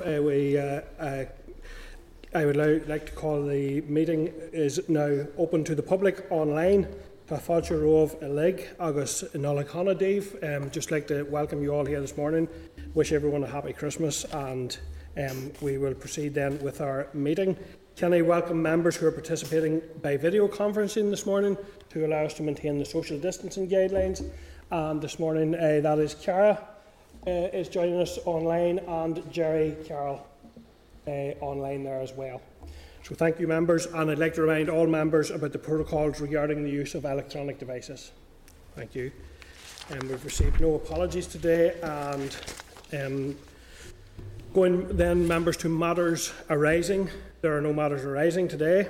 Uh, 0.00 0.22
we, 0.22 0.58
uh, 0.58 0.80
uh, 0.98 1.24
I 2.34 2.44
would 2.44 2.56
like 2.56 3.06
to 3.06 3.12
call 3.12 3.42
the 3.46 3.80
meeting 3.82 4.32
is 4.52 4.88
now 4.88 5.24
open 5.38 5.64
to 5.64 5.74
the 5.74 5.82
public 5.82 6.26
online. 6.30 6.86
Tá 7.26 7.40
fáilte 7.40 7.70
roh 7.70 8.10
a 8.22 8.28
leg 8.28 8.68
agus 8.78 9.24
nolacana, 9.34 9.98
Dave. 9.98 10.36
Um, 10.42 10.70
just 10.70 10.90
like 10.90 11.06
to 11.08 11.22
welcome 11.24 11.62
you 11.62 11.74
all 11.74 11.84
here 11.84 12.00
this 12.00 12.16
morning. 12.16 12.46
Wish 12.94 13.12
everyone 13.12 13.42
a 13.42 13.46
happy 13.46 13.72
Christmas 13.72 14.24
and 14.24 14.78
um, 15.16 15.50
we 15.62 15.78
will 15.78 15.94
proceed 15.94 16.34
then 16.34 16.58
with 16.62 16.80
our 16.80 17.08
meeting. 17.14 17.56
Can 17.96 18.12
I 18.12 18.20
welcome 18.20 18.60
members 18.60 18.96
who 18.96 19.06
are 19.06 19.12
participating 19.12 19.80
by 20.02 20.18
video 20.18 20.46
conferencing 20.46 21.10
this 21.10 21.24
morning 21.24 21.56
to 21.88 22.06
allow 22.06 22.24
us 22.24 22.34
to 22.34 22.42
maintain 22.42 22.78
the 22.78 22.84
social 22.84 23.18
distancing 23.18 23.68
guidelines? 23.68 24.22
And 24.70 25.00
this 25.00 25.18
morning 25.18 25.54
uh, 25.54 25.80
that 25.82 25.98
is 25.98 26.14
Cara 26.14 26.75
uh, 27.26 27.30
is 27.52 27.68
joining 27.68 28.00
us 28.00 28.18
online 28.24 28.78
and 28.78 29.30
Gerry 29.32 29.76
Carroll 29.84 30.24
uh, 31.06 31.10
online 31.40 31.82
there 31.82 32.00
as 32.00 32.12
well. 32.12 32.40
So 33.02 33.14
thank 33.14 33.38
you, 33.38 33.46
members, 33.46 33.86
and 33.86 34.10
I'd 34.10 34.18
like 34.18 34.34
to 34.34 34.42
remind 34.42 34.68
all 34.68 34.86
members 34.86 35.30
about 35.30 35.52
the 35.52 35.58
protocols 35.58 36.20
regarding 36.20 36.64
the 36.64 36.70
use 36.70 36.94
of 36.94 37.04
electronic 37.04 37.58
devices. 37.58 38.12
Thank 38.74 38.94
you. 38.94 39.12
Um, 39.90 40.08
we've 40.08 40.24
received 40.24 40.60
no 40.60 40.74
apologies 40.74 41.26
today, 41.26 41.74
and 41.82 42.36
um, 42.92 43.36
going 44.52 44.96
then, 44.96 45.26
members, 45.26 45.56
to 45.58 45.68
matters 45.68 46.32
arising. 46.50 47.08
There 47.42 47.56
are 47.56 47.60
no 47.60 47.72
matters 47.72 48.04
arising 48.04 48.48
today. 48.48 48.88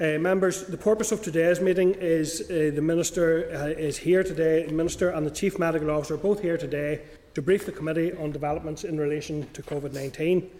Uh, 0.00 0.18
members, 0.18 0.64
the 0.66 0.76
purpose 0.76 1.10
of 1.10 1.22
today's 1.22 1.60
meeting 1.60 1.94
is 1.94 2.42
uh, 2.42 2.70
the 2.74 2.80
Minister 2.80 3.50
uh, 3.52 3.66
is 3.66 3.98
here 3.98 4.22
today, 4.22 4.66
the 4.66 4.72
Minister 4.72 5.10
and 5.10 5.26
the 5.26 5.30
Chief 5.30 5.58
Medical 5.58 5.90
Officer 5.90 6.14
are 6.14 6.18
both 6.18 6.40
here 6.40 6.56
today 6.56 7.00
to 7.34 7.42
brief 7.42 7.66
the 7.66 7.72
Committee 7.72 8.12
on 8.14 8.30
developments 8.30 8.84
in 8.84 8.98
relation 8.98 9.48
to 9.52 9.62
COVID 9.62 9.92
19. 9.92 10.50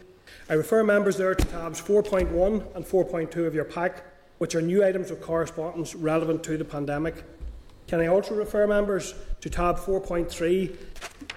I 0.48 0.54
refer 0.54 0.82
members 0.82 1.16
there 1.16 1.34
to 1.34 1.44
tabs 1.46 1.80
4.1 1.80 2.74
and 2.74 2.84
4.2 2.84 3.46
of 3.46 3.54
your 3.54 3.64
pack, 3.64 4.04
which 4.38 4.54
are 4.54 4.62
new 4.62 4.84
items 4.84 5.10
of 5.10 5.20
correspondence 5.20 5.94
relevant 5.94 6.42
to 6.44 6.56
the 6.56 6.64
pandemic. 6.64 7.24
Can 7.86 8.00
I 8.00 8.06
also 8.06 8.34
refer 8.34 8.66
members 8.66 9.14
to 9.40 9.50
tab 9.50 9.76
4.3 9.76 10.76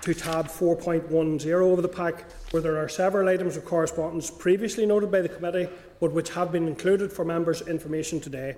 to 0.01 0.13
tab 0.13 0.47
4.10 0.47 1.73
of 1.73 1.81
the 1.81 1.89
pack, 1.89 2.25
where 2.51 2.61
there 2.61 2.77
are 2.77 2.87
several 2.87 3.27
items 3.27 3.57
of 3.57 3.65
correspondence 3.65 4.29
previously 4.29 4.85
noted 4.85 5.11
by 5.11 5.21
the 5.21 5.29
committee, 5.29 5.67
but 5.99 6.11
which 6.11 6.29
have 6.29 6.51
been 6.51 6.67
included 6.67 7.11
for 7.11 7.25
members' 7.25 7.61
information 7.67 8.19
today. 8.19 8.55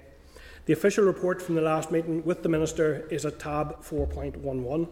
The 0.66 0.73
official 0.73 1.06
report 1.06 1.42
from 1.42 1.56
the 1.56 1.62
last 1.62 1.92
meeting 1.92 2.23
with 2.26 2.44
the 2.44 2.50
Minister 2.50 3.08
is 3.10 3.26
at 3.26 3.40
tab 3.40 3.82
4.11. 3.82 4.90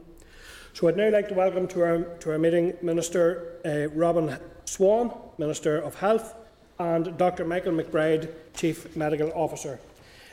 So 0.76 0.90
I'd 0.90 0.98
now 0.98 1.10
like 1.10 1.30
to 1.30 1.34
welcome 1.34 1.70
to 1.70 1.84
our, 1.84 2.00
to 2.00 2.32
our 2.34 2.38
meeting 2.38 2.74
Minister 2.82 3.62
uh, 3.64 3.88
Robin 3.98 4.38
Swann, 4.66 5.10
Minister 5.38 5.78
of 5.78 5.96
Health, 5.96 6.36
and 6.80 7.18
Dr 7.18 7.46
Michael 7.46 7.72
McBride, 7.72 8.30
Chief 8.54 8.94
Medical 8.94 9.32
Officer. 9.32 9.80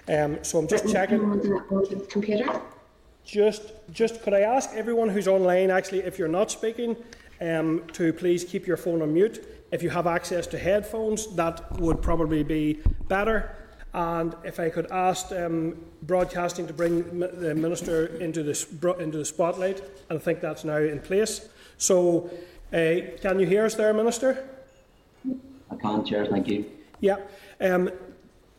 Um, 0.09 0.43
so 0.43 0.59
I'm 0.59 0.67
just 0.67 0.91
checking. 0.91 1.21
Computer. 2.11 2.61
Just, 3.25 3.71
just 3.93 4.21
could 4.25 4.35
I 4.35 4.41
ask 4.41 4.71
everyone 4.75 5.11
who's 5.11 5.29
online, 5.29 5.71
actually, 5.71 6.01
if 6.01 6.19
you're 6.19 6.27
not 6.27 6.51
speaking, 6.51 6.97
um, 7.41 7.85
to 7.93 8.13
please 8.13 8.43
keep 8.43 8.67
your 8.67 8.77
phone 8.77 9.01
on 9.01 9.15
mute. 9.15 9.47
If 9.71 9.81
you 9.81 9.91
have 9.91 10.09
access 10.09 10.49
to 10.49 10.59
headphones, 10.59 11.37
that 11.37 11.79
would 11.79 12.03
probably 12.03 12.43
be 12.43 12.81
better. 13.07 13.55
And 13.95 14.35
if 14.43 14.59
I 14.59 14.71
could 14.71 14.91
ask 14.91 15.31
um, 15.33 15.77
broadcasting 16.03 16.67
to 16.67 16.73
bring 16.73 17.19
the 17.19 17.55
minister 17.55 18.07
into 18.19 18.43
the, 18.43 18.97
into 18.99 19.19
the 19.19 19.25
spotlight, 19.25 19.81
and 20.09 20.19
I 20.19 20.23
think 20.23 20.41
that's 20.41 20.65
now 20.65 20.79
in 20.79 20.99
place. 21.01 21.49
So, 21.77 22.31
uh, 22.73 23.19
can 23.21 23.39
you 23.39 23.47
hear 23.47 23.67
us 23.67 23.75
there, 23.75 23.93
Minister? 23.93 24.49
I 25.71 25.77
can, 25.77 26.05
Chair, 26.05 26.27
thank 26.27 26.49
you. 26.49 26.65
Yeah. 27.01 27.17
Um, 27.61 27.91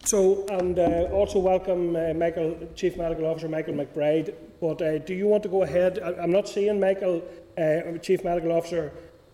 so, 0.03 0.45
and 0.49 0.77
uh, 0.77 1.07
also 1.11 1.39
welcome 1.39 1.95
uh, 1.95 2.13
Michael, 2.13 2.57
Chief 2.75 2.97
Medical 2.97 3.25
Officer 3.25 3.47
Michael 3.47 3.73
McBride. 3.73 4.33
But 4.59 4.81
uh, 4.81 4.97
do 4.99 5.13
you 5.13 5.27
want 5.27 5.43
to 5.43 5.49
go 5.49 5.63
ahead? 5.63 5.99
I, 5.99 6.23
am 6.23 6.31
not 6.31 6.47
seeing 6.47 6.79
Michael, 6.79 7.23
uh, 7.57 7.97
Chief 7.99 8.23
Medical 8.23 8.51
Officer, 8.51 8.91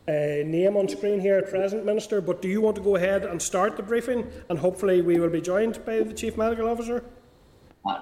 uh, 0.10 0.44
name 0.44 0.76
on 0.76 0.88
screen 0.88 1.20
here 1.20 1.38
at 1.38 1.50
present, 1.50 1.86
Minister, 1.86 2.20
but 2.20 2.42
do 2.42 2.48
you 2.48 2.62
want 2.62 2.76
to 2.78 2.82
go 2.82 2.96
ahead 2.96 3.26
and 3.26 3.40
start 3.40 3.78
the 3.78 3.84
briefing 3.84 4.28
and 4.50 4.58
hopefully 4.58 5.02
we 5.02 5.20
will 5.20 5.30
be 5.30 5.42
joined 5.42 5.86
by 5.86 6.00
the 6.02 6.14
Chief 6.14 6.36
Medical 6.36 6.68
Officer? 6.68 7.06
Uh, 7.86 8.02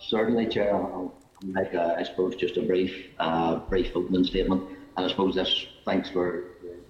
certainly, 0.00 0.46
Chair. 0.46 0.74
I'll 0.74 1.14
make, 1.44 1.74
I 1.74 2.02
suppose, 2.02 2.34
just 2.36 2.56
a 2.56 2.62
brief, 2.62 3.08
uh, 3.18 3.56
brief 3.56 3.94
opening 3.94 4.24
statement. 4.24 4.62
And 4.96 5.04
I 5.04 5.08
suppose 5.08 5.34
this, 5.34 5.66
thanks 5.84 6.08
for 6.08 6.44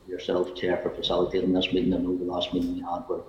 yourself, 0.06 0.54
Chair, 0.54 0.78
for 0.82 0.90
facilitating 0.90 1.52
this 1.52 1.72
meeting. 1.72 1.92
I 1.92 1.98
know 1.98 2.16
the 2.16 2.24
last 2.24 2.54
meeting 2.54 2.74
we 2.74 2.80
had 2.80 3.02
where 3.08 3.22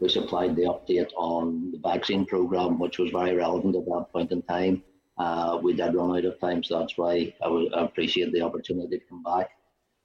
we 0.00 0.08
supplied 0.08 0.56
the 0.56 0.62
update 0.62 1.10
on 1.16 1.72
the 1.72 1.78
vaccine 1.78 2.24
programme, 2.24 2.78
which 2.78 2.98
was 2.98 3.10
very 3.10 3.34
relevant 3.34 3.76
at 3.76 3.84
that 3.84 4.06
point 4.12 4.32
in 4.32 4.42
time. 4.42 4.82
Uh, 5.18 5.58
we 5.62 5.74
did 5.74 5.94
run 5.94 6.16
out 6.16 6.24
of 6.24 6.40
time, 6.40 6.64
so 6.64 6.78
that's 6.78 6.96
why 6.96 7.34
I 7.44 7.66
appreciate 7.74 8.32
the 8.32 8.40
opportunity 8.40 8.98
to 8.98 9.04
come 9.04 9.22
back. 9.22 9.50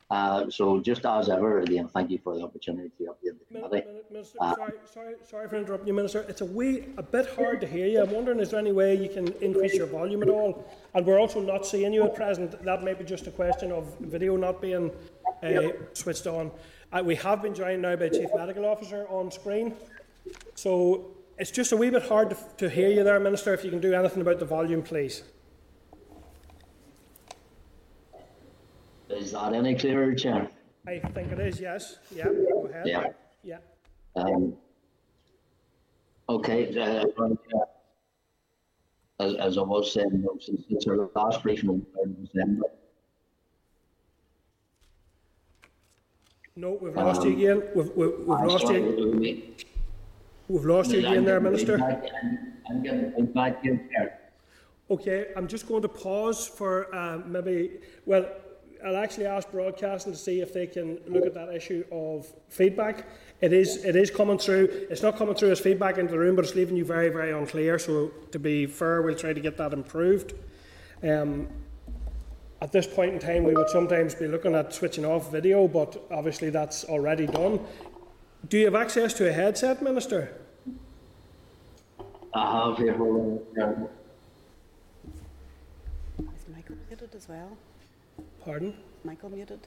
Uh, 0.10 0.50
so 0.50 0.80
just 0.80 1.06
as 1.06 1.28
ever, 1.28 1.60
again, 1.60 1.88
thank 1.90 2.10
you 2.10 2.18
for 2.24 2.38
the 2.38 2.42
opportunity 2.42 2.90
to 2.98 3.04
update 3.04 3.36
the 3.52 3.60
committee. 3.60 3.86
Minister, 4.10 4.38
uh, 4.40 4.56
sorry, 4.56 4.74
sorry, 4.86 5.16
sorry 5.30 5.50
for 5.50 5.58
interrupting 5.58 5.88
you, 5.88 5.94
Minister. 5.94 6.26
It's 6.30 6.40
a 6.40 6.46
wee, 6.46 6.86
a 6.96 7.04
bit 7.04 7.30
hard 7.36 7.60
to 7.60 7.68
hear 7.68 7.88
you. 7.88 8.02
I'm 8.02 8.12
wondering, 8.12 8.40
is 8.40 8.52
there 8.52 8.60
any 8.60 8.72
way 8.72 8.96
you 8.96 9.10
can 9.10 9.28
increase 9.42 9.74
your 9.74 9.88
volume 9.88 10.24
at 10.24 10.30
all? 10.30 10.66
And 10.94 11.06
we're 11.06 11.20
also 11.20 11.42
not 11.42 11.66
seeing 11.66 11.92
you 11.92 12.06
at 12.06 12.16
present. 12.16 12.64
That 12.64 12.84
may 12.84 12.94
be 12.94 13.04
just 13.04 13.28
a 13.28 13.32
question 13.32 13.74
of 13.74 13.86
video 14.00 14.38
not 14.38 14.62
being 14.62 14.92
uh, 15.44 15.72
switched 15.92 16.26
on. 16.26 16.52
Uh, 16.94 17.04
we 17.04 17.16
have 17.16 17.42
been 17.42 17.54
joined 17.54 17.82
now 17.82 17.98
by 17.98 18.08
Chief 18.08 18.30
Medical 18.34 18.66
Officer 18.66 19.06
on 19.10 19.30
screen. 19.30 19.74
So 20.56 21.08
it's 21.38 21.52
just 21.52 21.74
a 21.74 21.78
wee 21.78 21.90
bit 21.90 22.04
hard 22.04 22.30
to, 22.30 22.38
to 22.60 22.70
hear 22.70 22.90
you 22.90 23.04
there, 23.04 23.20
Minister. 23.20 23.54
If 23.54 23.66
you 23.66 23.72
can 23.72 23.82
do 23.82 23.94
anything 23.94 24.22
about 24.22 24.40
the 24.40 24.46
volume, 24.46 24.84
please. 24.84 25.24
Is 29.18 29.32
that 29.32 29.54
any 29.54 29.76
clearer, 29.76 30.14
Chair? 30.14 30.50
I 30.88 31.00
think 31.00 31.32
it 31.32 31.40
is, 31.40 31.60
yes. 31.60 31.98
Yeah, 32.16 32.26
go 32.26 32.68
ahead. 32.70 32.88
Yeah. 32.88 33.08
Yeah. 33.44 33.58
Um, 34.16 34.56
okay. 36.30 36.78
Uh, 36.78 37.06
as, 39.20 39.34
as 39.36 39.58
I 39.58 39.62
was 39.62 39.92
saying, 39.92 40.26
since, 40.40 40.62
since 40.70 40.88
our 40.88 41.10
last 41.16 41.42
briefing 41.42 41.86
in 42.04 42.26
December. 42.26 42.68
No, 46.56 46.78
we've 46.80 46.96
lost 46.96 47.22
um, 47.22 47.28
you 47.28 47.34
again. 47.38 47.70
We've, 47.76 47.92
we've, 47.96 48.20
we've 48.20 48.28
lost 48.28 48.68
you. 48.70 49.44
We've 50.48 50.66
lost 50.66 50.92
you 50.92 51.00
again 51.00 51.26
there, 51.26 51.40
Minister. 51.40 51.80
I'm 52.70 52.84
getting 52.84 53.26
back 53.34 53.64
here. 53.64 54.20
Okay, 54.90 55.28
I'm 55.36 55.48
just 55.48 55.68
going 55.68 55.82
to 55.82 55.90
pause 55.90 56.48
for 56.48 56.94
uh, 56.96 57.18
maybe, 57.26 57.80
well, 58.06 58.26
I'll 58.86 58.98
actually 58.98 59.26
ask 59.26 59.50
broadcasting 59.52 60.14
to 60.14 60.18
see 60.18 60.42
if 60.42 60.54
they 60.54 60.68
can 60.68 61.00
look 61.08 61.26
at 61.26 61.34
that 61.34 61.54
issue 61.54 61.84
of 61.92 62.28
feedback. 62.50 63.08
It 63.42 63.54
is 63.54 63.84
it 63.86 63.96
is 63.96 64.10
coming 64.10 64.38
through. 64.38 64.88
It's 64.90 65.02
not 65.02 65.18
coming 65.18 65.36
through 65.36 65.52
as 65.52 65.60
feedback 65.60 65.98
into 65.98 66.12
the 66.12 66.20
room, 66.20 66.36
but 66.36 66.46
it's 66.46 66.56
leaving 66.56 66.76
you 66.76 66.86
very 66.86 67.10
very 67.10 67.32
unclear. 67.32 67.78
So 67.80 68.12
to 68.32 68.40
be 68.40 68.66
fair, 68.66 69.02
we'll 69.02 69.16
try 69.16 69.34
to 69.34 69.40
get 69.40 69.58
that 69.58 69.74
improved. 69.74 70.34
Um, 71.04 71.48
at 72.62 72.72
this 72.72 72.88
point 72.88 73.14
in 73.14 73.20
time, 73.20 73.44
we 73.44 73.54
would 73.54 73.70
sometimes 73.70 74.16
be 74.16 74.28
looking 74.28 74.56
at 74.56 74.74
switching 74.74 75.06
off 75.06 75.32
video, 75.32 75.68
but 75.68 76.02
obviously 76.10 76.50
that's 76.50 76.86
already 76.86 77.28
done. 77.28 77.60
Do 78.50 78.58
you 78.58 78.66
have 78.66 78.76
access 78.76 79.14
to 79.16 79.30
a 79.30 79.32
headset, 79.32 79.82
Minister? 79.84 80.34
I 82.34 82.68
have 82.68 82.78
here. 82.78 82.94
Is 86.20 86.46
Michael 86.54 86.76
muted 86.88 87.14
as 87.16 87.30
well? 87.30 87.58
Pardon? 88.48 88.74
Michael 89.04 89.30
muted. 89.30 89.60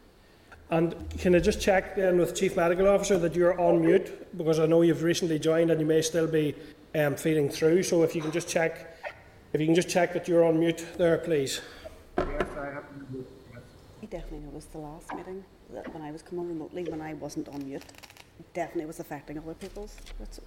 And 0.71 0.95
can 1.19 1.35
I 1.35 1.39
just 1.39 1.61
check 1.61 1.97
then 1.97 2.17
with 2.17 2.35
Chief 2.35 2.57
Medical 2.57 2.89
Officer 2.89 3.19
that 3.19 3.35
you're 3.35 3.61
on 3.61 3.83
mute 3.83 4.35
because 4.39 4.59
I 4.59 4.65
know 4.65 4.81
you've 4.81 5.03
recently 5.03 5.39
joined 5.39 5.71
and 5.71 5.79
you 5.79 5.87
may 5.87 6.01
still 6.01 6.27
be 6.27 6.55
um, 6.95 7.15
feeding 7.15 7.51
through. 7.51 7.83
So 7.83 8.05
if 8.05 8.15
you 8.17 8.23
can 8.23 8.33
just 8.33 8.49
check, 8.49 8.97
if 9.53 9.61
you 9.61 9.67
can 9.67 9.75
just 9.75 9.91
check 9.91 10.15
that 10.15 10.27
you're 10.27 10.47
on 10.47 10.59
mute 10.59 10.87
there, 10.97 11.19
please. 11.19 11.61
Yes, 12.17 12.27
I 12.59 12.67
have. 12.73 12.85
He 14.01 14.07
definitely 14.07 14.47
noticed 14.47 14.73
the 14.73 14.79
last 14.79 15.15
meeting 15.15 15.45
that 15.75 15.93
when 15.93 16.03
I 16.03 16.11
was 16.11 16.23
coming 16.23 16.49
remotely, 16.49 16.85
when 16.85 17.03
I 17.03 17.13
wasn't 17.13 17.51
on 17.51 17.63
mute, 17.67 17.85
it 18.39 18.55
definitely 18.55 18.87
was 18.87 18.99
affecting 18.99 19.37
other 19.37 19.53
people's. 19.53 19.95
It's, 20.23 20.41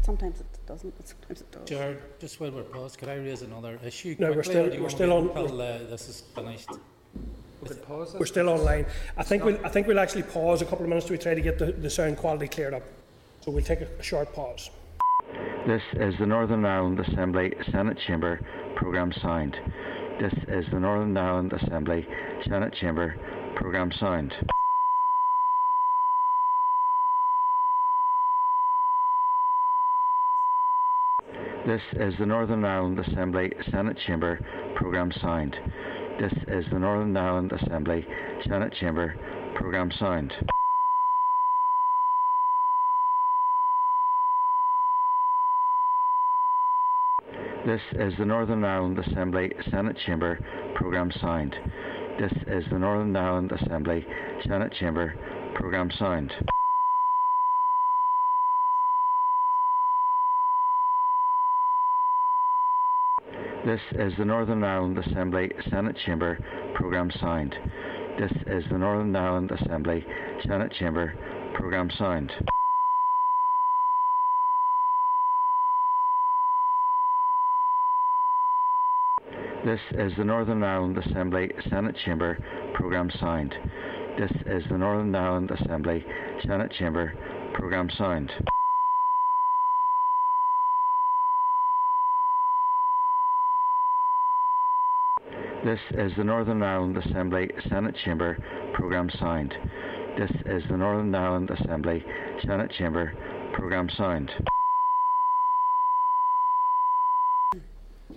sometimes 0.00 0.40
it 0.40 0.46
doesn't, 0.66 0.96
but 0.96 1.06
sometimes 1.06 1.42
it 1.42 1.52
does. 1.52 1.68
Chair, 1.68 1.98
just 2.18 2.40
while 2.40 2.50
we're 2.50 2.62
paused, 2.62 2.96
could 2.96 3.10
I 3.10 3.16
raise 3.16 3.42
another 3.42 3.78
issue? 3.84 4.16
No, 4.18 4.32
we're 4.32 4.42
still, 4.42 4.70
we're 4.80 4.88
still 4.88 5.12
on. 5.12 5.28
Until 5.28 5.60
uh, 5.60 5.78
this 5.90 6.08
is 6.08 6.22
finished. 6.34 6.70
We 7.64 7.74
can 7.74 7.84
pause 7.84 8.12
that. 8.12 8.18
We're 8.20 8.26
still 8.26 8.48
online. 8.50 8.84
I 9.16 9.22
think 9.22 9.44
we'll 9.44 9.58
I 9.64 9.70
think 9.70 9.86
we'll 9.86 9.98
actually 9.98 10.24
pause 10.24 10.60
a 10.60 10.66
couple 10.66 10.84
of 10.84 10.88
minutes 10.88 11.06
to 11.06 11.16
try 11.16 11.34
to 11.34 11.40
get 11.40 11.58
the, 11.58 11.72
the 11.72 11.88
sound 11.88 12.18
quality 12.18 12.46
cleared 12.46 12.74
up. 12.74 12.82
So 13.40 13.50
we'll 13.50 13.64
take 13.64 13.80
a 13.80 14.02
short 14.02 14.32
pause. 14.34 14.70
This 15.66 15.82
is 15.94 16.14
the 16.18 16.26
Northern 16.26 16.64
Ireland 16.64 17.00
Assembly 17.00 17.54
Senate 17.72 17.98
Chamber 18.06 18.40
Programme 18.76 19.12
signed. 19.22 19.56
This 20.20 20.34
is 20.48 20.66
the 20.70 20.78
Northern 20.78 21.16
Ireland 21.16 21.52
Assembly 21.52 22.06
Senate 22.46 22.74
Chamber 22.80 23.16
Programme 23.56 23.90
signed. 23.98 24.32
This 31.66 31.80
is 31.94 32.12
the 32.18 32.26
Northern 32.26 32.62
Ireland 32.62 32.98
Assembly 32.98 33.50
Senate 33.70 33.96
Chamber 34.06 34.38
Programme 34.76 35.10
signed. 35.22 35.56
This 36.20 36.32
is 36.46 36.64
the 36.70 36.78
Northern 36.78 37.16
Ireland 37.16 37.50
Assembly 37.50 38.06
Senate 38.48 38.72
Chamber 38.80 39.16
programme 39.56 39.90
sound. 39.98 40.32
This 47.66 47.80
is 47.92 48.14
the 48.16 48.24
Northern 48.24 48.62
Ireland 48.62 48.96
Assembly 49.00 49.52
Senate 49.72 49.96
Chamber 50.06 50.38
programme 50.76 51.10
sound. 51.20 51.56
This 52.20 52.32
is 52.46 52.64
the 52.70 52.78
Northern 52.78 53.16
Ireland 53.16 53.50
Assembly 53.50 54.06
Senate 54.46 54.72
Chamber 54.78 55.14
programme 55.56 55.90
sound. 55.98 56.32
This 63.64 63.80
is 63.92 64.12
the 64.18 64.26
Northern 64.26 64.62
Ireland 64.62 64.98
Assembly 64.98 65.50
Senate 65.70 65.96
Chamber 66.04 66.38
programme 66.74 67.10
sound. 67.18 67.54
This 68.20 68.30
is 68.46 68.62
the 68.70 68.76
Northern 68.76 69.16
Ireland 69.16 69.50
Assembly 69.52 70.04
Senate 70.46 70.70
Chamber 70.78 71.14
programme 71.54 71.90
sound. 71.96 72.30
This 79.64 79.80
is 79.92 80.12
the 80.18 80.24
Northern 80.24 80.62
Ireland 80.62 80.98
Assembly 80.98 81.50
Senate 81.70 81.96
Chamber 82.04 82.36
programme 82.74 83.10
sound. 83.18 83.54
This 84.18 84.32
is 84.44 84.62
the 84.68 84.76
Northern 84.76 85.14
Ireland 85.14 85.50
Assembly 85.50 86.04
Senate 86.46 86.70
Chamber 86.78 87.14
programme 87.54 87.88
sound. 87.96 88.30
This 95.64 95.80
is 95.92 96.12
the 96.18 96.24
Northern 96.24 96.62
Ireland 96.62 96.98
Assembly 96.98 97.50
Senate 97.70 97.96
Chamber 98.04 98.36
programme 98.74 99.08
sound. 99.18 99.54
This 100.18 100.30
is 100.44 100.62
the 100.68 100.76
Northern 100.76 101.14
Ireland 101.14 101.48
Assembly 101.48 102.04
Senate 102.46 102.70
Chamber 102.72 103.14
programme 103.54 103.88
sound. 103.96 104.30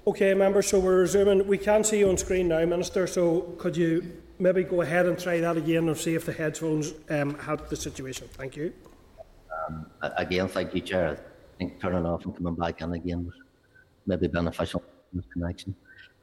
Okay, 0.05 0.33
members, 0.33 0.67
so 0.67 0.77
we're 0.77 0.99
resuming. 0.99 1.47
We 1.47 1.57
can 1.57 1.85
see 1.85 1.99
you 1.99 2.09
on 2.09 2.17
screen 2.17 2.49
now, 2.49 2.65
Minister, 2.65 3.07
so 3.07 3.41
could 3.57 3.77
you 3.77 4.21
maybe 4.39 4.63
go 4.63 4.81
ahead 4.81 5.05
and 5.05 5.17
try 5.17 5.39
that 5.39 5.55
again 5.55 5.87
and 5.87 5.97
see 5.97 6.15
if 6.15 6.25
the 6.25 6.33
headphones 6.33 6.93
um, 7.09 7.39
help 7.39 7.69
the 7.69 7.77
situation? 7.77 8.27
Thank 8.33 8.57
you. 8.57 8.73
A- 10.01 10.11
Again, 10.17 10.49
thank 10.49 10.75
you, 10.75 10.81
Chair. 10.81 11.17
I 11.17 11.57
think 11.59 11.79
turning 11.79 12.05
off 12.05 12.25
and 12.25 12.35
coming 12.35 12.55
back 12.55 12.81
in 12.81 12.91
again 12.91 13.25
was 13.25 13.35
maybe 14.05 14.27
beneficial 14.27 14.83
in 15.13 15.19
this 15.19 15.25
connection. 15.31 15.73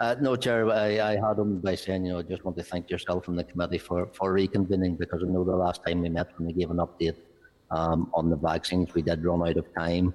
Uh, 0.01 0.17
no, 0.21 0.35
Chair, 0.35 0.71
I, 0.71 1.13
I 1.13 1.17
had 1.17 1.39
him 1.39 1.61
by 1.61 1.77
saying, 1.77 2.05
you 2.07 2.13
know, 2.13 2.19
I 2.19 2.23
just 2.23 2.45
want 2.45 2.57
to 2.59 2.65
thank 2.65 2.91
yourself 2.91 3.29
and 3.29 3.39
the 3.39 3.45
committee 3.45 3.79
for, 3.79 4.09
for 4.13 4.35
reconvening 4.35 4.99
because 4.99 5.23
I 5.23 5.31
know 5.31 5.45
the 5.45 5.57
last 5.57 5.85
time 5.87 6.03
we 6.03 6.09
met 6.09 6.37
when 6.37 6.49
we 6.49 6.53
gave 6.53 6.71
an 6.71 6.79
update 6.79 7.17
um, 7.71 8.11
on 8.13 8.29
the 8.29 8.37
vaccines, 8.37 8.93
we 8.95 9.03
did 9.03 9.25
run 9.25 9.47
out 9.47 9.57
of 9.57 9.73
time 9.75 10.13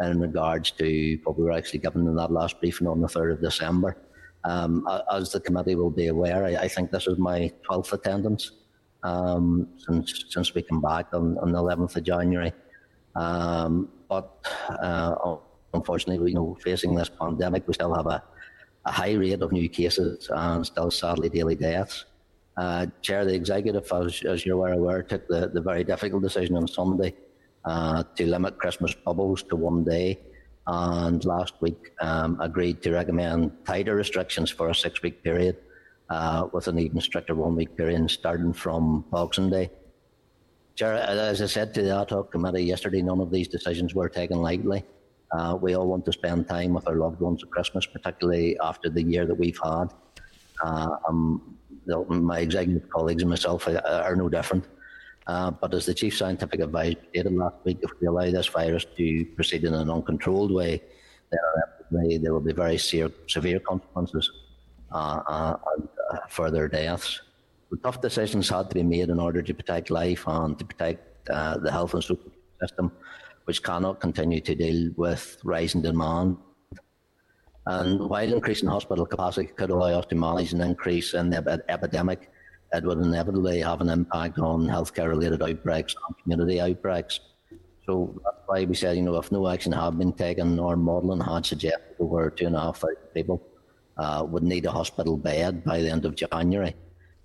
in 0.00 0.20
regards 0.20 0.70
to 0.72 1.18
what 1.24 1.38
we 1.38 1.44
were 1.44 1.52
actually 1.52 1.80
given 1.80 2.06
in 2.06 2.14
that 2.16 2.30
last 2.30 2.60
briefing 2.60 2.86
on 2.86 3.00
the 3.00 3.08
3rd 3.08 3.32
of 3.34 3.40
December. 3.40 3.96
Um, 4.44 4.86
as 5.12 5.32
the 5.32 5.40
committee 5.40 5.74
will 5.74 5.90
be 5.90 6.06
aware, 6.06 6.44
I, 6.44 6.56
I 6.56 6.68
think 6.68 6.92
this 6.92 7.08
is 7.08 7.18
my 7.18 7.50
12th 7.68 7.92
attendance 7.94 8.52
um, 9.02 9.68
since 9.78 10.24
since 10.28 10.54
we 10.54 10.62
came 10.62 10.80
back 10.80 11.06
on, 11.12 11.36
on 11.38 11.52
the 11.52 11.58
11th 11.58 11.96
of 11.96 12.04
January. 12.04 12.52
Um, 13.14 13.88
but 14.08 14.30
uh, 14.68 15.36
unfortunately, 15.74 16.30
you 16.30 16.36
know 16.36 16.56
facing 16.62 16.94
this 16.94 17.08
pandemic, 17.08 17.66
we 17.66 17.74
still 17.74 17.94
have 17.94 18.06
a, 18.06 18.22
a 18.86 18.92
high 18.92 19.14
rate 19.14 19.42
of 19.42 19.52
new 19.52 19.68
cases 19.68 20.30
and 20.32 20.64
still 20.64 20.90
sadly 20.90 21.28
daily 21.28 21.56
deaths. 21.56 22.06
Uh, 22.56 22.86
Chair, 23.02 23.24
the 23.24 23.34
executive, 23.34 23.86
as, 23.92 24.22
as 24.24 24.46
you 24.46 24.54
are 24.54 24.70
well 24.70 24.78
aware, 24.78 25.02
took 25.02 25.28
the, 25.28 25.50
the 25.52 25.60
very 25.60 25.84
difficult 25.84 26.22
decision 26.22 26.56
on 26.56 26.66
Sunday 26.66 27.14
uh, 27.64 28.02
to 28.14 28.26
limit 28.26 28.58
Christmas 28.58 28.94
bubbles 28.94 29.42
to 29.42 29.56
one 29.56 29.84
day, 29.84 30.18
and 30.66 31.24
last 31.24 31.54
week 31.60 31.92
um, 32.00 32.40
agreed 32.40 32.80
to 32.82 32.92
recommend 32.92 33.52
tighter 33.66 33.94
restrictions 33.94 34.50
for 34.50 34.70
a 34.70 34.74
six-week 34.74 35.22
period, 35.22 35.56
uh, 36.08 36.46
with 36.52 36.66
an 36.68 36.78
even 36.78 37.00
stricter 37.00 37.34
one-week 37.34 37.76
period 37.76 38.10
starting 38.10 38.52
from 38.52 39.04
Boxing 39.10 39.50
Day. 39.50 39.70
Chair, 40.76 40.94
as 40.94 41.42
I 41.42 41.46
said 41.46 41.74
to 41.74 41.82
the 41.82 42.00
ad 42.00 42.10
hoc 42.10 42.30
committee 42.30 42.62
yesterday, 42.62 43.02
none 43.02 43.20
of 43.20 43.30
these 43.30 43.48
decisions 43.48 43.94
were 43.94 44.08
taken 44.08 44.40
lightly. 44.40 44.84
Uh, 45.36 45.54
we 45.54 45.74
all 45.74 45.86
want 45.86 46.04
to 46.04 46.12
spend 46.12 46.48
time 46.48 46.72
with 46.72 46.86
our 46.88 46.96
loved 46.96 47.20
ones 47.20 47.42
at 47.42 47.50
Christmas, 47.50 47.84
particularly 47.84 48.56
after 48.62 48.88
the 48.88 49.02
year 49.02 49.26
that 49.26 49.34
we've 49.34 49.60
had. 49.62 49.88
Uh, 50.64 50.88
um, 51.08 51.56
my 52.08 52.38
executive 52.38 52.88
colleagues 52.90 53.22
and 53.22 53.30
myself 53.30 53.68
are, 53.68 54.16
no 54.16 54.28
different. 54.28 54.64
Uh, 55.26 55.50
but 55.50 55.74
as 55.74 55.86
the 55.86 55.94
chief 55.94 56.16
scientific 56.16 56.60
advisor 56.60 56.96
stated 57.10 57.34
last 57.34 57.56
week, 57.64 57.78
if 57.82 57.90
we 58.00 58.06
allow 58.06 58.30
this 58.30 58.46
virus 58.46 58.86
to 58.96 59.24
proceed 59.36 59.64
in 59.64 59.74
an 59.74 59.90
uncontrolled 59.90 60.52
way, 60.52 60.80
then 61.90 62.22
there 62.22 62.32
will 62.32 62.40
be 62.40 62.52
very 62.52 62.78
se- 62.78 63.12
severe 63.28 63.60
consequences 63.60 64.30
uh, 64.92 65.20
uh, 65.26 65.56
and 65.76 65.88
uh, 66.12 66.18
further 66.28 66.68
deaths. 66.68 67.20
The 67.70 67.76
tough 67.78 68.00
decisions 68.00 68.48
had 68.48 68.70
to 68.70 68.74
be 68.74 68.82
made 68.82 69.10
in 69.10 69.20
order 69.20 69.42
to 69.42 69.54
protect 69.54 69.90
life 69.90 70.24
and 70.26 70.58
to 70.58 70.64
protect 70.64 71.28
uh, 71.28 71.58
the 71.58 71.70
health 71.70 71.94
and 71.94 72.02
social 72.02 72.32
system, 72.60 72.92
which 73.46 73.62
cannot 73.62 74.00
continue 74.00 74.40
to 74.40 74.54
deal 74.54 74.90
with 74.96 75.38
rising 75.44 75.82
demand. 75.82 76.36
And 77.66 78.08
while 78.08 78.32
increasing 78.32 78.68
hospital 78.68 79.06
capacity 79.06 79.48
could 79.48 79.70
allow 79.70 79.98
us 79.98 80.06
to 80.06 80.14
manage 80.14 80.52
an 80.52 80.60
increase 80.60 81.14
in 81.14 81.30
the 81.30 81.64
epidemic, 81.68 82.30
it 82.72 82.84
would 82.84 82.98
inevitably 82.98 83.60
have 83.60 83.80
an 83.80 83.88
impact 83.88 84.38
on 84.38 84.66
healthcare 84.66 85.08
related 85.08 85.42
outbreaks 85.42 85.94
and 85.94 86.18
community 86.18 86.60
outbreaks. 86.60 87.20
So 87.86 88.20
that's 88.24 88.42
why 88.46 88.64
we 88.64 88.74
said, 88.74 88.96
you 88.96 89.02
know, 89.02 89.16
if 89.16 89.30
no 89.30 89.48
action 89.48 89.72
had 89.72 89.96
been 89.96 90.12
taken, 90.12 90.58
our 90.58 90.76
modelling 90.76 91.20
had 91.20 91.46
suggested 91.46 91.94
over 92.00 92.30
two 92.30 92.46
and 92.46 92.56
a 92.56 92.60
half 92.60 92.78
thousand 92.78 93.14
people 93.14 93.40
uh, 93.96 94.26
would 94.28 94.42
need 94.42 94.66
a 94.66 94.72
hospital 94.72 95.16
bed 95.16 95.64
by 95.64 95.80
the 95.80 95.90
end 95.90 96.04
of 96.04 96.16
January. 96.16 96.74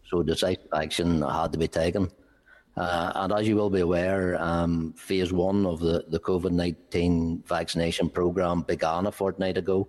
So 0.10 0.22
decisive 0.22 0.68
action 0.74 1.24
had 1.24 1.52
to 1.54 1.58
be 1.58 1.68
taken. 1.68 2.12
Uh, 2.78 3.12
and 3.16 3.34
as 3.34 3.48
you 3.48 3.56
will 3.56 3.70
be 3.70 3.82
aware, 3.82 4.42
um, 4.42 4.94
phase 4.94 5.34
one 5.34 5.66
of 5.66 5.80
the, 5.80 6.06
the 6.08 6.20
COVID 6.20 6.52
19 6.52 7.44
vaccination 7.46 8.10
programme 8.10 8.62
began 8.62 9.08
a 9.08 9.12
fortnight 9.12 9.58
ago 9.58 9.88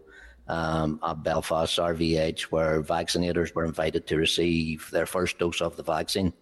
um, 0.49 0.99
at 1.03 1.23
Belfast 1.23 1.79
RVH, 1.79 2.43
where 2.43 2.83
vaccinators 2.83 3.55
were 3.55 3.65
invited 3.65 4.07
to 4.09 4.17
receive 4.17 4.89
their 4.91 5.07
first 5.07 5.39
dose 5.39 5.61
of 5.61 5.77
the 5.77 5.83
vaccine. 5.83 6.33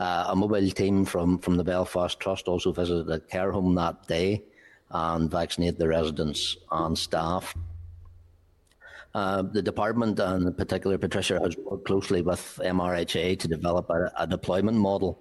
Uh, 0.00 0.26
a 0.28 0.36
mobile 0.36 0.70
team 0.70 1.04
from, 1.04 1.38
from 1.38 1.56
the 1.56 1.64
Belfast 1.64 2.18
Trust 2.18 2.48
also 2.48 2.72
visited 2.72 3.08
a 3.10 3.20
care 3.20 3.52
home 3.52 3.74
that 3.74 4.08
day 4.08 4.42
and 4.90 5.30
vaccinated 5.30 5.78
the 5.78 5.86
residents 5.86 6.56
and 6.72 6.98
staff. 6.98 7.54
Uh, 9.14 9.42
the 9.42 9.62
department, 9.62 10.18
and 10.18 10.46
in 10.46 10.54
particular 10.54 10.96
Patricia, 10.96 11.38
has 11.40 11.56
worked 11.58 11.84
closely 11.84 12.22
with 12.22 12.60
MRHA 12.64 13.38
to 13.38 13.48
develop 13.48 13.88
a, 13.90 14.10
a 14.18 14.26
deployment 14.26 14.76
model 14.76 15.20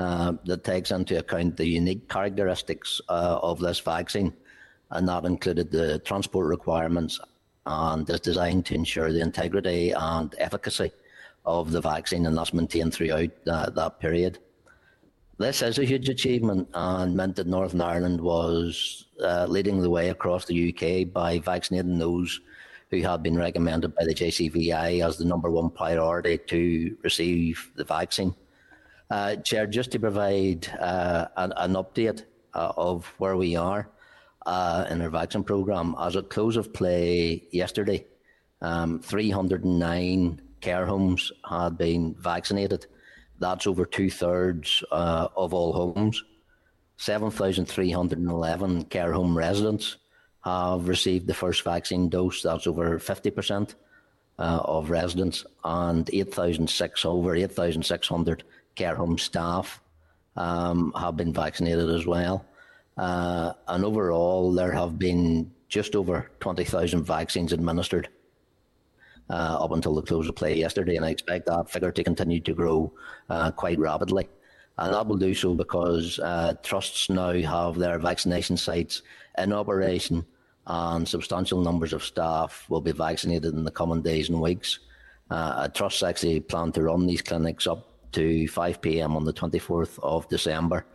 uh, 0.00 0.32
that 0.44 0.64
takes 0.64 0.90
into 0.90 1.18
account 1.18 1.56
the 1.56 1.66
unique 1.66 2.08
characteristics 2.08 3.00
uh, 3.10 3.38
of 3.42 3.60
this 3.60 3.80
vaccine, 3.80 4.32
and 4.90 5.06
that 5.06 5.26
included 5.26 5.70
the 5.70 5.98
transport 6.00 6.46
requirements 6.46 7.20
and 7.66 8.08
is 8.08 8.20
designed 8.20 8.64
to 8.64 8.74
ensure 8.74 9.12
the 9.12 9.20
integrity 9.20 9.90
and 9.90 10.34
efficacy 10.38 10.90
of 11.44 11.70
the 11.70 11.82
vaccine, 11.82 12.24
and 12.24 12.36
that's 12.36 12.54
maintained 12.54 12.94
throughout 12.94 13.30
uh, 13.46 13.68
that 13.70 14.00
period. 14.00 14.38
This 15.36 15.60
is 15.60 15.78
a 15.78 15.84
huge 15.84 16.08
achievement 16.08 16.68
and 16.72 17.14
meant 17.14 17.36
that 17.36 17.46
Northern 17.46 17.82
Ireland 17.82 18.20
was 18.20 19.06
uh, 19.22 19.46
leading 19.48 19.80
the 19.80 19.90
way 19.90 20.08
across 20.08 20.46
the 20.46 20.68
UK 20.70 21.12
by 21.12 21.38
vaccinating 21.38 21.98
those 21.98 22.40
who 22.90 23.02
had 23.02 23.22
been 23.22 23.38
recommended 23.38 23.94
by 23.94 24.04
the 24.04 24.14
JCVI 24.14 25.06
as 25.06 25.18
the 25.18 25.24
number 25.24 25.50
one 25.50 25.70
priority 25.70 26.38
to 26.38 26.96
receive 27.02 27.70
the 27.74 27.84
vaccine. 27.84 28.34
Uh, 29.10 29.34
Chair, 29.36 29.66
just 29.66 29.90
to 29.90 29.98
provide 29.98 30.68
uh, 30.78 31.26
an, 31.36 31.52
an 31.56 31.74
update 31.74 32.24
uh, 32.54 32.72
of 32.76 33.06
where 33.18 33.36
we 33.36 33.56
are 33.56 33.88
uh, 34.46 34.86
in 34.88 35.02
our 35.02 35.10
vaccine 35.10 35.42
programme, 35.42 35.96
as 36.00 36.14
at 36.14 36.30
close 36.30 36.56
of 36.56 36.72
play 36.72 37.42
yesterday, 37.50 38.06
um, 38.62 39.00
309 39.00 40.40
care 40.60 40.86
homes 40.86 41.32
had 41.48 41.76
been 41.76 42.14
vaccinated. 42.20 42.86
That's 43.40 43.66
over 43.66 43.84
two 43.84 44.10
thirds 44.10 44.84
uh, 44.92 45.28
of 45.36 45.54
all 45.54 45.72
homes. 45.72 46.22
7,311 46.98 48.84
care 48.84 49.12
home 49.12 49.36
residents 49.36 49.96
have 50.44 50.86
received 50.86 51.26
the 51.26 51.34
first 51.34 51.64
vaccine 51.64 52.08
dose. 52.08 52.42
That's 52.42 52.66
over 52.66 52.98
50% 52.98 53.74
uh, 54.38 54.60
of 54.64 54.90
residents, 54.90 55.44
and 55.64 56.08
8,006 56.12 57.04
over 57.04 57.34
8,600 57.34 58.44
care 58.74 58.94
home 58.94 59.18
staff 59.18 59.80
um, 60.36 60.92
have 60.98 61.16
been 61.16 61.32
vaccinated 61.32 61.90
as 61.90 62.06
well. 62.06 62.44
Uh, 62.96 63.52
and 63.68 63.84
overall, 63.84 64.52
there 64.52 64.72
have 64.72 64.98
been 64.98 65.50
just 65.68 65.94
over 65.94 66.30
20,000 66.40 67.02
vaccines 67.04 67.52
administered 67.52 68.08
uh, 69.30 69.58
up 69.60 69.70
until 69.72 69.94
the 69.94 70.02
close 70.02 70.28
of 70.28 70.34
play 70.34 70.56
yesterday, 70.56 70.96
and 70.96 71.04
I 71.04 71.10
expect 71.10 71.46
that 71.46 71.70
figure 71.70 71.92
to 71.92 72.04
continue 72.04 72.40
to 72.40 72.52
grow 72.52 72.92
uh, 73.28 73.52
quite 73.52 73.78
rapidly. 73.78 74.28
And 74.78 74.94
that 74.94 75.06
will 75.06 75.16
do 75.16 75.34
so 75.34 75.54
because 75.54 76.18
uh, 76.18 76.54
trusts 76.62 77.08
now 77.10 77.32
have 77.32 77.76
their 77.76 77.98
vaccination 77.98 78.56
sites 78.56 79.02
in 79.38 79.52
operation, 79.52 80.24
and 80.66 81.06
substantial 81.06 81.60
numbers 81.60 81.92
of 81.92 82.04
staff 82.04 82.66
will 82.68 82.80
be 82.80 82.92
vaccinated 82.92 83.54
in 83.54 83.64
the 83.64 83.70
coming 83.70 84.02
days 84.02 84.28
and 84.28 84.40
weeks. 84.40 84.80
Uh, 85.30 85.68
trusts 85.68 86.02
actually 86.02 86.40
plan 86.40 86.72
to 86.72 86.82
run 86.82 87.06
these 87.06 87.22
clinics 87.22 87.66
up 87.66 87.89
to 88.12 88.46
5 88.48 88.80
pm 88.80 89.16
on 89.16 89.24
the 89.24 89.32
24th 89.32 89.98
of 90.02 90.28
December, 90.28 90.86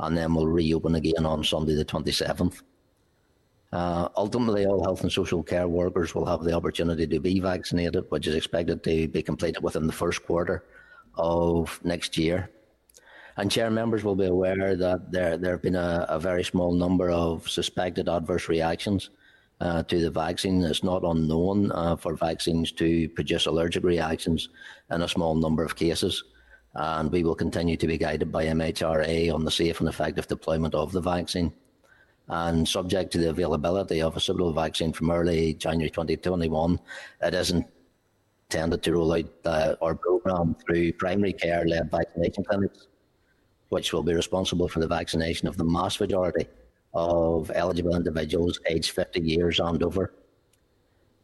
and 0.00 0.16
then 0.16 0.34
we'll 0.34 0.46
reopen 0.46 0.94
again 0.94 1.26
on 1.26 1.44
Sunday, 1.44 1.74
the 1.74 1.84
27th. 1.84 2.62
Uh, 3.72 4.08
ultimately, 4.16 4.66
all 4.66 4.82
health 4.82 5.02
and 5.02 5.10
social 5.10 5.42
care 5.42 5.66
workers 5.66 6.14
will 6.14 6.26
have 6.26 6.42
the 6.42 6.52
opportunity 6.52 7.06
to 7.06 7.18
be 7.20 7.40
vaccinated, 7.40 8.04
which 8.10 8.26
is 8.26 8.34
expected 8.34 8.84
to 8.84 9.08
be 9.08 9.22
completed 9.22 9.62
within 9.62 9.86
the 9.86 9.92
first 9.92 10.24
quarter 10.26 10.64
of 11.16 11.80
next 11.82 12.18
year. 12.18 12.50
And 13.38 13.50
chair 13.50 13.70
members 13.70 14.04
will 14.04 14.16
be 14.16 14.26
aware 14.26 14.76
that 14.76 15.10
there, 15.10 15.38
there 15.38 15.52
have 15.52 15.62
been 15.62 15.76
a, 15.76 16.04
a 16.08 16.20
very 16.20 16.44
small 16.44 16.72
number 16.72 17.10
of 17.10 17.48
suspected 17.48 18.08
adverse 18.08 18.48
reactions 18.50 19.08
uh, 19.62 19.82
to 19.84 20.00
the 20.00 20.10
vaccine. 20.10 20.62
It's 20.62 20.84
not 20.84 21.02
unknown 21.02 21.72
uh, 21.72 21.96
for 21.96 22.14
vaccines 22.14 22.72
to 22.72 23.08
produce 23.10 23.46
allergic 23.46 23.84
reactions 23.84 24.50
in 24.90 25.00
a 25.00 25.08
small 25.08 25.34
number 25.34 25.64
of 25.64 25.76
cases. 25.76 26.24
And 26.74 27.12
we 27.12 27.22
will 27.22 27.34
continue 27.34 27.76
to 27.76 27.86
be 27.86 27.98
guided 27.98 28.32
by 28.32 28.46
MHRA 28.46 29.32
on 29.32 29.44
the 29.44 29.50
safe 29.50 29.80
and 29.80 29.88
effective 29.88 30.26
deployment 30.26 30.74
of 30.74 30.92
the 30.92 31.00
vaccine 31.00 31.52
and 32.28 32.66
subject 32.66 33.12
to 33.12 33.18
the 33.18 33.30
availability 33.30 34.00
of 34.00 34.16
a 34.16 34.20
suitable 34.20 34.52
vaccine 34.52 34.92
from 34.92 35.10
early 35.10 35.54
January 35.54 35.90
2021, 35.90 36.80
it 37.22 37.34
isn't 37.34 37.66
intended 38.50 38.82
to 38.82 38.92
roll 38.92 39.12
out 39.12 39.24
uh, 39.44 39.74
our 39.82 39.94
programme 39.94 40.54
through 40.54 40.92
primary 40.94 41.32
care 41.32 41.66
led 41.66 41.90
vaccination 41.90 42.44
clinics, 42.44 42.86
which 43.70 43.92
will 43.92 44.02
be 44.02 44.14
responsible 44.14 44.68
for 44.68 44.80
the 44.80 44.86
vaccination 44.86 45.48
of 45.48 45.56
the 45.56 45.64
mass 45.64 46.00
majority 46.00 46.46
of 46.94 47.50
eligible 47.54 47.96
individuals 47.96 48.60
aged 48.66 48.90
50 48.90 49.20
years 49.20 49.60
and 49.60 49.82
over. 49.82 50.12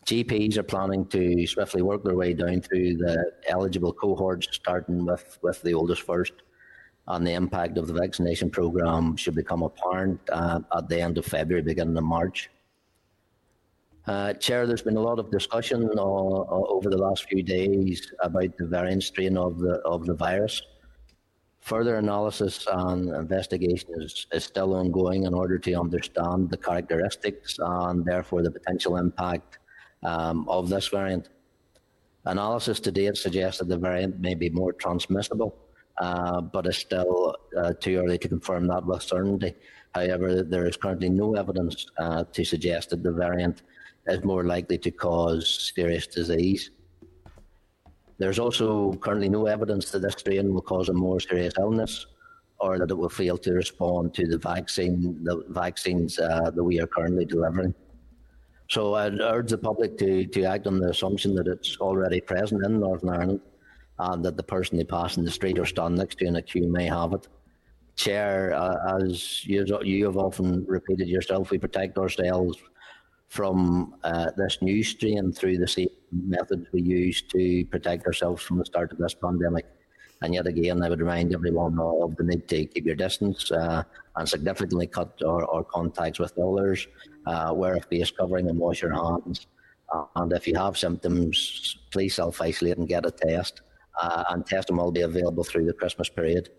GPs 0.09 0.57
are 0.57 0.63
planning 0.63 1.05
to 1.09 1.47
swiftly 1.47 1.83
work 1.83 2.03
their 2.03 2.17
way 2.17 2.33
down 2.33 2.63
through 2.63 2.97
the 2.97 3.31
eligible 3.47 3.93
cohorts, 3.93 4.49
starting 4.53 5.05
with, 5.05 5.39
with 5.43 5.61
the 5.61 5.75
oldest 5.75 6.01
first 6.01 6.33
and 7.09 7.27
the 7.27 7.33
impact 7.33 7.77
of 7.77 7.87
the 7.87 7.93
vaccination 7.93 8.49
programme 8.49 9.17
should 9.17 9.35
become 9.35 9.63
apparent 9.63 10.19
uh, 10.33 10.61
at 10.75 10.89
the 10.89 10.99
end 10.99 11.19
of 11.19 11.27
February, 11.27 11.63
beginning 11.63 11.97
of 11.99 12.05
March. 12.05 12.49
Uh, 14.07 14.33
Chair, 14.33 14.67
there's 14.67 14.81
been 14.81 14.97
a 14.97 15.03
lot 15.11 15.19
of 15.19 15.31
discussion 15.31 15.91
uh, 15.95 16.03
over 16.03 16.89
the 16.89 16.97
last 16.97 17.29
few 17.29 17.43
days 17.43 18.11
about 18.23 18.57
the 18.57 18.67
variant 18.67 19.03
strain 19.03 19.37
of 19.37 19.59
the 19.59 19.75
of 19.85 20.07
the 20.07 20.15
virus. 20.15 20.63
Further 21.61 21.97
analysis 21.97 22.67
and 22.73 23.11
investigation 23.11 23.91
is, 23.97 24.27
is 24.33 24.45
still 24.45 24.75
ongoing 24.75 25.25
in 25.25 25.35
order 25.35 25.59
to 25.59 25.75
understand 25.75 26.49
the 26.49 26.57
characteristics 26.57 27.59
and 27.59 28.07
therefore 28.07 28.43
the 28.43 28.51
potential 28.51 28.97
impact 28.97 29.58
um, 30.03 30.49
of 30.49 30.69
this 30.69 30.89
variant. 30.89 31.29
Analysis 32.25 32.81
to 32.81 32.93
date 32.93 33.17
suggests 33.17 33.59
that 33.59 33.69
the 33.69 33.79
variant 33.79 34.21
may 34.21 34.35
be 34.35 34.51
more 34.51 34.73
transmissible 34.73 35.57
uh, 36.01 36.41
but 36.41 36.67
it's 36.67 36.79
still 36.79 37.35
uh, 37.57 37.73
too 37.81 37.97
early 37.97 38.19
to 38.19 38.29
confirm 38.29 38.67
that 38.69 38.85
with 38.85 39.03
certainty. 39.03 39.55
However, 39.95 40.43
there 40.43 40.67
is 40.67 40.77
currently 40.77 41.09
no 41.09 41.35
evidence 41.35 41.87
uh, 41.99 42.25
to 42.33 42.45
suggest 42.45 42.91
that 42.91 43.03
the 43.03 43.13
variant 43.13 43.63
is 44.07 44.23
more 44.25 44.45
likely 44.45 44.79
to 44.79 44.91
cause 44.91 45.73
serious 45.75 46.07
disease. 46.07 46.71
There's 48.19 48.39
also 48.39 48.93
currently 48.95 49.29
no 49.29 49.47
evidence 49.47 49.91
that 49.91 50.03
this 50.03 50.15
strain 50.15 50.53
will 50.53 50.63
cause 50.63 50.89
a 50.89 50.93
more 50.93 51.21
serious 51.21 51.55
illness 51.59 52.07
or 52.61 52.79
that 52.79 52.91
it 52.91 52.95
will 52.95 53.09
fail 53.09 53.39
to 53.39 53.53
respond 53.53 54.15
to 54.15 54.27
the 54.27 54.39
vaccine, 54.39 55.23
the 55.23 55.45
vaccines 55.49 56.19
uh, 56.19 56.51
that 56.51 56.63
we 56.63 56.81
are 56.81 56.87
currently 56.87 57.25
delivering. 57.25 57.75
So 58.69 58.95
I'd 58.95 59.21
urge 59.21 59.51
the 59.51 59.59
public 59.59 59.97
to, 59.99 60.27
to 60.27 60.45
act 60.45 60.67
on 60.67 60.79
the 60.79 60.91
assumption 60.91 61.35
that 61.37 61.47
it's 61.47 61.79
already 61.79 62.21
present 62.21 62.65
in 62.65 62.81
Northern 62.81 63.09
Ireland 63.09 63.41
and 63.99 64.25
that 64.25 64.37
the 64.37 64.43
person 64.43 64.77
they 64.77 64.85
pass 64.85 65.17
in 65.17 65.25
the 65.25 65.31
street 65.31 65.59
or 65.59 65.65
stand 65.65 65.97
next 65.97 66.19
to 66.19 66.27
in 66.27 66.37
a 66.37 66.43
queue 66.43 66.71
may 66.71 66.85
have 66.85 67.15
it. 67.15 67.29
Chair, 67.97 68.53
uh, 68.55 69.01
as 69.03 69.45
you, 69.45 69.67
you 69.83 70.05
have 70.05 70.17
often 70.17 70.65
repeated 70.67 71.09
yourself, 71.09 71.51
we 71.51 71.59
protect 71.59 71.99
ourselves 71.99 72.59
from 73.29 73.95
uh, 74.05 74.31
this 74.37 74.59
new 74.61 74.83
strain 74.83 75.33
through 75.33 75.59
the 75.59 75.67
same 75.67 75.89
methods 76.13 76.67
we 76.73 76.83
use 76.83 77.23
to 77.23 77.65
protect 77.67 78.07
ourselves 78.07 78.43
from 78.43 78.59
the 78.59 78.65
start 78.65 78.93
of 78.93 78.99
this 78.99 79.15
pandemic. 79.15 79.67
And 80.23 80.35
yet 80.35 80.47
again, 80.47 80.83
I 80.83 80.89
would 80.89 81.01
remind 81.01 81.33
everyone 81.33 81.79
of 81.79 82.17
the 82.17 82.25
need 82.25 82.49
to 82.49 82.67
keep 82.67 82.87
your 82.87 82.97
distance 82.97 83.51
uh, 83.53 83.85
and 84.17 84.29
significantly 84.29 84.87
cut 84.87 85.13
our, 85.25 85.49
our 85.49 85.63
contacts 85.63 86.19
with 86.19 86.37
others, 86.39 86.89
uh, 87.27 87.53
wear 87.55 87.77
a 87.77 87.81
face 87.81 88.11
covering 88.11 88.49
and 88.49 88.59
wash 88.59 88.83
your 88.83 88.93
hands. 88.93 89.47
Uh, 89.93 90.05
and 90.17 90.33
if 90.33 90.47
you 90.47 90.57
have 90.57 90.77
symptoms, 90.77 91.79
please 91.91 92.15
self 92.15 92.41
isolate 92.41 92.79
and 92.79 92.89
get 92.89 93.07
a 93.07 93.11
test 93.11 93.63
uh, 94.01 94.25
and 94.31 94.47
testing 94.47 94.77
will 94.77 94.93
be 94.93 95.03
available 95.03 95.45
through 95.45 95.67
the 95.67 95.73
Christmas 95.73 96.09
period. 96.09 96.51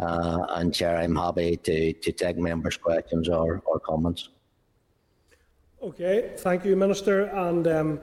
Uh, 0.00 0.46
and 0.50 0.74
Chair, 0.74 0.96
I'm 0.96 1.16
happy 1.16 1.56
to, 1.56 1.92
to 1.92 2.12
take 2.12 2.36
members' 2.38 2.76
questions 2.76 3.28
or, 3.28 3.62
or 3.66 3.80
comments. 3.80 4.30
Okay, 5.82 6.32
thank 6.38 6.64
you, 6.64 6.76
Minister. 6.76 7.24
And 7.26 7.66
um, 7.68 8.00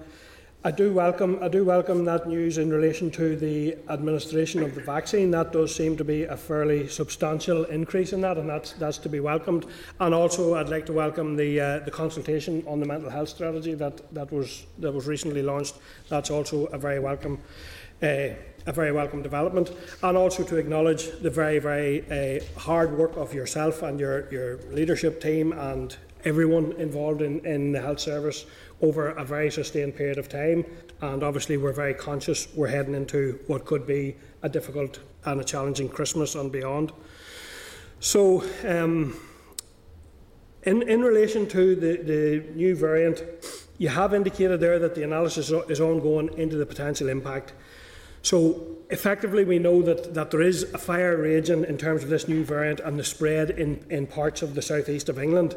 I 0.66 0.72
do 0.72 0.92
welcome 0.92 1.38
I 1.44 1.48
do 1.48 1.64
welcome 1.64 2.06
that 2.06 2.28
news 2.28 2.58
in 2.58 2.72
relation 2.72 3.12
to 3.12 3.36
the 3.36 3.78
administration 3.88 4.64
of 4.64 4.74
the 4.74 4.82
vaccine. 4.82 5.30
That 5.30 5.52
does 5.52 5.76
seem 5.76 5.96
to 5.98 6.04
be 6.04 6.24
a 6.24 6.36
fairly 6.36 6.88
substantial 6.88 7.66
increase 7.66 8.14
in 8.14 8.22
that, 8.22 8.40
and 8.40 8.50
that's 8.50 8.72
that's 8.72 8.98
to 9.00 9.10
be 9.10 9.20
welcomed. 9.20 9.68
And 10.00 10.16
also, 10.16 10.56
I'd 10.56 10.70
like 10.70 10.88
to 10.88 10.94
welcome 10.94 11.36
the 11.36 11.62
uh, 11.62 11.80
the 11.82 11.92
consultation 11.92 12.64
on 12.66 12.80
the 12.80 12.88
mental 12.88 13.12
health 13.12 13.30
strategy 13.30 13.76
that, 13.76 14.12
that 14.16 14.32
was 14.32 14.66
that 14.80 14.92
was 14.92 15.06
recently 15.06 15.44
launched. 15.44 15.76
That's 16.10 16.32
also 16.32 16.66
a 16.74 16.80
very 16.80 17.00
welcome. 17.00 17.38
Uh, 18.02 18.30
a 18.68 18.74
very 18.74 18.92
welcome 18.92 19.22
development, 19.22 19.72
and 20.02 20.18
also 20.18 20.44
to 20.44 20.56
acknowledge 20.56 21.12
the 21.22 21.30
very, 21.30 21.60
very 21.60 22.02
uh, 22.10 22.60
hard 22.60 22.98
work 22.98 23.16
of 23.16 23.32
yourself 23.32 23.84
and 23.84 24.00
your, 24.00 24.28
your 24.32 24.58
leadership 24.72 25.22
team 25.22 25.52
and 25.52 25.96
everyone 26.24 26.72
involved 26.74 27.22
in, 27.22 27.46
in 27.46 27.72
the 27.72 27.80
health 27.80 28.00
service 28.00 28.46
over 28.82 29.10
a 29.10 29.24
very 29.24 29.50
sustained 29.52 29.96
period 29.96 30.18
of 30.18 30.30
time. 30.30 30.66
And 31.02 31.24
obviously, 31.24 31.58
we're 31.58 31.74
very 31.74 31.94
conscious 31.94 32.48
we're 32.56 32.68
heading 32.68 32.96
into 32.96 33.40
what 33.48 33.66
could 33.66 33.86
be 33.86 34.16
a 34.44 34.50
difficult 34.50 35.00
and 35.26 35.42
a 35.42 35.44
challenging 35.44 35.90
Christmas 35.90 36.36
and 36.36 36.52
beyond. 36.52 36.92
So, 38.00 38.44
um, 38.68 39.20
in, 40.64 40.82
in 40.84 41.02
relation 41.02 41.48
to 41.50 41.76
the, 41.76 41.98
the 41.98 42.54
new 42.56 42.76
variant, 42.76 43.24
you 43.78 43.90
have 43.90 44.14
indicated 44.14 44.60
there 44.60 44.80
that 44.80 44.96
the 44.96 45.04
analysis 45.04 45.52
is 45.70 45.80
ongoing 45.80 46.36
into 46.38 46.56
the 46.58 46.66
potential 46.66 47.10
impact. 47.10 47.54
So 48.22 48.66
effectively, 48.90 49.46
we 49.46 49.60
know 49.60 49.84
that, 49.84 50.16
that 50.16 50.32
there 50.32 50.42
is 50.42 50.64
a 50.74 50.80
fire 50.80 51.18
raging 51.18 51.66
in 51.66 51.78
terms 51.78 52.04
of 52.04 52.10
this 52.10 52.28
new 52.28 52.44
variant 52.44 52.80
and 52.80 52.98
the 52.98 53.04
spread 53.04 53.52
in, 53.52 53.86
in 53.90 54.08
parts 54.08 54.42
of 54.42 54.56
the 54.56 54.62
southeast 54.62 55.10
of 55.10 55.20
England. 55.20 55.56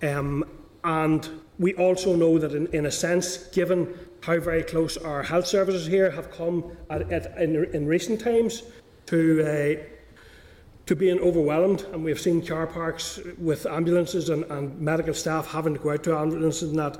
Um, 0.00 0.44
and 0.84 1.28
we 1.58 1.74
also 1.74 2.16
know 2.16 2.38
that, 2.38 2.52
in, 2.52 2.66
in 2.68 2.86
a 2.86 2.90
sense, 2.90 3.48
given 3.48 3.94
how 4.22 4.40
very 4.40 4.62
close 4.62 4.96
our 4.96 5.22
health 5.22 5.46
services 5.46 5.86
here 5.86 6.10
have 6.10 6.30
come 6.30 6.76
at, 6.90 7.12
at, 7.12 7.38
in, 7.38 7.64
in 7.74 7.86
recent 7.86 8.20
times 8.20 8.62
to 9.06 9.42
uh, 9.42 9.82
to 10.86 10.94
being 10.94 11.18
overwhelmed, 11.20 11.82
and 11.92 12.04
we've 12.04 12.20
seen 12.20 12.44
car 12.44 12.66
parks 12.66 13.18
with 13.38 13.64
ambulances 13.64 14.28
and, 14.28 14.44
and 14.44 14.78
medical 14.78 15.14
staff 15.14 15.46
having 15.46 15.74
to 15.74 15.80
go 15.80 15.92
out 15.92 16.04
to 16.04 16.16
ambulances 16.16 16.70
and 16.70 16.78
that. 16.78 16.98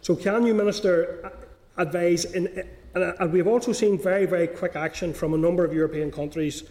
So, 0.00 0.14
can 0.14 0.46
you, 0.46 0.54
Minister, 0.54 1.32
advise 1.76 2.24
in, 2.24 2.64
and, 2.94 3.32
we've 3.32 3.48
also 3.48 3.72
seen 3.72 3.98
very, 3.98 4.26
very 4.26 4.46
quick 4.46 4.76
action 4.76 5.12
from 5.12 5.34
a 5.34 5.38
number 5.38 5.64
of 5.64 5.72
European 5.72 6.10
countries 6.10 6.64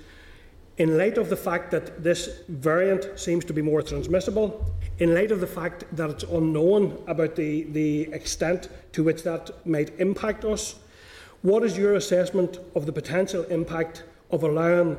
in 0.78 0.98
light 0.98 1.18
of 1.18 1.30
the 1.30 1.36
fact 1.36 1.72
that 1.72 2.04
this 2.04 2.42
variant 2.48 3.20
seems 3.20 3.46
to 3.46 3.54
be 3.54 3.62
more 3.62 3.82
transmissible, 3.82 4.74
in 5.00 5.14
light 5.14 5.32
of 5.32 5.42
the 5.42 5.48
fact 5.48 5.84
that 5.96 6.10
it's 6.10 6.24
unknown 6.24 7.02
about 7.08 7.36
the, 7.36 7.64
the 7.64 8.04
extent 8.14 8.70
to 8.94 9.04
which 9.04 9.24
that 9.24 9.66
might 9.66 9.98
impact 10.00 10.46
us, 10.46 10.76
what 11.42 11.64
is 11.64 11.78
your 11.78 11.96
assessment 11.96 12.60
of 12.76 12.86
the 12.86 12.92
potential 12.92 13.44
impact 13.44 14.04
of 14.32 14.44
allowing 14.44 14.98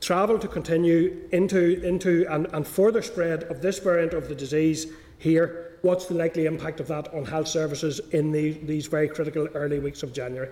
travel 0.00 0.38
to 0.38 0.48
continue 0.48 1.28
into, 1.32 1.82
into 1.82 2.26
and, 2.30 2.46
and 2.52 2.66
further 2.66 3.02
spread 3.02 3.44
of 3.44 3.62
this 3.62 3.78
variant 3.78 4.12
of 4.12 4.28
the 4.28 4.34
disease 4.34 4.86
here 5.18 5.66
what's 5.86 6.06
the 6.06 6.14
likely 6.14 6.46
impact 6.46 6.80
of 6.80 6.88
that 6.88 7.12
on 7.14 7.24
health 7.24 7.48
services 7.48 8.00
in 8.10 8.32
the, 8.32 8.52
these 8.64 8.86
very 8.86 9.08
critical 9.08 9.48
early 9.54 9.78
weeks 9.78 10.02
of 10.02 10.12
January? 10.12 10.50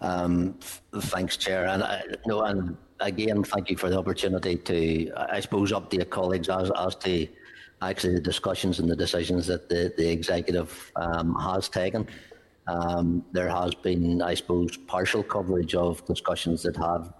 Um, 0.00 0.58
thanks, 0.92 1.36
Chair. 1.36 1.66
And 1.66 1.82
uh, 1.82 1.98
no, 2.26 2.42
and 2.42 2.76
again, 3.04 3.44
thank 3.44 3.70
you 3.70 3.76
for 3.76 3.88
the 3.90 3.98
opportunity 3.98 4.56
to, 4.56 5.12
I 5.16 5.40
suppose, 5.40 5.72
update 5.72 6.10
colleagues 6.10 6.48
as, 6.48 6.70
as 6.76 6.96
to 6.96 7.28
actually 7.82 8.14
the 8.14 8.20
discussions 8.20 8.78
and 8.80 8.88
the 8.88 8.96
decisions 8.96 9.46
that 9.46 9.68
the, 9.68 9.92
the 9.96 10.10
executive 10.10 10.92
um, 10.96 11.34
has 11.40 11.68
taken. 11.68 12.08
Um, 12.66 13.24
there 13.32 13.48
has 13.48 13.74
been, 13.74 14.22
I 14.22 14.34
suppose, 14.34 14.76
partial 14.76 15.22
coverage 15.22 15.74
of 15.74 16.04
discussions 16.06 16.62
that 16.62 16.76
have 16.76 17.12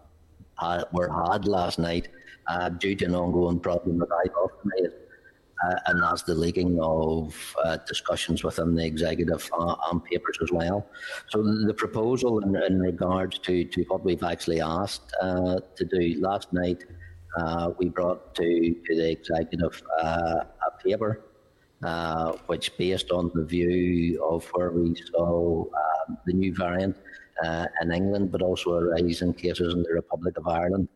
had, 0.59 0.85
were 0.93 1.13
had 1.13 1.47
last 1.47 1.79
night 1.79 2.09
uh, 2.47 2.71
due 2.71 2.95
to 2.97 3.05
an 3.05 3.15
ongoing 3.15 3.61
problem 3.61 3.99
that 3.99 4.09
I've 4.25 4.35
often 4.35 4.71
uh, 5.63 5.77
and 5.87 6.03
that's 6.03 6.23
the 6.23 6.35
leaking 6.35 6.79
of 6.81 7.55
uh, 7.65 7.77
discussions 7.87 8.43
within 8.43 8.75
the 8.75 8.85
executive 8.85 9.49
uh, 9.53 9.77
on 9.91 10.01
papers 10.01 10.39
as 10.43 10.51
well. 10.51 10.87
So 11.29 11.43
the, 11.43 11.75
proposal 11.75 12.41
in, 12.41 12.57
in 12.57 12.81
regards 12.81 13.39
to, 13.41 13.65
to 13.65 13.83
what 13.85 14.05
we've 14.05 14.23
actually 14.23 14.61
asked 14.61 15.15
uh, 15.21 15.61
to 15.77 15.85
do 15.85 16.21
last 16.21 16.53
night, 16.53 16.85
uh, 17.37 17.71
we 17.79 17.89
brought 17.89 18.35
to, 18.37 18.77
to 18.87 18.97
the 18.97 19.11
executive 19.11 19.83
a 20.03 20.47
paper 20.83 21.21
uh, 21.85 22.33
which, 22.47 22.77
based 22.79 23.11
on 23.11 23.31
the 23.35 23.45
view 23.45 24.23
of 24.25 24.45
where 24.55 24.71
we 24.71 24.95
saw 25.13 25.65
um, 25.65 26.19
the 26.27 26.33
new 26.33 26.55
variant 26.55 26.97
uh, 27.45 27.67
in 27.83 27.93
England, 27.93 28.33
but 28.33 28.41
also 28.41 28.75
a 28.75 28.85
rise 28.85 29.23
in 29.23 29.35
cases 29.35 29.75
in 29.75 29.83
the 29.83 29.93
Republic 29.93 30.37
of 30.39 30.49
Ireland, 30.49 30.89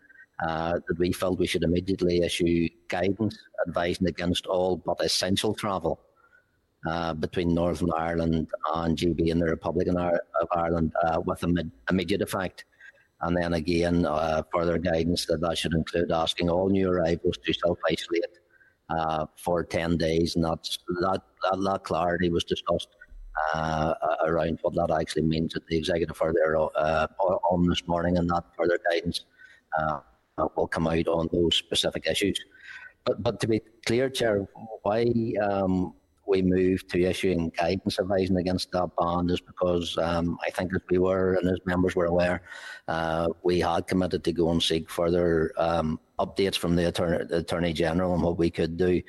uh, 0.47 0.78
that 0.87 0.99
we 0.99 1.12
felt 1.12 1.38
we 1.38 1.47
should 1.47 1.64
immediately 1.64 2.23
issue 2.23 2.68
guidance 2.88 3.38
advising 3.66 4.07
against 4.07 4.47
all 4.47 4.76
but 4.76 5.00
essential 5.00 5.54
travel 5.54 6.00
uh, 6.87 7.12
between 7.14 7.54
Northern 7.54 7.90
Ireland 7.92 8.49
and 8.75 8.97
GB 8.97 9.33
and 9.33 9.40
the 9.40 9.47
Republic 9.47 9.88
of 9.88 10.49
Ireland 10.52 10.92
uh, 11.04 11.21
with 11.25 11.45
immediate 11.90 12.23
effect. 12.23 12.64
And 13.21 13.37
then 13.37 13.54
again, 13.54 14.07
uh, 14.07 14.45
further 14.54 14.78
guidance 14.78 15.26
that 15.26 15.40
that 15.40 15.59
should 15.59 15.75
include 15.75 16.12
asking 16.12 16.50
all 16.50 16.68
new 16.68 16.88
arrivals 16.88 17.37
to 17.45 17.52
self 17.52 17.78
isolate 17.90 18.38
uh, 18.90 19.26
for 19.37 19.64
10 19.64 19.97
days. 19.97 20.37
And 20.37 20.45
that's, 20.45 20.78
that, 21.00 21.23
that, 21.42 21.61
that 21.64 21.83
clarity 21.83 22.30
was 22.30 22.45
discussed 22.45 22.88
uh, 23.54 23.95
around 24.25 24.59
what 24.62 24.75
that 24.75 24.97
actually 24.97 25.23
means 25.23 25.57
at 25.57 25.66
the 25.66 25.76
executive 25.76 26.16
further 26.16 26.57
uh, 26.57 27.07
on 27.50 27.66
this 27.68 27.87
morning, 27.87 28.18
and 28.18 28.28
that 28.28 28.45
further 28.57 28.78
guidance 28.90 29.25
uh, 29.78 30.00
will 30.57 30.68
come 30.68 30.87
out 30.87 31.09
on 31.09 31.28
those 31.33 31.57
specific 31.57 32.07
issues. 32.07 32.38
But, 33.04 33.23
but 33.23 33.40
to 33.40 33.49
be 33.49 33.61
clear, 33.87 34.11
Chair, 34.11 34.47
why 34.83 35.07
um, 35.42 35.95
we 36.28 36.42
moved 36.42 36.90
to 36.90 37.02
issuing 37.02 37.50
guidance 37.57 37.99
advising 37.99 38.37
against 38.37 38.71
that 38.73 38.90
ban 38.99 39.30
is 39.30 39.40
because 39.40 39.97
um, 39.99 40.38
I 40.47 40.50
think 40.50 40.75
as 40.75 40.83
we 40.90 40.99
were 40.99 41.35
and 41.35 41.49
as 41.49 41.59
members 41.64 41.97
were 41.97 42.04
aware, 42.04 42.42
uh, 42.87 43.28
we 43.42 43.61
had 43.61 43.87
committed 43.87 44.23
to 44.25 44.33
go 44.33 44.50
and 44.50 44.62
seek 44.62 44.90
further 44.90 45.52
um, 45.57 45.99
updates 46.18 46.57
from 46.57 46.76
the 46.76 46.88
attorney, 46.88 47.25
the 47.25 47.38
attorney, 47.38 47.73
General 47.73 48.12
on 48.12 48.21
what 48.21 48.38
we 48.38 48.50
could 48.50 48.76
do 48.76 49.00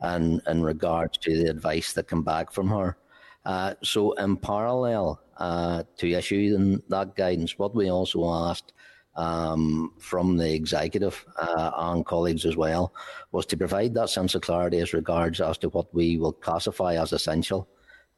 and 0.00 0.40
in 0.46 0.62
regards 0.62 1.18
to 1.18 1.36
the 1.36 1.50
advice 1.50 1.92
that 1.92 2.08
came 2.08 2.22
back 2.22 2.52
from 2.52 2.68
her. 2.68 2.96
Uh, 3.44 3.74
so 3.82 4.12
in 4.12 4.36
parallel 4.36 5.20
uh, 5.38 5.82
to 5.96 6.10
issuing 6.10 6.80
that 6.88 7.16
guidance, 7.16 7.58
what 7.58 7.74
we 7.74 7.90
also 7.90 8.24
asked 8.30 8.72
um, 9.18 9.92
from 9.98 10.36
the 10.36 10.54
executive 10.54 11.26
uh, 11.40 11.72
and 11.76 12.06
colleagues 12.06 12.46
as 12.46 12.56
well 12.56 12.94
was 13.32 13.44
to 13.46 13.56
provide 13.56 13.92
that 13.94 14.08
sense 14.08 14.34
of 14.34 14.42
clarity 14.42 14.78
as 14.78 14.94
regards 14.94 15.40
as 15.40 15.58
to 15.58 15.68
what 15.70 15.92
we 15.92 16.18
will 16.18 16.32
classify 16.32 16.94
as 16.94 17.12
essential. 17.12 17.68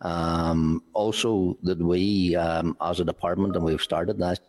Um, 0.02 0.82
also, 0.92 1.58
that 1.62 1.78
we, 1.78 2.36
um, 2.36 2.76
as 2.80 3.00
a 3.00 3.04
department, 3.04 3.56
and 3.56 3.64
we've 3.64 3.82
started 3.82 4.18
that, 4.18 4.40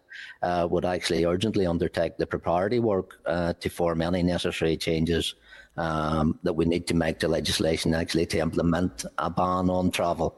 uh, 0.43 0.67
would 0.70 0.86
actually 0.86 1.25
urgently 1.25 1.65
undertake 1.65 2.17
the 2.17 2.27
preparatory 2.27 2.79
work 2.79 3.20
uh, 3.25 3.53
to 3.53 3.70
form 3.70 4.01
any 4.01 4.22
necessary 4.22 4.77
changes 4.77 5.36
um, 5.77 6.38
that 6.43 6.53
we 6.53 6.65
need 6.65 6.86
to 6.88 6.93
make 6.93 7.20
to 7.20 7.27
legislation 7.27 7.93
actually 7.93 8.25
to 8.25 8.39
implement 8.39 9.06
a 9.17 9.30
ban 9.30 9.69
on 9.69 9.89
travel 9.89 10.38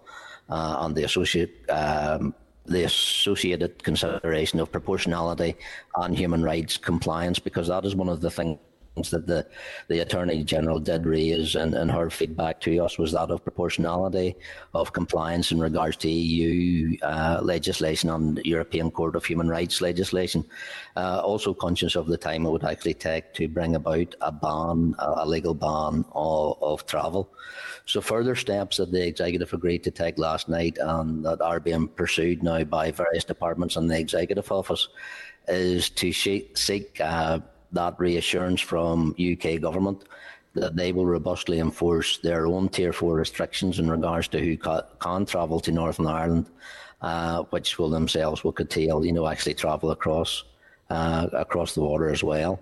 uh, 0.50 0.78
and 0.82 0.96
the 0.96 1.04
associate 1.04 1.68
um, 1.70 2.36
the 2.66 2.84
associated 2.84 3.84
consideration 3.84 4.60
of 4.60 4.72
proportionality 4.72 5.56
and 5.98 6.18
human 6.18 6.44
rights 6.44 6.78
compliance, 6.78 7.40
because 7.40 7.68
that 7.68 7.86
is 7.86 7.96
one 7.96 8.10
of 8.10 8.22
the 8.22 8.32
things 8.32 8.58
that 8.96 9.26
the, 9.26 9.46
the 9.88 10.00
Attorney 10.00 10.44
General 10.44 10.80
did 10.80 11.06
raise 11.06 11.56
and, 11.56 11.74
and 11.74 11.90
her 11.90 12.10
feedback 12.12 12.62
to 12.62 12.78
us 12.80 13.00
was 13.00 13.12
that 13.14 13.32
of 13.32 13.44
proportionality, 13.44 14.36
of 14.76 14.94
compliance 14.94 15.52
in 15.52 15.60
regards 15.60 15.98
to 15.98 16.10
EU 16.10 16.96
uh, 17.02 17.40
legislation 17.42 18.12
and 18.12 18.40
European 18.46 18.92
Court 18.92 19.16
of 19.16 19.26
Human 19.26 19.50
Rights 19.50 19.82
legislation. 19.82 20.46
Uh, 20.96 21.20
also 21.24 21.56
conscious 21.56 21.96
of 21.96 22.06
the 22.06 22.18
time 22.18 22.46
it 22.46 22.52
would 22.52 22.64
actually 22.64 22.94
take 22.94 23.34
to 23.34 23.48
bring 23.48 23.76
about 23.76 24.14
a 24.22 24.32
ban, 24.32 24.94
a 25.00 25.26
legal 25.26 25.56
ban 25.56 26.06
of, 26.14 26.62
of 26.62 26.86
travel. 26.86 27.34
So 27.86 28.00
further 28.00 28.36
steps 28.36 28.78
that 28.78 28.92
the 28.92 29.06
executive 29.06 29.54
agreed 29.54 29.84
to 29.86 29.92
take 29.92 30.20
last 30.20 30.50
night 30.50 30.78
and 30.80 31.26
that 31.26 31.42
are 31.42 31.60
being 31.60 31.88
pursued 31.88 32.44
now 32.44 32.64
by 32.64 32.92
various 32.92 33.24
departments 33.24 33.76
in 33.76 33.88
the 33.88 34.00
executive 34.00 34.52
office 34.52 34.88
is 35.48 35.90
to 35.90 36.14
seek 36.14 37.02
uh, 37.02 37.40
that 37.74 38.00
reassurance 38.00 38.62
from 38.62 39.16
UK 39.20 39.60
government 39.60 40.06
that 40.54 40.76
they 40.76 40.92
will 40.92 41.06
robustly 41.06 41.60
enforce 41.60 42.18
their 42.20 42.46
own 42.46 42.70
Tier 42.70 42.94
4 42.94 43.16
restrictions 43.16 43.80
in 43.80 43.90
regards 43.90 44.28
to 44.30 44.40
who 44.40 44.56
ca- 44.56 44.84
can 45.00 45.26
travel 45.26 45.60
to 45.60 45.72
Northern 45.72 46.08
Ireland, 46.08 46.50
uh, 47.02 47.44
which 47.50 47.80
will 47.80 47.90
themselves 47.90 48.44
will 48.44 48.54
curtail, 48.54 49.04
you 49.04 49.12
know, 49.12 49.28
actually 49.28 49.56
travel 49.56 49.92
across 49.92 50.44
uh, 50.90 51.28
across 51.34 51.74
the 51.74 51.82
water 51.82 52.10
as 52.10 52.24
well. 52.24 52.62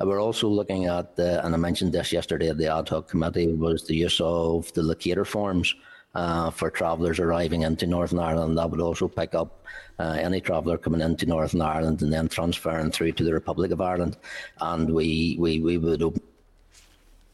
Uh, 0.00 0.06
we're 0.06 0.22
also 0.22 0.46
looking 0.46 0.86
at, 0.86 1.12
and 1.16 1.54
I 1.54 1.58
mentioned 1.58 1.92
this 1.92 2.12
yesterday 2.12 2.48
at 2.48 2.58
the 2.58 2.72
ad 2.72 2.88
hoc 2.88 3.08
committee, 3.08 3.52
was 3.52 3.84
the 3.84 3.96
use 3.96 4.20
of 4.20 4.72
the 4.74 4.82
locator 4.82 5.24
forms 5.24 5.74
uh, 6.14 6.50
for 6.50 6.70
travellers 6.70 7.18
arriving 7.18 7.62
into 7.62 7.86
Northern 7.86 8.18
Ireland. 8.18 8.58
That 8.58 8.70
would 8.70 8.80
also 8.80 9.08
pick 9.08 9.34
up 9.34 9.64
uh, 9.98 10.16
any 10.20 10.40
traveller 10.40 10.78
coming 10.78 11.00
into 11.00 11.26
Northern 11.26 11.62
Ireland 11.62 12.02
and 12.02 12.12
then 12.12 12.28
transferring 12.28 12.90
through 12.90 13.12
to 13.12 13.24
the 13.24 13.32
Republic 13.32 13.70
of 13.70 13.80
Ireland. 13.80 14.16
And 14.60 14.92
we, 14.92 15.36
we, 15.38 15.60
we 15.60 15.78
would 15.78 16.02
open 16.02 16.22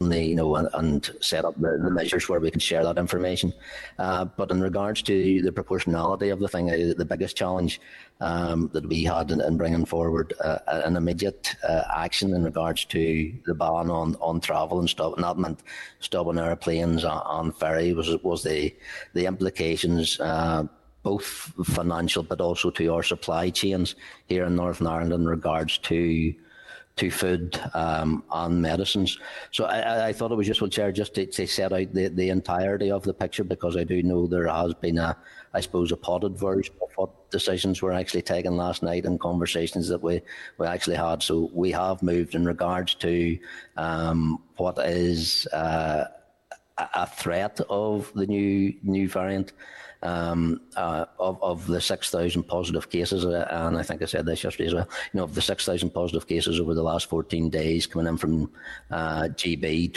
you 0.01 0.35
know, 0.35 0.55
and, 0.55 0.69
and 0.75 1.11
set 1.19 1.43
up 1.43 1.59
the, 1.59 1.77
the, 1.83 1.91
measures 1.91 2.29
where 2.29 2.39
we 2.39 2.49
can 2.49 2.59
share 2.59 2.83
that 2.85 2.97
information. 2.97 3.53
Uh, 3.97 4.23
but 4.23 4.49
in 4.49 4.61
regards 4.61 5.01
to 5.01 5.41
the 5.41 5.51
proportionality 5.51 6.29
of 6.29 6.39
the 6.39 6.47
thing, 6.47 6.67
the 6.67 7.05
biggest 7.05 7.35
challenge 7.35 7.81
um, 8.21 8.69
that 8.73 8.87
we 8.87 9.03
had 9.03 9.29
in, 9.29 9.41
in 9.41 9.57
bringing 9.57 9.83
forward 9.83 10.33
uh, 10.41 10.59
an 10.67 10.95
immediate 10.95 11.53
uh, 11.67 11.83
action 11.93 12.33
in 12.33 12.45
regards 12.45 12.85
to 12.85 13.33
the 13.45 13.53
ban 13.53 13.89
on, 13.89 14.15
on 14.21 14.39
travel 14.39 14.79
and 14.79 14.89
stuff, 14.89 15.15
and 15.15 15.23
that 15.25 15.37
meant 15.37 15.63
stopping 15.99 16.39
airplanes 16.39 17.03
on, 17.03 17.21
on 17.23 17.51
ferry 17.51 17.93
was 17.93 18.15
was 18.23 18.43
the 18.43 18.73
the 19.13 19.25
implications. 19.25 20.19
Uh, 20.19 20.63
both 21.01 21.53
financial 21.63 22.21
but 22.21 22.41
also 22.41 22.69
to 22.69 22.93
our 22.93 23.01
supply 23.01 23.49
chains 23.49 23.95
here 24.27 24.43
in 24.43 24.55
Northern 24.57 24.85
Ireland 24.85 25.13
in 25.13 25.25
regards 25.25 25.77
to 25.77 26.35
to 26.95 27.09
food 27.09 27.59
um, 27.73 28.23
and 28.31 28.61
medicines. 28.61 29.17
So 29.51 29.65
I, 29.65 30.09
I, 30.09 30.13
thought 30.13 30.31
it 30.31 30.35
was 30.35 30.49
useful, 30.49 30.67
Chair, 30.67 30.91
just 30.91 31.15
to, 31.15 31.25
to, 31.25 31.47
set 31.47 31.71
out 31.71 31.93
the, 31.93 32.09
the 32.09 32.29
entirety 32.29 32.91
of 32.91 33.03
the 33.03 33.13
picture 33.13 33.45
because 33.45 33.77
I 33.77 33.85
do 33.85 34.03
know 34.03 34.27
there 34.27 34.47
has 34.47 34.73
been 34.73 34.97
a, 34.97 35.15
I 35.53 35.61
suppose, 35.61 35.93
a 35.93 35.97
potted 35.97 36.37
version 36.37 36.75
of 36.81 36.89
what 36.97 37.31
decisions 37.31 37.81
were 37.81 37.93
actually 37.93 38.23
taken 38.23 38.57
last 38.57 38.83
night 38.83 39.05
and 39.05 39.17
conversations 39.17 39.87
that 39.87 40.03
we, 40.03 40.21
we 40.57 40.67
actually 40.67 40.97
had. 40.97 41.23
So 41.23 41.49
we 41.53 41.71
have 41.71 42.03
moved 42.03 42.35
in 42.35 42.43
regards 42.43 42.95
to 42.95 43.39
um, 43.77 44.43
what 44.57 44.77
is 44.79 45.47
uh, 45.53 46.05
a 46.93 47.07
threat 47.07 47.59
of 47.69 48.11
the 48.15 48.25
new 48.25 48.73
new 48.83 49.07
variant 49.09 49.53
um, 50.01 50.61
uh, 50.75 51.05
of, 51.19 51.41
of 51.43 51.67
the 51.67 51.81
6,000 51.81 52.43
positive 52.43 52.89
cases, 52.89 53.25
uh, 53.25 53.47
and 53.49 53.77
I 53.77 53.83
think 53.83 54.01
I 54.01 54.05
said 54.05 54.25
this 54.25 54.43
yesterday 54.43 54.67
as 54.67 54.73
well, 54.73 54.87
you 55.13 55.17
know, 55.17 55.23
of 55.25 55.35
the 55.35 55.41
6,000 55.41 55.89
positive 55.89 56.27
cases 56.27 56.59
over 56.59 56.73
the 56.73 56.83
last 56.83 57.09
14 57.09 57.49
days 57.49 57.85
coming 57.85 58.07
in 58.07 58.17
from 58.17 58.49
uh, 58.91 59.23
GB, 59.23 59.93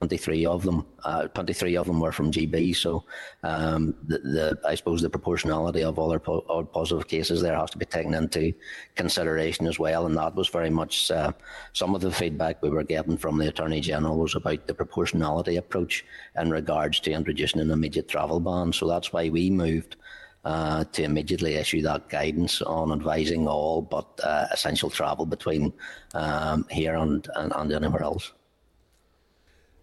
23 0.00 0.46
of 0.46 0.62
them, 0.62 0.86
uh, 1.04 1.28
23 1.28 1.76
of 1.76 1.86
them 1.86 2.00
were 2.00 2.10
from 2.10 2.32
GB. 2.32 2.74
So, 2.74 3.04
um, 3.42 3.94
the, 4.06 4.18
the, 4.18 4.58
I 4.66 4.74
suppose 4.74 5.02
the 5.02 5.10
proportionality 5.10 5.84
of 5.84 5.98
all 5.98 6.10
our, 6.10 6.18
po- 6.18 6.68
positive 6.72 7.06
cases 7.06 7.42
there 7.42 7.54
has 7.54 7.70
to 7.72 7.78
be 7.78 7.84
taken 7.84 8.14
into 8.14 8.54
consideration 8.94 9.66
as 9.66 9.78
well. 9.78 10.06
And 10.06 10.16
that 10.16 10.34
was 10.34 10.48
very 10.48 10.70
much 10.70 11.10
uh, 11.10 11.32
some 11.74 11.94
of 11.94 12.00
the 12.00 12.10
feedback 12.10 12.62
we 12.62 12.70
were 12.70 12.82
getting 12.82 13.18
from 13.18 13.36
the 13.36 13.48
Attorney 13.48 13.80
General 13.80 14.16
was 14.16 14.34
about 14.34 14.66
the 14.66 14.72
proportionality 14.72 15.56
approach 15.56 16.02
in 16.38 16.50
regards 16.50 17.00
to 17.00 17.12
introducing 17.12 17.60
an 17.60 17.70
immediate 17.70 18.08
travel 18.08 18.40
ban. 18.40 18.72
So 18.72 18.88
that's 18.88 19.12
why 19.12 19.28
we 19.28 19.50
moved. 19.50 19.96
Uh, 20.42 20.84
to 20.84 21.02
immediately 21.02 21.56
issue 21.56 21.82
that 21.82 22.08
guidance 22.08 22.62
on 22.62 22.92
advising 22.92 23.46
all 23.46 23.82
but 23.82 24.08
uh, 24.24 24.46
essential 24.50 24.88
travel 24.88 25.26
between 25.26 25.70
um, 26.14 26.66
here 26.70 26.94
and, 26.94 27.28
and, 27.36 27.52
and 27.54 27.70
anywhere 27.72 28.02
else. 28.02 28.32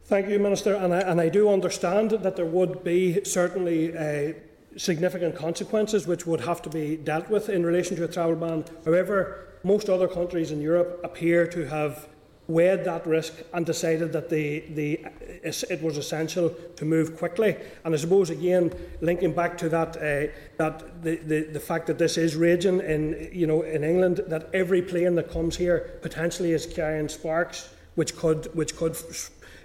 Thank 0.08 0.30
you, 0.30 0.40
Minister. 0.40 0.74
And 0.74 0.94
I, 0.94 1.00
and 1.02 1.20
I 1.20 1.28
do 1.28 1.50
understand 1.50 2.12
that 2.12 2.38
there 2.38 2.46
would 2.46 2.82
be 2.82 3.26
certainly 3.26 3.96
uh, 3.98 4.32
significant 4.78 5.36
consequences 5.36 6.08
which 6.08 6.26
would 6.26 6.40
have 6.40 6.62
to 6.62 6.70
be 6.70 6.96
dealt 6.96 7.30
with 7.30 7.50
in 7.50 7.66
relation 7.66 7.98
to 7.98 8.06
a 8.06 8.08
travel 8.08 8.38
ban. 8.38 8.64
However, 8.86 9.50
most 9.64 9.90
other 9.90 10.08
countries 10.08 10.52
in 10.52 10.62
Europe 10.62 11.02
appear 11.04 11.46
to 11.48 11.66
have 11.66 12.08
weighed 12.48 12.86
that 12.86 13.06
risk 13.06 13.34
and 13.54 13.66
decided 13.66 14.14
that 14.14 14.30
the, 14.30 14.64
the, 14.76 15.06
it 15.44 15.84
was 15.84 15.98
essential 15.98 16.56
to 16.78 16.86
move 16.86 17.18
quickly. 17.18 17.58
And 17.84 17.94
I 17.94 17.98
suppose, 17.98 18.30
again, 18.30 18.72
linking 19.02 19.34
back 19.34 19.58
to 19.58 19.68
that, 19.68 19.98
uh, 19.98 20.32
that 20.56 21.04
the, 21.04 21.18
the, 21.18 21.42
the 21.52 21.60
fact 21.60 21.86
that 21.88 21.98
this 21.98 22.18
is 22.18 22.38
raging 22.38 22.80
in, 22.80 23.30
you 23.34 23.46
know, 23.46 23.64
in 23.64 23.84
England, 23.84 24.22
that 24.28 24.50
every 24.54 24.82
plane 24.82 25.16
that 25.16 25.30
comes 25.30 25.58
here 25.58 26.00
potentially 26.02 26.54
is 26.54 26.66
carrying 26.66 27.10
sparks, 27.10 27.68
which 27.96 28.16
could, 28.16 28.46
which 28.56 28.78
could 28.78 28.96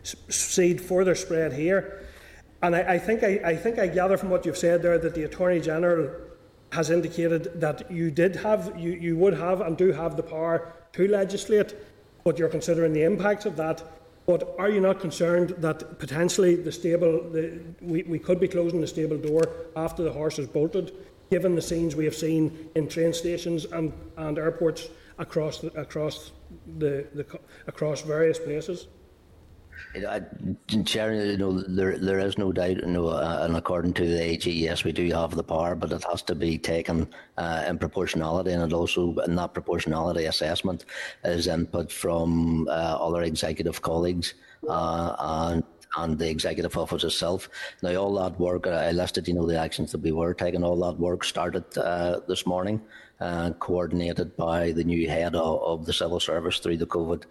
seed 0.03 0.81
further 0.81 1.15
spread 1.15 1.53
here. 1.53 2.07
And 2.62 2.77
I, 2.77 2.95
I, 2.95 2.99
think 2.99 3.23
I, 3.23 3.41
I 3.45 3.57
think 3.57 3.79
I 3.79 3.88
gather 3.88 4.17
from 4.17 4.31
what 4.31 4.47
you've 4.47 4.59
said 4.59 4.83
there 4.83 4.99
that 4.99 5.15
the 5.15 5.25
Attorney 5.25 5.61
General 5.61 6.11
has 6.73 6.91
indicated 6.91 7.61
that 7.61 7.91
you 7.91 8.11
did 8.11 8.37
have, 8.37 8.73
you, 8.79 8.93
you 8.93 9.17
would 9.17 9.35
have 9.35 9.61
and 9.61 9.77
do 9.77 9.93
have 9.93 10.17
the 10.17 10.23
power 10.23 10.73
to 10.93 11.09
legislate 11.09 11.75
but 12.25 12.38
you're 12.38 12.49
considering 12.49 12.93
the 12.93 13.03
impacts 13.03 13.47
of 13.47 13.57
that. 13.57 13.83
But 14.27 14.55
are 14.59 14.71
you 14.71 14.81
not 14.81 15.01
concerned 15.01 15.51
that 15.59 15.99
potentially 15.99 16.55
the 16.55 16.71
stable, 16.71 17.29
the, 17.31 17.61
we, 17.81 18.05
we 18.05 18.19
could 18.19 18.38
be 18.38 18.47
closing 18.47 18.81
the 18.81 18.87
stable 18.87 19.19
door 19.19 19.43
after 19.75 20.05
the 20.05 20.12
horse 20.12 20.38
is 20.38 20.47
bolted, 20.47 20.93
given 21.31 21.57
the 21.57 21.62
scenes 21.62 21.97
we 21.97 22.05
have 22.05 22.15
seen 22.15 22.71
in 22.77 22.88
train 22.88 23.12
stations 23.12 23.65
and, 23.65 23.93
and 24.17 24.38
airports 24.38 24.88
across 25.19 25.59
the, 25.59 25.69
across 25.79 26.31
the, 26.79 27.07
the 27.15 27.27
across 27.67 28.03
various 28.03 28.38
places? 28.38 28.87
Chair, 30.85 31.12
you 31.12 31.37
know, 31.37 31.61
there 31.61 31.98
there 31.98 32.18
is 32.18 32.38
no 32.38 32.50
doubt, 32.50 32.78
you 32.78 32.87
know, 32.87 33.09
uh, 33.09 33.40
and 33.42 33.57
according 33.57 33.92
to 33.94 34.07
the 34.07 34.22
AG, 34.22 34.50
yes, 34.50 34.85
we 34.85 34.92
do 34.92 35.07
have 35.12 35.35
the 35.35 35.44
power, 35.44 35.74
but 35.74 35.92
it 35.92 36.02
has 36.11 36.22
to 36.22 36.35
be 36.35 36.57
taken 36.57 37.09
uh, 37.37 37.64
in 37.68 37.78
proportionality, 37.78 38.52
and 38.52 38.62
it 38.62 38.72
also 38.72 39.14
in 39.26 39.35
that 39.37 39.52
proportionality 39.52 40.24
assessment 40.24 40.87
is 41.24 41.46
input 41.46 41.92
from 41.92 42.66
uh, 42.68 42.96
other 43.00 43.22
executive 43.22 43.83
colleagues 43.83 44.33
uh, 44.66 45.14
and 45.18 45.64
and 45.98 46.18
the 46.18 46.31
executive 46.31 46.74
office 46.78 47.05
itself. 47.05 47.50
Now, 47.83 47.96
all 47.96 48.14
that 48.14 48.40
work, 48.40 48.66
I 48.66 48.92
listed, 48.92 49.28
you 49.28 49.35
know, 49.35 49.46
the 49.46 49.61
actions 49.61 49.92
that 49.92 50.00
we 50.00 50.12
were 50.12 50.33
taking. 50.33 50.64
All 50.64 50.81
that 50.81 50.98
work 50.98 51.22
started 51.22 51.64
uh, 51.76 52.20
this 52.26 52.46
morning, 52.46 52.81
uh, 53.20 53.50
coordinated 53.59 54.35
by 54.38 54.72
the 54.72 54.85
new 54.85 55.07
head 55.07 55.35
of, 55.35 55.62
of 55.62 55.85
the 55.85 55.92
civil 55.92 56.18
service 56.18 56.61
through 56.61 56.78
the 56.78 56.87
COVID 56.87 57.24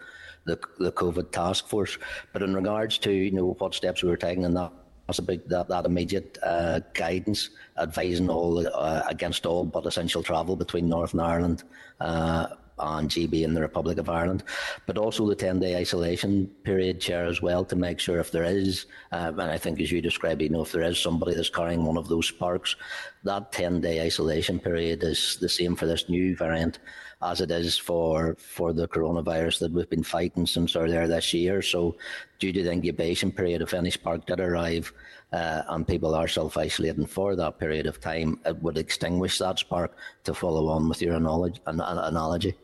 the, 0.46 0.60
the 0.80 0.92
COVID 0.92 1.32
task 1.32 1.68
force. 1.68 1.98
But 2.34 2.44
in 2.44 2.54
regards 2.54 2.98
to 3.00 3.12
you 3.12 3.32
know 3.32 3.56
what 3.60 3.74
steps 3.74 4.04
we 4.04 4.10
were 4.10 4.18
taking 4.18 4.46
and 4.46 4.56
that 4.58 4.72
that's 5.08 5.20
about 5.20 5.48
that, 5.50 5.68
that 5.68 5.86
immediate 5.86 6.38
uh, 6.42 6.80
guidance 6.94 7.50
advising 7.78 8.30
all 8.30 8.66
uh, 8.66 9.04
against 9.10 9.46
all 9.46 9.66
but 9.66 9.86
essential 9.86 10.24
travel 10.24 10.56
between 10.56 10.88
Northern 10.88 11.20
Ireland 11.20 11.64
uh, 12.00 12.48
and 12.80 13.10
GB 13.10 13.44
in 13.44 13.54
the 13.54 13.62
Republic 13.62 13.98
of 13.98 14.10
Ireland, 14.10 14.44
but 14.86 14.98
also 14.98 15.28
the 15.28 15.36
10 15.36 15.60
day 15.60 15.78
isolation 15.78 16.48
period, 16.64 17.00
Chair, 17.02 17.26
as 17.26 17.42
well, 17.42 17.64
to 17.66 17.76
make 17.76 18.00
sure 18.00 18.20
if 18.20 18.32
there 18.32 18.44
is, 18.44 18.86
uh, 19.12 19.32
and 19.32 19.42
I 19.42 19.58
think 19.58 19.80
as 19.80 19.92
you 19.92 20.02
described, 20.02 20.42
you 20.42 20.50
know, 20.50 20.62
if 20.62 20.72
there 20.72 20.84
is 20.84 20.98
somebody 20.98 21.36
that's 21.36 21.50
carrying 21.50 21.84
one 21.84 21.98
of 21.98 22.08
those 22.08 22.28
sparks, 22.28 22.76
that 23.24 23.52
10 23.52 23.82
day 23.82 24.02
isolation 24.02 24.60
period 24.60 25.04
is 25.04 25.38
the 25.42 25.50
same 25.50 25.76
for 25.76 25.86
this 25.86 26.10
new 26.10 26.36
variant 26.36 26.80
as 27.24 27.42
it 27.42 27.52
is 27.52 27.78
for 27.78 28.36
for 28.40 28.74
the 28.74 28.88
coronavirus 28.88 29.60
that 29.60 29.72
we've 29.72 29.90
been 29.90 30.04
fighting 30.04 30.46
since 30.46 30.76
earlier 30.76 31.08
this 31.08 31.34
year. 31.34 31.62
So, 31.62 31.96
due 32.40 32.54
to 32.54 32.64
the 32.64 32.72
incubation 32.72 33.32
period, 33.32 33.62
if 33.62 33.74
any 33.74 33.92
spark 33.92 34.26
did 34.26 34.40
arrive 34.40 34.92
uh, 35.34 35.62
and 35.70 35.88
people 35.88 36.16
are 36.16 36.28
self 36.28 36.58
isolating 36.58 37.06
for 37.06 37.36
that 37.36 37.60
period 37.60 37.86
of 37.86 38.00
time, 38.02 38.40
it 38.46 38.62
would 38.62 38.78
extinguish 38.78 39.38
that 39.40 39.60
spark 39.60 39.96
to 40.24 40.34
follow 40.34 40.68
on 40.68 40.90
with 40.90 41.02
your 41.02 41.16
analogy. 41.16 42.56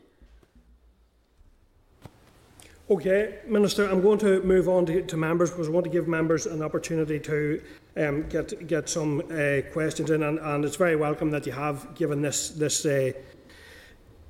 Okay, 2.90 3.40
Minister, 3.46 3.86
I'm 3.86 4.00
going 4.00 4.18
to 4.20 4.42
move 4.44 4.66
on 4.66 4.86
to, 4.86 5.02
to, 5.02 5.16
members 5.18 5.50
because 5.50 5.68
I 5.68 5.70
want 5.70 5.84
to 5.84 5.90
give 5.90 6.08
members 6.08 6.46
an 6.46 6.62
opportunity 6.62 7.20
to 7.20 7.60
um, 7.98 8.26
get 8.30 8.66
get 8.66 8.88
some 8.88 9.20
uh, 9.30 9.60
questions 9.72 10.10
in, 10.10 10.22
and, 10.22 10.38
and, 10.38 10.64
it's 10.64 10.76
very 10.76 10.96
welcome 10.96 11.30
that 11.32 11.44
you 11.44 11.52
have 11.52 11.94
given 11.94 12.22
this 12.22 12.48
this 12.48 12.86
uh, 12.86 13.12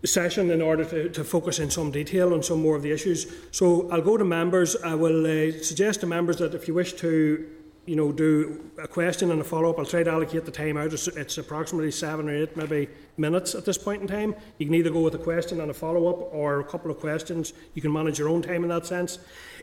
session 0.05 0.51
in 0.51 0.63
order 0.63 0.85
to, 0.85 1.09
to 1.09 1.25
focus 1.25 1.59
in 1.59 1.71
some 1.71 1.91
detail 1.91 2.33
on 2.33 2.43
some 2.43 2.63
more 2.63 2.77
of 2.77 2.83
the 2.83 2.93
issues. 2.93 3.27
So 3.51 3.91
I'll 3.91 4.03
go 4.03 4.17
to 4.17 4.25
members. 4.25 4.77
I 4.77 4.95
will 4.95 5.27
uh, 5.27 5.53
suggest 5.63 6.01
to 6.01 6.07
members 6.07 6.37
that 6.39 6.55
if 6.55 6.69
you 6.69 6.75
wish 6.75 6.93
to 6.95 7.49
you 7.89 7.97
know, 7.97 8.13
do 8.13 8.71
a 8.77 8.87
question 8.87 9.31
and 9.31 9.41
a 9.41 9.45
follow 9.45 9.71
up. 9.71 9.79
I'll 9.79 9.87
try 9.87 10.03
to 10.03 10.11
allocate 10.11 10.45
the 10.45 10.51
time 10.51 10.77
out. 10.77 10.93
It's, 10.93 11.09
it's, 11.09 11.39
approximately 11.39 11.91
seven 11.91 12.29
or 12.29 12.35
eight, 12.35 12.55
maybe 12.55 12.87
minutes 13.17 13.55
at 13.55 13.65
this 13.65 13.79
point 13.79 14.03
in 14.03 14.07
time. 14.07 14.35
You 14.59 14.67
can 14.67 14.75
either 14.75 14.91
go 14.91 15.01
with 15.01 15.15
a 15.15 15.19
question 15.19 15.63
and 15.63 15.71
a 15.71 15.75
follow 15.75 16.07
up 16.07 16.35
or 16.35 16.61
a 16.61 16.65
couple 16.65 16.91
of 16.91 17.01
questions. 17.01 17.55
You 17.73 17.81
can 17.81 17.91
manage 17.91 18.19
your 18.19 18.29
own 18.29 18.43
time 18.43 18.63
in 18.63 18.69
that 18.69 18.85
sense. 18.85 19.19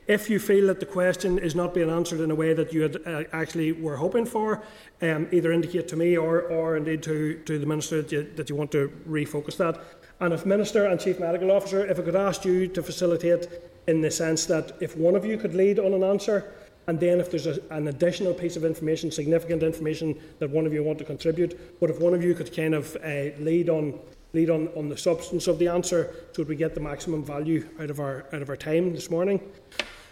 If 0.08 0.28
you 0.28 0.40
feel 0.40 0.66
that 0.68 0.80
the 0.80 0.88
question 0.88 1.38
is 1.38 1.54
not 1.54 1.76
being 1.76 1.92
answered 1.92 2.20
in 2.20 2.32
a 2.32 2.36
way 2.36 2.56
that 2.56 2.74
you 2.74 2.82
had 2.82 2.98
uh, 3.06 3.24
actually 3.32 3.74
were 3.74 3.98
hoping 3.98 4.26
for, 4.26 4.64
um, 5.04 5.28
either 5.32 5.52
indicate 5.52 5.88
to 5.90 5.96
me 5.96 6.18
or, 6.18 6.42
or 6.42 6.78
indeed 6.78 7.04
to, 7.04 7.40
to 7.46 7.60
the 7.60 7.66
Minister 7.68 8.02
that 8.02 8.12
you, 8.12 8.24
that 8.38 8.50
you 8.50 8.56
want 8.56 8.72
to 8.72 8.92
refocus 9.08 9.58
that. 9.58 9.80
And 10.20 10.34
if 10.34 10.46
Minister 10.46 10.86
and 10.86 11.00
Chief 11.00 11.20
Medical 11.20 11.52
Officer, 11.52 11.86
if 11.86 12.00
I 12.00 12.04
could 12.04 12.16
ask 12.16 12.46
you 12.46 12.68
to 12.68 12.82
facilitate 12.82 13.48
in 13.88 14.02
the 14.02 14.10
sense 14.10 14.46
that 14.46 14.72
if 14.80 14.96
one 14.98 15.16
of 15.16 15.26
you 15.26 15.38
could 15.38 15.54
lead 15.54 15.78
on 15.80 15.94
an 15.94 16.04
answer, 16.04 16.54
and 16.88 17.00
then 17.00 17.20
if 17.20 17.32
there's 17.32 17.48
a, 17.48 17.60
an 17.72 17.88
additional 17.88 18.34
piece 18.34 18.56
of 18.56 18.64
information, 18.64 19.12
significant 19.12 19.64
information 19.64 20.18
that 20.40 20.50
one 20.50 20.66
of 20.66 20.74
you 20.74 20.84
want 20.84 21.00
to 21.00 21.06
contribute, 21.06 21.80
but 21.80 21.90
if 21.90 22.00
one 22.00 22.14
of 22.14 22.24
you 22.24 22.34
could 22.34 22.56
kind 22.56 22.76
of 22.76 22.96
uh, 23.04 23.36
lead 23.40 23.70
on 23.70 24.00
lead 24.34 24.50
on, 24.50 24.68
on 24.76 24.90
the 24.90 24.98
substance 24.98 25.48
of 25.48 25.58
the 25.60 25.68
answer 25.68 26.14
so 26.34 26.42
that 26.42 26.50
we 26.50 26.58
get 26.58 26.76
the 26.76 26.82
maximum 26.82 27.24
value 27.24 27.66
out 27.80 27.90
of 27.90 28.00
our 28.00 28.26
out 28.34 28.42
of 28.42 28.50
our 28.50 28.58
time 28.58 28.94
this 28.94 29.10
morning. 29.10 29.40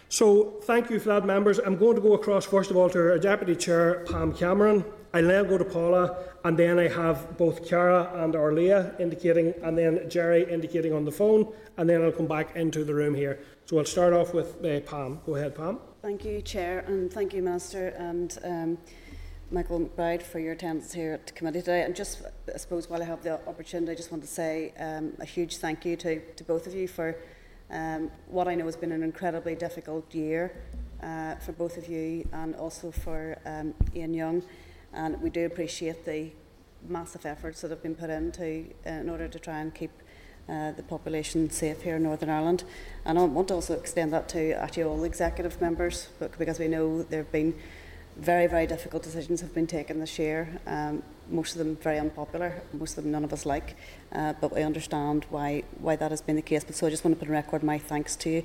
So 0.08 0.60
thank 0.64 0.90
you 0.90 0.98
for 0.98 1.08
that, 1.10 1.24
members. 1.26 1.58
I'm 1.58 1.76
going 1.76 1.96
to 1.96 2.00
go 2.00 2.14
across 2.14 2.44
first 2.44 2.70
of 2.70 2.76
all 2.76 2.88
to 2.90 2.98
our 2.98 3.18
Deputy 3.18 3.54
Chair, 3.54 4.04
Pam 4.10 4.32
Cameron. 4.32 4.84
I'll 5.14 5.22
now 5.22 5.44
go 5.44 5.56
to 5.56 5.64
Paula, 5.64 6.16
and 6.42 6.58
then 6.58 6.76
I 6.76 6.88
have 6.88 7.38
both 7.38 7.64
Cara 7.64 8.10
and 8.24 8.34
Órlaithí 8.34 8.98
indicating, 8.98 9.54
and 9.62 9.78
then 9.78 10.10
Gerry 10.10 10.44
indicating 10.52 10.92
on 10.92 11.04
the 11.04 11.12
phone, 11.12 11.52
and 11.76 11.88
then 11.88 12.02
I'll 12.02 12.10
come 12.10 12.26
back 12.26 12.56
into 12.56 12.82
the 12.82 12.92
room 12.92 13.14
here. 13.14 13.38
So 13.64 13.78
I'll 13.78 13.84
start 13.84 14.12
off 14.12 14.34
with 14.34 14.56
uh, 14.64 14.80
Pam. 14.80 15.20
Go 15.24 15.36
ahead, 15.36 15.54
Pam. 15.54 15.78
Thank 16.02 16.24
you, 16.24 16.42
Chair, 16.42 16.80
and 16.88 17.12
thank 17.12 17.32
you, 17.32 17.42
Minister, 17.42 17.90
and 17.96 18.36
um, 18.42 18.78
Michael 19.52 19.78
McBride 19.78 20.20
for 20.20 20.40
your 20.40 20.54
attendance 20.54 20.92
here 20.92 21.12
at 21.12 21.28
the 21.28 21.32
committee 21.32 21.60
today. 21.60 21.82
And 21.82 21.94
just, 21.94 22.22
I 22.52 22.58
suppose, 22.58 22.90
while 22.90 23.00
I 23.00 23.04
have 23.04 23.22
the 23.22 23.34
opportunity, 23.46 23.92
I 23.92 23.94
just 23.94 24.10
want 24.10 24.24
to 24.24 24.28
say 24.28 24.74
um, 24.80 25.12
a 25.20 25.24
huge 25.24 25.58
thank 25.58 25.84
you 25.84 25.94
to, 25.98 26.20
to 26.32 26.42
both 26.42 26.66
of 26.66 26.74
you 26.74 26.88
for 26.88 27.14
um, 27.70 28.10
what 28.26 28.48
I 28.48 28.56
know 28.56 28.64
has 28.64 28.76
been 28.76 28.90
an 28.90 29.04
incredibly 29.04 29.54
difficult 29.54 30.12
year 30.12 30.60
uh, 31.04 31.36
for 31.36 31.52
both 31.52 31.76
of 31.76 31.88
you 31.88 32.28
and 32.32 32.56
also 32.56 32.90
for 32.90 33.38
um, 33.46 33.74
Ian 33.94 34.12
Young 34.12 34.42
and 34.94 35.20
we 35.20 35.30
do 35.30 35.46
appreciate 35.46 36.04
the 36.04 36.30
massive 36.88 37.26
efforts 37.26 37.60
that 37.62 37.70
have 37.70 37.82
been 37.82 37.94
put 37.94 38.10
into 38.10 38.66
uh, 38.86 38.90
in 38.90 39.08
order 39.08 39.28
to 39.28 39.38
try 39.38 39.60
and 39.60 39.74
keep 39.74 39.90
uh, 40.48 40.72
the 40.72 40.82
population 40.82 41.48
safe 41.50 41.82
here 41.82 41.96
in 41.96 42.02
Northern 42.02 42.28
Ireland. 42.28 42.64
And 43.04 43.18
I 43.18 43.24
want 43.24 43.48
to 43.48 43.54
also 43.54 43.74
extend 43.74 44.12
that 44.12 44.28
to 44.30 44.52
actually 44.52 44.84
all 44.84 45.04
executive 45.04 45.60
members 45.60 46.08
because 46.38 46.58
we 46.58 46.68
know 46.68 47.02
there 47.02 47.22
have 47.22 47.32
been 47.32 47.54
very, 48.16 48.46
very 48.46 48.66
difficult 48.66 49.02
decisions 49.02 49.40
have 49.40 49.54
been 49.54 49.66
taken 49.66 49.98
this 49.98 50.18
year. 50.18 50.60
Um, 50.66 51.02
most 51.30 51.52
of 51.52 51.58
them 51.58 51.76
very 51.76 51.98
unpopular, 51.98 52.62
most 52.72 52.96
of 52.96 53.04
them 53.04 53.12
none 53.12 53.24
of 53.24 53.32
us 53.32 53.46
like, 53.46 53.76
uh, 54.12 54.34
but 54.40 54.54
we 54.54 54.62
understand 54.62 55.26
why 55.30 55.64
why 55.78 55.96
that 55.96 56.10
has 56.10 56.20
been 56.20 56.36
the 56.36 56.42
case. 56.42 56.62
But 56.62 56.76
so 56.76 56.86
I 56.86 56.90
just 56.90 57.04
want 57.04 57.16
to 57.16 57.18
put 57.18 57.28
on 57.28 57.34
record 57.34 57.62
my 57.62 57.78
thanks 57.78 58.14
to 58.16 58.30
you. 58.30 58.44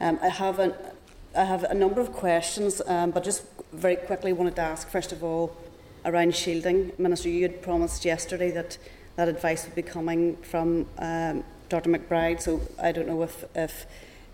Um, 0.00 0.18
I 0.22 0.28
have 0.28 0.58
a 0.58 0.94
I 1.36 1.44
have 1.44 1.64
a 1.64 1.74
number 1.74 2.00
of 2.00 2.12
questions, 2.12 2.80
um, 2.86 3.10
but 3.10 3.24
just 3.24 3.42
very 3.72 3.96
quickly 3.96 4.32
wanted 4.32 4.56
to 4.56 4.62
ask 4.62 4.88
first 4.88 5.12
of 5.12 5.22
all 5.22 5.56
around 6.04 6.34
shielding. 6.34 6.92
Minister, 6.98 7.28
you 7.28 7.42
had 7.42 7.62
promised 7.62 8.04
yesterday 8.04 8.50
that 8.52 8.78
that 9.16 9.28
advice 9.28 9.64
would 9.66 9.74
be 9.74 9.82
coming 9.82 10.36
from 10.38 10.86
um, 10.98 11.44
Dr 11.68 11.90
McBride, 11.90 12.40
so 12.40 12.60
I 12.82 12.92
don't 12.92 13.06
know 13.06 13.22
if, 13.22 13.44
if, 13.54 13.86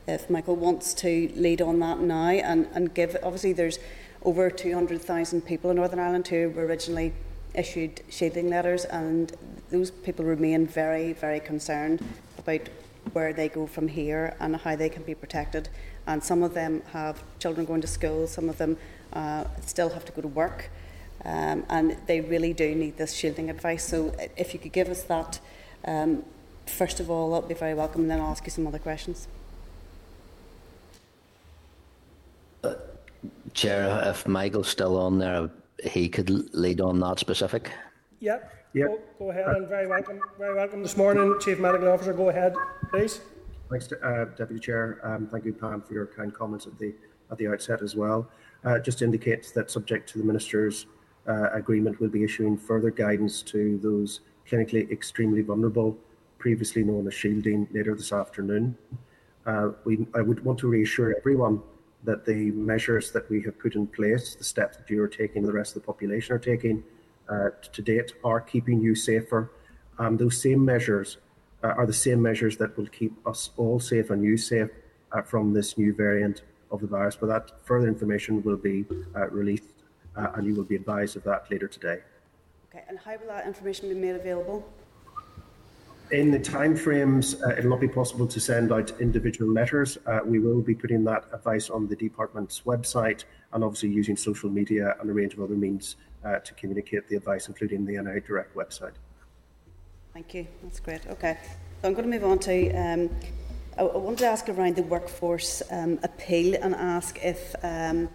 if 0.06 0.30
Michael 0.30 0.56
wants 0.56 0.94
to 0.94 1.30
lead 1.34 1.60
on 1.60 1.80
that 1.80 1.98
now 2.00 2.28
and, 2.28 2.68
and 2.72 2.94
give, 2.94 3.16
obviously 3.22 3.52
there's 3.52 3.78
over 4.22 4.50
200,000 4.50 5.42
people 5.42 5.70
in 5.70 5.76
Northern 5.76 5.98
Ireland 5.98 6.28
who 6.28 6.50
were 6.50 6.66
originally 6.66 7.12
issued 7.54 8.00
shielding 8.08 8.48
letters 8.48 8.84
and 8.84 9.32
those 9.70 9.90
people 9.90 10.24
remain 10.24 10.66
very, 10.66 11.12
very 11.12 11.40
concerned 11.40 12.04
about 12.38 12.68
where 13.12 13.32
they 13.32 13.48
go 13.48 13.66
from 13.66 13.88
here 13.88 14.36
and 14.40 14.56
how 14.56 14.76
they 14.76 14.88
can 14.88 15.02
be 15.02 15.14
protected. 15.14 15.68
And 16.06 16.22
some 16.22 16.42
of 16.42 16.54
them 16.54 16.82
have 16.92 17.22
children 17.38 17.66
going 17.66 17.80
to 17.80 17.86
school, 17.86 18.26
some 18.26 18.48
of 18.48 18.58
them 18.58 18.76
uh, 19.12 19.44
still 19.64 19.88
have 19.90 20.04
to 20.04 20.12
go 20.12 20.22
to 20.22 20.28
work 20.28 20.70
um, 21.26 21.64
and 21.68 21.96
they 22.06 22.20
really 22.20 22.52
do 22.52 22.74
need 22.74 22.96
this 22.96 23.12
shielding 23.12 23.50
advice. 23.50 23.84
So 23.84 24.14
if 24.36 24.54
you 24.54 24.60
could 24.60 24.72
give 24.72 24.88
us 24.88 25.02
that, 25.04 25.40
um, 25.84 26.24
first 26.66 27.00
of 27.00 27.10
all, 27.10 27.32
that 27.32 27.40
would 27.40 27.48
be 27.48 27.54
very 27.54 27.74
welcome, 27.74 28.02
and 28.02 28.10
then 28.10 28.20
I'll 28.20 28.30
ask 28.30 28.44
you 28.44 28.52
some 28.52 28.66
other 28.66 28.78
questions. 28.78 29.26
Uh, 32.62 32.74
Chair, 33.54 34.02
if 34.06 34.28
Michael's 34.28 34.68
still 34.68 34.96
on 34.96 35.18
there, 35.18 35.50
he 35.82 36.08
could 36.08 36.30
lead 36.54 36.80
on 36.80 37.00
that 37.00 37.18
specific. 37.18 37.72
Yep. 38.20 38.52
Yep. 38.74 38.88
Go, 38.88 39.00
go 39.18 39.30
ahead 39.30 39.46
and 39.48 39.68
very 39.68 39.86
welcome, 39.86 40.20
very 40.38 40.54
welcome 40.54 40.82
this 40.82 40.96
morning, 40.96 41.34
Chief 41.40 41.58
Medical 41.58 41.88
Officer. 41.88 42.12
Go 42.12 42.28
ahead, 42.28 42.54
please. 42.90 43.20
Thanks, 43.68 43.90
uh, 43.90 44.26
Deputy 44.36 44.60
Chair. 44.60 45.00
Um, 45.02 45.26
thank 45.26 45.44
you, 45.44 45.52
Pam, 45.52 45.82
for 45.82 45.92
your 45.92 46.06
kind 46.06 46.32
comments 46.32 46.66
at 46.66 46.78
the 46.78 46.94
at 47.32 47.38
the 47.38 47.48
outset 47.48 47.82
as 47.82 47.96
well. 47.96 48.28
Uh, 48.64 48.78
just 48.78 49.02
indicates 49.02 49.50
that 49.52 49.70
subject 49.70 50.08
to 50.10 50.18
the 50.18 50.24
Minister's 50.24 50.86
uh, 51.28 51.50
agreement, 51.52 52.00
we'll 52.00 52.10
be 52.10 52.24
issuing 52.24 52.56
further 52.56 52.90
guidance 52.90 53.42
to 53.42 53.78
those 53.78 54.20
clinically 54.48 54.90
extremely 54.90 55.42
vulnerable, 55.42 55.96
previously 56.38 56.84
known 56.84 57.06
as 57.06 57.14
shielding, 57.14 57.68
later 57.72 57.94
this 57.94 58.12
afternoon. 58.12 58.76
Uh, 59.44 59.70
we, 59.84 60.06
I 60.14 60.22
would 60.22 60.44
want 60.44 60.58
to 60.60 60.68
reassure 60.68 61.16
everyone 61.16 61.62
that 62.04 62.24
the 62.24 62.50
measures 62.52 63.10
that 63.12 63.28
we 63.28 63.42
have 63.42 63.58
put 63.58 63.74
in 63.74 63.86
place, 63.86 64.34
the 64.34 64.44
steps 64.44 64.76
that 64.76 64.88
you 64.88 65.02
are 65.02 65.08
taking, 65.08 65.42
the 65.42 65.52
rest 65.52 65.76
of 65.76 65.82
the 65.82 65.86
population 65.86 66.34
are 66.34 66.38
taking 66.38 66.84
uh, 67.28 67.50
to 67.72 67.82
date, 67.82 68.12
are 68.24 68.40
keeping 68.40 68.80
you 68.80 68.94
safer. 68.94 69.50
Um, 69.98 70.16
those 70.16 70.40
same 70.40 70.64
measures 70.64 71.18
uh, 71.64 71.68
are 71.68 71.86
the 71.86 71.92
same 71.92 72.22
measures 72.22 72.56
that 72.58 72.76
will 72.76 72.86
keep 72.86 73.12
us 73.26 73.50
all 73.56 73.80
safe 73.80 74.10
and 74.10 74.22
you 74.22 74.36
safe 74.36 74.70
uh, 75.12 75.22
from 75.22 75.52
this 75.52 75.76
new 75.78 75.92
variant 75.92 76.42
of 76.70 76.80
the 76.80 76.86
virus. 76.86 77.16
But 77.16 77.26
that 77.28 77.64
further 77.64 77.88
information 77.88 78.42
will 78.42 78.56
be 78.56 78.84
uh, 79.14 79.28
released 79.28 79.64
uh, 80.16 80.28
and 80.34 80.46
you 80.46 80.54
will 80.54 80.64
be 80.64 80.76
advised 80.76 81.16
of 81.16 81.24
that 81.24 81.50
later 81.50 81.68
today. 81.68 82.00
Okay, 82.70 82.84
and 82.88 82.98
how 82.98 83.16
will 83.16 83.28
that 83.28 83.46
information 83.46 83.88
be 83.88 83.94
made 83.94 84.16
available? 84.16 84.68
In 86.12 86.30
the 86.30 86.38
timeframes, 86.38 87.42
uh, 87.42 87.56
it'll 87.58 87.70
not 87.70 87.80
be 87.80 87.88
possible 87.88 88.28
to 88.28 88.38
send 88.38 88.72
out 88.72 88.92
individual 89.00 89.52
letters. 89.52 89.98
Uh, 90.06 90.20
we 90.24 90.38
will 90.38 90.62
be 90.62 90.74
putting 90.74 91.02
that 91.04 91.24
advice 91.32 91.68
on 91.68 91.88
the 91.88 91.96
department's 91.96 92.62
website 92.64 93.24
and 93.52 93.64
obviously 93.64 93.88
using 93.88 94.16
social 94.16 94.48
media 94.48 94.94
and 95.00 95.10
a 95.10 95.12
range 95.12 95.34
of 95.34 95.40
other 95.40 95.56
means 95.56 95.96
uh, 96.24 96.38
to 96.38 96.54
communicate 96.54 97.08
the 97.08 97.16
advice, 97.16 97.48
including 97.48 97.84
the 97.84 98.00
NI 98.00 98.20
Direct 98.20 98.54
website. 98.54 98.92
Thank 100.12 100.32
you. 100.32 100.46
That's 100.62 100.78
great. 100.80 101.06
Okay. 101.08 101.38
So 101.82 101.88
I'm 101.88 101.94
going 101.94 102.10
to 102.10 102.10
move 102.10 102.24
on 102.24 102.38
to. 102.40 102.72
Um, 102.72 103.10
I, 103.76 103.82
I 103.82 103.96
want 103.96 104.18
to 104.20 104.26
ask 104.26 104.48
around 104.48 104.76
the 104.76 104.82
workforce 104.82 105.62
um, 105.70 105.98
appeal 106.02 106.54
and 106.62 106.74
ask 106.74 107.18
if 107.22 107.54
um, 107.62 108.08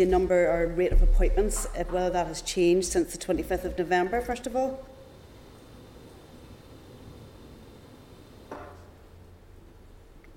the 0.00 0.06
number 0.06 0.48
or 0.48 0.66
rate 0.68 0.92
of 0.92 1.02
appointments, 1.02 1.66
if 1.76 1.92
whether 1.92 2.08
that 2.08 2.26
has 2.26 2.40
changed 2.40 2.88
since 2.88 3.12
the 3.12 3.18
25th 3.18 3.64
of 3.64 3.78
November, 3.78 4.20
first 4.22 4.46
of 4.46 4.56
all. 4.56 4.86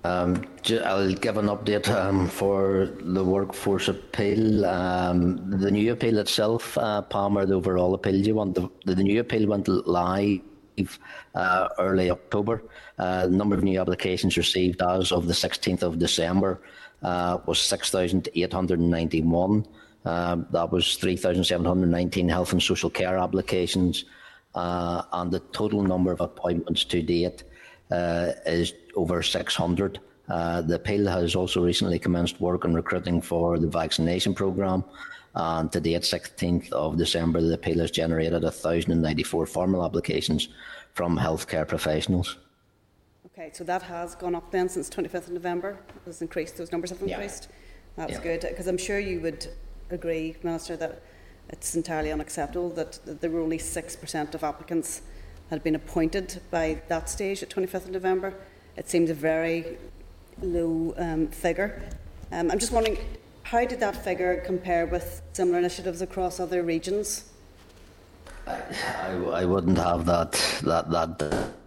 Um, 0.04 0.44
I'll 0.84 1.14
give 1.14 1.38
an 1.38 1.46
update 1.46 1.88
um, 1.88 2.28
for 2.28 2.90
the 3.00 3.24
workforce 3.24 3.88
appeal. 3.88 4.66
Um, 4.66 5.58
the 5.58 5.70
new 5.70 5.92
appeal 5.92 6.18
itself, 6.18 6.76
uh, 6.76 7.00
Palmer, 7.00 7.46
the 7.46 7.54
overall 7.54 7.94
appeal, 7.94 8.14
you 8.14 8.34
want 8.34 8.54
the, 8.54 8.68
the 8.84 9.02
new 9.02 9.18
appeal 9.20 9.48
went 9.48 9.66
live 9.66 10.98
uh, 11.34 11.68
early 11.78 12.10
October. 12.10 12.62
Uh, 12.98 13.28
number 13.30 13.56
of 13.56 13.62
new 13.64 13.80
applications 13.80 14.36
received 14.36 14.82
as 14.82 15.10
of 15.10 15.26
the 15.26 15.32
16th 15.32 15.82
of 15.82 15.98
December 15.98 16.60
uh, 17.04 17.38
was 17.46 17.60
6,891. 17.60 19.66
Um, 20.06 20.46
that 20.50 20.72
was 20.72 20.96
3,719 20.96 22.28
health 22.28 22.52
and 22.52 22.62
social 22.62 22.90
care 22.90 23.16
applications, 23.16 24.04
uh, 24.54 25.02
and 25.12 25.30
the 25.30 25.40
total 25.52 25.82
number 25.82 26.12
of 26.12 26.20
appointments 26.20 26.84
to 26.84 27.02
date 27.02 27.44
uh, 27.90 28.32
is 28.46 28.74
over 28.96 29.22
600. 29.22 30.00
Uh, 30.28 30.62
the 30.62 30.76
appeal 30.76 31.06
has 31.06 31.34
also 31.34 31.62
recently 31.62 31.98
commenced 31.98 32.40
work 32.40 32.64
on 32.64 32.74
recruiting 32.74 33.20
for 33.20 33.58
the 33.58 33.66
vaccination 33.66 34.34
programme. 34.34 34.84
And 35.34 35.70
to 35.72 35.80
date, 35.80 36.02
16th 36.02 36.72
of 36.72 36.96
December, 36.96 37.40
the 37.40 37.54
appeal 37.54 37.80
has 37.80 37.90
generated 37.90 38.42
1,094 38.42 39.46
formal 39.46 39.84
applications 39.84 40.48
from 40.94 41.18
healthcare 41.18 41.66
professionals. 41.66 42.36
Okay, 43.36 43.50
so 43.52 43.64
that 43.64 43.82
has 43.82 44.14
gone 44.14 44.36
up 44.36 44.52
then 44.52 44.68
since 44.68 44.88
25th 44.88 45.26
of 45.26 45.30
November. 45.30 45.76
It 46.06 46.22
increased. 46.22 46.56
Those 46.56 46.70
numbers 46.70 46.90
have 46.90 47.02
increased. 47.02 47.48
Yeah. 47.50 47.56
That's 47.96 48.12
yeah. 48.12 48.22
good 48.22 48.40
because 48.42 48.68
I'm 48.68 48.78
sure 48.78 49.00
you 49.00 49.20
would 49.22 49.48
agree, 49.90 50.36
Minister, 50.44 50.76
that 50.76 51.02
it's 51.48 51.74
entirely 51.74 52.12
unacceptable 52.12 52.70
that 52.70 53.00
there 53.04 53.30
were 53.30 53.40
only 53.40 53.58
six 53.58 53.96
percent 53.96 54.36
of 54.36 54.44
applicants 54.44 55.02
had 55.50 55.64
been 55.64 55.74
appointed 55.74 56.40
by 56.52 56.80
that 56.86 57.10
stage 57.10 57.42
at 57.42 57.50
25th 57.50 57.86
of 57.86 57.90
November. 57.90 58.34
It 58.76 58.88
seems 58.88 59.10
a 59.10 59.14
very 59.14 59.78
low 60.40 60.94
um, 60.96 61.26
figure. 61.26 61.82
Um, 62.30 62.52
I'm 62.52 62.60
just 62.60 62.70
wondering, 62.70 62.98
how 63.42 63.64
did 63.64 63.80
that 63.80 63.96
figure 63.96 64.42
compare 64.46 64.86
with 64.86 65.22
similar 65.32 65.58
initiatives 65.58 66.02
across 66.02 66.38
other 66.38 66.62
regions? 66.62 67.30
I, 68.46 69.14
I 69.32 69.44
wouldn't 69.44 69.78
have 69.78 70.04
that 70.06 70.32
that 70.64 70.90
that 70.90 71.18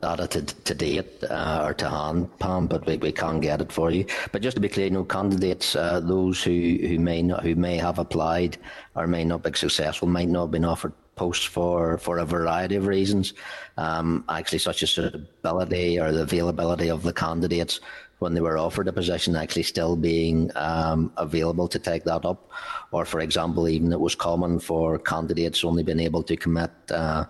data 0.02 0.28
to, 0.28 0.42
to 0.42 0.76
date 0.76 1.24
uh, 1.24 1.64
or 1.66 1.74
to 1.74 1.90
hand, 1.90 2.38
Pam, 2.40 2.68
but 2.68 2.86
we, 2.86 2.98
we 2.98 3.12
can 3.12 3.40
get 3.40 3.62
it 3.62 3.72
for 3.72 3.90
you. 3.92 4.06
But 4.32 4.42
just 4.42 4.56
to 4.56 4.62
be 4.62 4.70
clear, 4.70 4.90
no 4.90 5.04
candidates, 5.04 5.76
uh, 5.76 6.00
those 6.00 6.44
who, 6.44 6.52
who 6.52 7.00
may 7.00 7.22
not 7.22 7.44
who 7.44 7.56
may 7.56 7.78
have 7.78 8.00
applied 8.00 8.58
or 8.96 9.08
may 9.08 9.24
not 9.24 9.44
be 9.44 9.52
successful, 9.54 10.08
might 10.08 10.30
not 10.30 10.44
have 10.44 10.52
been 10.52 10.66
offered 10.66 10.94
posts 11.16 11.46
for 11.46 11.98
for 11.98 12.20
a 12.20 12.26
variety 12.26 12.76
of 12.76 12.86
reasons, 12.86 13.34
um, 13.78 14.24
actually 14.30 14.60
such 14.60 14.84
as 14.84 14.92
suitability 14.92 16.00
or 16.00 16.12
the 16.12 16.22
availability 16.22 16.90
of 16.90 17.02
the 17.02 17.14
candidates 17.14 17.80
when 18.20 18.34
they 18.34 18.42
were 18.42 18.58
offered 18.58 18.88
a 18.88 18.94
position 18.94 19.36
actually 19.36 19.64
still 19.64 19.96
being 19.96 20.52
um, 20.56 21.12
available 21.18 21.68
to 21.68 21.80
take 21.80 22.04
that 22.04 22.26
up. 22.26 22.50
Or, 22.92 23.06
for 23.06 23.20
example, 23.20 23.68
even 23.68 23.94
it 23.94 24.00
was 24.00 24.16
common 24.16 24.60
for 24.60 24.98
candidates 24.98 25.64
only 25.64 25.84
being 25.84 26.00
able 26.00 26.24
to 26.24 26.36
commit 26.36 26.72
uh, 26.90 27.26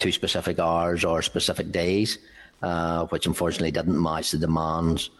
to 0.00 0.12
specific 0.12 0.58
hours 0.58 1.04
or 1.04 1.22
specific 1.22 1.70
days, 1.70 2.18
uh, 2.62 3.06
which 3.06 3.26
unfortunately 3.26 3.70
didn't 3.70 4.00
match 4.00 4.32
the 4.32 4.38
demands 4.38 5.10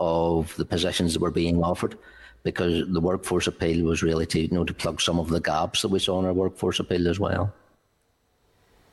of 0.00 0.54
the 0.56 0.64
positions 0.64 1.12
that 1.12 1.22
were 1.22 1.30
being 1.30 1.62
offered. 1.62 1.96
Because 2.42 2.82
the 2.88 3.00
workforce 3.00 3.46
appeal 3.46 3.84
was 3.84 4.02
really 4.02 4.26
to 4.26 4.40
you 4.40 4.48
know 4.48 4.64
to 4.64 4.74
plug 4.74 5.00
some 5.00 5.20
of 5.20 5.28
the 5.28 5.40
gaps 5.40 5.82
that 5.82 5.88
we 5.88 6.00
saw 6.00 6.18
in 6.18 6.26
our 6.26 6.32
workforce 6.32 6.80
appeal 6.80 7.06
as 7.06 7.20
well. 7.20 7.52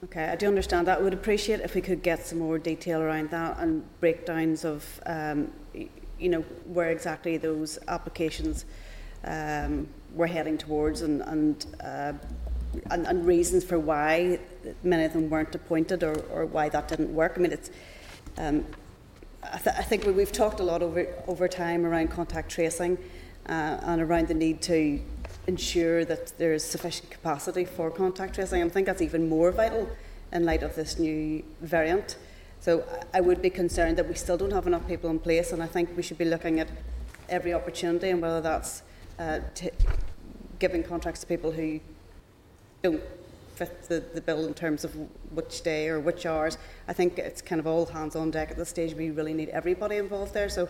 Okay, 0.05 0.29
I 0.29 0.37
do 0.37 0.47
understand 0.47 0.87
that. 0.87 0.99
I 0.99 1.01
would 1.01 1.13
appreciate 1.13 1.59
if 1.59 1.75
we 1.75 1.81
could 1.81 2.01
get 2.01 2.25
some 2.25 2.39
more 2.39 2.57
detail 2.57 3.01
around 3.01 3.31
that 3.31 3.59
and 3.59 3.83
breakdowns 3.99 4.63
of, 4.63 5.01
um, 5.05 5.51
you 5.73 6.29
know, 6.29 6.39
where 6.65 6.89
exactly 6.89 7.35
those 7.35 7.77
applications 7.89 8.63
um, 9.25 9.89
were 10.15 10.27
heading 10.27 10.57
towards 10.57 11.01
and 11.01 11.21
and, 11.23 11.65
uh, 11.83 12.13
and, 12.91 13.07
and 13.07 13.27
reasons 13.27 13.65
for 13.65 13.77
why 13.77 14.39
many 14.83 15.03
of 15.03 15.11
them 15.11 15.29
weren't 15.29 15.53
appointed 15.53 16.01
or, 16.01 16.17
or 16.31 16.45
why 16.45 16.69
that 16.69 16.87
didn't 16.87 17.13
work. 17.13 17.33
I 17.35 17.39
mean, 17.41 17.51
it's. 17.51 17.69
Um, 18.37 18.65
I, 19.43 19.57
th- 19.57 19.75
I 19.77 19.83
think 19.83 20.05
we've 20.05 20.31
talked 20.31 20.61
a 20.61 20.63
lot 20.63 20.81
over 20.81 21.07
over 21.27 21.47
time 21.49 21.85
around 21.85 22.09
contact 22.09 22.49
tracing 22.49 22.97
uh, 23.47 23.79
and 23.81 24.01
around 24.01 24.29
the 24.29 24.33
need 24.33 24.61
to 24.63 25.01
ensure 25.49 26.05
that 26.05 26.37
there 26.37 26.53
is 26.53 26.63
sufficient 26.63 27.09
capacity 27.09 27.65
for 27.65 27.89
contact 27.89 28.35
tracing. 28.35 28.61
I 28.63 28.69
think 28.69 28.85
that's 28.85 29.01
even 29.01 29.27
more 29.27 29.51
vital 29.51 29.89
in 30.31 30.45
light 30.45 30.63
of 30.63 30.75
this 30.75 30.99
new 30.99 31.43
variant. 31.61 32.17
So 32.61 32.71
I 33.17 33.21
would 33.21 33.41
be 33.41 33.49
concerned 33.49 33.97
that 33.97 34.07
we 34.07 34.15
still 34.15 34.37
don't 34.37 34.53
have 34.59 34.67
enough 34.67 34.87
people 34.87 35.09
in 35.09 35.19
place, 35.19 35.51
and 35.53 35.63
I 35.63 35.69
think 35.75 35.85
we 35.97 36.03
should 36.03 36.19
be 36.25 36.29
looking 36.35 36.59
at 36.59 36.69
every 37.29 37.53
opportunity 37.53 38.09
and 38.09 38.21
whether 38.21 38.41
that's 38.41 38.83
uh, 39.17 39.39
t- 39.55 39.71
giving 40.59 40.83
contracts 40.83 41.21
to 41.21 41.27
people 41.27 41.51
who 41.51 41.79
don't 42.83 43.01
fit 43.55 43.83
the, 43.89 43.99
the 44.13 44.21
bill 44.21 44.45
in 44.45 44.53
terms 44.53 44.83
of 44.83 44.91
which 45.37 45.61
day 45.63 45.89
or 45.89 45.99
which 45.99 46.25
hours. 46.25 46.57
I 46.87 46.93
think 46.93 47.17
it's 47.17 47.41
kind 47.41 47.59
of 47.59 47.67
all 47.67 47.85
hands 47.87 48.15
on 48.15 48.29
deck 48.31 48.51
at 48.51 48.57
this 48.57 48.69
stage. 48.69 48.93
We 48.93 49.09
really 49.09 49.33
need 49.33 49.49
everybody 49.49 49.97
involved 49.97 50.33
there. 50.33 50.49
So 50.49 50.69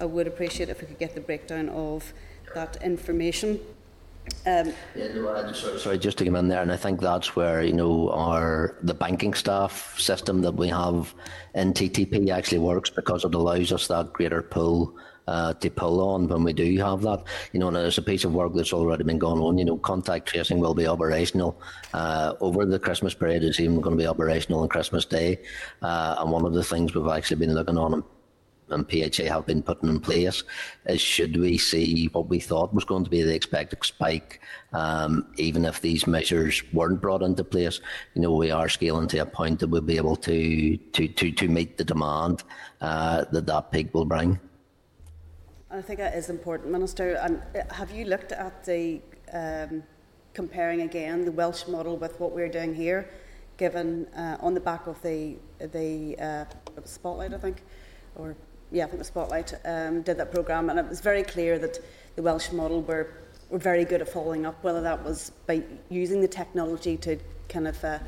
I 0.00 0.04
would 0.04 0.26
appreciate 0.26 0.68
if 0.68 0.80
we 0.80 0.86
could 0.86 0.98
get 0.98 1.14
the 1.14 1.20
breakdown 1.20 1.68
of 1.68 2.12
that 2.54 2.82
information. 2.82 3.60
Um, 4.46 4.72
yeah, 4.94 5.08
no, 5.14 5.52
sorry, 5.52 5.78
sorry, 5.78 5.98
just 5.98 6.18
to 6.18 6.24
come 6.24 6.36
in 6.36 6.48
there, 6.48 6.62
and 6.62 6.72
I 6.72 6.76
think 6.76 7.00
that's 7.00 7.36
where 7.36 7.62
you 7.62 7.74
know 7.74 8.10
our 8.10 8.76
the 8.82 8.94
banking 8.94 9.34
staff 9.34 9.98
system 9.98 10.40
that 10.42 10.52
we 10.52 10.68
have 10.68 11.14
in 11.54 11.74
TTP 11.74 12.30
actually 12.30 12.58
works 12.58 12.90
because 12.90 13.24
it 13.24 13.34
allows 13.34 13.72
us 13.72 13.86
that 13.88 14.12
greater 14.12 14.42
pull 14.42 14.96
uh, 15.28 15.52
to 15.54 15.70
pull 15.70 16.00
on 16.00 16.26
when 16.26 16.42
we 16.42 16.52
do 16.52 16.76
have 16.78 17.02
that. 17.02 17.22
You 17.52 17.60
know, 17.60 17.68
and 17.68 17.76
there's 17.76 17.98
a 17.98 18.02
piece 18.02 18.24
of 18.24 18.32
work 18.32 18.54
that's 18.54 18.72
already 18.72 19.04
been 19.04 19.18
going 19.18 19.40
on. 19.40 19.58
You 19.58 19.64
know, 19.64 19.76
contact 19.76 20.28
tracing 20.28 20.58
will 20.58 20.74
be 20.74 20.86
operational 20.86 21.60
uh, 21.92 22.34
over 22.40 22.64
the 22.64 22.78
Christmas 22.78 23.14
period. 23.14 23.44
It's 23.44 23.60
even 23.60 23.80
going 23.80 23.96
to 23.96 24.02
be 24.02 24.08
operational 24.08 24.60
on 24.62 24.68
Christmas 24.68 25.04
Day, 25.04 25.40
uh, 25.82 26.16
and 26.18 26.30
one 26.30 26.46
of 26.46 26.54
the 26.54 26.64
things 26.64 26.94
we've 26.94 27.06
actually 27.08 27.46
been 27.46 27.54
looking 27.54 27.78
on 27.78 28.02
and 28.70 28.88
PHA 28.88 29.24
have 29.24 29.46
been 29.46 29.62
putting 29.62 29.88
in 29.88 30.00
place 30.00 30.42
is 30.86 31.00
should 31.00 31.36
we 31.36 31.58
see 31.58 32.06
what 32.12 32.28
we 32.28 32.40
thought 32.40 32.74
was 32.74 32.84
going 32.84 33.04
to 33.04 33.10
be 33.10 33.22
the 33.22 33.34
expected 33.34 33.84
spike, 33.84 34.40
um, 34.72 35.26
even 35.36 35.64
if 35.64 35.80
these 35.80 36.06
measures 36.06 36.62
weren't 36.72 37.00
brought 37.00 37.22
into 37.22 37.44
place, 37.44 37.80
you 38.14 38.22
know, 38.22 38.32
we 38.32 38.50
are 38.50 38.68
scaling 38.68 39.08
to 39.08 39.18
a 39.18 39.26
point 39.26 39.58
that 39.60 39.68
we'll 39.68 39.80
be 39.80 39.96
able 39.96 40.16
to 40.16 40.76
to 40.76 41.08
to, 41.08 41.32
to 41.32 41.48
meet 41.48 41.76
the 41.76 41.84
demand 41.84 42.42
uh, 42.80 43.24
that 43.32 43.46
that 43.46 43.70
peak 43.72 43.92
will 43.94 44.04
bring. 44.04 44.38
I 45.70 45.80
think 45.80 46.00
that 46.00 46.14
is 46.16 46.30
important, 46.30 46.72
Minister. 46.72 47.14
And 47.14 47.42
uh, 47.54 47.72
have 47.72 47.92
you 47.92 48.04
looked 48.04 48.32
at 48.32 48.64
the 48.64 49.00
um, 49.32 49.84
comparing 50.34 50.82
again 50.82 51.24
the 51.24 51.32
Welsh 51.32 51.66
model 51.68 51.96
with 51.96 52.18
what 52.18 52.32
we're 52.32 52.48
doing 52.48 52.74
here, 52.74 53.08
given 53.56 54.06
uh, 54.16 54.36
on 54.40 54.54
the 54.54 54.60
back 54.60 54.86
of 54.86 55.00
the 55.02 55.36
the 55.58 56.16
uh, 56.18 56.44
spotlight, 56.84 57.34
I 57.34 57.38
think, 57.38 57.62
or 58.16 58.36
yeah, 58.72 58.84
I 58.84 58.86
think 58.86 58.98
the 58.98 59.04
Spotlight 59.04 59.54
um, 59.64 60.02
did 60.02 60.16
that 60.18 60.30
programme, 60.30 60.70
and 60.70 60.78
it 60.78 60.88
was 60.88 61.00
very 61.00 61.22
clear 61.22 61.58
that 61.58 61.78
the 62.16 62.22
Welsh 62.22 62.52
model 62.52 62.82
were, 62.82 63.12
were 63.48 63.58
very 63.58 63.84
good 63.84 64.00
at 64.00 64.08
following 64.08 64.46
up, 64.46 64.62
whether 64.62 64.80
that 64.80 65.04
was 65.04 65.32
by 65.46 65.62
using 65.88 66.20
the 66.20 66.28
technology 66.28 66.96
to 66.98 67.18
kind 67.48 67.66
of 67.66 67.84
uh, 67.84 67.98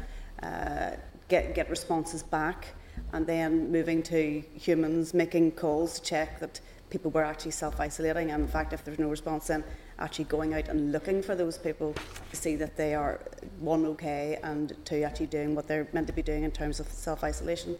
uh, 0.42 0.90
get, 1.28 1.54
get 1.54 1.68
responses 1.68 2.22
back, 2.22 2.68
and 3.12 3.26
then 3.26 3.72
moving 3.72 4.02
to 4.04 4.42
humans 4.54 5.14
making 5.14 5.52
calls 5.52 5.98
to 5.98 6.02
check 6.02 6.38
that 6.40 6.60
people 6.90 7.10
were 7.10 7.24
actually 7.24 7.50
self-isolating, 7.50 8.30
and 8.30 8.42
in 8.42 8.48
fact, 8.48 8.72
if 8.72 8.84
there's 8.84 8.98
no 8.98 9.08
response, 9.08 9.46
then 9.48 9.64
actually 9.98 10.26
going 10.26 10.54
out 10.54 10.68
and 10.68 10.92
looking 10.92 11.22
for 11.22 11.34
those 11.34 11.56
people 11.56 11.94
to 12.30 12.36
see 12.36 12.54
that 12.54 12.76
they 12.76 12.94
are 12.94 13.20
one 13.60 13.84
okay, 13.86 14.38
and 14.42 14.74
two 14.84 15.02
actually 15.02 15.26
doing 15.26 15.54
what 15.54 15.66
they're 15.66 15.88
meant 15.92 16.06
to 16.06 16.12
be 16.12 16.22
doing 16.22 16.44
in 16.44 16.50
terms 16.50 16.80
of 16.80 16.86
self-isolation 16.88 17.76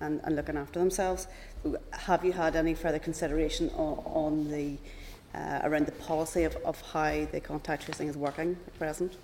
and, 0.00 0.20
and 0.24 0.36
looking 0.36 0.56
after 0.56 0.78
themselves. 0.78 1.28
Have 1.92 2.24
you 2.24 2.32
had 2.32 2.56
any 2.56 2.74
further 2.74 2.98
consideration 2.98 3.70
on, 3.70 4.02
on 4.06 4.50
the 4.50 4.76
uh, 5.34 5.60
around 5.64 5.86
the 5.86 5.92
policy 5.92 6.44
of, 6.44 6.56
of 6.64 6.80
how 6.80 7.26
the 7.32 7.40
contact 7.40 7.84
tracing 7.84 8.08
is 8.08 8.16
working 8.16 8.56
at 8.66 8.78
present? 8.78 9.16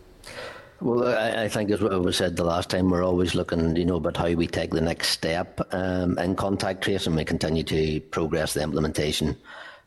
Well, 0.81 1.09
I, 1.09 1.45
I 1.45 1.49
think 1.49 1.71
as 1.71 1.81
we 1.81 2.13
said 2.13 2.37
the 2.37 2.45
last 2.45 2.71
time, 2.71 2.91
we're 2.91 3.05
always 3.05 3.35
looking, 3.35 3.77
you 3.77 3.85
know, 3.85 3.97
about 3.97 4.17
how 4.17 4.33
we 4.33 4.47
take 4.47 4.73
the 4.73 4.81
next 4.81 5.09
step 5.09 5.61
um, 5.73 6.19
in 6.19 6.35
contact 6.35 6.83
tracing. 6.83 7.15
We 7.15 7.25
continue 7.25 7.63
to 7.63 8.01
progress 8.01 8.55
the 8.55 8.63
implementation 8.63 9.37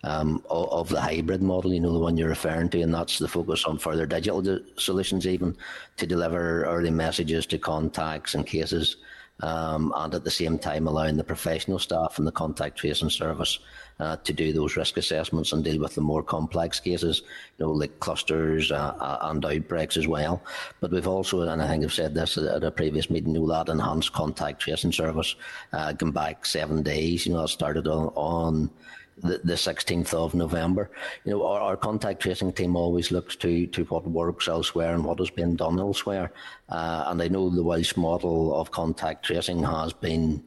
um, 0.04 0.44
of, 0.50 0.70
of, 0.70 0.90
the 0.90 1.02
hybrid 1.02 1.42
model, 1.42 1.74
you 1.74 1.80
know, 1.80 1.92
the 1.92 2.00
one 2.00 2.16
you're 2.16 2.30
referring 2.30 2.70
to, 2.70 2.82
and 2.82 2.94
that's 2.94 3.20
the 3.20 3.28
focus 3.28 3.66
on 3.66 3.78
further 3.78 4.06
digital 4.06 4.60
solutions, 4.78 5.28
even 5.28 5.58
to 5.98 6.08
deliver 6.08 6.64
early 6.64 6.92
messages 6.92 7.46
to 7.48 7.58
contacts 7.58 8.36
and 8.36 8.46
cases 8.48 8.98
um, 9.42 9.94
and 9.98 10.14
at 10.14 10.24
the 10.24 10.32
same 10.32 10.58
time 10.58 10.88
allowing 10.88 11.18
the 11.18 11.24
professional 11.24 11.80
staff 11.80 12.18
and 12.18 12.28
the 12.28 12.32
contact 12.32 12.78
tracing 12.78 13.10
service 13.10 13.60
uh, 14.00 14.16
to 14.18 14.34
do 14.34 14.54
those 14.54 14.76
risk 14.76 14.98
assessments 14.98 15.52
and 15.52 15.64
deal 15.64 15.80
with 15.80 15.96
the 15.96 16.02
more 16.02 16.24
complex 16.24 16.80
cases, 16.80 17.22
you 17.58 17.66
know, 17.66 17.72
like 17.72 18.00
clusters 18.00 18.72
uh, 18.72 18.96
uh 19.00 19.20
and 19.24 19.46
outbreaks 19.46 19.98
as 19.98 20.08
well. 20.08 20.42
But 20.80 20.92
we've 20.92 21.08
also, 21.08 21.42
and 21.42 21.62
I 21.62 21.68
think 21.68 21.84
I've 21.84 21.94
said 21.94 22.14
this 22.14 22.38
at 22.38 22.64
a 22.64 22.72
previous 22.72 23.10
meeting, 23.10 23.36
you 23.36 23.42
know, 23.42 23.48
that 23.48 23.72
enhanced 23.72 24.14
contact 24.14 24.62
tracing 24.62 24.92
service 24.92 25.36
uh, 25.74 25.94
going 25.94 26.14
back 26.14 26.46
seven 26.46 26.82
days, 26.82 27.26
you 27.26 27.34
know, 27.34 27.42
that 27.42 27.50
started 27.50 27.88
on, 27.88 28.08
on 28.16 28.70
the, 29.18 29.40
the 29.44 29.54
16th 29.54 30.14
of 30.14 30.36
November. 30.36 30.90
You 31.24 31.32
know, 31.32 31.46
our, 31.46 31.62
our, 31.62 31.78
contact 31.78 32.22
tracing 32.22 32.52
team 32.52 32.76
always 32.76 33.12
looks 33.12 33.36
to, 33.38 33.68
to 33.68 33.84
what 33.86 34.08
works 34.08 34.48
elsewhere 34.48 34.94
and 34.94 35.04
what 35.04 35.20
has 35.20 35.30
been 35.30 35.56
done 35.56 35.80
elsewhere. 35.80 36.32
Uh, 36.70 37.06
and 37.08 37.22
I 37.22 37.28
know 37.28 37.50
the 37.50 37.64
Welsh 37.64 37.96
model 37.96 38.60
of 38.60 38.72
contact 38.72 39.26
tracing 39.26 39.64
has 39.64 39.94
been 39.94 40.44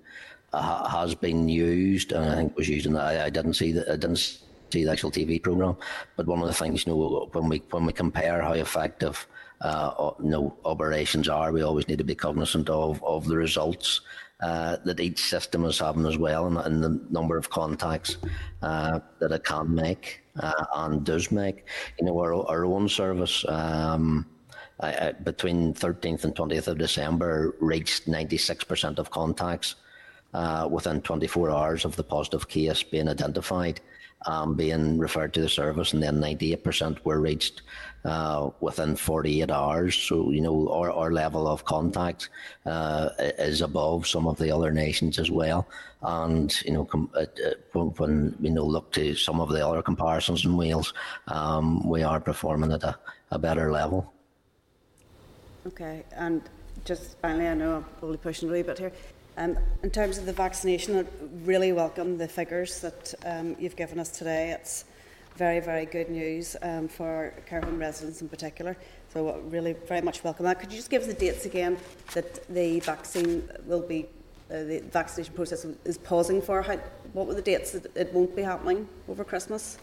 uh, 0.53 0.89
has 0.89 1.15
been 1.15 1.49
used, 1.49 2.13
and 2.13 2.25
I 2.25 2.35
think 2.37 2.57
was 2.57 2.69
used. 2.69 2.87
And 2.87 2.99
I, 2.99 3.27
I 3.27 3.31
didn't 3.31 3.55
see 3.55 3.73
that. 3.73 3.89
I 3.89 3.97
didn't 3.97 4.17
see 4.17 4.85
the 4.85 4.91
actual 4.91 5.11
TV 5.11 5.43
program, 5.43 5.77
but 6.17 6.27
one 6.27 6.41
of 6.41 6.47
the 6.47 6.55
things 6.55 6.87
you 6.87 6.93
know 6.93 7.29
when 7.33 7.49
we 7.49 7.63
when 7.71 7.85
we 7.85 7.93
compare 7.93 8.41
how 8.41 8.53
effective 8.53 9.27
uh, 9.61 10.13
you 10.23 10.31
know 10.31 10.57
operations 10.65 11.29
are, 11.29 11.53
we 11.53 11.63
always 11.63 11.87
need 11.89 11.99
to 11.99 12.05
be 12.05 12.15
cognizant 12.15 12.71
of 12.71 13.03
of 13.05 13.27
the 13.27 13.37
results 13.37 14.01
uh, 14.41 14.77
that 14.85 15.01
each 15.01 15.21
system 15.21 15.65
is 15.65 15.79
having 15.79 16.07
as 16.07 16.17
well, 16.17 16.47
and, 16.47 16.59
and 16.59 16.83
the 16.83 17.01
number 17.11 17.37
of 17.37 17.51
contacts 17.51 18.19
uh, 18.63 19.01
that 19.19 19.33
it 19.33 19.45
can 19.45 19.75
make 19.75 20.21
uh, 20.41 20.65
and 20.77 21.05
does 21.05 21.31
make. 21.33 21.67
You 21.99 22.07
know, 22.07 22.19
our, 22.19 22.35
our 22.49 22.65
own 22.65 22.89
service. 22.89 23.45
Um, 23.49 24.27
between 25.25 25.75
13th 25.75 26.23
and 26.23 26.37
20th 26.37 26.69
of 26.69 26.79
December, 26.79 27.57
reached 27.59 28.07
96% 28.07 29.01
of 29.01 29.11
contacts 29.11 29.75
uh, 30.35 30.69
within 30.71 31.03
24 31.03 31.51
hours 31.51 31.85
of 31.85 31.97
the 31.97 32.05
positive 32.05 32.49
case 32.49 32.85
being 32.85 33.09
identified 33.09 33.81
um, 34.27 34.55
being 34.55 34.99
referred 34.99 35.33
to 35.35 35.41
the 35.41 35.49
service, 35.49 35.93
and 35.93 36.03
then 36.03 36.21
98% 36.21 36.99
were 37.05 37.21
reached 37.21 37.63
uh, 38.05 38.51
within 38.61 38.97
48 38.97 39.51
hours. 39.51 39.95
So, 39.95 40.31
you 40.31 40.41
know, 40.41 40.69
our, 40.71 40.91
our 40.91 41.13
level 41.13 41.47
of 41.47 41.65
contact 41.65 42.31
uh, 42.67 43.11
is 43.19 43.61
above 43.61 44.07
some 44.07 44.27
of 44.27 44.39
the 44.39 44.51
other 44.51 44.73
nations 44.73 45.19
as 45.19 45.31
well. 45.31 45.69
And, 46.03 46.55
you 46.65 46.73
know, 46.73 46.85
com- 46.85 47.11
uh, 47.15 47.27
uh 47.75 47.81
when, 47.81 48.37
you 48.41 48.51
know, 48.51 48.65
look 48.65 48.93
to 48.93 49.15
some 49.15 49.41
of 49.41 49.49
the 49.51 49.67
other 49.67 49.83
comparisons 49.83 50.45
in 50.45 50.57
Wales, 50.57 50.95
um, 51.27 51.89
we 51.89 52.03
are 52.03 52.21
performing 52.21 52.73
at 52.73 52.83
a, 52.85 52.97
a 53.31 53.39
better 53.39 53.73
level. 53.73 54.13
Okay, 55.67 56.05
and 56.17 56.43
just 56.85 57.19
finally, 57.19 57.49
I 57.49 57.55
know 57.55 57.77
I'm 57.77 57.85
probably 57.99 58.17
pushing 58.17 58.49
a 58.49 58.53
wee 58.53 58.63
bit 58.63 58.79
here. 58.79 58.93
Um, 59.37 59.59
in 59.83 59.91
terms 59.91 60.19
of 60.19 60.27
the 60.27 60.33
vaccination, 60.33 60.99
I 60.99 61.05
really 61.45 61.73
welcome 61.73 62.19
the 62.19 62.27
figures 62.27 62.81
that 62.81 63.15
um, 63.25 63.55
you've 63.59 63.77
given 63.77 64.01
us 64.01 64.11
today. 64.11 64.51
It's 64.51 64.85
very, 65.39 65.61
very 65.61 65.87
good 65.87 66.11
news 66.11 66.57
um, 66.63 66.89
for 66.89 67.33
care 67.47 67.61
home 67.61 67.79
residents 67.79 68.21
in 68.21 68.29
particular. 68.29 68.77
So, 69.13 69.41
really, 69.49 69.75
very 69.87 70.03
much 70.03 70.25
welcome 70.25 70.45
that. 70.45 70.59
Could 70.59 70.73
you 70.73 70.77
just 70.77 70.91
give 70.91 71.03
us 71.03 71.09
the 71.09 71.15
dates 71.15 71.47
again 71.47 71.79
that 72.15 72.47
the 72.49 72.81
vaccine 72.81 73.49
will 73.65 73.81
be, 73.81 74.07
uh, 74.51 74.65
the 74.65 74.81
vaccination 74.93 75.35
process 75.35 75.65
is 75.85 75.97
pausing 75.97 76.43
for? 76.43 76.61
How, 76.61 76.77
what 77.13 77.27
were 77.29 77.35
the 77.35 77.43
dates 77.43 77.71
that 77.71 77.97
it 77.97 78.13
won't 78.13 78.35
be 78.35 78.43
happening 78.43 78.89
over 79.09 79.25
Christmas? 79.25 79.79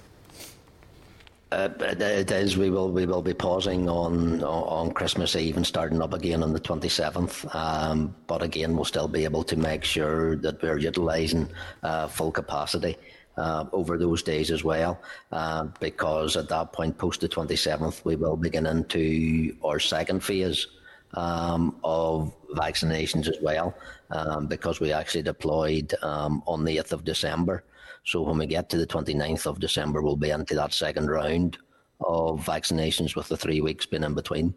Uh, 1.51 1.69
it 1.79 2.31
is. 2.31 2.57
We 2.57 2.69
will. 2.69 2.91
We 2.91 3.05
will 3.05 3.21
be 3.21 3.33
pausing 3.33 3.87
on 3.87 4.43
on 4.43 4.91
Christmas 4.91 5.35
Eve 5.35 5.55
and 5.55 5.65
starting 5.65 6.01
up 6.01 6.13
again 6.13 6.43
on 6.43 6.51
the 6.51 6.59
twenty 6.59 6.89
seventh. 6.89 7.45
Um, 7.55 8.13
but 8.27 8.41
again, 8.41 8.75
we'll 8.75 8.83
still 8.83 9.07
be 9.07 9.23
able 9.23 9.43
to 9.43 9.55
make 9.55 9.83
sure 9.85 10.35
that 10.37 10.61
we're 10.61 10.79
utilising 10.79 11.47
uh, 11.83 12.07
full 12.07 12.31
capacity 12.31 12.97
uh, 13.37 13.65
over 13.71 13.97
those 13.97 14.23
days 14.23 14.51
as 14.51 14.63
well. 14.63 14.99
Uh, 15.31 15.65
because 15.79 16.35
at 16.35 16.49
that 16.49 16.73
point, 16.73 16.97
post 16.97 17.21
the 17.21 17.27
twenty 17.27 17.55
seventh, 17.55 18.03
we 18.05 18.15
will 18.15 18.37
begin 18.37 18.65
into 18.65 19.55
our 19.63 19.79
second 19.79 20.23
phase 20.23 20.67
um, 21.13 21.75
of 21.83 22.33
vaccinations 22.55 23.27
as 23.27 23.37
well. 23.41 23.75
Um, 24.11 24.45
because 24.47 24.79
we 24.79 24.91
actually 24.91 25.23
deployed 25.23 25.93
um, 26.03 26.43
on 26.45 26.63
the 26.63 26.77
eighth 26.77 26.93
of 26.93 27.03
December. 27.03 27.63
So 28.05 28.21
when 28.21 28.37
we 28.37 28.45
get 28.45 28.69
to 28.69 28.77
the 28.77 28.85
29th 28.85 29.47
of 29.47 29.59
December, 29.59 30.01
we'll 30.03 30.15
be 30.15 30.29
into 30.29 30.53
that 30.55 30.73
second 30.73 31.09
round 31.09 31.57
of 32.01 32.45
vaccinations 32.45 33.15
with 33.15 33.27
the 33.27 33.37
three 33.37 33.61
weeks 33.61 33.87
being 33.87 34.03
in 34.03 34.13
between. 34.13 34.53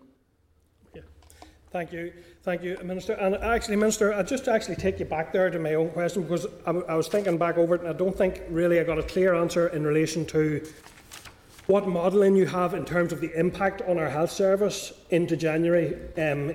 Yeah. 0.94 1.02
Thank 1.70 1.92
you. 1.92 2.12
Thank 2.48 2.62
you, 2.62 2.78
Minister. 2.82 3.12
And 3.12 3.34
actually, 3.34 3.76
Minister, 3.76 4.14
I 4.14 4.22
just 4.22 4.48
actually 4.48 4.76
take 4.76 4.98
you 4.98 5.04
back 5.04 5.34
there 5.34 5.50
to 5.50 5.58
my 5.58 5.74
own 5.74 5.90
question 5.90 6.22
because 6.22 6.46
I, 6.66 6.70
I 6.70 6.94
was 6.94 7.06
thinking 7.06 7.36
back 7.36 7.58
over 7.58 7.74
it 7.74 7.82
and 7.82 7.90
I 7.90 7.92
don't 7.92 8.16
think 8.16 8.40
really 8.48 8.80
I 8.80 8.84
got 8.84 8.98
a 8.98 9.02
clear 9.02 9.34
answer 9.34 9.68
in 9.68 9.86
relation 9.86 10.24
to 10.28 10.66
what 11.66 11.86
modelling 11.86 12.34
you 12.36 12.46
have 12.46 12.72
in 12.72 12.86
terms 12.86 13.12
of 13.12 13.20
the 13.20 13.38
impact 13.38 13.82
on 13.82 13.98
our 13.98 14.08
health 14.08 14.30
service 14.30 14.94
into 15.10 15.36
January, 15.36 15.94
um, 16.16 16.54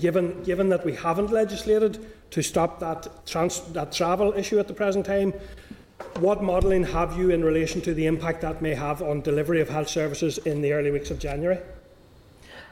given, 0.00 0.42
given 0.42 0.68
that 0.68 0.84
we 0.84 0.96
haven't 0.96 1.30
legislated 1.30 2.04
to 2.32 2.42
stop 2.42 2.80
that, 2.80 3.24
trans- 3.26 3.60
that 3.72 3.92
travel 3.92 4.32
issue 4.32 4.58
at 4.58 4.66
the 4.66 4.74
present 4.74 5.06
time. 5.06 5.32
What 6.18 6.42
modelling 6.42 6.82
have 6.86 7.16
you 7.16 7.30
in 7.30 7.44
relation 7.44 7.80
to 7.82 7.94
the 7.94 8.06
impact 8.06 8.40
that 8.40 8.60
may 8.60 8.74
have 8.74 9.00
on 9.00 9.20
delivery 9.20 9.60
of 9.60 9.68
health 9.68 9.88
services 9.88 10.38
in 10.38 10.60
the 10.60 10.72
early 10.72 10.90
weeks 10.90 11.12
of 11.12 11.20
January? 11.20 11.60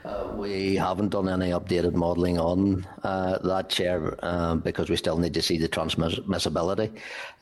Uh, 0.05 0.29
we 0.37 0.77
haven't 0.77 1.09
done 1.09 1.29
any 1.29 1.51
updated 1.51 1.93
modelling 1.93 2.39
on 2.39 2.87
uh, 3.03 3.37
that 3.39 3.69
chair 3.69 4.17
uh, 4.23 4.55
because 4.55 4.89
we 4.89 4.97
still 4.97 5.19
need 5.19 5.35
to 5.35 5.43
see 5.43 5.59
the 5.59 5.69
transmissibility 5.69 6.91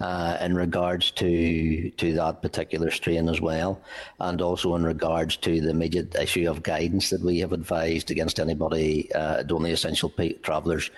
uh, 0.01 0.38
in 0.40 0.55
regards 0.55 1.11
to 1.11 1.90
to 1.90 2.14
that 2.14 2.40
particular 2.40 2.90
strain 2.90 3.29
as 3.29 3.40
well, 3.40 3.81
and 4.21 4.40
also 4.40 4.75
in 4.75 4.85
regards 4.85 5.37
to 5.37 5.61
the 5.61 5.71
immediate 5.71 6.14
issue 6.14 6.51
of 6.51 6.62
guidance 6.62 7.11
that 7.11 7.23
we 7.23 7.38
have 7.38 7.53
advised 7.53 8.11
against 8.11 8.40
anybody, 8.40 9.12
uh, 9.14 9.45
only 9.51 9.73
essential 9.73 10.12
travellers 10.42 10.90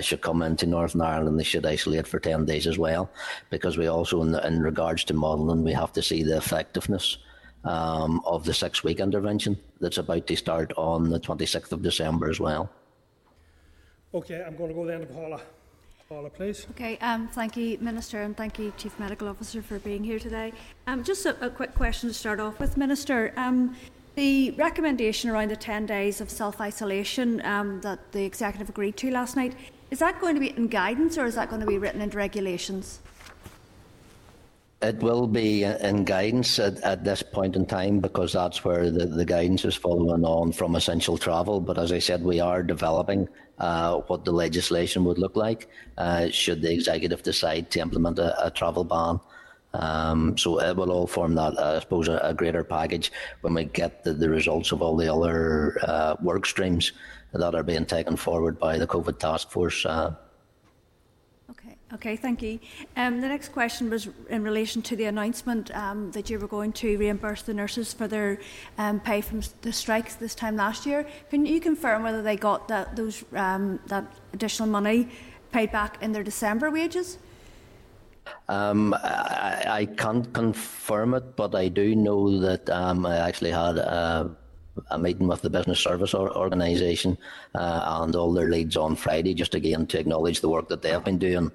should 0.00 0.22
come 0.22 0.42
into 0.42 0.66
Northern 0.66 1.02
Ireland 1.02 1.28
and 1.28 1.38
they 1.38 1.44
should 1.44 1.66
isolate 1.66 2.06
for 2.06 2.18
ten 2.18 2.44
days 2.46 2.66
as 2.66 2.78
well, 2.78 3.10
because 3.50 3.76
we 3.76 3.86
also 3.88 4.22
in, 4.22 4.34
in 4.36 4.60
regards 4.60 5.04
to 5.04 5.14
modelling 5.14 5.62
we 5.62 5.72
have 5.72 5.92
to 5.92 6.02
see 6.02 6.22
the 6.22 6.36
effectiveness 6.36 7.18
um, 7.64 8.20
of 8.24 8.44
the 8.44 8.54
six 8.54 8.84
week 8.84 9.00
intervention 9.00 9.58
that's 9.80 9.98
about 9.98 10.26
to 10.26 10.36
start 10.36 10.72
on 10.76 11.08
the 11.10 11.20
26th 11.20 11.72
of 11.72 11.82
December 11.82 12.28
as 12.28 12.40
well. 12.40 12.70
Okay, 14.14 14.44
I'm 14.46 14.56
going 14.56 14.68
to 14.68 14.74
go 14.74 14.86
then 14.86 15.00
to 15.00 15.06
Paula. 15.06 15.40
Paula, 16.08 16.30
please. 16.30 16.66
Okay, 16.72 16.98
um, 16.98 17.28
thank 17.28 17.56
you, 17.56 17.78
Minister, 17.78 18.22
and 18.22 18.36
thank 18.36 18.58
you, 18.58 18.72
Chief 18.76 18.96
Medical 18.98 19.26
Officer, 19.26 19.62
for 19.62 19.78
being 19.78 20.04
here 20.04 20.18
today. 20.18 20.52
Um, 20.86 21.02
just 21.02 21.24
a, 21.26 21.44
a, 21.44 21.50
quick 21.50 21.74
question 21.74 22.10
to 22.10 22.14
start 22.14 22.40
off 22.40 22.60
with, 22.60 22.76
Minister. 22.76 23.32
Um, 23.36 23.74
the 24.14 24.52
recommendation 24.52 25.30
around 25.30 25.50
the 25.50 25.56
10 25.56 25.86
days 25.86 26.20
of 26.20 26.30
self 26.30 26.60
isolation 26.60 27.44
um, 27.44 27.80
that 27.80 28.12
the 28.12 28.24
executive 28.24 28.68
agreed 28.68 28.96
to 28.98 29.10
last 29.10 29.34
night, 29.34 29.54
is 29.90 29.98
that 29.98 30.20
going 30.20 30.34
to 30.34 30.40
be 30.40 30.50
in 30.50 30.68
guidance 30.68 31.18
or 31.18 31.24
is 31.24 31.34
that 31.34 31.48
going 31.48 31.60
to 31.60 31.66
be 31.66 31.78
written 31.78 32.00
into 32.00 32.16
regulations? 32.16 33.00
It 34.84 34.98
will 34.98 35.26
be 35.26 35.64
in 35.64 36.04
guidance 36.04 36.58
at, 36.58 36.78
at 36.82 37.04
this 37.04 37.22
point 37.22 37.56
in 37.56 37.64
time 37.64 38.00
because 38.00 38.34
that's 38.34 38.64
where 38.66 38.90
the, 38.90 39.06
the 39.06 39.24
guidance 39.24 39.64
is 39.64 39.74
following 39.74 40.26
on 40.26 40.52
from 40.52 40.76
essential 40.76 41.16
travel. 41.16 41.58
But 41.58 41.78
as 41.78 41.90
I 41.90 41.98
said, 41.98 42.22
we 42.22 42.38
are 42.38 42.62
developing 42.62 43.26
uh, 43.58 44.00
what 44.08 44.26
the 44.26 44.32
legislation 44.32 45.04
would 45.04 45.16
look 45.16 45.36
like 45.36 45.68
uh, 45.96 46.28
should 46.28 46.60
the 46.60 46.70
executive 46.70 47.22
decide 47.22 47.70
to 47.70 47.80
implement 47.80 48.18
a, 48.18 48.46
a 48.46 48.50
travel 48.50 48.84
ban. 48.84 49.20
Um, 49.72 50.36
so 50.36 50.60
it 50.60 50.76
will 50.76 50.92
all 50.92 51.06
form 51.06 51.34
that, 51.36 51.58
uh, 51.58 51.76
I 51.76 51.80
suppose, 51.80 52.08
a, 52.08 52.18
a, 52.18 52.34
greater 52.34 52.62
package 52.62 53.10
when 53.40 53.54
we 53.54 53.64
get 53.64 54.04
the, 54.04 54.12
the 54.12 54.28
results 54.28 54.70
of 54.70 54.82
all 54.82 54.96
the 54.96 55.12
other 55.12 55.78
uh, 55.82 56.14
work 56.22 56.44
streams 56.46 56.92
that 57.32 57.54
are 57.54 57.62
being 57.64 57.86
taken 57.86 58.16
forward 58.16 58.58
by 58.60 58.76
the 58.76 58.86
COVID 58.86 59.18
task 59.18 59.50
force. 59.50 59.84
Uh, 59.86 60.14
Okay, 61.94 62.16
thank 62.16 62.42
you. 62.42 62.58
Um, 62.96 63.20
the 63.20 63.28
next 63.28 63.52
question 63.52 63.88
was 63.88 64.08
in 64.28 64.42
relation 64.42 64.82
to 64.82 64.96
the 64.96 65.04
announcement 65.04 65.74
um, 65.76 66.10
that 66.10 66.28
you 66.28 66.40
were 66.40 66.48
going 66.48 66.72
to 66.72 66.98
reimburse 66.98 67.42
the 67.42 67.54
nurses 67.54 67.92
for 67.92 68.08
their 68.08 68.40
um, 68.78 68.98
pay 68.98 69.20
from 69.20 69.42
the 69.62 69.72
strikes 69.72 70.16
this 70.16 70.34
time 70.34 70.56
last 70.56 70.86
year. 70.86 71.06
Can 71.30 71.46
you 71.46 71.60
confirm 71.60 72.02
whether 72.02 72.20
they 72.20 72.36
got 72.36 72.66
that, 72.66 72.96
those, 72.96 73.24
um, 73.34 73.78
that 73.86 74.04
additional 74.32 74.68
money 74.68 75.08
paid 75.52 75.70
back 75.70 76.02
in 76.02 76.10
their 76.10 76.24
December 76.24 76.68
wages? 76.68 77.18
Um, 78.48 78.92
I, 78.94 79.64
I, 79.68 79.86
can't 79.86 80.32
confirm 80.32 81.14
it, 81.14 81.36
but 81.36 81.54
I 81.54 81.68
do 81.68 81.94
know 81.94 82.40
that 82.40 82.68
um, 82.70 83.06
I 83.06 83.18
actually 83.18 83.52
had 83.52 83.76
a, 83.76 84.34
a, 84.90 84.98
meeting 84.98 85.28
with 85.28 85.42
the 85.42 85.50
business 85.50 85.78
service 85.78 86.14
organisation 86.14 87.18
uh, 87.54 88.00
and 88.02 88.16
all 88.16 88.32
their 88.32 88.48
leads 88.48 88.76
on 88.76 88.96
Friday, 88.96 89.34
just 89.34 89.54
again 89.54 89.86
to 89.88 90.00
acknowledge 90.00 90.40
the 90.40 90.48
work 90.48 90.68
that 90.68 90.82
they 90.82 90.90
have 90.90 91.04
been 91.04 91.18
doing 91.18 91.52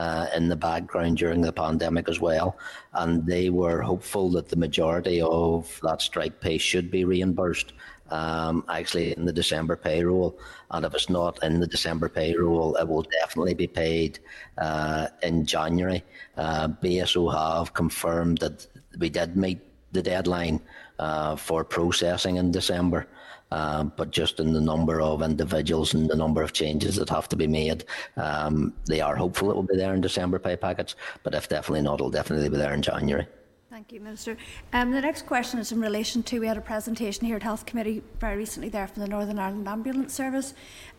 uh, 0.00 0.26
in 0.34 0.48
the 0.48 0.56
background 0.56 1.18
during 1.18 1.42
the 1.42 1.52
pandemic 1.52 2.08
as 2.08 2.20
well. 2.20 2.56
And 2.94 3.26
they 3.26 3.50
were 3.50 3.82
hopeful 3.82 4.30
that 4.30 4.48
the 4.48 4.56
majority 4.56 5.20
of 5.20 5.78
that 5.82 6.00
strike 6.00 6.40
pay 6.40 6.56
should 6.56 6.90
be 6.90 7.04
reimbursed. 7.04 7.74
Um, 8.10 8.64
actually, 8.68 9.12
in 9.12 9.26
the 9.26 9.32
December 9.32 9.76
payroll, 9.76 10.38
and 10.70 10.86
if 10.86 10.94
it's 10.94 11.10
not 11.10 11.38
in 11.44 11.60
the 11.60 11.66
December 11.66 12.08
payroll, 12.08 12.74
it 12.76 12.88
will 12.88 13.06
definitely 13.20 13.54
be 13.54 13.66
paid 13.66 14.18
uh, 14.58 15.08
in 15.22 15.44
January. 15.44 16.02
Uh, 16.36 16.68
BSO 16.82 17.22
have 17.32 17.74
confirmed 17.74 18.38
that 18.38 18.66
we 18.98 19.10
did 19.10 19.36
meet 19.36 19.60
the 19.92 20.02
deadline 20.02 20.60
uh, 20.98 21.36
for 21.36 21.62
processing 21.62 22.36
in 22.36 22.50
December. 22.50 23.06
Um, 23.52 23.92
but 23.96 24.10
just 24.10 24.38
in 24.40 24.52
the 24.52 24.60
number 24.60 25.00
of 25.00 25.22
individuals 25.22 25.94
and 25.94 26.08
the 26.08 26.16
number 26.16 26.42
of 26.42 26.52
changes 26.52 26.96
that 26.96 27.08
have 27.10 27.28
to 27.30 27.36
be 27.36 27.46
made, 27.46 27.84
um, 28.16 28.72
they 28.86 29.00
are 29.00 29.16
hopeful 29.16 29.50
it 29.50 29.56
will 29.56 29.62
be 29.62 29.76
there 29.76 29.94
in 29.94 30.00
December 30.00 30.38
pay 30.38 30.56
packets, 30.56 30.94
but 31.22 31.34
if 31.34 31.48
definitely 31.48 31.82
not, 31.82 31.94
it'll 31.94 32.10
definitely 32.10 32.48
be 32.48 32.56
there 32.56 32.74
in 32.74 32.82
January. 32.82 33.26
Thank 33.70 33.92
you, 33.92 34.00
Minister. 34.00 34.36
Um, 34.72 34.90
the 34.90 35.00
next 35.00 35.26
question 35.26 35.60
is 35.60 35.70
in 35.70 35.80
relation 35.80 36.22
to 36.24 36.40
we 36.40 36.46
had 36.46 36.56
a 36.56 36.60
presentation 36.60 37.24
here 37.24 37.36
at 37.36 37.42
Health 37.42 37.66
Committee 37.66 38.02
very 38.18 38.36
recently 38.36 38.68
there 38.68 38.88
from 38.88 39.02
the 39.02 39.08
Northern 39.08 39.38
Ireland 39.38 39.68
Ambulance 39.68 40.12
Service, 40.12 40.54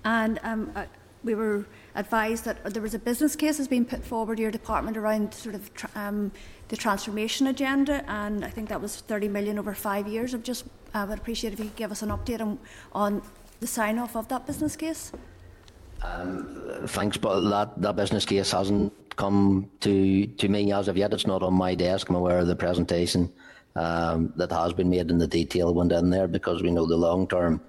and 0.06 0.40
um, 0.44 0.72
uh, 0.76 0.86
we 1.24 1.36
were 1.36 1.66
advised 1.96 2.46
that 2.46 2.64
there 2.74 2.82
was 2.82 2.94
a 2.94 3.00
business 3.00 3.36
case 3.36 3.58
has 3.58 3.68
been 3.68 3.86
put 3.86 4.04
forward 4.04 4.38
to 4.38 4.42
your 4.42 4.52
department 4.52 4.98
around 4.98 5.34
sort 5.34 5.56
of 5.56 5.70
um, 5.96 6.32
the 6.72 6.78
transformation 6.78 7.48
agenda, 7.48 8.02
and 8.10 8.46
I 8.46 8.50
think 8.50 8.70
that 8.70 8.80
was 8.82 9.02
30 9.02 9.28
million 9.28 9.60
over 9.60 9.74
five 9.74 10.08
years. 10.08 10.34
I 10.34 10.38
just 10.38 10.64
uh, 10.94 11.06
would 11.08 11.20
appreciate 11.20 11.52
if 11.52 11.60
you 11.60 11.66
could 11.66 11.76
give 11.76 11.92
us 11.92 12.02
an 12.02 12.10
update 12.10 12.40
on, 12.40 12.58
on 12.94 13.22
the 13.60 13.68
sign 13.68 14.00
off 14.00 14.16
of 14.16 14.30
that 14.30 14.48
business 14.48 14.78
case. 14.78 15.12
Um, 16.02 16.88
thanks, 16.88 17.18
but 17.18 17.42
that, 17.50 17.80
that 17.82 17.98
business 17.98 18.24
case 18.24 18.52
hasn't 18.52 18.94
come 19.18 19.70
to, 19.82 20.26
to 20.26 20.48
me 20.48 20.72
as 20.72 20.88
of 20.88 20.96
yet. 20.96 21.14
It's 21.14 21.28
not 21.28 21.44
on 21.44 21.54
my 21.54 21.76
desk. 21.76 22.08
I'm 22.10 22.16
aware 22.16 22.40
of 22.40 22.48
the 22.48 22.56
presentation 22.56 23.30
um, 23.76 24.32
that 24.38 24.50
has 24.54 24.72
been 24.72 24.90
made 24.90 25.12
and 25.12 25.20
the 25.20 25.28
detail 25.28 25.74
went 25.74 25.92
in 25.92 26.10
there 26.10 26.30
because 26.30 26.64
we 26.64 26.72
know 26.72 26.86
the 26.86 26.96
long 26.96 27.28
term 27.28 27.60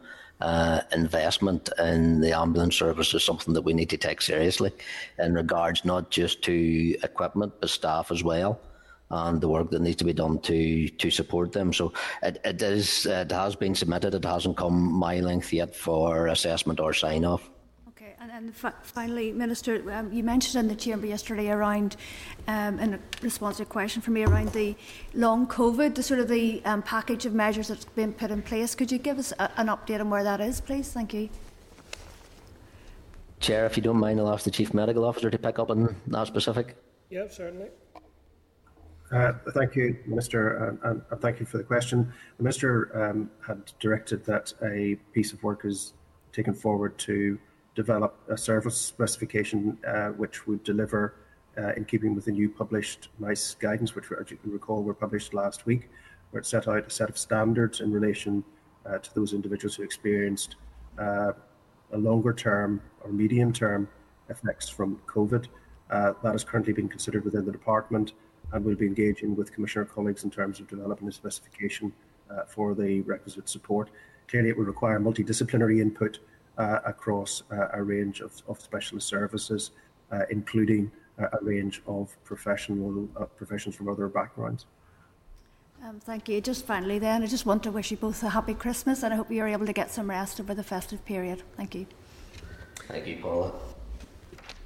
uh, 0.41 0.81
investment 0.93 1.71
in 1.81 2.21
the 2.21 2.33
ambulance 2.33 2.77
service 2.77 3.13
is 3.15 3.25
something 3.25 3.53
that 3.53 3.63
we 3.63 3.73
need 3.73 3.91
to 3.91 3.97
take 3.97 4.23
seriously 4.23 4.73
in 5.19 5.35
regards 5.35 5.85
not 5.85 6.11
just 6.11 6.43
to 6.43 6.97
equipment 7.03 7.53
but 7.61 7.71
staff 7.71 8.11
as 8.11 8.25
well 8.25 8.61
and 9.13 9.41
the 9.41 9.49
work 9.49 9.71
that 9.71 9.83
needs 9.83 9.97
to 9.97 10.05
be 10.05 10.13
done 10.13 10.39
to 10.41 10.89
to 10.89 11.11
support 11.11 11.53
them. 11.53 11.73
So 11.73 11.93
it, 12.23 12.41
it 12.45 12.63
is 12.63 13.07
it 13.07 13.31
has 13.31 13.55
been 13.55 13.75
submitted. 13.75 14.15
It 14.15 14.25
hasn't 14.25 14.57
come 14.57 14.93
my 14.93 15.21
length 15.21 15.53
yet 15.53 15.77
for 15.77 16.29
assessment 16.29 16.81
or 16.81 16.95
sign 16.95 17.25
off. 17.25 17.51
Okay, 17.91 18.15
and, 18.21 18.31
and 18.31 18.55
finally, 18.83 19.31
Minister, 19.31 19.93
um, 19.93 20.13
you 20.13 20.25
mentioned 20.25 20.65
in 20.65 20.69
the 20.69 20.81
chamber 20.81 21.07
yesterday 21.07 21.51
around, 21.51 21.97
um, 22.49 22.79
in 22.79 22.99
response 23.21 23.59
to 23.59 23.65
a 23.65 23.67
question 23.67 24.01
from 24.01 24.15
me 24.15 24.25
around 24.25 24.53
the 24.53 24.75
long 25.15 25.47
COVID, 25.47 25.95
the 25.95 26.03
sort 26.03 26.19
of 26.19 26.29
the 26.29 26.65
um, 26.65 26.83
package 26.83 27.27
of 27.27 27.35
measures 27.35 27.69
that's 27.69 27.85
been 27.85 28.15
put 28.15 28.31
in 28.31 28.41
place. 28.41 28.75
Could 28.75 28.91
you 28.91 28.99
give 28.99 29.19
us 29.19 29.33
a, 29.39 29.51
an 29.61 29.67
update 29.67 30.01
on 30.01 30.09
where 30.09 30.25
that 30.25 30.41
is, 30.41 30.61
please? 30.61 30.91
Thank 30.91 31.13
you. 31.13 31.29
Chair, 33.41 33.67
if 33.67 33.77
you 33.77 33.83
don't 33.83 33.99
mind, 33.99 34.21
I'll 34.21 34.33
ask 34.33 34.45
the 34.45 34.51
Chief 34.53 34.73
Medical 34.73 35.05
Officer 35.05 35.29
to 35.29 35.39
pick 35.39 35.59
up 35.59 35.71
on 35.71 35.97
that 36.07 36.29
specific. 36.29 36.77
Yep, 37.11 37.33
certainly. 37.33 37.67
Uh, 39.13 39.35
thank 39.51 39.77
you, 39.77 39.99
Minister, 40.07 40.69
and, 40.69 40.79
and, 40.85 41.03
and, 41.11 41.21
thank 41.21 41.39
you 41.39 41.45
for 41.45 41.59
the 41.59 41.65
question. 41.65 42.11
The 42.39 42.43
Minister 42.43 43.11
um, 43.11 43.31
had 43.47 43.71
directed 43.79 44.25
that 44.25 44.55
a 44.63 44.95
piece 45.13 45.35
of 45.35 45.43
work 45.43 45.67
is 45.67 45.93
taken 46.33 46.55
forward 46.55 46.97
to 47.01 47.39
develop 47.75 48.19
a 48.31 48.39
service 48.39 48.81
specification 48.81 49.77
uh, 49.87 50.09
which 50.09 50.47
would 50.47 50.65
deliver 50.65 51.17
uh, 51.59 51.75
in 51.75 51.85
keeping 51.85 52.15
with 52.15 52.25
the 52.25 52.31
new 52.31 52.49
published 52.49 53.09
NICE 53.19 53.55
guidance, 53.61 53.95
which, 53.95 54.07
as 54.19 54.31
you 54.31 54.39
can 54.39 54.51
recall, 54.51 54.83
were 54.83 54.95
published 54.95 55.35
last 55.35 55.67
week, 55.67 55.91
where 56.31 56.41
it 56.41 56.47
set 56.47 56.67
out 56.67 56.87
a 56.87 56.91
set 56.91 57.11
of 57.11 57.19
standards 57.19 57.83
in 57.83 57.93
relation 57.93 58.43
uh, 58.87 58.97
to 58.97 59.15
those 59.15 59.35
individuals 59.35 59.75
who 59.75 59.83
experienced 59.83 60.57
a 60.99 61.35
longer 61.93 62.33
term 62.33 62.81
or 63.03 63.13
medium 63.13 63.53
term 63.53 63.87
effects 64.31 64.71
from 64.71 64.99
COVID. 65.07 65.49
That 65.91 66.35
is 66.35 66.45
currently 66.45 66.73
being 66.73 66.89
considered 66.89 67.27
within 67.27 67.45
the 67.45 67.53
department 67.53 68.15
and 68.53 68.65
we'll 68.65 68.77
be 68.77 68.87
engaging 68.87 69.35
with 69.35 69.53
Commissioner 69.53 69.85
colleagues 69.85 70.25
in 70.25 70.31
terms 70.31 70.61
of 70.61 70.69
developing 70.69 71.09
a 71.09 71.13
specification 71.13 71.93
uh, 72.31 72.45
for 72.45 72.75
the 72.75 73.01
requisite 73.03 73.49
support. 73.49 73.91
Clearly, 74.29 74.51
it 74.51 74.57
will 74.57 74.65
require 74.65 75.01
multidisciplinary 75.01 75.81
input 75.81 76.19
uh, 76.59 76.81
across 76.85 77.43
uh, 77.51 77.69
a 77.73 77.83
range 77.83 78.21
of, 78.21 78.33
of 78.49 78.61
specialist 78.61 79.09
services, 79.09 79.71
uh, 80.11 80.23
including 80.31 80.91
uh, 81.19 81.27
a 81.33 81.45
range 81.45 81.83
of 81.87 82.17
professional 82.25 83.09
uh, 83.17 83.25
professions 83.25 83.75
from 83.75 83.89
other 83.89 84.09
backgrounds. 84.09 84.67
Um, 85.85 85.99
thank 85.99 86.29
you. 86.29 86.41
Just 86.41 86.65
finally, 86.65 86.99
then, 86.99 87.23
I 87.23 87.27
just 87.27 87.45
want 87.45 87.63
to 87.65 87.73
wish 87.73 87.91
you 87.91 87.97
both 87.97 88.23
a 88.23 88.29
happy 88.29 88.55
Christmas, 88.55 89.03
and 89.03 89.13
I 89.13 89.17
hope 89.17 89.31
you're 89.31 89.49
able 89.49 89.67
to 89.67 89.73
get 89.73 89.91
some 89.91 90.09
rest 90.09 90.41
over 90.41 90.55
the 90.55 90.63
festive 90.63 91.05
period. 91.05 91.43
Thank 91.57 91.75
you. 91.75 91.87
Thank 92.87 93.07
you, 93.07 93.19
Paula. 93.21 93.53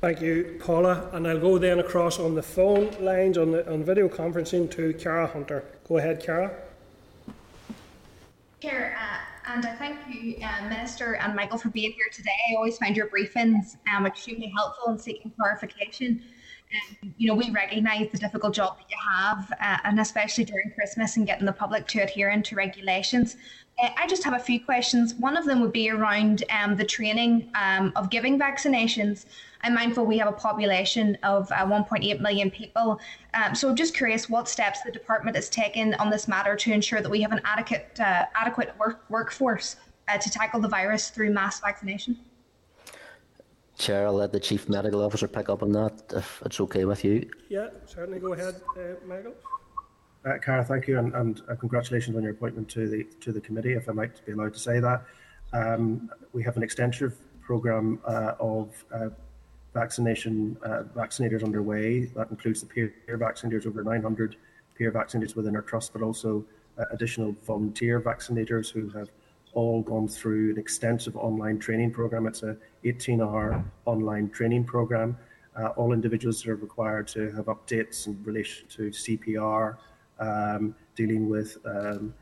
Thank 0.00 0.20
you, 0.20 0.60
Paula. 0.60 1.08
And 1.12 1.26
I'll 1.26 1.40
go 1.40 1.56
then 1.56 1.78
across 1.78 2.18
on 2.18 2.34
the 2.34 2.42
phone 2.42 2.90
lines 3.00 3.38
on, 3.38 3.52
the, 3.52 3.70
on 3.72 3.82
video 3.82 4.08
conferencing 4.08 4.70
to 4.72 4.92
Cara 4.94 5.26
Hunter. 5.26 5.64
Go 5.88 5.96
ahead, 5.96 6.22
Cara. 6.22 6.54
Chair, 8.60 8.96
uh, 9.00 9.52
and 9.52 9.64
I 9.64 9.74
thank 9.76 9.98
you, 10.08 10.36
uh, 10.44 10.68
Minister 10.68 11.14
and 11.16 11.34
Michael, 11.34 11.56
for 11.56 11.70
being 11.70 11.92
here 11.92 12.08
today. 12.12 12.30
I 12.50 12.56
always 12.56 12.76
find 12.76 12.94
your 12.94 13.08
briefings 13.08 13.76
um, 13.94 14.06
extremely 14.06 14.52
helpful 14.54 14.92
in 14.92 14.98
seeking 14.98 15.32
clarification. 15.38 16.22
Um, 16.72 17.14
you 17.16 17.28
know, 17.28 17.34
we 17.34 17.50
recognise 17.50 18.10
the 18.10 18.18
difficult 18.18 18.54
job 18.54 18.76
that 18.78 18.90
you 18.90 18.96
have, 19.10 19.52
uh, 19.60 19.78
and 19.84 19.98
especially 19.98 20.44
during 20.44 20.72
Christmas 20.72 21.16
and 21.16 21.26
getting 21.26 21.46
the 21.46 21.52
public 21.52 21.86
to 21.88 22.00
adhere 22.00 22.38
to 22.38 22.54
regulations. 22.54 23.36
Uh, 23.82 23.90
I 23.96 24.06
just 24.06 24.24
have 24.24 24.34
a 24.34 24.38
few 24.38 24.62
questions. 24.62 25.14
One 25.14 25.36
of 25.36 25.46
them 25.46 25.60
would 25.60 25.72
be 25.72 25.90
around 25.90 26.44
um, 26.50 26.76
the 26.76 26.84
training 26.84 27.50
um, 27.54 27.92
of 27.96 28.10
giving 28.10 28.38
vaccinations. 28.38 29.26
I'm 29.62 29.74
mindful 29.74 30.06
we 30.06 30.18
have 30.18 30.28
a 30.28 30.32
population 30.32 31.16
of 31.22 31.50
uh, 31.52 31.66
1.8 31.66 32.20
million 32.20 32.50
people. 32.50 33.00
Um, 33.34 33.54
so 33.54 33.68
I'm 33.68 33.76
just 33.76 33.94
curious 33.94 34.28
what 34.28 34.48
steps 34.48 34.82
the 34.82 34.92
department 34.92 35.36
has 35.36 35.48
taken 35.48 35.94
on 35.94 36.10
this 36.10 36.28
matter 36.28 36.56
to 36.56 36.72
ensure 36.72 37.00
that 37.00 37.10
we 37.10 37.22
have 37.22 37.32
an 37.32 37.40
adequate, 37.44 37.98
uh, 37.98 38.26
adequate 38.34 38.74
work- 38.78 39.04
workforce 39.08 39.76
uh, 40.08 40.18
to 40.18 40.30
tackle 40.30 40.60
the 40.60 40.68
virus 40.68 41.10
through 41.10 41.32
mass 41.32 41.60
vaccination. 41.60 42.16
Chair, 43.78 44.06
I'll 44.06 44.14
let 44.14 44.32
the 44.32 44.40
Chief 44.40 44.68
Medical 44.68 45.02
Officer 45.04 45.28
pick 45.28 45.50
up 45.50 45.62
on 45.62 45.70
that 45.72 45.92
if 46.14 46.42
it's 46.46 46.58
okay 46.60 46.86
with 46.86 47.04
you. 47.04 47.28
Yeah, 47.50 47.68
certainly. 47.84 48.18
Go 48.18 48.32
ahead, 48.32 48.54
uh, 48.76 48.94
Michael. 49.06 49.34
Uh, 50.24 50.38
Cara, 50.38 50.64
thank 50.64 50.88
you, 50.88 50.98
and, 50.98 51.14
and 51.14 51.42
uh, 51.48 51.54
congratulations 51.54 52.16
on 52.16 52.22
your 52.22 52.32
appointment 52.32 52.68
to 52.70 52.88
the 52.88 53.04
to 53.20 53.32
the 53.32 53.40
committee. 53.40 53.74
If 53.74 53.88
I 53.88 53.92
might 53.92 54.24
be 54.24 54.32
allowed 54.32 54.54
to 54.54 54.58
say 54.58 54.80
that, 54.80 55.04
um, 55.52 56.10
we 56.32 56.42
have 56.42 56.56
an 56.56 56.62
extensive 56.62 57.16
program 57.42 58.00
uh, 58.06 58.32
of 58.40 58.84
uh, 58.92 59.10
vaccination 59.80 60.56
uh, 60.64 60.82
vaccinators 61.02 61.42
underway. 61.44 62.06
That 62.16 62.30
includes 62.30 62.60
the 62.62 62.66
peer, 62.66 62.88
peer 63.06 63.18
vaccinators, 63.18 63.66
over 63.66 63.82
900 63.82 64.36
peer 64.76 64.90
vaccinators 64.92 65.34
within 65.36 65.54
our 65.56 65.62
trust, 65.62 65.92
but 65.92 66.02
also 66.02 66.44
uh, 66.78 66.84
additional 66.92 67.30
volunteer 67.46 68.00
vaccinators 68.00 68.70
who 68.70 68.88
have 68.98 69.08
all 69.52 69.82
gone 69.82 70.08
through 70.08 70.50
an 70.52 70.58
extensive 70.58 71.16
online 71.16 71.58
training 71.58 71.90
program. 71.90 72.26
It's 72.26 72.42
a 72.42 72.56
18-hour 72.84 73.64
online 73.86 74.28
training 74.30 74.64
program 74.64 75.16
uh, 75.56 75.68
all 75.76 75.92
individuals 75.92 76.46
are 76.46 76.56
required 76.56 77.08
to 77.08 77.30
have 77.32 77.46
updates 77.46 78.06
in 78.06 78.22
relation 78.24 78.68
to 78.68 78.90
CPR, 78.90 79.76
um, 80.20 80.74
dealing 80.94 81.28
with 81.28 81.56
um, 81.64 82.14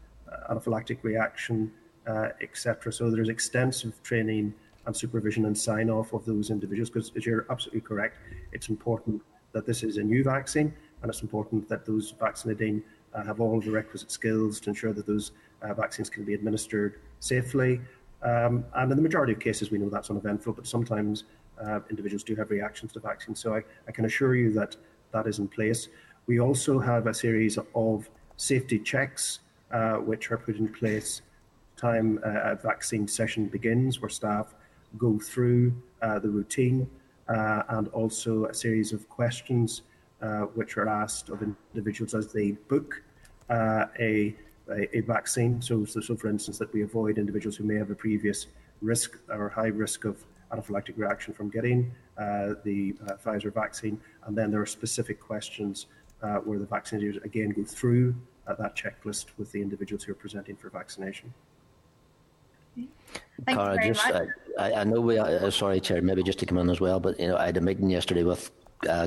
anaphylactic 0.51 0.99
reaction, 1.03 1.73
uh, 2.07 2.29
etc. 2.41 2.93
So 2.93 3.11
there's 3.11 3.29
extensive 3.29 4.01
training 4.03 4.55
and 4.87 4.97
supervision 4.97 5.47
and 5.47 5.57
sign 5.57 5.91
off 5.91 6.13
of 6.13 6.25
those 6.25 6.51
individuals 6.51 6.91
because, 6.91 7.11
as 7.17 7.27
you're 7.27 7.47
absolutely 7.51 7.81
correct, 7.81 8.19
it's 8.53 8.69
important 8.69 9.23
that 9.53 9.67
this 9.67 9.83
is 9.83 9.97
a 9.97 10.03
new 10.03 10.25
vaccine 10.25 10.75
and 11.03 11.11
it's 11.11 11.23
important 11.23 11.69
that 11.69 11.85
those 11.87 12.15
vaccinating 12.19 12.83
uh, 13.15 13.23
have 13.25 13.41
all 13.41 13.61
the 13.61 13.71
requisite 13.71 14.11
skills 14.11 14.61
to 14.61 14.71
ensure 14.71 14.93
that 14.93 15.07
those 15.07 15.33
uh, 15.63 15.73
vaccines 15.73 16.11
can 16.11 16.25
be 16.25 16.35
administered 16.35 17.01
safely. 17.21 17.81
Um, 18.23 18.65
and 18.75 18.91
in 18.91 18.97
the 18.97 19.03
majority 19.03 19.33
of 19.33 19.41
cases, 19.41 19.71
we 19.71 19.79
know 19.79 19.89
that's 19.89 20.11
uneventful, 20.11 20.55
but 20.55 20.67
sometimes 20.67 21.25
uh, 21.63 21.81
individuals 21.91 22.25
do 22.25 22.35
have 22.35 22.51
reactions 22.51 22.93
to 22.93 23.01
vaccines. 23.01 23.39
So 23.39 23.55
I, 23.55 23.63
I 23.87 23.93
can 23.93 24.07
assure 24.07 24.35
you 24.35 24.53
that 24.55 24.77
that 25.13 25.27
is 25.27 25.39
in 25.39 25.49
place. 25.49 25.89
We 26.27 26.41
also 26.41 26.79
have 26.79 27.07
a 27.07 27.15
series 27.15 27.59
of 27.75 28.09
safety 28.37 28.79
checks 28.79 29.41
uh, 29.71 29.95
which 29.95 30.31
are 30.31 30.39
put 30.39 30.57
in 30.57 30.69
place 30.69 31.23
time 31.77 32.21
uh, 32.25 32.53
a 32.53 32.57
vaccine 32.57 33.07
session 33.07 33.47
begins, 33.47 34.01
where 34.01 34.09
staff 34.09 34.55
go 34.99 35.19
through 35.19 35.75
uh, 36.03 36.19
the 36.19 36.29
routine 36.29 36.89
uh, 37.29 37.63
and 37.71 37.89
also 37.89 38.47
a 38.47 38.55
series 38.55 38.93
of 38.93 39.09
questions 39.09 39.83
uh, 40.23 40.43
which 40.55 40.77
are 40.77 40.89
asked 40.89 41.29
of 41.29 41.43
individuals 41.43 42.15
as 42.15 42.33
they 42.33 42.53
book 42.53 43.03
uh, 43.51 43.87
a, 43.99 44.35
a, 44.71 45.01
vaccine. 45.01 45.61
So, 45.61 45.85
so, 45.85 46.01
so, 46.01 46.17
for 46.17 46.29
instance, 46.29 46.59
that 46.59 46.73
we 46.73 46.83
avoid 46.83 47.19
individuals 47.19 47.57
who 47.57 47.65
may 47.65 47.77
have 47.77 47.91
a 47.91 47.95
previous 47.95 48.47
risk 48.81 49.19
or 49.29 49.49
high 49.49 49.69
risk 49.69 50.05
of 50.05 50.25
anaphylactic 50.53 50.97
reaction 50.97 51.35
from 51.35 51.51
getting 51.51 51.93
the 52.17 52.95
Pfizer 53.25 53.53
vaccine. 53.53 54.01
And 54.27 54.37
then 54.37 54.51
there 54.51 54.61
are 54.61 54.67
specific 54.67 55.21
questions 55.21 55.87
where 56.45 56.59
the 56.59 56.67
vaccinators 56.67 57.23
again 57.25 57.51
go 57.51 57.65
through 57.65 58.15
that 58.47 58.77
checklist 58.77 59.27
with 59.37 59.53
the 59.53 59.61
individuals 59.61 60.05
who 60.05 60.13
are 60.13 60.17
presenting 60.17 60.57
for 60.57 60.71
vaccination. 60.71 61.35
Thank 62.75 63.59
Cara, 63.59 63.77
just, 63.85 64.07
uh, 64.07 64.27
I, 64.59 64.73
I, 64.73 64.85
know 64.85 65.01
we, 65.01 65.19
uh, 65.19 65.51
sorry, 65.51 65.81
Chair, 65.81 66.01
maybe 66.03 66.23
just 66.23 66.39
to 66.39 66.47
come 66.47 66.59
in 66.59 66.71
as 66.71 66.81
well, 66.81 67.01
but 67.01 67.19
you 67.19 67.29
know, 67.29 67.37
I 67.37 67.47
had 67.47 67.57
a 67.57 67.61
meeting 67.61 67.91
yesterday 67.91 68.23
with 68.23 68.51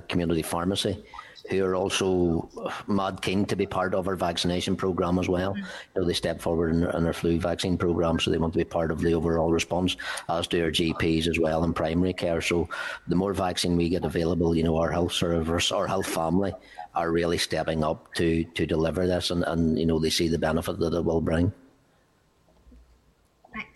community 0.08 0.42
pharmacy 0.42 1.04
who 1.50 1.64
are 1.64 1.76
also 1.76 2.50
mad 2.88 3.22
keen 3.22 3.46
to 3.46 3.56
be 3.56 3.66
part 3.66 3.94
of 3.94 4.08
our 4.08 4.16
vaccination 4.16 4.76
program 4.76 5.18
as 5.18 5.30
well. 5.30 5.54
Mm-hmm. 5.54 5.66
You 5.96 6.02
know, 6.02 6.08
they 6.08 6.14
step 6.14 6.42
forward 6.42 6.76
in, 6.76 6.84
in, 6.84 7.06
our 7.06 7.14
flu 7.14 7.40
vaccine 7.40 7.78
program, 7.78 8.20
so 8.20 8.32
they 8.32 8.38
want 8.38 8.54
to 8.54 8.60
be 8.60 8.66
part 8.66 8.92
of 8.92 9.00
the 9.00 9.14
overall 9.14 9.52
response, 9.52 9.96
as 10.30 10.48
do 10.48 10.64
our 10.64 10.72
GPs 10.72 11.28
as 11.28 11.40
well 11.40 11.64
in 11.64 11.74
primary 11.74 12.14
care. 12.14 12.42
So 12.42 12.68
the 13.08 13.16
more 13.16 13.34
vaccine 13.34 13.78
we 13.78 13.90
get 13.90 14.04
available, 14.04 14.56
you 14.56 14.64
know, 14.64 14.78
our 14.78 14.92
health 14.92 15.14
service, 15.14 15.72
our 15.72 15.88
health 15.88 16.08
family 16.08 16.54
are 16.96 17.12
really 17.12 17.38
stepping 17.38 17.84
up 17.84 18.14
to 18.16 18.44
to 18.44 18.66
deliver 18.66 19.08
this, 19.08 19.32
and, 19.32 19.44
and 19.44 19.80
you 19.80 19.86
know, 19.86 20.00
they 20.00 20.10
see 20.10 20.28
the 20.28 20.40
benefit 20.40 20.80
that 20.80 20.94
it 20.94 21.06
will 21.06 21.22
bring. 21.22 21.54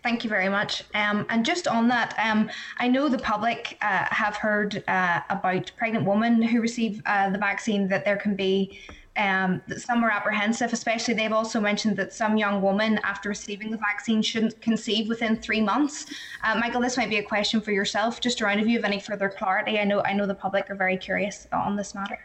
Thank 0.03 0.23
you 0.23 0.29
very 0.29 0.49
much. 0.49 0.83
Um, 0.93 1.25
and 1.29 1.45
just 1.45 1.67
on 1.67 1.87
that, 1.89 2.13
um, 2.17 2.49
I 2.77 2.87
know 2.87 3.09
the 3.09 3.19
public 3.19 3.77
uh, 3.81 4.05
have 4.09 4.35
heard 4.35 4.83
uh, 4.87 5.21
about 5.29 5.71
pregnant 5.77 6.05
women 6.05 6.41
who 6.41 6.61
receive 6.61 7.01
uh, 7.05 7.29
the 7.29 7.37
vaccine 7.37 7.87
that 7.89 8.05
there 8.05 8.17
can 8.17 8.35
be 8.35 8.79
um, 9.17 9.61
some 9.77 10.03
are 10.03 10.09
apprehensive, 10.09 10.71
especially 10.71 11.13
they've 11.13 11.33
also 11.33 11.59
mentioned 11.59 11.97
that 11.97 12.13
some 12.13 12.37
young 12.37 12.61
women 12.61 12.99
after 13.03 13.29
receiving 13.29 13.69
the 13.69 13.77
vaccine 13.77 14.21
shouldn't 14.21 14.59
conceive 14.61 15.09
within 15.09 15.35
three 15.35 15.61
months. 15.61 16.05
Uh, 16.43 16.55
Michael, 16.57 16.79
this 16.79 16.95
might 16.95 17.09
be 17.09 17.17
a 17.17 17.23
question 17.23 17.59
for 17.59 17.71
yourself, 17.71 18.21
just 18.21 18.41
around 18.41 18.59
if 18.59 18.67
you 18.67 18.77
have 18.77 18.85
any 18.85 18.99
further 18.99 19.27
clarity. 19.27 19.79
I 19.79 19.83
know 19.83 20.01
I 20.03 20.13
know 20.13 20.25
the 20.25 20.35
public 20.35 20.69
are 20.69 20.75
very 20.75 20.95
curious 20.95 21.47
on 21.51 21.75
this 21.75 21.93
matter. 21.93 22.19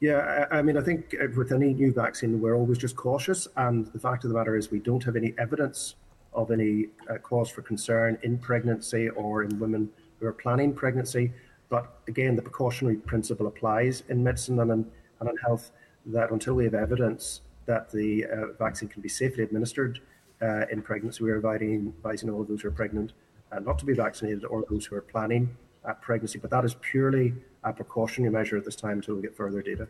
Yeah, 0.00 0.46
I, 0.50 0.58
I 0.58 0.62
mean, 0.62 0.76
I 0.76 0.82
think 0.82 1.14
uh, 1.20 1.28
with 1.34 1.52
any 1.52 1.72
new 1.72 1.90
vaccine, 1.90 2.38
we're 2.38 2.54
always 2.54 2.76
just 2.76 2.96
cautious, 2.96 3.48
and 3.56 3.86
the 3.86 3.98
fact 3.98 4.24
of 4.24 4.28
the 4.28 4.36
matter 4.36 4.56
is, 4.56 4.70
we 4.70 4.78
don't 4.78 5.02
have 5.04 5.16
any 5.16 5.34
evidence 5.38 5.94
of 6.36 6.50
any 6.50 6.86
uh, 7.10 7.16
cause 7.18 7.48
for 7.50 7.62
concern 7.62 8.18
in 8.22 8.38
pregnancy 8.38 9.08
or 9.10 9.42
in 9.42 9.58
women 9.58 9.88
who 10.20 10.26
are 10.26 10.32
planning 10.32 10.72
pregnancy. 10.72 11.32
But 11.68 11.98
again, 12.06 12.36
the 12.36 12.42
precautionary 12.42 12.96
principle 12.96 13.48
applies 13.48 14.04
in 14.08 14.22
medicine 14.22 14.60
and 14.60 14.70
in, 14.70 14.86
and 15.20 15.28
in 15.28 15.36
health 15.38 15.72
that 16.06 16.30
until 16.30 16.54
we 16.54 16.64
have 16.64 16.74
evidence 16.74 17.40
that 17.64 17.90
the 17.90 18.26
uh, 18.26 18.52
vaccine 18.58 18.88
can 18.88 19.02
be 19.02 19.08
safely 19.08 19.42
administered 19.42 19.98
uh, 20.40 20.66
in 20.70 20.82
pregnancy, 20.82 21.24
we 21.24 21.30
are 21.30 21.36
advising, 21.36 21.92
advising 21.96 22.30
all 22.30 22.42
of 22.42 22.48
those 22.48 22.60
who 22.60 22.68
are 22.68 22.72
pregnant 22.72 23.12
uh, 23.50 23.58
not 23.58 23.78
to 23.78 23.84
be 23.84 23.94
vaccinated 23.94 24.44
or 24.44 24.64
those 24.70 24.86
who 24.86 24.94
are 24.94 25.00
planning 25.00 25.56
pregnancy. 26.02 26.38
But 26.38 26.50
that 26.50 26.64
is 26.64 26.74
purely 26.74 27.32
a 27.64 27.72
precautionary 27.72 28.32
measure 28.32 28.56
at 28.56 28.64
this 28.64 28.76
time 28.76 28.98
until 28.98 29.14
we 29.16 29.22
get 29.22 29.36
further 29.36 29.62
data. 29.62 29.88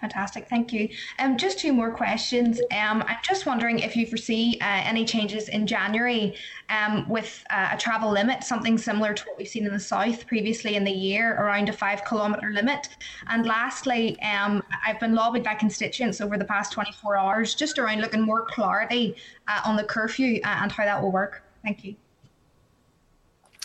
Fantastic, 0.00 0.48
thank 0.48 0.72
you. 0.72 0.88
Um, 1.18 1.36
just 1.36 1.58
two 1.58 1.74
more 1.74 1.90
questions. 1.90 2.58
Um, 2.70 3.04
I'm 3.06 3.18
just 3.22 3.44
wondering 3.44 3.80
if 3.80 3.94
you 3.94 4.06
foresee 4.06 4.58
uh, 4.62 4.64
any 4.64 5.04
changes 5.04 5.50
in 5.50 5.66
January 5.66 6.34
um, 6.70 7.06
with 7.06 7.44
uh, 7.50 7.70
a 7.72 7.76
travel 7.76 8.10
limit, 8.10 8.42
something 8.42 8.78
similar 8.78 9.12
to 9.12 9.22
what 9.26 9.36
we've 9.36 9.48
seen 9.48 9.66
in 9.66 9.72
the 9.72 9.80
south 9.80 10.26
previously 10.26 10.76
in 10.76 10.84
the 10.84 10.90
year, 10.90 11.34
around 11.36 11.68
a 11.68 11.72
five 11.72 12.02
kilometre 12.06 12.50
limit. 12.50 12.88
And 13.28 13.44
lastly, 13.44 14.18
um, 14.22 14.62
I've 14.86 14.98
been 15.00 15.14
lobbied 15.14 15.44
by 15.44 15.54
constituents 15.54 16.22
over 16.22 16.38
the 16.38 16.46
past 16.46 16.72
24 16.72 17.18
hours 17.18 17.54
just 17.54 17.78
around 17.78 18.00
looking 18.00 18.22
more 18.22 18.46
clarity 18.46 19.16
uh, 19.48 19.60
on 19.66 19.76
the 19.76 19.84
curfew 19.84 20.40
uh, 20.44 20.60
and 20.62 20.72
how 20.72 20.84
that 20.84 21.02
will 21.02 21.12
work. 21.12 21.42
Thank 21.62 21.84
you. 21.84 21.94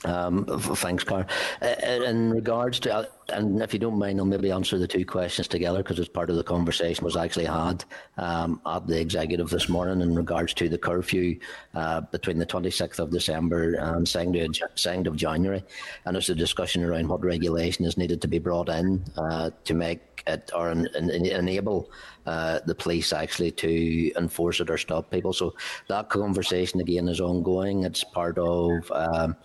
Um, 0.04 0.46
thanks, 0.46 1.04
Car. 1.04 1.26
Uh, 1.62 1.76
uh, 1.84 2.04
in 2.04 2.30
regards 2.30 2.80
to, 2.82 2.94
uh, 2.94 3.06
and 3.30 3.62
if 3.62 3.74
you 3.74 3.80
don't 3.80 3.98
mind, 3.98 4.20
I'll 4.20 4.26
maybe 4.26 4.52
answer 4.52 4.78
the 4.78 4.88
two 4.88 5.06
questions 5.06 5.48
together 5.48 5.80
because 5.80 5.98
it's 5.98 6.10
part 6.10 6.30
of 6.30 6.36
the 6.36 6.44
conversation 6.44 7.06
was 7.06 7.16
actually 7.16 7.46
had 7.46 7.84
um, 8.18 8.62
at 8.68 8.86
the 8.86 9.00
executive 9.00 9.50
this 9.50 9.70
morning 9.70 10.02
in 10.02 10.14
regards 10.14 10.54
to 10.56 10.70
the 10.70 10.78
curfew 10.78 11.40
uh, 11.74 12.02
between 12.02 12.38
the 12.38 12.46
26th 12.46 13.00
of 13.00 13.10
December 13.10 13.76
and 13.76 14.06
2nd 14.06 15.08
of 15.08 15.16
January. 15.16 15.64
And 16.06 16.14
there's 16.14 16.30
a 16.30 16.36
discussion 16.36 16.84
around 16.84 17.08
what 17.08 17.24
regulation 17.24 17.86
is 17.86 17.98
needed 17.98 18.22
to 18.22 18.28
be 18.28 18.38
brought 18.38 18.70
in 18.70 19.04
uh, 19.18 19.52
to 19.64 19.74
make 19.74 20.24
it 20.28 20.52
or 20.54 20.70
en- 20.70 20.90
en- 20.96 21.26
enable 21.26 21.90
uh, 22.26 22.60
the 22.66 22.76
police 22.76 23.14
actually 23.14 23.52
to 23.52 24.12
enforce 24.18 24.60
it 24.60 24.70
or 24.70 24.78
stop 24.78 25.10
people. 25.10 25.34
So 25.34 25.56
that 25.88 26.10
conversation 26.10 26.80
again 26.82 27.08
is 27.08 27.22
ongoing. 27.22 27.84
It's 27.84 28.04
part 28.04 28.38
of 28.38 28.92
um, 28.92 29.36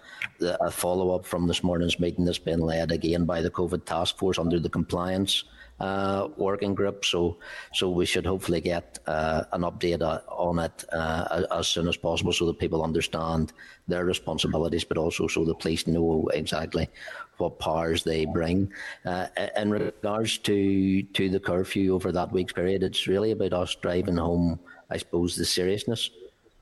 a 0.41 0.71
follow 0.71 1.15
up 1.15 1.27
from 1.27 1.47
this 1.47 1.63
morning's 1.63 2.01
meeting 2.01 2.25
that's 2.25 2.39
been 2.39 2.61
led 2.61 2.93
again 2.93 3.25
by 3.25 3.43
the 3.43 3.51
COVID 3.51 3.85
task 3.85 4.17
force 4.17 4.39
under 4.39 4.59
the 4.59 4.69
compliance 4.69 5.45
uh, 5.81 6.29
working 6.37 6.75
group. 6.75 7.05
So, 7.05 7.39
so 7.73 7.91
we 7.91 8.07
should 8.07 8.27
hopefully 8.27 8.61
get 8.61 8.99
uh, 9.07 9.45
an 9.53 9.63
update 9.63 10.03
uh, 10.03 10.21
on 10.29 10.59
it 10.59 10.85
uh, 10.93 11.45
as 11.51 11.69
soon 11.69 11.89
as 11.89 11.97
possible, 11.97 12.33
so 12.33 12.47
that 12.47 12.59
people 12.59 12.85
understand 12.85 13.53
their 13.89 14.05
responsibilities, 14.05 14.85
but 14.85 14.99
also 14.99 15.27
so 15.27 15.45
the 15.45 15.55
police 15.55 15.87
know 15.87 16.29
exactly 16.35 16.89
what 17.39 17.59
powers 17.59 18.05
they 18.05 18.27
bring. 18.27 18.71
Uh, 19.07 19.27
in 19.57 19.71
regards 19.71 20.39
to 20.39 21.03
to 21.03 21.29
the 21.31 21.41
curfew 21.41 21.95
over 21.95 22.13
that 22.13 22.33
week's 22.33 22.53
period, 22.53 22.83
it's 22.83 23.07
really 23.07 23.31
about 23.31 23.55
us 23.55 23.75
driving 23.75 24.17
home, 24.17 24.61
I 24.91 24.99
suppose, 24.99 25.37
the 25.37 25.47
seriousness 25.47 26.11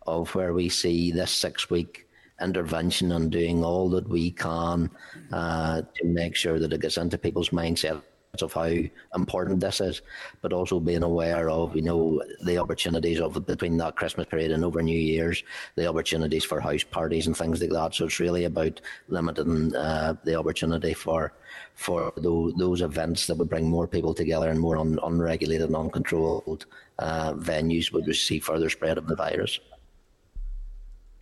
of 0.06 0.34
where 0.34 0.54
we 0.54 0.68
see 0.68 1.10
this 1.10 1.30
six 1.30 1.68
week 1.68 2.07
intervention 2.40 3.12
and 3.12 3.30
doing 3.30 3.64
all 3.64 3.88
that 3.90 4.08
we 4.08 4.30
can 4.30 4.90
uh, 5.32 5.82
to 5.94 6.04
make 6.04 6.34
sure 6.34 6.58
that 6.58 6.72
it 6.72 6.80
gets 6.80 6.96
into 6.96 7.18
people's 7.18 7.50
mindset 7.50 8.02
of 8.42 8.52
how 8.52 8.70
important 9.14 9.60
this 9.60 9.80
is, 9.80 10.02
but 10.42 10.52
also 10.52 10.78
being 10.78 11.02
aware 11.02 11.50
of 11.50 11.74
you 11.74 11.82
know 11.82 12.22
the 12.44 12.58
opportunities 12.58 13.20
of 13.20 13.46
between 13.46 13.76
that 13.78 13.96
Christmas 13.96 14.26
period 14.26 14.52
and 14.52 14.64
over 14.64 14.82
New 14.82 14.98
Year's, 14.98 15.42
the 15.76 15.86
opportunities 15.86 16.44
for 16.44 16.60
house 16.60 16.84
parties 16.84 17.26
and 17.26 17.36
things 17.36 17.60
like 17.60 17.70
that. 17.70 17.94
So 17.94 18.06
it's 18.06 18.20
really 18.20 18.44
about 18.44 18.80
limiting 19.08 19.74
uh, 19.74 20.14
the 20.24 20.36
opportunity 20.36 20.94
for 20.94 21.32
for 21.74 22.12
those, 22.16 22.54
those 22.54 22.82
events 22.82 23.26
that 23.26 23.36
would 23.36 23.48
bring 23.48 23.68
more 23.68 23.86
people 23.86 24.14
together 24.14 24.50
and 24.50 24.60
more 24.60 24.76
un, 24.76 24.98
unregulated, 25.02 25.68
and 25.68 25.76
uncontrolled 25.76 26.66
uh, 26.98 27.32
venues 27.34 27.92
would 27.92 28.14
see 28.14 28.38
further 28.38 28.68
spread 28.68 28.98
of 28.98 29.06
the 29.06 29.16
virus. 29.16 29.58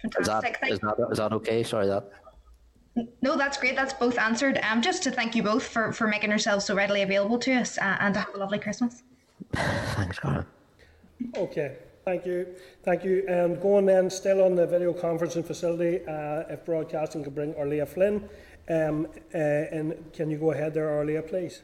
Fantastic. 0.03 0.59
Is 0.69 0.81
that, 0.81 0.93
is 0.93 0.97
that, 0.99 1.09
is 1.13 1.19
that 1.19 1.33
okay? 1.33 1.63
Sorry, 1.63 1.87
that. 1.87 2.11
No, 3.21 3.37
that's 3.37 3.59
great. 3.59 3.77
That's 3.77 3.93
both 3.93 4.19
answered. 4.19 4.59
Um, 4.63 4.81
just 4.81 5.03
to 5.03 5.11
thank 5.11 5.35
you 5.35 5.43
both 5.43 5.67
for, 5.67 5.93
for 5.93 6.07
making 6.07 6.31
yourselves 6.31 6.65
so 6.65 6.75
readily 6.75 7.03
available 7.03 7.39
to 7.41 7.53
us 7.55 7.79
uh, 7.79 7.97
and 8.01 8.15
to 8.15 8.21
have 8.21 8.35
a 8.35 8.39
lovely 8.39 8.59
Christmas. 8.59 9.03
Thanks, 9.53 10.19
Cara. 10.19 10.47
Okay, 11.37 11.77
thank 12.05 12.27
you. 12.27 12.47
Thank 12.83 13.05
you. 13.05 13.25
And 13.29 13.61
going 13.61 13.87
then, 13.87 14.11
still 14.11 14.43
on 14.43 14.55
the 14.55 14.67
video 14.67 14.93
conferencing 14.93 15.45
facility, 15.45 16.01
uh, 16.07 16.45
if 16.49 16.65
broadcasting 16.65 17.25
could 17.25 17.35
bring 17.35 17.55
Órlaithí 17.55 17.89
Flynn. 17.89 18.29
Um, 18.69 19.07
uh, 19.35 19.39
and 19.39 20.13
can 20.13 20.31
you 20.31 20.39
go 20.39 20.53
ahead 20.53 20.75
there, 20.75 20.89
Orlia, 20.89 21.27
please? 21.27 21.63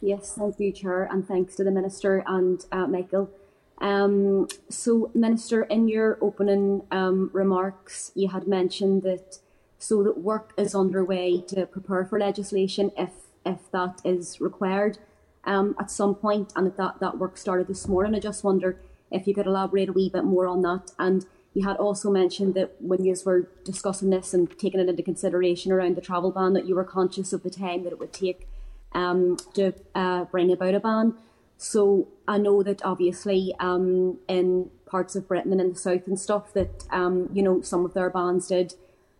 Yes, 0.00 0.34
thank 0.36 0.58
you, 0.58 0.72
Chair, 0.72 1.08
and 1.10 1.26
thanks 1.26 1.54
to 1.56 1.64
the 1.64 1.70
Minister 1.70 2.22
and 2.26 2.64
uh, 2.72 2.86
Michael. 2.86 3.30
Um, 3.78 4.48
so, 4.68 5.10
Minister, 5.14 5.64
in 5.64 5.88
your 5.88 6.18
opening 6.20 6.82
um, 6.90 7.30
remarks, 7.32 8.12
you 8.14 8.28
had 8.28 8.46
mentioned 8.46 9.02
that 9.02 9.38
so 9.78 10.02
that 10.04 10.18
work 10.18 10.52
is 10.56 10.74
underway 10.74 11.40
to 11.48 11.66
prepare 11.66 12.04
for 12.04 12.18
legislation 12.18 12.92
if 12.96 13.10
if 13.44 13.58
that 13.72 14.00
is 14.04 14.40
required 14.40 14.98
um, 15.44 15.74
at 15.80 15.90
some 15.90 16.14
point, 16.14 16.52
and 16.54 16.68
if 16.68 16.76
that 16.76 17.00
that 17.00 17.18
work 17.18 17.36
started 17.36 17.66
this 17.66 17.88
morning. 17.88 18.14
I 18.14 18.20
just 18.20 18.44
wonder 18.44 18.78
if 19.10 19.26
you 19.26 19.34
could 19.34 19.46
elaborate 19.46 19.88
a 19.88 19.92
wee 19.92 20.08
bit 20.08 20.24
more 20.24 20.46
on 20.46 20.62
that. 20.62 20.92
And 20.98 21.26
you 21.54 21.66
had 21.66 21.76
also 21.76 22.10
mentioned 22.10 22.54
that 22.54 22.76
when 22.80 23.04
you 23.04 23.14
were 23.24 23.48
discussing 23.64 24.10
this 24.10 24.32
and 24.32 24.48
taking 24.58 24.80
it 24.80 24.88
into 24.88 25.02
consideration 25.02 25.70
around 25.70 25.96
the 25.96 26.00
travel 26.00 26.30
ban, 26.30 26.54
that 26.54 26.66
you 26.66 26.74
were 26.74 26.84
conscious 26.84 27.32
of 27.32 27.42
the 27.42 27.50
time 27.50 27.84
that 27.84 27.92
it 27.92 27.98
would 27.98 28.12
take 28.12 28.48
um, 28.92 29.36
to 29.54 29.74
uh, 29.94 30.24
bring 30.24 30.50
about 30.50 30.74
a 30.74 30.80
ban. 30.80 31.14
So 31.62 32.08
I 32.26 32.38
know 32.38 32.64
that 32.64 32.84
obviously 32.84 33.54
um, 33.60 34.18
in 34.26 34.70
parts 34.84 35.14
of 35.14 35.28
Britain 35.28 35.52
and 35.52 35.60
in 35.60 35.72
the 35.74 35.78
south 35.78 36.08
and 36.08 36.18
stuff 36.18 36.52
that 36.54 36.84
um, 36.90 37.30
you 37.32 37.40
know 37.40 37.62
some 37.62 37.84
of 37.84 37.94
their 37.94 38.10
bans 38.10 38.48
did 38.48 38.74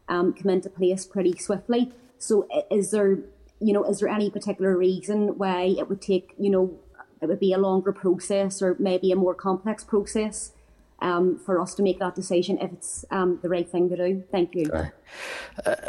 um, 0.08 0.34
come 0.34 0.50
into 0.50 0.68
place 0.68 1.06
pretty 1.06 1.38
swiftly. 1.38 1.92
So 2.18 2.48
is 2.68 2.90
there 2.90 3.20
you 3.60 3.72
know 3.72 3.84
is 3.84 4.00
there 4.00 4.08
any 4.08 4.28
particular 4.28 4.76
reason 4.76 5.38
why 5.38 5.76
it 5.78 5.88
would 5.88 6.02
take 6.02 6.34
you 6.36 6.50
know 6.50 6.76
it 7.20 7.26
would 7.26 7.38
be 7.38 7.52
a 7.52 7.58
longer 7.58 7.92
process 7.92 8.60
or 8.60 8.74
maybe 8.80 9.12
a 9.12 9.16
more 9.16 9.36
complex 9.36 9.84
process 9.84 10.50
um, 11.02 11.38
for 11.38 11.60
us 11.60 11.74
to 11.74 11.82
make 11.82 11.98
that 11.98 12.14
decision 12.14 12.58
if 12.58 12.72
it's 12.72 13.04
um, 13.10 13.38
the 13.42 13.48
right 13.48 13.68
thing 13.68 13.88
to 13.90 13.96
do. 13.96 14.22
Thank 14.30 14.54
you. 14.54 14.70
Uh, 14.72 14.86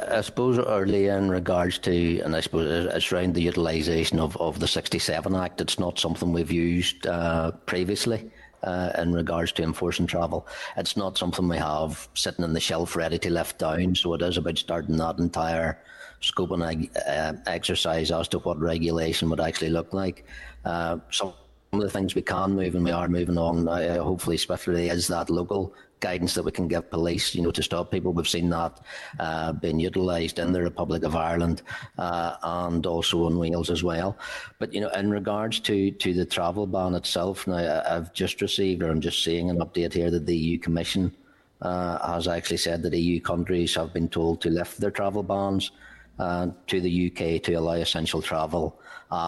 I 0.10 0.22
suppose 0.22 0.60
earlier 0.60 1.18
in 1.18 1.30
regards 1.30 1.78
to, 1.80 2.20
and 2.22 2.36
I 2.36 2.42
suppose 2.42 2.88
it's 2.94 3.12
around 3.12 3.36
the 3.36 3.42
utilisation 3.42 4.20
of, 4.20 4.36
of 4.38 4.60
the 4.60 4.68
67 4.68 5.36
Act, 5.36 5.62
it's 5.62 5.80
not 5.80 6.00
something 6.00 6.34
we've 6.34 6.52
used 6.52 7.08
uh, 7.08 7.52
previously. 7.66 8.30
Uh, 8.64 8.94
in 8.98 9.12
regards 9.12 9.52
to 9.52 9.62
enforcing 9.62 10.08
travel, 10.08 10.48
it's 10.78 10.96
not 10.96 11.18
something 11.18 11.50
we 11.50 11.58
have 11.58 12.08
sitting 12.14 12.46
on 12.46 12.54
the 12.54 12.62
shelf 12.62 12.96
ready 12.96 13.20
to 13.20 13.30
lift 13.30 13.60
down. 13.60 13.94
So 13.94 14.14
it 14.14 14.22
is 14.22 14.38
about 14.38 14.58
starting 14.58 14.96
that 14.96 15.18
entire 15.18 15.84
scope 16.22 16.52
and 16.52 16.90
uh, 17.06 17.34
exercise 17.46 18.10
as 18.10 18.30
to 18.30 18.40
what 18.40 18.58
regulation 18.58 19.30
would 19.30 19.42
actually 19.42 19.70
look 19.70 19.92
like. 19.92 20.24
Uh, 20.64 21.00
some 21.12 21.34
of 21.80 21.82
the 21.82 21.90
things 21.90 22.16
we 22.16 22.22
can 22.22 22.52
move 22.56 22.76
and 22.76 22.84
we 22.84 22.92
are 22.92 23.08
moving 23.08 23.38
on 23.38 23.68
uh, 23.68 24.02
hopefully 24.04 24.38
swiftly 24.38 24.90
is 24.90 25.08
that 25.08 25.30
local 25.30 25.74
guidance 26.00 26.34
that 26.34 26.44
we 26.44 26.52
can 26.52 26.68
give 26.68 26.90
police, 26.92 27.34
you 27.34 27.42
know, 27.42 27.52
to 27.52 27.64
stop 27.64 27.90
people. 27.90 28.12
We've 28.12 28.28
seen 28.28 28.50
that 28.50 28.82
uh, 29.20 29.54
being 29.54 29.80
utilised 29.80 30.38
in 30.38 30.52
the 30.52 30.62
Republic 30.62 31.04
of 31.04 31.16
Ireland 31.16 31.62
uh, 31.98 32.36
and 32.44 32.86
also 32.86 33.26
in 33.28 33.38
Wales 33.40 33.70
as 33.70 33.84
well. 33.84 34.18
But 34.60 34.74
you 34.74 34.82
know, 34.82 34.90
in 34.90 35.10
regards 35.10 35.62
to 35.62 35.92
to 35.92 36.14
the 36.14 36.26
travel 36.26 36.68
ban 36.68 36.94
itself, 36.94 37.48
now 37.48 37.82
I've 37.90 38.14
just 38.14 38.42
received, 38.42 38.84
or 38.84 38.92
I'm 38.92 39.00
just 39.00 39.24
seeing 39.24 39.50
an 39.50 39.60
update 39.60 39.94
here 39.94 40.12
that 40.12 40.26
the 40.26 40.36
EU 40.36 40.60
Commission 40.60 41.16
uh, 41.62 42.14
has 42.14 42.28
actually 42.28 42.58
said 42.58 42.84
that 42.84 42.94
EU 42.94 43.22
countries 43.22 43.74
have 43.76 43.94
been 43.94 44.10
told 44.10 44.42
to 44.42 44.50
lift 44.50 44.82
their 44.82 44.92
travel 44.92 45.24
bans 45.24 45.72
uh, 46.20 46.48
to 46.68 46.82
the 46.82 47.08
UK 47.08 47.42
to 47.44 47.54
allow 47.54 47.74
essential 47.74 48.22
travel, 48.22 48.78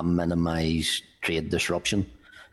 minimise 0.04 1.02
trade 1.22 1.50
disruption. 1.50 2.06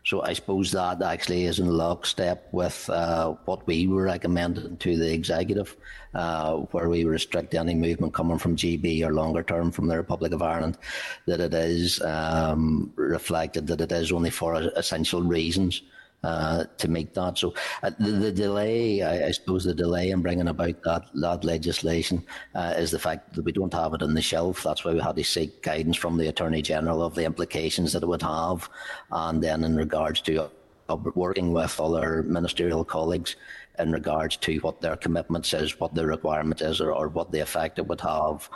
So 0.05 0.21
I 0.21 0.33
suppose 0.33 0.71
that 0.71 1.01
actually 1.01 1.45
is 1.45 1.59
in 1.59 1.69
lockstep 1.69 2.49
with 2.51 2.89
uh, 2.89 3.35
what 3.45 3.65
we 3.65 3.87
were 3.87 4.03
recommending 4.03 4.75
to 4.77 4.97
the 4.97 5.13
executive, 5.13 5.77
uh, 6.13 6.55
where 6.71 6.89
we 6.89 7.05
restrict 7.05 7.53
any 7.53 7.73
movement 7.73 8.13
coming 8.13 8.37
from 8.37 8.57
GB 8.57 9.05
or 9.05 9.13
longer 9.13 9.43
term 9.43 9.71
from 9.71 9.87
the 9.87 9.95
Republic 9.95 10.33
of 10.33 10.41
Ireland, 10.41 10.77
that 11.25 11.39
it 11.39 11.53
is 11.53 12.01
um, 12.01 12.91
reflected 12.97 13.67
that 13.67 13.79
it 13.79 13.93
is 13.93 14.11
only 14.11 14.29
for 14.29 14.55
essential 14.75 15.23
reasons 15.23 15.81
uh, 16.23 16.63
to 16.77 16.87
make 16.87 17.13
that. 17.13 17.37
So 17.37 17.53
uh, 17.81 17.91
the, 17.99 18.11
the, 18.11 18.31
delay, 18.31 19.01
I, 19.01 19.27
I, 19.27 19.31
suppose, 19.31 19.63
the 19.63 19.73
delay 19.73 20.11
in 20.11 20.21
bringing 20.21 20.47
about 20.47 20.81
that, 20.83 21.05
that 21.15 21.43
legislation 21.43 22.25
uh, 22.55 22.73
is 22.77 22.91
the 22.91 22.99
fact 22.99 23.33
that 23.33 23.43
we 23.43 23.51
don't 23.51 23.73
have 23.73 23.93
it 23.93 24.01
on 24.01 24.13
the 24.13 24.21
shelf. 24.21 24.63
That's 24.63 24.85
why 24.85 24.93
we 24.93 25.01
had 25.01 25.15
to 25.15 25.23
seek 25.23 25.61
guidance 25.61 25.97
from 25.97 26.17
the 26.17 26.27
Attorney 26.27 26.61
General 26.61 27.03
of 27.03 27.15
the 27.15 27.25
implications 27.25 27.93
that 27.93 28.03
it 28.03 28.07
would 28.07 28.21
have, 28.21 28.69
and 29.11 29.43
then 29.43 29.63
in 29.63 29.75
regards 29.75 30.21
to 30.21 30.49
uh, 30.89 30.97
working 31.15 31.53
with 31.53 31.79
other 31.79 32.23
ministerial 32.23 32.83
colleagues 32.83 33.35
in 33.79 33.91
regards 33.91 34.37
to 34.37 34.57
what 34.59 34.81
their 34.81 34.95
commitments 34.95 35.53
is, 35.53 35.79
what 35.79 35.95
their 35.95 36.07
requirement 36.07 36.61
is, 36.61 36.79
or, 36.79 36.93
or 36.93 37.07
what 37.07 37.31
the 37.31 37.39
effect 37.39 37.79
it 37.79 37.87
would 37.87 38.01
have 38.01 38.49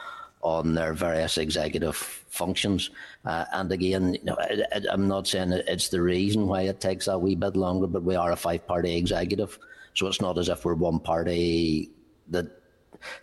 on 0.47 0.73
their 0.73 0.93
various 0.93 1.37
executive 1.37 1.95
functions. 1.95 2.89
Uh, 3.25 3.43
and 3.51 3.69
again, 3.71 4.13
you 4.13 4.23
know, 4.23 4.37
I, 4.39 4.81
am 4.93 5.07
not 5.07 5.27
saying 5.27 5.51
it's 5.51 5.89
the 5.89 6.01
reason 6.01 6.47
why 6.47 6.61
it 6.61 6.79
takes 6.79 7.07
a 7.07 7.19
wee 7.19 7.35
bit 7.35 7.57
longer, 7.57 7.87
but 7.87 8.03
we 8.03 8.15
are 8.15 8.31
a 8.31 8.35
five-party 8.37 8.95
executive, 8.95 9.59
so 9.93 10.07
it's 10.07 10.21
not 10.21 10.37
as 10.37 10.47
if 10.47 10.63
we're 10.63 10.75
one 10.75 10.99
party 10.99 11.91
that 12.29 12.47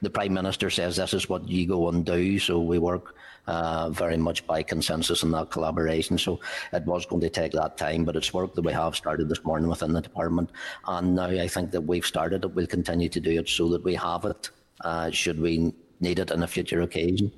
the 0.03 0.11
prime 0.11 0.35
minister 0.35 0.69
says 0.69 0.97
this 0.97 1.15
is 1.15 1.29
what 1.29 1.49
you 1.49 1.67
go 1.67 1.89
and 1.89 2.05
do. 2.05 2.39
So 2.39 2.61
we 2.61 2.79
work 2.79 3.17
uh, 3.47 3.89
very 3.91 4.19
much 4.19 4.47
by 4.47 4.63
consensus 4.63 5.23
and 5.23 5.33
that 5.33 5.51
collaboration. 5.51 6.19
So 6.19 6.41
it 6.73 6.85
was 6.85 7.07
going 7.07 7.23
to 7.23 7.31
take 7.31 7.53
that 7.53 7.79
time, 7.79 8.05
but 8.05 8.17
it's 8.17 8.35
work 8.35 8.55
that 8.55 8.63
we 8.63 8.73
have 8.73 8.95
started 8.97 9.31
this 9.31 9.45
morning 9.45 9.71
within 9.71 9.95
the 9.95 10.03
department, 10.03 10.51
and 10.87 11.17
now 11.17 11.29
I 11.29 11.49
think 11.49 11.71
that 11.71 11.81
we've 11.81 12.07
started 12.07 12.45
it. 12.45 12.55
We'll 12.55 12.67
continue 12.67 13.09
to 13.09 13.21
do 13.21 13.41
it 13.41 13.49
so 13.49 13.69
that 13.71 13.83
we 13.83 13.95
have 13.95 14.27
it. 14.27 14.51
Uh, 14.81 15.11
should 15.11 15.41
we 15.41 15.73
needed 16.05 16.31
on 16.31 16.43
a 16.43 16.47
future 16.47 16.81
occasion. 16.81 17.33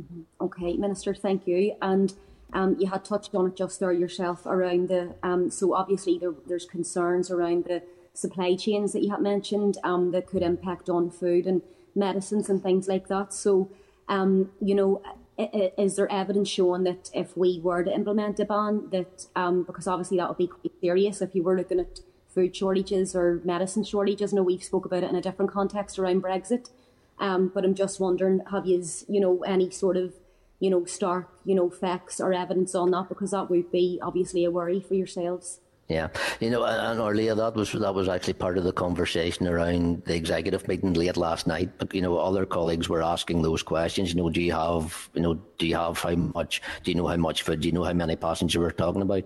Mm-hmm. 0.00 0.22
Okay, 0.40 0.76
Minister, 0.76 1.14
thank 1.14 1.46
you. 1.46 1.76
And 1.82 2.14
um, 2.52 2.76
you 2.78 2.88
had 2.88 3.04
touched 3.04 3.34
on 3.34 3.48
it 3.48 3.56
just 3.56 3.80
there 3.80 3.92
yourself 3.92 4.46
around 4.46 4.88
the. 4.88 5.14
Um, 5.22 5.50
so 5.50 5.74
obviously 5.74 6.18
there, 6.18 6.32
there's 6.46 6.64
concerns 6.64 7.30
around 7.30 7.64
the 7.64 7.82
supply 8.14 8.56
chains 8.56 8.92
that 8.92 9.02
you 9.02 9.10
had 9.10 9.20
mentioned 9.20 9.78
um, 9.84 10.10
that 10.12 10.26
could 10.26 10.42
impact 10.42 10.88
on 10.88 11.10
food 11.10 11.46
and 11.46 11.62
medicines 11.94 12.48
and 12.48 12.62
things 12.62 12.88
like 12.88 13.08
that. 13.08 13.32
So, 13.32 13.70
um, 14.08 14.50
you 14.60 14.74
know, 14.74 15.02
is 15.38 15.96
there 15.96 16.10
evidence 16.12 16.48
showing 16.48 16.84
that 16.84 17.10
if 17.14 17.36
we 17.36 17.60
were 17.62 17.84
to 17.84 17.94
implement 17.94 18.38
a 18.40 18.44
ban, 18.44 18.88
that 18.90 19.26
um, 19.34 19.62
because 19.62 19.86
obviously 19.86 20.18
that 20.18 20.28
would 20.28 20.38
be 20.38 20.46
quite 20.46 20.72
serious 20.80 21.22
if 21.22 21.34
you 21.34 21.42
were 21.42 21.56
looking 21.56 21.80
at 21.80 22.00
food 22.28 22.54
shortages 22.54 23.14
or 23.14 23.40
medicine 23.44 23.84
shortages. 23.84 24.32
Know 24.32 24.42
we've 24.42 24.62
spoke 24.62 24.84
about 24.84 25.02
it 25.02 25.10
in 25.10 25.16
a 25.16 25.22
different 25.22 25.50
context 25.50 25.98
around 25.98 26.22
Brexit. 26.22 26.70
Um, 27.18 27.50
but 27.54 27.64
I'm 27.64 27.74
just 27.74 28.00
wondering, 28.00 28.40
have 28.50 28.66
you, 28.66 28.84
you 29.08 29.20
know, 29.20 29.42
any 29.42 29.70
sort 29.70 29.96
of, 29.96 30.14
you 30.60 30.70
know, 30.70 30.84
stark, 30.84 31.28
you 31.44 31.54
know, 31.54 31.70
facts 31.70 32.20
or 32.20 32.32
evidence 32.32 32.74
on 32.74 32.90
that? 32.92 33.08
Because 33.08 33.30
that 33.30 33.50
would 33.50 33.70
be 33.70 34.00
obviously 34.02 34.44
a 34.44 34.50
worry 34.50 34.80
for 34.80 34.94
yourselves. 34.94 35.60
Yeah, 35.88 36.08
you 36.40 36.48
know, 36.48 36.64
and 36.64 37.00
earlier 37.00 37.34
that 37.34 37.54
was 37.54 37.72
that 37.72 37.94
was 37.94 38.08
actually 38.08 38.34
part 38.34 38.56
of 38.56 38.64
the 38.64 38.72
conversation 38.72 39.46
around 39.46 40.04
the 40.06 40.14
executive 40.14 40.66
meeting 40.66 40.94
late 40.94 41.18
last 41.18 41.46
night. 41.46 41.70
But 41.76 41.92
you 41.94 42.00
know, 42.00 42.16
other 42.16 42.46
colleagues 42.46 42.88
were 42.88 43.02
asking 43.02 43.42
those 43.42 43.62
questions. 43.62 44.14
You 44.14 44.22
know, 44.22 44.30
do 44.30 44.40
you 44.40 44.52
have, 44.52 45.10
you 45.12 45.20
know, 45.20 45.34
do 45.58 45.66
you 45.66 45.76
have 45.76 45.98
how 45.98 46.14
much? 46.14 46.62
Do 46.82 46.90
you 46.90 46.96
know 46.96 47.08
how 47.08 47.16
much 47.16 47.42
food? 47.42 47.60
Do 47.60 47.68
you 47.68 47.74
know 47.74 47.84
how 47.84 47.92
many 47.92 48.16
passengers 48.16 48.56
we're 48.56 48.70
talking 48.70 49.02
about? 49.02 49.24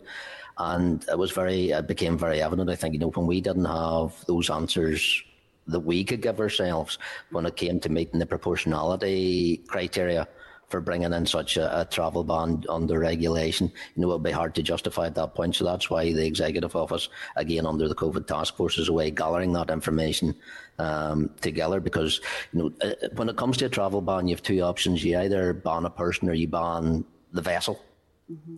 And 0.58 1.04
it 1.08 1.18
was 1.18 1.30
very, 1.30 1.70
it 1.70 1.86
became 1.86 2.18
very 2.18 2.42
evident. 2.42 2.70
I 2.70 2.74
think 2.74 2.94
you 2.94 3.00
know 3.00 3.10
when 3.10 3.26
we 3.26 3.40
didn't 3.40 3.66
have 3.66 4.24
those 4.26 4.50
answers 4.50 5.22
that 5.68 5.80
we 5.80 6.04
could 6.04 6.22
give 6.22 6.40
ourselves 6.40 6.98
when 7.30 7.46
it 7.46 7.56
came 7.56 7.80
to 7.80 7.88
meeting 7.88 8.18
the 8.18 8.26
proportionality 8.26 9.58
criteria 9.66 10.28
for 10.68 10.80
bringing 10.80 11.12
in 11.12 11.26
such 11.26 11.56
a, 11.56 11.80
a, 11.80 11.84
travel 11.84 12.24
ban 12.24 12.64
under 12.68 12.98
regulation. 12.98 13.70
You 13.94 14.02
know, 14.02 14.10
it 14.10 14.14
would 14.14 14.22
be 14.24 14.32
hard 14.32 14.54
to 14.56 14.62
justify 14.62 15.06
at 15.06 15.14
that 15.14 15.34
point. 15.34 15.54
So 15.54 15.64
that's 15.64 15.88
why 15.90 16.12
the 16.12 16.26
Executive 16.26 16.74
Office, 16.74 17.08
again 17.36 17.66
under 17.66 17.88
the 17.88 17.94
COVID 17.94 18.26
Task 18.26 18.56
Force, 18.56 18.78
is 18.78 18.88
away 18.88 19.10
gathering 19.10 19.52
that 19.52 19.70
information 19.70 20.34
um, 20.78 21.30
together. 21.40 21.78
Because 21.78 22.20
you 22.52 22.58
know, 22.58 22.72
uh, 22.80 22.94
when 23.14 23.28
it 23.28 23.36
comes 23.36 23.56
to 23.58 23.66
a 23.66 23.68
travel 23.68 24.00
ban, 24.00 24.26
you 24.26 24.34
have 24.34 24.42
two 24.42 24.60
options: 24.60 25.04
you 25.04 25.18
either 25.18 25.52
ban 25.52 25.84
a 25.84 25.90
person 25.90 26.28
or 26.28 26.34
you 26.34 26.48
ban 26.48 27.04
the 27.32 27.42
vessel. 27.42 27.80
Mm-hmm. 28.30 28.56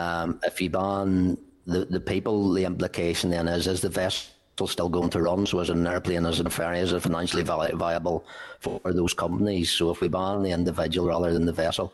Um, 0.00 0.40
if 0.44 0.60
you 0.60 0.70
ban 0.70 1.36
the 1.66 1.84
the 1.84 2.00
people, 2.00 2.52
the 2.52 2.64
implication 2.64 3.30
then 3.30 3.48
is 3.48 3.66
is 3.66 3.80
the 3.80 3.88
vessel 3.88 4.33
still 4.66 4.88
going 4.88 5.10
to 5.10 5.22
run. 5.22 5.46
So 5.46 5.58
as 5.60 5.70
an 5.70 5.86
airplane, 5.86 6.26
as 6.26 6.40
a 6.40 6.48
ferry, 6.50 6.78
is 6.80 6.92
financially 7.02 7.42
viable 7.42 8.24
for 8.60 8.80
those 8.84 9.14
companies? 9.14 9.70
So 9.70 9.90
if 9.90 10.00
we 10.00 10.08
ban 10.08 10.42
the 10.42 10.50
individual 10.50 11.08
rather 11.08 11.32
than 11.32 11.46
the 11.46 11.52
vessel, 11.52 11.92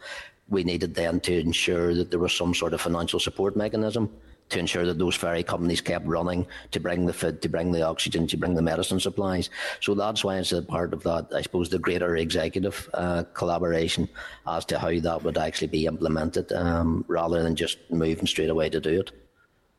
we 0.49 0.65
needed 0.65 0.95
then 0.95 1.21
to 1.21 1.39
ensure 1.39 1.95
that 1.95 2.11
there 2.11 2.19
was 2.19 2.35
some 2.35 2.55
sort 2.55 2.75
of 2.75 2.81
financial 2.81 3.21
support 3.21 3.57
mechanism 3.57 4.11
to 4.51 4.59
ensure 4.59 4.85
that 4.85 4.99
those 4.99 5.15
ferry 5.15 5.43
companies 5.43 5.81
kept 5.81 6.07
running 6.07 6.47
to 6.73 6.81
bring 6.81 7.07
the 7.07 7.13
food, 7.13 7.41
to 7.41 7.49
bring 7.49 7.71
the 7.73 7.83
oxygen, 7.83 8.27
to 8.27 8.37
bring 8.37 8.55
the 8.55 8.63
medicine 8.63 9.01
supplies. 9.01 9.49
So 9.81 9.95
that's 9.95 10.25
why 10.25 10.39
it's 10.39 10.53
a 10.53 10.61
part 10.61 10.93
of 10.93 11.03
that, 11.05 11.29
I 11.33 11.43
suppose, 11.43 11.69
the 11.69 11.79
greater 11.79 12.17
executive 12.17 12.91
uh, 12.93 13.23
collaboration 13.33 14.09
as 14.47 14.65
to 14.67 14.79
how 14.79 14.99
that 14.99 15.23
would 15.23 15.39
actually 15.39 15.69
be 15.69 15.87
implemented 15.87 16.53
um, 16.53 17.05
rather 17.07 17.43
than 17.43 17.55
just 17.55 17.79
moving 17.91 18.27
straight 18.27 18.51
away 18.51 18.69
to 18.71 18.81
do 18.81 19.01
it. 19.01 19.13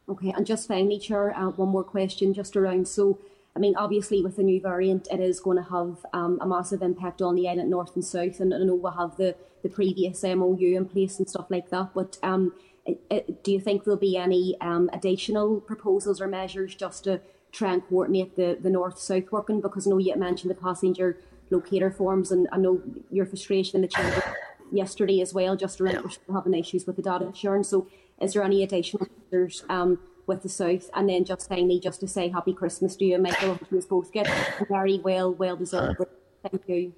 Okay, 0.10 0.34
and 0.36 0.46
just 0.46 0.68
finally, 0.68 1.00
Chair, 1.00 1.36
uh, 1.38 1.50
one 1.50 1.70
more 1.70 1.84
question 1.84 2.34
just 2.34 2.58
around. 2.58 2.88
So, 2.88 3.20
I 3.56 3.60
mean, 3.60 3.76
obviously, 3.76 4.22
with 4.22 4.36
the 4.36 4.44
new 4.44 4.60
variant, 4.60 5.08
it 5.12 5.20
is 5.20 5.40
going 5.40 5.58
to 5.58 5.70
have 5.70 6.06
um, 6.14 6.40
a 6.42 6.48
massive 6.48 6.82
impact 6.82 7.22
on 7.22 7.36
the 7.36 7.48
island 7.48 7.70
north 7.70 7.96
and 7.96 8.04
south. 8.04 8.40
And 8.40 8.54
I 8.54 8.58
know 8.60 8.76
we'll 8.76 8.92
have 8.94 9.18
the, 9.18 9.36
the 9.64 9.70
previous 9.70 10.24
MOU 10.24 10.76
in 10.76 10.86
place 10.86 11.20
and 11.20 11.30
stuff 11.30 11.46
like 11.50 11.70
that. 11.70 11.92
But 11.94 12.18
um, 12.24 12.54
it, 12.86 13.02
it, 13.10 13.44
do 13.44 13.52
you 13.52 13.60
think 13.60 13.84
there'll 13.84 14.00
be 14.00 14.18
any 14.18 14.58
um, 14.60 14.90
additional 14.92 15.62
proposals 15.62 16.20
or 16.20 16.28
measures 16.28 16.76
just 16.76 17.04
to 17.06 17.22
try 17.52 17.74
and 17.74 17.88
coordinate 17.88 18.36
the, 18.36 18.58
the 18.60 18.70
north 18.70 19.00
south 19.00 19.32
working? 19.32 19.62
Because 19.62 19.88
I 19.88 19.92
know 19.92 19.98
you 19.98 20.16
mentioned 20.16 20.52
the 20.52 20.56
passenger 20.56 21.18
locator 21.50 21.92
forms, 21.92 22.32
and 22.32 22.48
I 22.52 22.58
know 22.58 22.82
your 23.12 23.26
frustration 23.26 23.76
in 23.76 23.82
the 23.82 23.88
chamber 23.88 24.24
yesterday 24.72 25.22
as 25.22 25.34
well, 25.34 25.56
just 25.56 25.82
around 25.82 26.18
we're 26.28 26.36
having 26.36 26.54
issues 26.54 26.88
with 26.88 26.96
the 26.96 27.02
data 27.02 27.26
insurance. 27.26 27.70
So, 27.70 27.88
is 28.22 28.34
there 28.34 28.44
any 28.44 28.64
additional 28.64 29.08
measures 29.32 29.64
um, 29.70 30.00
with 30.28 30.44
the 30.44 30.50
South? 30.50 30.90
And 30.94 31.10
then 31.10 31.26
just 31.26 31.50
finally, 31.50 31.80
just 31.80 32.00
to 32.02 32.08
say 32.08 32.30
Happy 32.30 32.54
Christmas 32.54 32.96
to 32.98 33.06
you 33.06 33.16
and 33.16 33.24
Michael, 33.24 33.60
you 33.72 33.82
both 33.90 34.12
get 34.12 34.30
very 34.70 35.00
well, 35.00 35.34
well 35.34 35.56
deserved. 35.56 35.98
Thank 36.44 36.64
you. 36.68 36.94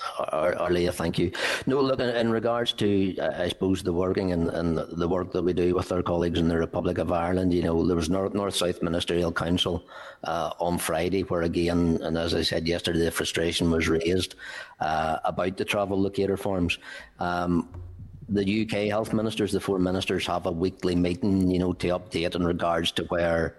Órlaithí, 0.00 0.92
thank 0.92 1.18
you. 1.18 1.30
No, 1.66 1.80
look, 1.80 2.00
in, 2.00 2.08
in 2.10 2.30
regards 2.30 2.72
to, 2.74 3.16
uh, 3.18 3.42
I 3.42 3.48
suppose, 3.48 3.82
the 3.82 3.92
working 3.92 4.32
and, 4.32 4.50
and 4.50 4.78
the 4.78 5.08
work 5.08 5.32
that 5.32 5.42
we 5.42 5.52
do 5.52 5.74
with 5.74 5.90
our 5.92 6.02
colleagues 6.02 6.38
in 6.38 6.48
the 6.48 6.58
Republic 6.58 6.98
of 6.98 7.12
Ireland, 7.12 7.54
you 7.54 7.62
know, 7.62 7.86
there 7.86 7.96
was 7.96 8.10
North, 8.10 8.34
North 8.34 8.56
South 8.56 8.82
Ministerial 8.82 9.32
Council 9.32 9.84
uh, 10.24 10.50
on 10.58 10.78
Friday, 10.78 11.22
where 11.22 11.42
again, 11.42 11.98
and 12.02 12.18
as 12.18 12.34
I 12.34 12.42
said 12.42 12.68
yesterday, 12.68 12.98
the 12.98 13.10
frustration 13.10 13.70
was 13.70 13.88
raised 13.88 14.34
uh, 14.80 15.18
about 15.24 15.56
the 15.56 15.64
travel 15.64 16.00
locator 16.00 16.36
forms. 16.36 16.78
Um, 17.18 17.68
the 18.28 18.62
UK 18.62 18.88
health 18.88 19.12
ministers, 19.12 19.52
the 19.52 19.60
four 19.60 19.78
ministers, 19.78 20.26
have 20.26 20.46
a 20.46 20.52
weekly 20.52 20.94
meeting, 20.94 21.50
you 21.50 21.58
know, 21.58 21.72
to 21.74 21.88
update 21.88 22.34
in 22.34 22.44
regards 22.44 22.90
to 22.92 23.04
where 23.04 23.56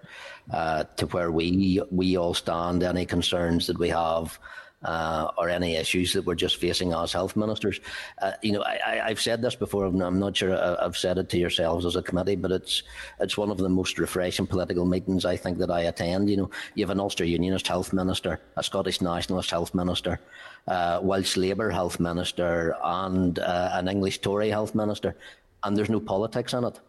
uh, 0.51 0.83
to 0.97 1.07
where 1.07 1.31
we 1.31 1.81
we 1.91 2.17
all 2.17 2.33
stand, 2.33 2.83
any 2.83 3.05
concerns 3.05 3.67
that 3.67 3.79
we 3.79 3.89
have 3.89 4.39
uh, 4.85 5.31
or 5.37 5.49
any 5.49 5.75
issues 5.75 6.13
that 6.13 6.25
we're 6.25 6.35
just 6.35 6.57
facing 6.57 6.93
as 6.93 7.11
health 7.11 7.35
ministers. 7.35 7.79
Uh, 8.21 8.33
you 8.41 8.51
know, 8.51 8.63
I, 8.63 9.09
have 9.09 9.19
said 9.19 9.41
this 9.41 9.55
before, 9.55 9.85
I'm 9.85 10.19
not 10.19 10.37
sure 10.37 10.55
I've 10.81 10.95
said 10.95 11.17
it 11.17 11.27
to 11.29 11.37
yourselves 11.37 11.85
as 11.85 11.95
a 11.95 12.03
committee, 12.03 12.35
but 12.35 12.51
it's 12.51 12.83
it's 13.19 13.37
one 13.37 13.49
of 13.49 13.57
the 13.57 13.67
most 13.67 13.97
refreshing 13.97 14.45
political 14.45 14.85
meetings 14.85 15.25
I 15.25 15.37
think 15.37 15.57
that 15.57 15.71
I 15.71 15.81
attend. 15.81 16.29
You 16.29 16.37
know, 16.37 16.49
you 16.75 16.83
have 16.83 16.91
an 16.91 16.99
Ulster 16.99 17.25
Unionist 17.25 17.67
health 17.67 17.93
minister, 17.93 18.39
a 18.57 18.63
Scottish 18.63 19.01
Nationalist 19.01 19.49
health 19.49 19.73
minister, 19.73 20.19
uh, 20.67 20.99
Welsh 21.01 21.35
Labour 21.35 21.71
health 21.71 21.99
minister, 21.99 22.75
and 22.83 23.39
uh, 23.39 23.71
an 23.73 23.87
English 23.87 24.19
Tory 24.19 24.49
health 24.49 24.75
minister, 24.75 25.15
and 25.63 25.75
there's 25.75 25.89
no 25.89 25.99
politics 25.99 26.53
in 26.53 26.63
it 26.63 26.79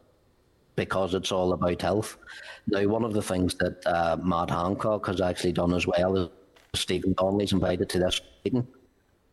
because 0.77 1.15
it's 1.15 1.33
all 1.33 1.55
about 1.55 1.81
health. 1.81 2.19
Now, 2.67 2.87
one 2.87 3.05
of 3.05 3.15
the 3.15 3.23
things 3.23 3.55
that 3.55 3.87
uh, 3.87 4.19
Matt 4.23 4.51
Hancock 4.51 5.07
has 5.07 5.23
actually 5.23 5.53
done 5.53 5.73
as 5.73 5.87
well 5.87 6.17
is 6.19 6.29
Stephen 6.77 7.15
Donnelly's 7.15 7.53
invited 7.53 7.89
to 7.91 7.99
this 7.99 8.21
meeting, 8.45 8.67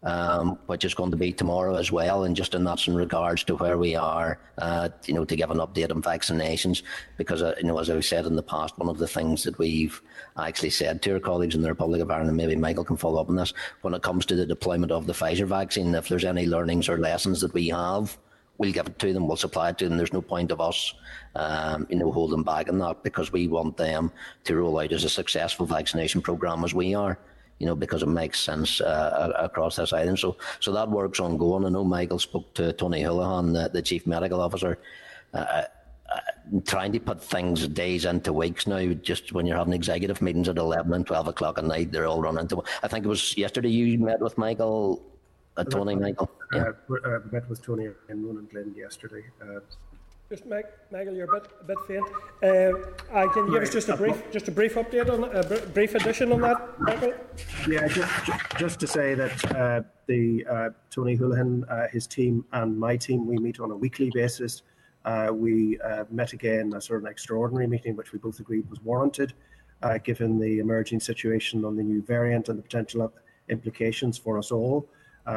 um, 0.04 0.58
which 0.68 0.86
is 0.86 0.94
going 0.94 1.12
to 1.12 1.18
be 1.18 1.32
tomorrow 1.32 1.76
as 1.76 1.92
well. 1.92 2.24
And 2.24 2.36
just 2.36 2.54
in 2.56 2.64
that's 2.64 2.88
in 2.88 2.96
regards 2.96 3.44
to 3.46 3.56
where 3.56 3.78
we 3.78 3.96
are, 3.96 4.40
uh, 4.58 4.90
you 5.06 5.14
know, 5.14 5.26
to 5.26 5.36
give 5.36 5.52
an 5.52 5.58
update 5.58 5.92
on 5.92 6.02
vaccinations, 6.02 6.84
because 7.18 7.42
uh, 7.42 7.56
you 7.58 7.66
know, 7.66 7.78
as 7.80 7.90
I've 7.90 8.06
said 8.06 8.26
in 8.26 8.36
the 8.36 8.44
past, 8.44 8.78
one 8.78 8.90
of 8.90 8.98
the 8.98 9.08
things 9.08 9.44
that 9.44 9.58
we've 9.58 10.02
actually 10.38 10.72
said 10.72 11.02
to 11.04 11.14
our 11.14 11.20
colleagues 11.20 11.56
in 11.56 11.62
the 11.62 11.70
Republic 11.70 12.02
of 12.02 12.12
Ireland, 12.12 12.36
maybe 12.36 12.56
Michael 12.56 12.86
can 12.86 12.98
follow 12.98 13.22
up 13.22 13.30
on 13.30 13.36
this, 13.36 13.54
when 13.82 13.94
it 13.94 14.02
comes 14.02 14.26
to 14.28 14.36
the 14.36 14.46
deployment 14.46 14.92
of 14.92 15.08
the 15.08 15.14
Pfizer 15.14 15.46
vaccine, 15.46 15.96
if 15.96 16.10
there's 16.10 16.26
any 16.26 16.46
learnings 16.46 16.90
or 16.90 16.98
lessons 16.98 17.42
that 17.42 17.54
we 17.54 17.70
have 17.70 18.18
we'll 18.58 18.72
give 18.72 18.88
it 18.88 19.00
to 19.00 19.14
them, 19.14 19.28
we'll 19.28 19.38
supply 19.38 19.70
it 19.70 19.78
to 19.80 19.90
them. 19.90 19.98
There's 19.98 20.14
no 20.14 20.22
point 20.22 20.52
of 20.52 20.62
us, 20.62 20.94
um, 21.36 21.88
you 21.90 21.98
know, 21.98 22.12
holding 22.12 22.44
back 22.44 22.70
on 22.70 22.78
that 22.80 23.04
because 23.04 23.32
we 23.32 23.48
want 23.48 23.78
them 23.78 24.12
to 24.46 24.56
roll 24.56 24.80
out 24.80 24.92
as 24.92 25.04
a 25.04 25.10
successful 25.10 25.66
vaccination 25.66 26.22
program 26.22 26.64
as 26.64 26.74
we 26.74 26.94
are 26.94 27.18
you 27.60 27.66
know, 27.66 27.76
because 27.76 28.04
it 28.04 28.08
makes 28.08 28.40
sense 28.40 28.82
uh, 28.82 29.32
across 29.38 29.76
this 29.76 29.94
island. 29.94 30.20
So, 30.20 30.38
so 30.60 30.72
that 30.74 30.90
work's 30.90 31.20
ongoing. 31.20 31.66
I 31.66 31.70
know 31.70 31.84
Michael 31.84 32.20
spoke 32.20 32.54
to 32.56 32.74
Tony 32.74 33.02
Holohan, 33.04 33.54
the, 33.54 33.70
the 33.70 33.82
chief 33.82 34.06
medical 34.06 34.42
officer, 34.42 34.78
uh, 35.34 35.38
uh, 35.38 36.20
trying 36.66 36.92
to 36.92 37.00
put 37.00 37.24
things 37.24 37.68
days 37.68 38.06
into 38.06 38.34
weeks 38.34 38.68
now. 38.68 38.94
Just 38.94 39.32
when 39.32 39.46
you're 39.46 39.58
having 39.58 39.74
executive 39.74 40.22
meetings 40.22 40.50
at 40.50 40.58
eleven 40.58 40.94
and 40.94 41.06
twelve 41.06 41.28
o'clock 41.28 41.58
at 41.58 41.66
night, 41.66 41.92
they're 41.92 42.06
all 42.06 42.22
running 42.22 42.48
to. 42.50 42.64
I 42.82 42.88
think 42.88 43.06
it 43.06 43.10
was 43.10 43.38
yesterday 43.38 43.70
you 43.70 43.98
met 43.98 44.20
with 44.20 44.38
Michael. 44.38 45.02
Uh, 45.56 45.64
Tony, 45.64 45.96
Michael. 45.96 46.32
Yeah. 46.52 46.72
Uh, 46.90 47.20
met 47.32 47.48
with 47.48 47.62
Tony 47.62 47.88
and 48.10 48.26
Ronan 48.26 48.48
Glynn 48.52 48.74
yesterday. 48.76 49.24
Just 50.34 50.48
Michael, 50.48 51.14
you're 51.14 51.32
a 51.32 51.40
bit 51.40 51.52
a 51.62 51.64
bit 51.64 51.78
faint. 51.88 52.08
Uh, 52.42 52.48
uh, 53.16 53.32
can 53.32 53.46
you 53.46 53.54
give 53.54 53.62
us 53.62 53.70
just 53.70 53.88
a 53.90 53.96
brief 53.96 54.32
just 54.32 54.48
a 54.48 54.52
brief 54.52 54.74
update 54.74 55.08
on 55.08 55.26
a 55.26 55.44
brief 55.68 55.94
addition 55.94 56.32
on 56.32 56.42
that, 56.42 56.80
Michael? 56.80 57.14
Yeah, 57.70 57.88
just 57.88 58.12
just 58.58 58.80
to 58.80 58.88
say 58.88 59.14
that 59.14 59.56
uh, 59.56 59.84
the 60.08 60.44
uh, 60.50 60.70
Tony 60.90 61.16
Holohan, 61.16 61.70
uh, 61.70 61.88
his 61.92 62.08
team, 62.08 62.44
and 62.52 62.76
my 62.80 62.98
team, 62.98 63.28
we 63.28 63.38
meet 63.38 63.60
on 63.60 63.70
a 63.70 63.76
weekly 63.76 64.10
basis. 64.12 64.64
Uh, 65.06 65.30
we 65.32 65.78
met 66.10 66.34
again 66.34 66.74
a 66.74 66.82
sort 66.82 67.02
of 67.02 67.06
an 67.06 67.12
extraordinary 67.12 67.68
meeting, 67.68 67.96
which 67.96 68.12
we 68.12 68.18
both 68.18 68.40
agreed 68.40 68.68
was 68.72 68.82
warranted, 68.82 69.34
given 70.04 70.40
the 70.40 70.58
emerging 70.58 71.00
situation 71.00 71.64
on 71.64 71.76
the 71.76 71.84
new 71.84 72.02
variant 72.02 72.50
and 72.50 72.58
the 72.58 72.64
potential 72.64 73.14
implications 73.50 74.18
for 74.18 74.40
us 74.40 74.52
all. 74.52 74.90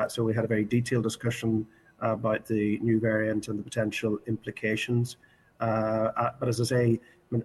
so 0.09 0.25
we 0.25 0.33
had 0.33 0.47
a 0.47 0.49
very 0.49 0.65
detailed 0.65 1.05
discussion 1.05 1.67
about 2.01 2.47
the 2.47 2.79
new 2.79 3.01
variant 3.01 3.49
and 3.49 3.59
the 3.59 3.63
potential 3.63 4.19
implications. 4.27 5.17
Uh, 5.61 6.11
uh 6.17 6.31
but 6.39 6.49
as 6.49 6.61
I 6.61 6.65
say, 6.65 7.01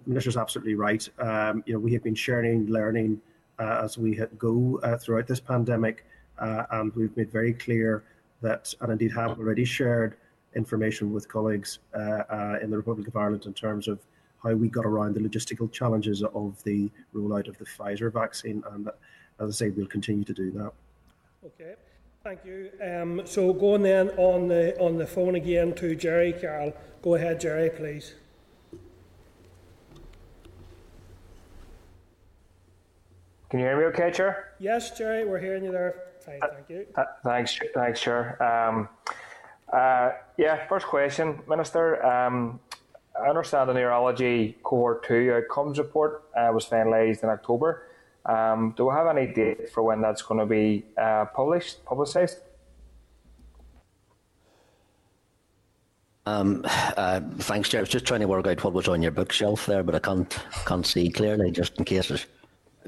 Minister's 0.06 0.36
absolutely 0.36 0.74
right. 0.74 1.08
Um, 1.18 1.62
you 1.66 1.72
know, 1.72 1.78
we 1.78 1.92
have 1.92 2.02
been 2.02 2.14
sharing, 2.14 2.66
learning 2.66 3.20
uh, 3.58 3.80
as 3.82 3.98
we 3.98 4.20
go 4.38 4.80
uh, 4.82 4.96
throughout 4.96 5.26
this 5.26 5.40
pandemic, 5.40 6.04
uh, 6.38 6.64
and 6.70 6.94
we've 6.94 7.16
made 7.16 7.30
very 7.30 7.52
clear 7.52 8.04
that, 8.42 8.72
and 8.80 8.92
indeed 8.92 9.12
have 9.12 9.38
already 9.38 9.64
shared 9.64 10.16
information 10.54 11.12
with 11.12 11.28
colleagues 11.28 11.78
uh, 11.94 12.58
in 12.62 12.70
the 12.70 12.76
Republic 12.76 13.08
of 13.08 13.16
Ireland 13.16 13.46
in 13.46 13.54
terms 13.54 13.88
of 13.88 13.98
how 14.42 14.52
we 14.52 14.68
got 14.68 14.84
around 14.84 15.14
the 15.14 15.20
logistical 15.20 15.70
challenges 15.70 16.22
of 16.22 16.62
the 16.64 16.90
rollout 17.14 17.48
of 17.48 17.56
the 17.58 17.64
Pfizer 17.64 18.12
vaccine. 18.12 18.62
And 18.72 18.88
as 19.40 19.48
I 19.48 19.66
say, 19.66 19.70
we'll 19.70 19.86
continue 19.86 20.24
to 20.24 20.34
do 20.34 20.50
that. 20.52 20.72
Okay. 21.44 21.74
Thank 22.24 22.44
you. 22.44 22.70
Um, 22.80 23.22
so 23.24 23.52
going 23.52 23.82
then 23.82 24.10
on 24.10 24.46
the 24.46 24.78
on 24.78 24.96
the 24.96 25.06
phone 25.06 25.34
again 25.34 25.74
to 25.74 25.96
Gerry 25.96 26.32
Carroll. 26.32 26.72
Go 27.02 27.16
ahead, 27.16 27.40
Gerry, 27.40 27.68
please. 27.68 28.14
Can 33.50 33.58
you 33.58 33.66
hear 33.66 33.76
me 33.76 33.84
okay, 33.86 34.10
Chair? 34.12 34.52
Yes, 34.60 34.96
Gerry, 34.96 35.24
we're 35.24 35.40
hearing 35.40 35.64
you 35.64 35.72
there. 35.72 36.04
Fine, 36.24 36.40
thank 36.40 36.70
you. 36.70 36.86
Uh, 36.94 37.04
thanks, 37.24 37.58
thanks, 37.74 38.00
Chair. 38.00 38.40
Um, 38.42 38.88
uh, 39.72 40.12
yeah, 40.38 40.66
first 40.68 40.86
question, 40.86 41.40
Minister. 41.48 42.04
Um, 42.06 42.60
I 43.20 43.28
understand 43.28 43.68
the 43.68 43.74
neurology 43.74 44.56
cohort 44.62 45.04
2 45.06 45.34
outcomes 45.34 45.78
report 45.78 46.24
uh, 46.34 46.50
was 46.54 46.66
finalised 46.66 47.24
in 47.24 47.28
October. 47.28 47.88
Um, 48.26 48.74
do 48.76 48.86
we 48.86 48.92
have 48.92 49.06
any 49.08 49.32
date 49.32 49.70
for 49.70 49.82
when 49.82 50.00
that's 50.00 50.22
going 50.22 50.40
to 50.40 50.46
be 50.46 50.84
uh, 50.96 51.24
published, 51.26 51.84
publicised? 51.84 52.38
Um, 56.24 56.64
uh, 56.64 57.20
thanks, 57.38 57.68
Chair. 57.68 57.80
I 57.80 57.82
was 57.82 57.88
just 57.88 58.06
trying 58.06 58.20
to 58.20 58.28
work 58.28 58.46
out 58.46 58.62
what 58.62 58.72
was 58.72 58.86
on 58.86 59.02
your 59.02 59.10
bookshelf 59.10 59.66
there, 59.66 59.82
but 59.82 59.96
I 59.96 59.98
can't 59.98 60.38
can't 60.66 60.86
see 60.86 61.10
clearly, 61.10 61.50
just 61.50 61.76
in 61.78 61.84
case 61.84 62.12
it's 62.12 62.26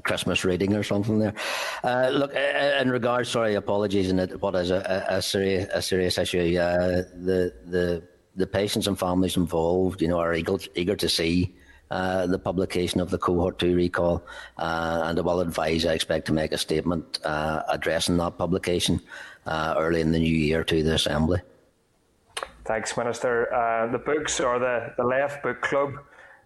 Christmas 0.04 0.44
reading 0.44 0.74
or 0.74 0.84
something 0.84 1.18
there. 1.18 1.34
Uh, 1.82 2.10
look, 2.12 2.34
uh, 2.34 2.38
uh, 2.38 2.78
in 2.80 2.90
regards, 2.90 3.28
sorry, 3.28 3.54
apologies, 3.54 4.10
and 4.10 4.30
what 4.40 4.54
is 4.54 4.70
a, 4.70 5.04
a, 5.08 5.20
serious 5.20 5.68
a 5.72 5.82
serious 5.82 6.16
issue. 6.16 6.56
Uh, 6.58 7.02
the 7.24 7.52
the 7.66 8.02
the 8.36 8.46
patients 8.46 8.86
and 8.86 8.98
families 8.98 9.36
involved, 9.36 10.00
you 10.00 10.08
know, 10.08 10.18
are 10.18 10.34
eager 10.34 10.58
eager 10.76 10.94
to 10.94 11.08
see 11.08 11.56
uh, 11.94 12.26
the 12.26 12.38
publication 12.40 13.00
of 13.00 13.08
the 13.08 13.18
cohort 13.18 13.56
2 13.60 13.76
recall, 13.76 14.20
uh, 14.58 15.02
and 15.04 15.16
I 15.16 15.22
will 15.22 15.38
advise 15.38 15.86
I 15.86 15.92
expect 15.94 16.26
to 16.26 16.32
make 16.32 16.50
a 16.50 16.58
statement 16.58 17.20
uh, 17.22 17.62
addressing 17.68 18.16
that 18.16 18.36
publication 18.36 19.00
uh, 19.46 19.76
early 19.78 20.00
in 20.00 20.10
the 20.10 20.18
new 20.18 20.36
year 20.36 20.64
to 20.64 20.82
the 20.82 20.94
Assembly. 20.94 21.38
Thanks, 22.64 22.96
Minister. 22.96 23.54
Uh, 23.54 23.92
the 23.92 23.98
books 23.98 24.40
are 24.40 24.58
the, 24.58 24.92
the 24.96 25.04
Left 25.04 25.40
Book 25.44 25.62
Club, 25.62 25.92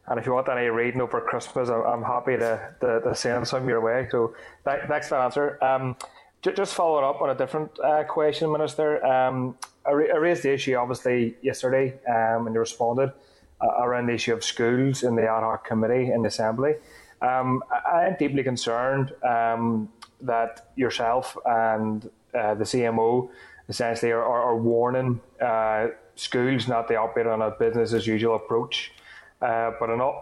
and 0.08 0.20
if 0.20 0.26
you 0.26 0.34
want 0.34 0.50
any 0.50 0.66
reading 0.66 1.00
over 1.00 1.18
Christmas, 1.18 1.70
I'm 1.70 2.02
happy 2.02 2.36
to, 2.36 2.74
to, 2.82 3.00
to 3.00 3.14
send 3.14 3.48
some 3.48 3.66
your 3.70 3.80
way. 3.80 4.06
So 4.10 4.34
th- 4.66 4.80
thanks 4.86 5.08
for 5.08 5.14
the 5.14 5.22
answer. 5.22 5.64
Um, 5.64 5.96
just 6.42 6.74
following 6.74 7.06
up 7.06 7.22
on 7.22 7.30
a 7.30 7.34
different 7.34 7.70
question, 8.06 8.52
Minister. 8.52 9.02
Um, 9.02 9.56
I, 9.86 9.92
I, 9.92 10.18
raised 10.18 10.42
the 10.42 10.52
issue 10.52 10.74
obviously 10.74 11.36
yesterday 11.40 11.94
um, 12.06 12.46
and 12.46 12.54
you 12.54 12.60
responded 12.60 13.12
around 13.60 14.06
the 14.06 14.14
issue 14.14 14.32
of 14.32 14.44
schools 14.44 15.02
in 15.02 15.16
the 15.16 15.22
ad 15.22 15.42
hoc 15.42 15.66
committee 15.66 16.12
in 16.12 16.22
the 16.22 16.28
assembly. 16.28 16.74
Um, 17.20 17.62
I 17.70 18.06
am 18.06 18.16
deeply 18.18 18.42
concerned 18.42 19.12
um, 19.24 19.88
that 20.20 20.70
yourself 20.76 21.36
and 21.44 22.08
uh, 22.34 22.54
the 22.54 22.64
CMO 22.64 23.28
essentially 23.68 24.12
are, 24.12 24.22
are, 24.22 24.42
are 24.42 24.56
warning 24.56 25.20
uh, 25.40 25.88
schools 26.14 26.68
not 26.68 26.88
to 26.88 26.96
operate 26.96 27.26
on 27.26 27.42
a 27.42 27.50
business 27.50 27.92
as 27.92 28.06
usual 28.06 28.36
approach, 28.36 28.92
uh, 29.42 29.72
but 29.78 29.90
in, 29.90 30.00
all, 30.00 30.20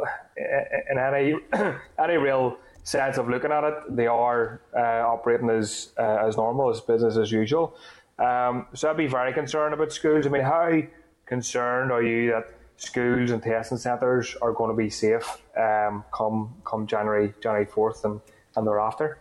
in 0.91 0.99
any 0.99 1.35
any 1.99 2.17
real 2.17 2.59
sense 2.85 3.19
of 3.19 3.29
looking 3.29 3.51
at 3.51 3.65
it, 3.65 3.75
they 3.89 4.07
are 4.07 4.61
uh, 4.75 5.07
operating 5.07 5.51
as 5.51 5.91
uh, 5.99 6.27
as 6.27 6.37
normal 6.37 6.71
as 6.71 6.81
business 6.81 7.17
as 7.17 7.33
usual. 7.33 7.77
Um, 8.19 8.67
so 8.75 8.89
I'd 8.89 8.97
be 8.97 9.07
very 9.07 9.33
concerned 9.33 9.75
about 9.75 9.93
schools. 9.93 10.27
I 10.27 10.31
mean, 10.31 10.43
how 10.43 10.81
concerned 11.27 11.93
are 11.93 12.03
you 12.03 12.31
that 12.31 12.56
schools 12.77 13.31
and 13.31 13.43
testing 13.43 13.79
centres 13.79 14.37
are 14.43 14.53
going 14.53 14.71
to 14.71 14.77
be 14.77 14.91
safe 14.91 15.43
um, 15.57 16.05
come 16.13 16.55
come 16.65 16.87
January 16.87 17.33
January 17.41 17.67
fourth 17.67 18.05
and, 18.05 18.21
and 18.57 18.67
thereafter. 18.67 19.19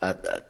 Uh, 0.00 0.14
uh, 0.30 0.40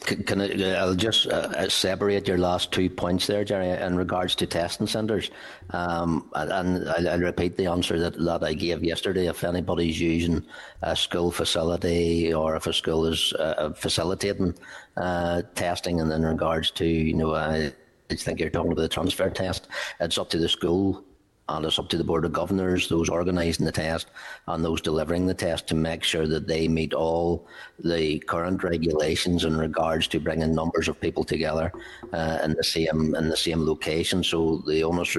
Can, 0.00 0.40
I, 0.40 0.74
I'll 0.74 0.94
just 0.94 1.26
uh, 1.26 1.68
separate 1.68 2.28
your 2.28 2.36
last 2.36 2.72
two 2.72 2.90
points 2.90 3.26
there, 3.26 3.44
Gerry, 3.44 3.70
in 3.70 3.96
regards 3.96 4.34
to 4.36 4.46
testing 4.46 4.86
centres. 4.86 5.30
Um, 5.70 6.30
and 6.34 6.88
I'll, 6.88 7.08
I'll, 7.08 7.20
repeat 7.20 7.56
the 7.56 7.66
answer 7.66 7.98
that, 7.98 8.18
that 8.18 8.44
I 8.44 8.52
gave 8.52 8.84
yesterday. 8.84 9.28
If 9.28 9.44
anybody's 9.44 9.98
using 9.98 10.44
a 10.82 10.94
school 10.94 11.30
facility 11.30 12.34
or 12.34 12.56
if 12.56 12.66
a 12.66 12.72
school 12.72 13.06
is 13.06 13.32
uh, 13.34 13.72
facilitating 13.72 14.54
uh, 14.96 15.42
testing, 15.54 16.00
and 16.00 16.12
in 16.12 16.22
regards 16.22 16.70
to, 16.72 16.84
you 16.84 17.14
know, 17.14 17.34
I 17.34 17.72
think 18.10 18.40
you're 18.40 18.50
talking 18.50 18.72
about 18.72 18.82
the 18.82 18.88
transfer 18.88 19.30
test, 19.30 19.68
it's 20.00 20.18
up 20.18 20.28
to 20.30 20.38
the 20.38 20.48
school 20.48 21.04
and 21.48 21.66
it's 21.66 21.78
up 21.78 21.88
to 21.90 21.98
the 21.98 22.04
Board 22.04 22.24
of 22.24 22.32
Governors, 22.32 22.88
those 22.88 23.08
organising 23.08 23.66
the 23.66 23.72
test 23.72 24.08
and 24.46 24.64
those 24.64 24.80
delivering 24.80 25.26
the 25.26 25.34
test 25.34 25.66
to 25.68 25.74
make 25.74 26.02
sure 26.02 26.26
that 26.26 26.46
they 26.46 26.68
meet 26.68 26.94
all 26.94 27.46
the 27.78 28.18
current 28.20 28.62
regulations 28.62 29.44
in 29.44 29.56
regards 29.56 30.06
to 30.08 30.20
bringing 30.20 30.54
numbers 30.54 30.88
of 30.88 31.00
people 31.00 31.22
together 31.22 31.70
uh, 32.12 32.38
in 32.42 32.54
the 32.54 32.64
same 32.64 33.14
in 33.14 33.28
the 33.28 33.36
same 33.36 33.66
location. 33.66 34.24
So 34.24 34.62
the 34.66 34.82
onus 34.82 35.14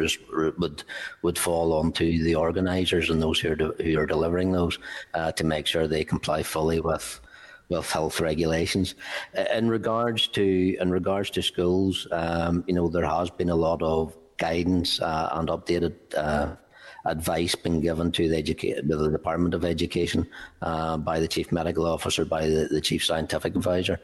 would 0.57 0.83
would 1.21 1.37
fall 1.37 1.73
onto 1.73 2.23
the 2.23 2.35
organisers 2.35 3.09
and 3.09 3.21
those 3.21 3.39
who 3.39 3.51
are, 3.51 3.55
de- 3.55 3.83
who 3.83 3.99
are 3.99 4.07
delivering 4.07 4.51
those 4.51 4.79
uh, 5.13 5.31
to 5.33 5.43
make 5.43 5.67
sure 5.67 5.87
they 5.87 6.03
comply 6.03 6.41
fully 6.41 6.79
with 6.79 7.21
with 7.69 7.89
health 7.89 8.19
regulations. 8.19 8.95
In 9.53 9.69
regards 9.69 10.27
to 10.29 10.77
in 10.79 10.89
regards 10.89 11.29
to 11.31 11.43
schools, 11.43 12.07
um, 12.11 12.63
you 12.67 12.73
know 12.73 12.87
there 12.87 13.05
has 13.05 13.29
been 13.29 13.49
a 13.49 13.55
lot 13.55 13.83
of 13.83 14.15
guidance 14.37 15.01
uh, 15.01 15.29
and 15.33 15.49
updated 15.49 15.93
uh, 16.15 16.55
advice 17.05 17.53
being 17.55 17.81
given 17.81 18.11
to 18.11 18.27
the, 18.27 18.41
educa- 18.41 18.87
the 18.87 19.09
Department 19.09 19.53
of 19.53 19.63
Education 19.63 20.27
uh, 20.61 20.97
by 20.97 21.19
the 21.19 21.27
Chief 21.27 21.51
Medical 21.51 21.85
Officer, 21.85 22.25
by 22.25 22.47
the, 22.47 22.67
the 22.69 22.81
Chief 22.81 23.05
Scientific 23.05 23.55
Advisor. 23.55 23.99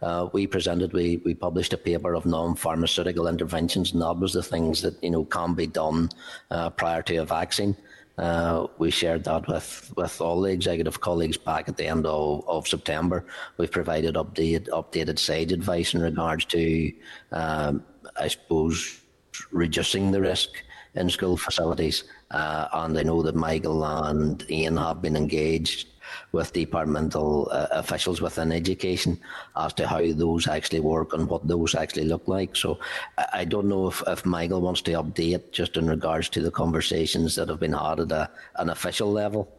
Uh, 0.00 0.28
we 0.32 0.46
presented, 0.46 0.92
we, 0.92 1.20
we 1.24 1.34
published 1.34 1.72
a 1.72 1.76
paper 1.78 2.14
of 2.14 2.26
non-pharmaceutical 2.26 3.26
interventions, 3.26 3.92
and 3.92 4.02
that 4.02 4.18
was 4.18 4.32
the 4.32 4.42
things 4.42 4.82
that 4.82 5.02
you 5.02 5.10
know 5.10 5.24
can 5.24 5.54
be 5.54 5.66
done 5.66 6.08
uh, 6.50 6.70
prior 6.70 7.02
to 7.02 7.16
a 7.16 7.24
vaccine. 7.24 7.76
Uh, 8.16 8.68
we 8.78 8.92
shared 8.92 9.24
that 9.24 9.48
with, 9.48 9.92
with 9.96 10.20
all 10.20 10.40
the 10.40 10.52
executive 10.52 11.00
colleagues 11.00 11.36
back 11.36 11.68
at 11.68 11.76
the 11.76 11.86
end 11.86 12.06
of, 12.06 12.48
of 12.48 12.68
September. 12.68 13.26
We've 13.56 13.70
provided 13.70 14.14
updated 14.14 14.68
updated 14.68 15.18
SAGE 15.18 15.50
advice 15.50 15.94
in 15.94 16.00
regards 16.00 16.44
to, 16.46 16.92
um, 17.32 17.82
I 18.16 18.28
suppose, 18.28 19.00
reducing 19.50 20.10
the 20.10 20.20
risk 20.20 20.50
in 20.94 21.10
school 21.10 21.36
facilities. 21.36 22.04
Uh, 22.30 22.68
and 22.72 22.98
I 22.98 23.02
know 23.02 23.22
that 23.22 23.34
Michael 23.34 23.84
and 23.84 24.44
Ian 24.50 24.76
have 24.76 25.02
been 25.02 25.16
engaged 25.16 25.88
with 26.32 26.52
departmental 26.52 27.48
uh, 27.50 27.66
officials 27.72 28.20
within 28.20 28.52
education 28.52 29.18
as 29.56 29.72
to 29.74 29.86
how 29.86 30.00
those 30.12 30.46
actually 30.46 30.80
work 30.80 31.12
and 31.12 31.28
what 31.28 31.46
those 31.46 31.74
actually 31.74 32.04
look 32.04 32.28
like. 32.28 32.54
So 32.56 32.78
I 33.32 33.44
don't 33.44 33.68
know 33.68 33.88
if, 33.88 34.02
if 34.06 34.24
Michael 34.24 34.60
wants 34.60 34.82
to 34.82 34.92
update 34.92 35.52
just 35.52 35.76
in 35.76 35.88
regards 35.88 36.28
to 36.30 36.42
the 36.42 36.50
conversations 36.50 37.34
that 37.36 37.48
have 37.48 37.60
been 37.60 37.72
had 37.72 38.00
at 38.00 38.12
a, 38.12 38.30
an 38.56 38.70
official 38.70 39.10
level. 39.10 39.50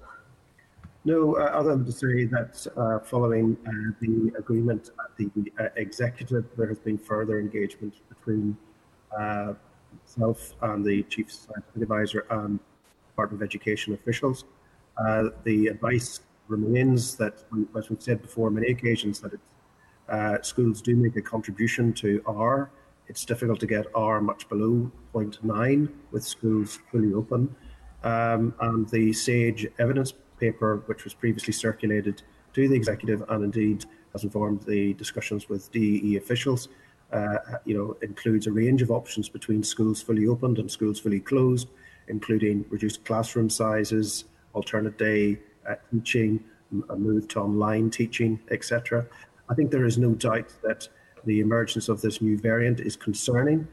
No, 1.04 1.36
uh, 1.36 1.52
other 1.54 1.76
than 1.76 1.86
to 1.86 1.92
say 1.92 2.26
that 2.26 2.66
uh, 2.76 3.00
following 3.00 3.56
uh, 3.68 3.94
the 4.00 4.34
agreement 4.40 4.90
at 5.00 5.16
the 5.18 5.30
uh, 5.60 5.68
executive, 5.76 6.46
there 6.58 6.68
has 6.68 6.80
been 6.80 6.98
further 6.98 7.40
engagement 7.40 7.94
between 8.10 8.58
uh, 9.16 9.54
myself 10.16 10.54
and 10.62 10.86
the 10.86 11.04
Chief 11.04 11.32
Scientific 11.32 11.82
Advisor 11.82 12.26
and 12.30 12.60
Department 13.10 13.42
of 13.42 13.46
Education 13.46 13.94
officials. 13.94 14.46
Uh, 14.98 15.30
the 15.44 15.68
advice 15.68 16.22
remains 16.48 17.16
that, 17.16 17.44
as 17.78 17.90
we've 17.90 18.02
said 18.02 18.22
before 18.22 18.48
on 18.48 18.56
many 18.56 18.68
occasions, 18.72 19.20
that 19.20 19.34
uh, 20.10 20.42
schools 20.42 20.82
do 20.82 20.96
make 20.96 21.16
a 21.16 21.22
contribution 21.22 21.92
to 21.94 22.22
R. 22.26 22.70
It's 23.08 23.26
difficult 23.26 23.60
to 23.60 23.68
get 23.68 23.86
R 23.96 24.22
much 24.22 24.48
below 24.50 24.92
0.9 25.14 25.90
with 26.12 26.24
schools 26.24 26.80
fully 26.92 27.14
open. 27.14 27.56
Um, 28.04 28.54
and 28.62 28.88
the 28.90 29.12
SAGE 29.14 29.68
evidence 29.80 30.14
paper, 30.40 30.84
which 30.86 31.04
was 31.04 31.14
previously 31.14 31.54
circulated 31.54 32.22
to 32.54 32.68
the 32.68 32.76
executive 32.76 33.24
and 33.30 33.44
indeed 33.44 33.86
has 34.14 34.24
informed 34.24 34.62
the 34.62 34.94
discussions 34.94 35.50
with 35.50 35.72
DEE 35.72 36.18
officials, 36.18 36.70
you 37.66 37.78
know, 37.78 37.98
includes 38.02 38.48
a 38.48 38.52
range 38.52 38.82
of 38.82 38.92
options 38.92 39.30
between 39.30 39.64
schools 39.64 40.02
fully 40.02 40.28
opened 40.28 40.60
and 40.60 40.70
schools 40.70 41.00
fully 41.00 41.20
closed, 41.20 41.70
including 42.08 42.66
reduced 42.70 43.06
classroom 43.06 43.50
sizes, 43.50 44.26
alternate 44.54 44.98
day 44.98 45.40
uh, 45.70 45.76
teaching, 45.92 46.44
a 46.90 46.96
move 46.96 47.28
to 47.30 47.40
online 47.40 47.90
teaching, 47.90 48.40
etc. 48.52 49.06
I 49.50 49.54
think 49.54 49.72
there 49.72 49.86
is 49.86 49.98
no 49.98 50.12
doubt 50.14 50.52
that 50.64 50.88
the 51.26 51.40
emergence 51.40 51.90
of 51.90 52.02
this 52.02 52.22
new 52.22 52.38
variant 52.38 52.80
is 52.80 52.96
concerning. 52.96 53.68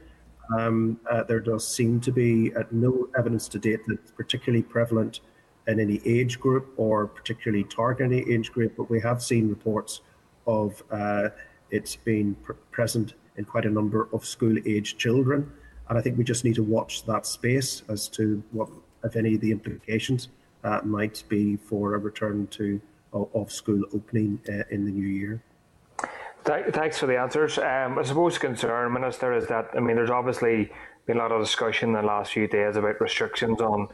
Um, 0.59 1.01
uh, 1.11 1.23
there 1.25 1.41
does 1.41 1.67
seem 1.67 2.01
to 2.01 2.13
be 2.13 2.55
uh, 2.55 2.65
no 2.71 3.09
evidence 3.17 3.49
to 3.49 3.59
date 3.59 3.81
that 3.87 4.01
it's 4.01 4.11
particularly 4.11 4.63
prevalent 4.63 5.21
in 5.67 5.81
any 5.81 6.01
age 6.05 6.41
group 6.41 6.73
or 6.77 7.07
particularly 7.07 7.65
targeting 7.65 8.13
any 8.13 8.33
age 8.33 8.53
group, 8.53 8.75
but 8.77 8.91
we 8.91 9.01
have 9.01 9.23
seen 9.23 9.49
reports 9.49 10.01
of 10.47 10.83
uh, 10.91 11.29
it's 11.71 11.97
being 11.97 12.35
pr- 12.43 12.53
present 12.71 13.15
in 13.37 13.45
quite 13.45 13.65
a 13.65 13.71
number 13.71 14.09
of 14.13 14.25
school 14.25 14.57
age 14.67 14.97
children. 14.97 15.51
And 15.89 15.99
I 15.99 16.03
think 16.03 16.19
we 16.19 16.25
just 16.25 16.45
need 16.45 16.55
to 16.57 16.63
watch 16.63 17.05
that 17.07 17.27
space 17.27 17.83
as 17.89 18.09
to 18.09 18.43
what, 18.53 18.69
if 19.05 19.17
any, 19.17 19.37
the 19.37 19.51
implications 19.51 20.29
uh, 20.65 20.81
might 20.85 21.25
be 21.29 21.57
for 21.57 21.95
a 21.95 21.99
return 21.99 22.47
to 22.49 22.81
of 23.13 23.53
school 23.53 23.83
opening 23.93 24.41
uh, 24.49 24.63
in 24.71 24.87
the 24.87 24.91
new 24.91 25.07
year. 25.07 25.43
Thanks 26.45 26.99
for 26.99 27.07
the 27.07 27.19
answers. 27.19 27.59
Um, 27.59 27.99
I 27.99 28.03
suppose 28.03 28.39
concern, 28.39 28.93
Minister, 28.93 29.33
is 29.33 29.47
that 29.49 29.69
I 29.77 29.81
mean, 29.81 29.97
there's 29.97 30.11
obviously 30.11 30.73
been 31.07 31.19
a 31.19 31.21
lot 31.21 31.31
of 31.31 31.43
discussion 31.43 31.91
in 31.91 31.95
the 31.95 32.03
last 32.03 32.33
few 32.33 32.49
days 32.49 32.77
about 32.77 33.01
restrictions 33.01 33.61
on 33.61 33.89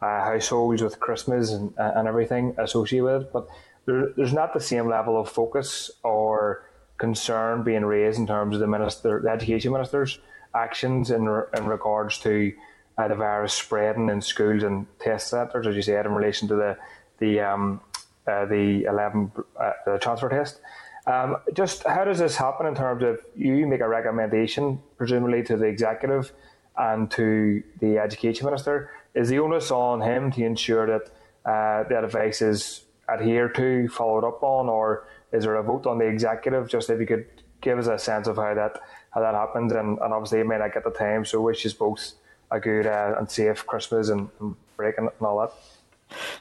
uh, 0.00 0.24
households 0.24 0.82
with 0.82 1.00
Christmas 1.00 1.52
and, 1.52 1.72
and 1.78 2.06
everything 2.06 2.54
associated 2.58 3.04
with 3.04 3.22
it, 3.22 3.32
but 3.32 3.48
there, 3.86 4.12
there's 4.16 4.32
not 4.32 4.54
the 4.54 4.60
same 4.60 4.88
level 4.88 5.20
of 5.20 5.28
focus 5.28 5.90
or 6.02 6.64
concern 7.00 7.64
being 7.64 7.84
raised 7.84 8.18
in 8.18 8.26
terms 8.26 8.54
of 8.54 8.60
the 8.60 8.66
minister, 8.66 9.20
the 9.24 9.30
education 9.30 9.72
minister's 9.72 10.18
actions 10.54 11.10
in 11.10 11.22
in 11.58 11.64
regards 11.66 12.18
to 12.18 12.52
uh, 12.98 13.08
the 13.08 13.14
virus 13.14 13.54
spreading 13.54 14.08
in 14.10 14.20
schools 14.20 14.62
and 14.62 14.86
test 15.00 15.28
centres, 15.28 15.66
as 15.66 15.74
you 15.74 15.82
said, 15.82 16.06
in 16.06 16.14
relation 16.14 16.46
to 16.46 16.54
the 16.54 16.76
the 17.18 17.40
um, 17.40 17.80
uh, 18.26 18.44
the 18.44 18.84
eleven 18.84 19.32
uh, 19.58 19.72
the 19.86 19.98
transfer 19.98 20.28
test. 20.28 20.60
Um, 21.06 21.38
just 21.54 21.82
how 21.84 22.04
does 22.04 22.18
this 22.18 22.36
happen 22.36 22.66
in 22.66 22.74
terms 22.74 23.02
of 23.02 23.18
you 23.34 23.66
make 23.66 23.80
a 23.80 23.88
recommendation, 23.88 24.80
presumably 24.98 25.42
to 25.44 25.56
the 25.56 25.66
executive 25.66 26.32
and 26.76 27.10
to 27.12 27.62
the 27.80 27.98
education 27.98 28.44
minister? 28.44 28.90
Is 29.14 29.28
the 29.28 29.38
onus 29.38 29.70
on 29.70 30.02
him 30.02 30.30
to 30.32 30.44
ensure 30.44 30.86
that 30.86 31.04
uh, 31.44 31.88
that 31.88 32.04
advice 32.04 32.42
is 32.42 32.84
adhered 33.08 33.54
to, 33.56 33.88
followed 33.88 34.24
up 34.24 34.42
on, 34.42 34.68
or 34.68 35.08
is 35.32 35.44
there 35.44 35.56
a 35.56 35.62
vote 35.62 35.86
on 35.86 35.98
the 35.98 36.06
executive? 36.06 36.68
Just 36.68 36.90
if 36.90 37.00
you 37.00 37.06
could 37.06 37.26
give 37.60 37.78
us 37.78 37.86
a 37.86 37.98
sense 37.98 38.26
of 38.26 38.36
how 38.36 38.54
that 38.54 38.80
how 39.10 39.20
that 39.20 39.34
happens, 39.34 39.72
and, 39.72 39.98
and 39.98 40.12
obviously 40.12 40.38
you 40.38 40.44
may 40.44 40.58
not 40.58 40.72
get 40.72 40.84
the 40.84 40.90
time, 40.90 41.24
so 41.24 41.40
wish 41.40 41.64
you 41.64 41.70
both 41.72 42.12
a 42.50 42.60
good 42.60 42.86
uh, 42.86 43.14
and 43.18 43.30
safe 43.30 43.66
Christmas 43.66 44.08
and, 44.08 44.28
and 44.40 44.54
break 44.76 44.98
and, 44.98 45.08
and 45.08 45.26
all 45.26 45.40
that. 45.40 45.52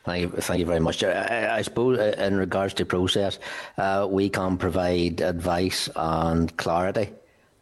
Thank 0.03 0.21
you, 0.21 0.29
thank 0.29 0.59
you 0.59 0.65
very 0.65 0.79
much. 0.79 1.03
I, 1.03 1.57
I 1.57 1.61
suppose 1.61 1.99
uh, 1.99 2.15
in 2.17 2.37
regards 2.37 2.73
to 2.75 2.85
process, 2.85 3.39
uh, 3.77 4.07
we 4.09 4.29
can 4.29 4.57
provide 4.57 5.21
advice 5.21 5.89
and 5.95 6.55
clarity 6.57 7.09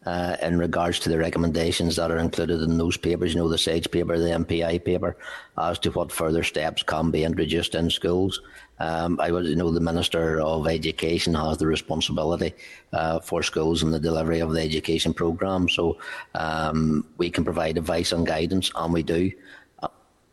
uh, 0.06 0.36
in 0.42 0.58
regards 0.58 0.98
to 1.00 1.08
the 1.08 1.18
recommendations 1.18 1.96
that 1.96 2.10
are 2.10 2.18
included 2.18 2.62
in 2.62 2.78
those 2.78 2.96
papers, 2.96 3.34
you 3.34 3.40
know, 3.40 3.48
the 3.48 3.58
SAGE 3.58 3.90
paper, 3.90 4.18
the 4.18 4.30
NPI 4.30 4.84
paper, 4.84 5.16
as 5.58 5.78
to 5.80 5.90
what 5.90 6.12
further 6.12 6.42
steps 6.42 6.82
can 6.82 7.10
be 7.10 7.24
introduced 7.24 7.74
in 7.74 7.90
schools. 7.90 8.40
Um, 8.80 9.18
I 9.20 9.32
would 9.32 9.46
you 9.46 9.56
know 9.56 9.72
the 9.72 9.80
Minister 9.80 10.40
of 10.40 10.68
Education 10.68 11.34
has 11.34 11.58
the 11.58 11.66
responsibility 11.66 12.54
uh, 12.92 13.18
for 13.20 13.42
schools 13.42 13.82
and 13.82 13.92
the 13.92 13.98
delivery 13.98 14.38
of 14.38 14.52
the 14.52 14.62
education 14.62 15.12
programme. 15.12 15.68
So 15.68 15.98
um, 16.34 17.04
we 17.16 17.28
can 17.28 17.44
provide 17.44 17.76
advice 17.76 18.12
and 18.12 18.26
guidance, 18.26 18.70
and 18.76 18.92
we 18.92 19.02
do. 19.02 19.32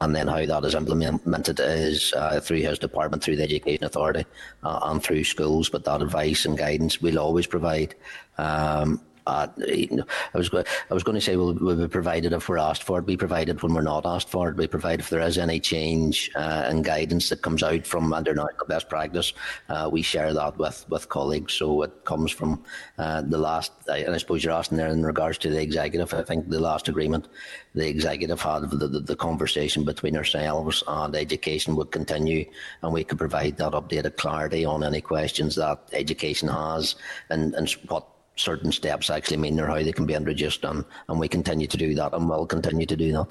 And 0.02 0.14
then 0.14 0.28
how 0.28 0.46
that 0.46 0.66
is 0.66 0.76
implemented 0.76 1.60
is 1.60 2.14
uh, 2.14 2.40
through 2.42 2.60
his 2.60 2.78
department, 2.78 3.24
through 3.24 3.38
the 3.38 3.44
Education 3.44 3.86
Authority, 3.86 4.26
uh, 4.62 4.80
and 4.84 5.02
through 5.02 5.24
schools. 5.24 5.70
But 5.70 5.86
that 5.86 6.02
advice 6.02 6.46
and 6.46 6.58
guidance 6.58 7.02
we'll 7.02 7.18
always 7.18 7.48
provide. 7.48 7.96
Um, 8.38 9.02
uh, 9.28 9.48
I 9.58 10.38
was 10.38 10.50
going 10.50 11.16
to 11.16 11.22
say 11.22 11.36
we'll, 11.36 11.54
be 11.54 11.88
provided 11.88 12.34
if 12.34 12.48
we're 12.48 12.58
asked 12.58 12.84
for 12.84 13.00
it. 13.00 13.06
Be 13.06 13.18
provided 13.18 13.62
when 13.62 13.74
we're 13.74 13.82
not 13.82 14.06
asked 14.06 14.30
for 14.30 14.50
it. 14.50 14.56
Be 14.56 14.68
provided 14.68 15.02
if 15.02 15.10
there 15.10 15.22
is 15.22 15.38
any 15.38 15.60
change 15.60 16.32
uh, 16.36 16.68
in 16.70 16.82
guidance 16.82 17.30
that 17.30 17.42
comes 17.42 17.64
out 17.64 17.86
from 17.86 18.14
international 18.14 18.66
best 18.68 18.90
practice. 18.90 19.34
Uh, 19.70 19.90
we 19.92 20.02
share 20.02 20.34
that 20.34 20.58
with 20.58 20.86
with 20.90 21.10
colleagues. 21.10 21.54
So 21.54 21.82
it 21.84 22.06
comes 22.06 22.32
from 22.32 22.64
the 22.98 23.38
last. 23.38 23.72
And 23.88 24.14
I 24.14 24.18
suppose 24.18 24.44
you're 24.44 24.54
asking 24.54 24.78
there 24.78 24.90
in 24.90 25.06
regards 25.06 25.38
to 25.40 25.50
the 25.50 25.62
executive. 25.62 26.14
I 26.14 26.24
think 26.24 26.50
the 26.50 26.60
last 26.60 26.88
agreement 26.88 27.28
the 27.76 27.88
executive 27.88 28.42
had 28.42 28.70
the, 28.70 28.88
the, 28.88 29.00
the 29.02 29.16
conversation 29.16 29.84
between 29.84 30.16
ourselves 30.16 30.82
and 30.88 31.16
education 31.16 31.76
would 31.76 31.92
continue, 31.92 32.46
and 32.82 32.94
we 32.94 33.04
could 33.04 33.18
provide 33.18 33.58
that 33.58 33.74
updated 33.74 34.16
clarity 34.16 34.64
on 34.64 34.84
any 34.84 35.02
questions 35.02 35.56
that 35.56 35.80
education 35.92 36.48
has 36.48 36.96
and 37.30 37.54
and 37.56 37.70
what 37.90 38.08
certain 38.36 38.72
steps 38.72 39.10
actually 39.10 39.38
mean 39.38 39.60
or 39.60 39.68
how 39.68 39.76
they 39.76 39.92
can 39.92 40.06
be 40.06 40.14
introduced 40.14 40.64
and, 40.64 40.84
and 41.08 41.20
we 41.20 41.28
continue 41.28 41.68
to 41.68 41.78
do 41.78 41.96
that 41.96 42.14
and 42.14 42.30
will 42.30 42.46
continue 42.46 42.86
to 42.86 42.96
do 42.96 43.12
that. 43.12 43.28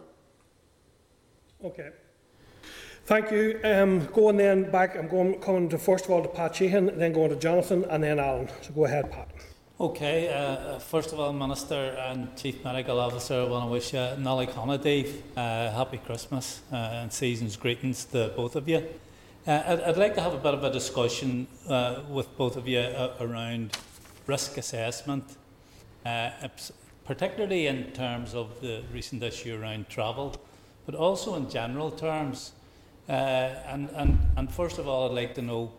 Okay. 1.62 1.90
Thank 3.06 3.30
you. 3.30 3.60
Um, 3.64 4.06
going 4.06 4.38
then 4.38 4.70
back, 4.70 4.96
I'm 4.96 5.08
going 5.08 5.38
coming 5.40 5.68
to 5.68 5.78
first 5.78 6.06
of 6.06 6.10
all 6.10 6.22
to 6.22 6.28
Pat 6.28 6.56
Sheehan, 6.56 6.98
then 6.98 7.12
going 7.12 7.30
to 7.30 7.36
Jonathan 7.36 7.84
and 7.90 8.02
then 8.02 8.18
Alan. 8.18 8.48
So 8.62 8.72
go 8.72 8.86
ahead, 8.86 9.12
Pat. 9.12 9.28
Okay, 9.78 10.32
uh, 10.32 10.78
first 10.78 11.12
of 11.12 11.18
all, 11.18 11.32
Minister 11.32 11.96
and 11.98 12.34
Chief 12.36 12.62
Medical 12.62 13.00
Officer, 13.00 13.40
I 13.40 13.44
want 13.44 13.64
to 13.66 13.70
wish 13.70 13.92
you 13.92 13.98
Nollaig 13.98 14.52
Shona 14.52 14.78
Daoibh, 14.78 15.20
uh, 15.36 15.76
happy 15.76 15.98
Christmas 15.98 16.62
uh, 16.72 16.76
and 16.76 17.12
season's 17.12 17.56
greetings 17.56 18.04
to 18.06 18.32
both 18.36 18.54
of 18.54 18.68
you. 18.68 18.86
Uh, 19.46 19.62
I'd, 19.66 19.80
I'd, 19.80 19.96
like 19.96 20.14
to 20.14 20.20
have 20.20 20.32
a 20.32 20.38
bit 20.38 20.54
of 20.54 20.62
a 20.62 20.70
discussion 20.70 21.48
uh, 21.68 22.02
with 22.08 22.34
both 22.38 22.56
of 22.56 22.68
you 22.68 22.78
uh, 22.78 23.16
around 23.20 23.76
risk 24.26 24.56
assessment, 24.56 25.36
uh, 26.06 26.30
particularly 27.04 27.66
in 27.66 27.90
terms 27.92 28.34
of 28.34 28.60
the 28.60 28.82
recent 28.92 29.22
issue 29.22 29.60
around 29.60 29.88
travel, 29.88 30.34
but 30.86 30.94
also 30.94 31.34
in 31.34 31.48
general 31.50 31.90
terms. 31.90 32.52
Uh, 33.08 33.12
and, 33.12 33.90
and, 33.94 34.18
and 34.36 34.50
first 34.52 34.78
of 34.78 34.88
all, 34.88 35.08
I'd 35.08 35.14
like 35.14 35.34
to 35.34 35.42
know 35.42 35.72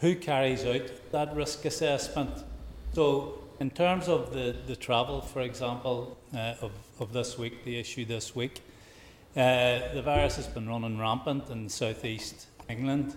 who 0.00 0.14
carries 0.14 0.64
out 0.64 0.90
that 1.12 1.34
risk 1.34 1.64
assessment. 1.64 2.44
So, 2.92 3.44
in 3.60 3.70
terms 3.70 4.06
of 4.06 4.32
the, 4.32 4.54
the 4.66 4.76
travel, 4.76 5.20
for 5.20 5.40
example, 5.40 6.16
uh, 6.32 6.54
of, 6.60 6.70
of 7.00 7.12
this 7.12 7.36
week, 7.36 7.64
the 7.64 7.78
issue 7.78 8.04
this 8.04 8.36
week, 8.36 8.60
uh, 9.36 9.92
the 9.92 10.02
virus 10.04 10.36
has 10.36 10.46
been 10.46 10.68
running 10.68 10.98
rampant 10.98 11.50
in 11.50 11.68
southeast 11.68 12.46
England. 12.68 13.16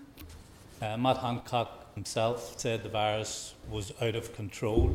Uh, 0.82 0.98
Matt 0.98 1.18
Hancock 1.18 1.81
himself 2.02 2.60
said 2.60 2.82
the 2.82 2.90
virus 2.90 3.54
was 3.70 3.94
out 4.02 4.16
of 4.16 4.36
control. 4.36 4.92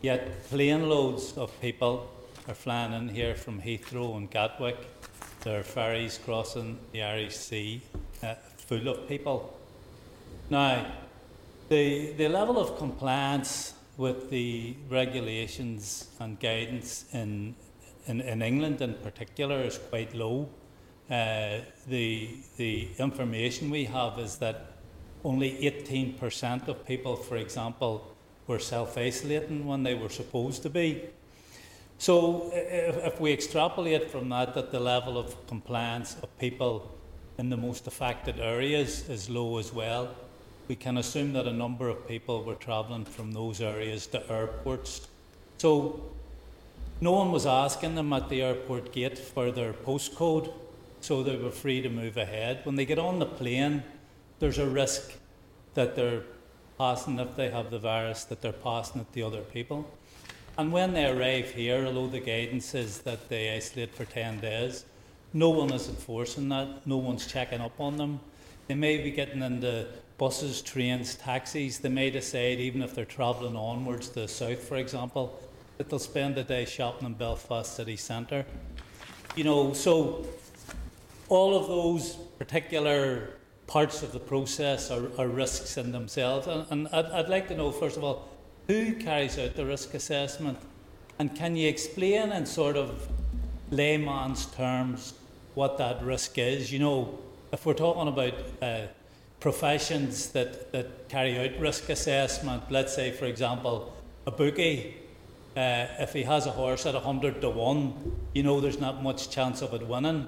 Yet 0.00 0.44
plane 0.48 0.88
loads 0.88 1.36
of 1.36 1.50
people 1.60 2.08
are 2.46 2.54
flying 2.54 2.92
in 2.92 3.08
here 3.08 3.34
from 3.34 3.60
Heathrow 3.60 4.16
and 4.16 4.30
Gatwick. 4.30 4.76
There 5.42 5.58
are 5.58 5.64
ferries 5.64 6.20
crossing 6.24 6.78
the 6.92 7.02
Irish 7.02 7.34
Sea 7.34 7.82
uh, 8.22 8.34
full 8.58 8.86
of 8.86 9.08
people. 9.08 9.58
Now, 10.50 10.86
the, 11.68 12.12
the 12.12 12.28
level 12.28 12.58
of 12.60 12.78
compliance 12.78 13.74
with 13.96 14.30
the 14.30 14.76
regulations 14.88 16.10
and 16.20 16.38
guidance 16.38 17.06
in, 17.12 17.56
in, 18.06 18.20
in 18.20 18.40
England 18.40 18.80
in 18.80 18.94
particular 18.94 19.62
is 19.62 19.78
quite 19.78 20.14
low. 20.14 20.48
Uh, 21.10 21.58
the, 21.88 22.36
the 22.56 22.88
information 22.98 23.68
we 23.68 23.84
have 23.86 24.20
is 24.20 24.36
that 24.36 24.73
only 25.24 25.52
18% 25.62 26.68
of 26.68 26.86
people, 26.86 27.16
for 27.16 27.36
example, 27.36 28.14
were 28.46 28.58
self 28.58 28.98
isolating 28.98 29.66
when 29.66 29.82
they 29.82 29.94
were 29.94 30.10
supposed 30.10 30.62
to 30.62 30.70
be. 30.70 31.02
So, 31.98 32.50
if, 32.52 33.20
we 33.20 33.32
extrapolate 33.32 34.10
from 34.10 34.28
that, 34.28 34.54
that 34.54 34.70
the 34.70 34.80
level 34.80 35.16
of 35.16 35.46
compliance 35.46 36.16
of 36.22 36.38
people 36.38 36.92
in 37.38 37.48
the 37.48 37.56
most 37.56 37.86
affected 37.86 38.38
areas 38.38 39.08
is 39.08 39.30
low 39.30 39.58
as 39.58 39.72
well, 39.72 40.14
we 40.68 40.76
can 40.76 40.98
assume 40.98 41.32
that 41.32 41.46
a 41.46 41.52
number 41.52 41.88
of 41.88 42.06
people 42.06 42.44
were 42.44 42.56
travelling 42.56 43.04
from 43.04 43.32
those 43.32 43.60
areas 43.60 44.06
to 44.08 44.30
airports. 44.30 45.08
So, 45.58 46.12
no 47.00 47.12
one 47.12 47.32
was 47.32 47.46
asking 47.46 47.94
them 47.94 48.12
at 48.12 48.28
the 48.28 48.42
airport 48.42 48.92
gate 48.92 49.18
for 49.18 49.50
their 49.50 49.72
postcode, 49.72 50.52
so 51.00 51.22
they 51.22 51.36
were 51.36 51.50
free 51.50 51.80
to 51.80 51.88
move 51.88 52.16
ahead. 52.16 52.60
When 52.64 52.76
they 52.76 52.84
get 52.84 52.98
on 52.98 53.18
the 53.18 53.26
plane, 53.26 53.82
there's 54.44 54.58
a 54.58 54.66
risk 54.66 55.10
that 55.72 55.96
they're 55.96 56.20
passing, 56.76 57.18
if 57.18 57.34
they 57.34 57.48
have 57.48 57.70
the 57.70 57.78
virus, 57.78 58.24
that 58.24 58.42
they're 58.42 58.52
passing 58.52 59.00
it 59.00 59.10
to 59.10 59.22
other 59.22 59.40
people. 59.40 59.90
And 60.58 60.70
when 60.70 60.92
they 60.92 61.06
arrive 61.06 61.52
here, 61.52 61.86
although 61.86 62.08
the 62.08 62.20
guidance 62.20 62.74
is 62.74 62.98
that 63.08 63.30
they 63.30 63.56
isolate 63.56 63.94
for 63.94 64.04
10 64.04 64.40
days, 64.40 64.84
no 65.32 65.48
one 65.48 65.72
is 65.72 65.88
enforcing 65.88 66.50
that, 66.50 66.86
no 66.86 66.98
one's 66.98 67.26
checking 67.26 67.62
up 67.62 67.80
on 67.80 67.96
them. 67.96 68.20
They 68.68 68.74
may 68.74 68.98
be 68.98 69.10
getting 69.12 69.40
into 69.40 69.86
buses, 70.18 70.60
trains, 70.60 71.14
taxis. 71.14 71.78
They 71.78 71.88
may 71.88 72.10
decide, 72.10 72.60
even 72.60 72.82
if 72.82 72.94
they're 72.94 73.06
travelling 73.06 73.56
onwards 73.56 74.10
to 74.10 74.20
the 74.20 74.28
south, 74.28 74.58
for 74.58 74.76
example, 74.76 75.40
that 75.78 75.88
they'll 75.88 75.98
spend 75.98 76.36
a 76.36 76.44
day 76.44 76.66
shopping 76.66 77.06
in 77.06 77.14
Belfast 77.14 77.74
city 77.74 77.96
centre. 77.96 78.44
You 79.36 79.44
know, 79.44 79.72
so 79.72 80.26
all 81.30 81.56
of 81.56 81.66
those 81.66 82.16
particular 82.38 83.38
parts 83.66 84.02
of 84.02 84.12
the 84.12 84.20
process 84.20 84.90
are, 84.90 85.10
are 85.18 85.28
risks 85.28 85.76
in 85.76 85.92
themselves. 85.92 86.46
And, 86.46 86.66
and 86.70 86.88
I'd, 86.88 87.06
I'd, 87.06 87.28
like 87.28 87.48
to 87.48 87.56
know, 87.56 87.70
first 87.70 87.96
of 87.96 88.04
all, 88.04 88.28
who 88.66 88.94
carries 88.94 89.38
out 89.38 89.56
the 89.56 89.66
risk 89.66 89.94
assessment? 89.94 90.58
And 91.18 91.34
can 91.34 91.56
you 91.56 91.68
explain 91.68 92.32
in 92.32 92.46
sort 92.46 92.76
of 92.76 93.08
layman's 93.70 94.46
terms 94.46 95.14
what 95.54 95.78
that 95.78 96.02
risk 96.02 96.38
is? 96.38 96.72
You 96.72 96.78
know, 96.80 97.18
if 97.52 97.64
we're 97.64 97.74
talking 97.74 98.08
about 98.08 98.34
uh, 98.60 98.86
professions 99.40 100.30
that, 100.30 100.72
that 100.72 101.08
carry 101.08 101.38
out 101.38 101.60
risk 101.60 101.88
assessment, 101.88 102.62
let's 102.70 102.94
say, 102.94 103.10
for 103.10 103.26
example, 103.26 103.94
a 104.26 104.30
bookie. 104.30 104.96
Uh, 105.56 105.86
if 106.00 106.12
he 106.12 106.22
has 106.22 106.46
a 106.46 106.50
horse 106.50 106.84
at 106.86 106.94
100 106.94 107.40
to 107.40 107.48
1, 107.48 108.16
you 108.34 108.42
know 108.42 108.60
there's 108.60 108.80
not 108.80 109.02
much 109.02 109.30
chance 109.30 109.62
of 109.62 109.72
it 109.72 109.86
winning. 109.86 110.26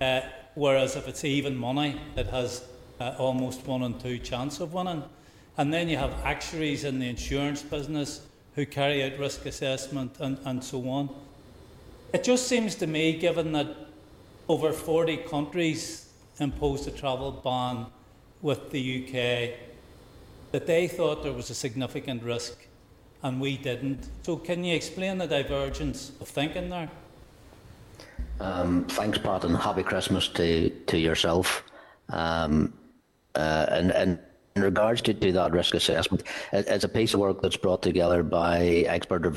Uh, 0.00 0.20
whereas 0.54 0.96
if 0.96 1.08
it's 1.08 1.24
even 1.24 1.56
money, 1.56 2.00
it 2.16 2.26
has 2.26 2.64
uh, 3.00 3.14
almost 3.18 3.66
one 3.66 3.82
in 3.82 3.98
two 3.98 4.18
chance 4.18 4.60
of 4.60 4.72
winning. 4.72 5.02
And 5.56 5.72
then 5.72 5.88
you 5.88 5.96
have 5.96 6.12
actuaries 6.24 6.84
in 6.84 6.98
the 6.98 7.08
insurance 7.08 7.62
business 7.62 8.22
who 8.54 8.66
carry 8.66 9.04
out 9.04 9.18
risk 9.18 9.46
assessment 9.46 10.16
and, 10.20 10.38
and 10.44 10.62
so 10.62 10.88
on. 10.88 11.10
It 12.12 12.24
just 12.24 12.48
seems 12.48 12.74
to 12.76 12.86
me, 12.86 13.12
given 13.12 13.52
that 13.52 13.68
over 14.48 14.72
40 14.72 15.18
countries 15.18 16.10
imposed 16.38 16.88
a 16.88 16.90
travel 16.90 17.30
ban 17.32 17.86
with 18.42 18.70
the 18.70 19.04
UK, 19.04 19.58
that 20.52 20.66
they 20.66 20.88
thought 20.88 21.22
there 21.22 21.32
was 21.32 21.50
a 21.50 21.54
significant 21.54 22.22
risk 22.22 22.66
and 23.22 23.40
we 23.40 23.56
didn't. 23.56 24.08
So, 24.22 24.36
can 24.36 24.64
you 24.64 24.74
explain 24.74 25.18
the 25.18 25.26
divergence 25.26 26.12
of 26.20 26.28
thinking 26.28 26.70
there? 26.70 26.90
Um, 28.40 28.84
thanks, 28.86 29.18
Pat, 29.18 29.44
and 29.44 29.54
happy 29.56 29.82
Christmas 29.82 30.28
to, 30.28 30.70
to 30.70 30.98
yourself. 30.98 31.62
Um, 32.08 32.72
uh, 33.34 33.66
and, 33.68 33.92
and 33.92 34.18
in 34.56 34.62
regards 34.62 35.02
to, 35.02 35.14
to 35.14 35.32
that 35.32 35.52
risk 35.52 35.74
assessment, 35.74 36.24
it, 36.52 36.66
it's 36.66 36.84
a 36.84 36.88
piece 36.88 37.12
of 37.14 37.20
work 37.20 37.42
that's 37.42 37.58
brought 37.58 37.82
together 37.82 38.22
by 38.22 38.84
expert. 38.88 39.36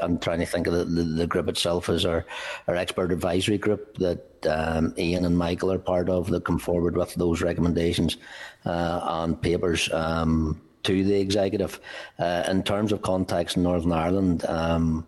I'm 0.00 0.18
trying 0.18 0.38
to 0.38 0.46
think 0.46 0.68
of 0.68 0.74
the, 0.74 0.84
the, 0.84 1.02
the, 1.02 1.26
group 1.26 1.48
itself 1.48 1.88
as 1.88 2.06
our, 2.06 2.24
our 2.68 2.76
expert 2.76 3.12
advisory 3.12 3.58
group 3.58 3.98
that 3.98 4.46
um, 4.46 4.94
Ian 4.96 5.24
and 5.24 5.36
Michael 5.36 5.72
are 5.72 5.78
part 5.78 6.08
of 6.08 6.28
that 6.28 6.44
come 6.44 6.58
forward 6.58 6.96
with 6.96 7.14
those 7.14 7.42
recommendations 7.42 8.16
uh, 8.64 9.00
on 9.02 9.36
papers. 9.36 9.92
Um, 9.92 10.60
to 10.84 11.04
the 11.04 11.20
executive. 11.20 11.80
Uh, 12.18 12.44
in 12.48 12.62
terms 12.62 12.92
of 12.92 13.02
contacts 13.02 13.56
in 13.56 13.62
Northern 13.62 13.92
Ireland, 13.92 14.44
um, 14.46 15.06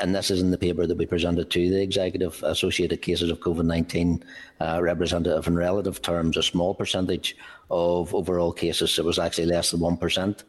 and 0.00 0.14
this 0.14 0.30
is 0.30 0.40
in 0.40 0.50
the 0.50 0.58
paper 0.58 0.86
that 0.86 0.96
we 0.96 1.06
presented 1.06 1.50
to 1.50 1.70
the 1.70 1.82
executive, 1.82 2.42
associated 2.42 3.02
cases 3.02 3.30
of 3.30 3.40
COVID 3.40 3.66
19 3.66 4.24
uh, 4.60 4.80
representative 4.82 5.46
in 5.46 5.56
relative 5.56 6.00
terms 6.00 6.36
a 6.36 6.42
small 6.42 6.74
percentage 6.74 7.36
of 7.70 8.14
overall 8.14 8.52
cases. 8.52 8.98
It 8.98 9.04
was 9.04 9.18
actually 9.18 9.46
less 9.46 9.70
than 9.70 9.80
1%. 9.80 10.42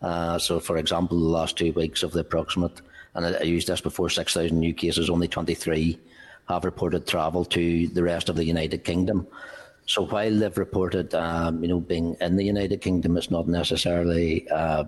Uh, 0.00 0.38
so, 0.38 0.58
for 0.58 0.78
example, 0.78 1.18
the 1.18 1.24
last 1.24 1.56
two 1.56 1.72
weeks 1.72 2.02
of 2.02 2.12
the 2.12 2.20
approximate, 2.20 2.80
and 3.14 3.26
I, 3.26 3.32
I 3.34 3.42
used 3.42 3.68
this 3.68 3.80
before 3.80 4.10
6,000 4.10 4.58
new 4.58 4.74
cases, 4.74 5.08
only 5.08 5.28
23 5.28 5.98
have 6.48 6.64
reported 6.64 7.06
travel 7.06 7.44
to 7.44 7.86
the 7.88 8.02
rest 8.02 8.28
of 8.28 8.34
the 8.36 8.44
United 8.44 8.84
Kingdom. 8.84 9.26
So 9.86 10.06
while 10.06 10.34
they've 10.34 10.58
reported, 10.58 11.14
um, 11.14 11.62
you 11.62 11.68
know, 11.68 11.80
being 11.80 12.16
in 12.20 12.36
the 12.36 12.44
United 12.44 12.80
Kingdom, 12.80 13.16
it's 13.16 13.30
not 13.30 13.48
necessarily 13.48 14.48
uh, 14.48 14.84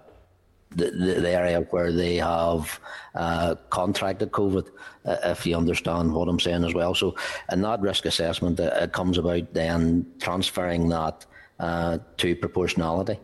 the, 0.70 0.90
the, 0.90 1.20
the, 1.20 1.30
area 1.30 1.60
where 1.70 1.92
they 1.92 2.16
have 2.16 2.80
uh, 3.14 3.54
contracted 3.70 4.30
COVID, 4.32 4.68
uh, 5.04 5.16
if 5.24 5.46
you 5.46 5.56
understand 5.56 6.12
what 6.12 6.28
I'm 6.28 6.40
saying 6.40 6.64
as 6.64 6.74
well. 6.74 6.94
So 6.94 7.16
in 7.50 7.62
that 7.62 7.80
risk 7.80 8.06
assessment, 8.06 8.58
uh, 8.60 8.70
it 8.80 8.92
comes 8.92 9.18
about 9.18 9.52
then 9.52 10.06
transferring 10.20 10.88
that 10.88 11.26
uh, 11.58 11.98
to 12.18 12.36
proportionality. 12.36 13.18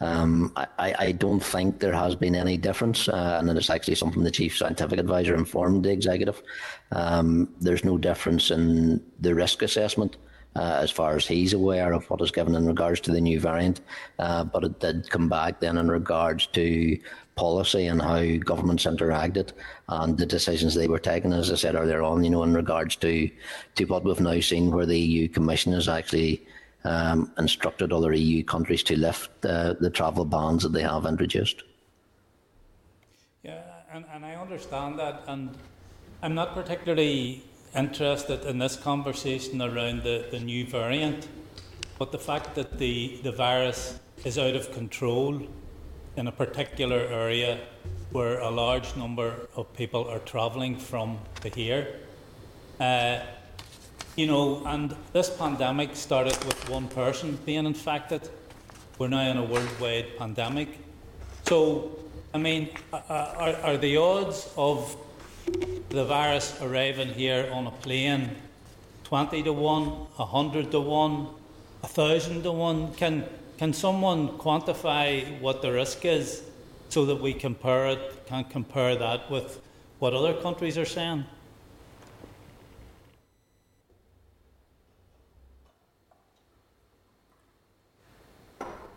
Um, 0.00 0.52
I, 0.56 0.94
I 0.98 1.12
don't 1.12 1.42
think 1.42 1.78
there 1.78 1.94
has 1.94 2.16
been 2.16 2.34
any 2.34 2.56
difference, 2.56 3.08
uh, 3.08 3.38
and 3.40 3.48
it's 3.56 3.70
actually 3.70 3.94
something 3.94 4.24
the 4.24 4.30
chief 4.30 4.56
scientific 4.56 4.98
advisor 4.98 5.34
informed 5.34 5.84
the 5.84 5.92
executive. 5.92 6.42
Um, 6.90 7.54
there's 7.60 7.84
no 7.84 7.96
difference 7.96 8.50
in 8.50 9.02
the 9.20 9.34
risk 9.34 9.62
assessment. 9.62 10.16
Uh, 10.56 10.78
as 10.80 10.88
far 10.88 11.16
as 11.16 11.26
he's 11.26 11.52
aware 11.52 11.92
of 11.92 12.08
what 12.08 12.20
is 12.20 12.30
given 12.30 12.54
in 12.54 12.64
regards 12.64 13.00
to 13.00 13.10
the 13.10 13.20
new 13.20 13.40
variant, 13.40 13.80
uh, 14.20 14.44
but 14.44 14.62
it 14.62 14.78
did 14.78 15.10
come 15.10 15.28
back 15.28 15.58
then 15.58 15.76
in 15.76 15.90
regards 15.90 16.46
to 16.46 16.96
policy 17.34 17.86
and 17.86 18.00
how 18.00 18.36
governments 18.44 18.84
interacted 18.84 19.50
and 19.88 20.16
the 20.16 20.26
decisions 20.26 20.74
they 20.74 20.88
were 20.88 20.98
taking, 20.98 21.32
as 21.32 21.50
I 21.50 21.56
said 21.56 21.74
earlier 21.74 22.02
on, 22.02 22.22
you 22.22 22.30
know, 22.30 22.44
in 22.44 22.54
regards 22.54 22.96
to, 22.96 23.28
to 23.74 23.84
what 23.86 24.04
we've 24.04 24.20
now 24.20 24.38
seen 24.40 24.70
where 24.70 24.86
the 24.86 24.98
EU 24.98 25.28
Commission 25.28 25.72
has 25.72 25.88
actually 25.88 26.46
um, 26.84 27.32
instructed 27.38 27.92
other 27.92 28.12
EU 28.12 28.44
countries 28.44 28.82
to 28.84 28.96
lift 28.96 29.30
uh, 29.44 29.74
the 29.80 29.90
travel 29.90 30.24
bans 30.24 30.62
that 30.62 30.72
they 30.72 30.82
have 30.82 31.06
introduced. 31.06 31.62
Yeah, 33.42 33.62
and, 33.92 34.04
and 34.12 34.24
I 34.24 34.36
understand 34.36 34.98
that, 34.98 35.22
and 35.26 35.50
I'm 36.22 36.34
not 36.34 36.54
particularly 36.54 37.42
interested 37.74 38.44
in 38.44 38.58
this 38.58 38.76
conversation 38.76 39.60
around 39.60 40.02
the, 40.02 40.26
the 40.30 40.40
new 40.40 40.66
variant, 40.66 41.28
but 41.98 42.12
the 42.12 42.18
fact 42.18 42.54
that 42.54 42.78
the, 42.78 43.18
the 43.22 43.32
virus 43.32 43.98
is 44.24 44.38
out 44.38 44.54
of 44.54 44.72
control 44.72 45.40
in 46.16 46.26
a 46.28 46.32
particular 46.32 46.98
area 46.98 47.60
where 48.12 48.38
a 48.38 48.50
large 48.50 48.94
number 48.96 49.48
of 49.56 49.72
people 49.74 50.08
are 50.08 50.20
travelling 50.20 50.76
from 50.76 51.18
to 51.40 51.48
here. 51.48 52.00
Uh, 52.78 53.18
you 54.16 54.26
know, 54.26 54.62
and 54.66 54.94
this 55.12 55.28
pandemic 55.28 55.96
started 55.96 56.36
with 56.44 56.68
one 56.68 56.86
person 56.88 57.36
being 57.44 57.66
infected. 57.66 58.28
We're 58.98 59.08
now 59.08 59.28
in 59.28 59.36
a 59.38 59.44
worldwide 59.44 60.16
pandemic. 60.16 60.78
So, 61.46 61.98
I 62.32 62.38
mean, 62.38 62.68
are, 62.92 63.56
are 63.56 63.76
the 63.76 63.96
odds 63.96 64.48
of 64.56 64.96
the 65.90 66.04
virus 66.04 66.60
arriving 66.60 67.08
here 67.08 67.48
on 67.52 67.66
a 67.66 67.70
plane 67.70 68.30
20 69.04 69.42
to 69.42 69.52
1, 69.52 69.84
100 69.84 70.70
to 70.70 70.80
1, 70.80 71.24
1,000 71.24 72.42
to 72.42 72.52
1? 72.52 72.94
Can, 72.94 73.24
can 73.58 73.72
someone 73.72 74.28
quantify 74.38 75.40
what 75.40 75.62
the 75.62 75.70
risk 75.70 76.04
is 76.04 76.42
so 76.88 77.04
that 77.04 77.16
we 77.16 77.32
compare 77.32 77.86
it, 77.86 78.26
can 78.26 78.44
compare 78.44 78.96
that 78.96 79.30
with 79.30 79.60
what 79.98 80.14
other 80.14 80.34
countries 80.34 80.78
are 80.78 80.84
saying? 80.84 81.24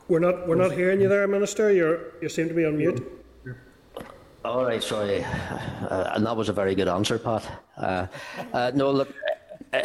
We're 0.08 0.20
not, 0.20 0.48
we're 0.48 0.56
not 0.56 0.72
hearing 0.72 1.02
you 1.02 1.10
there, 1.10 1.28
Minister. 1.28 1.72
You're, 1.72 2.14
you 2.22 2.30
seem 2.30 2.48
to 2.48 2.54
be 2.54 2.66
on 2.66 2.78
mute. 2.78 3.17
All 4.46 4.64
right, 4.64 4.82
sorry. 4.82 5.24
Uh, 5.90 6.12
and 6.16 6.26
that 6.26 6.38
was 6.38 6.50
a 6.50 6.54
very 6.54 6.76
good 6.76 6.88
answer, 6.88 7.18
Pat. 7.20 7.64
Uh, 7.76 8.08
uh, 8.54 8.72
no, 8.74 8.92
look, 8.92 9.14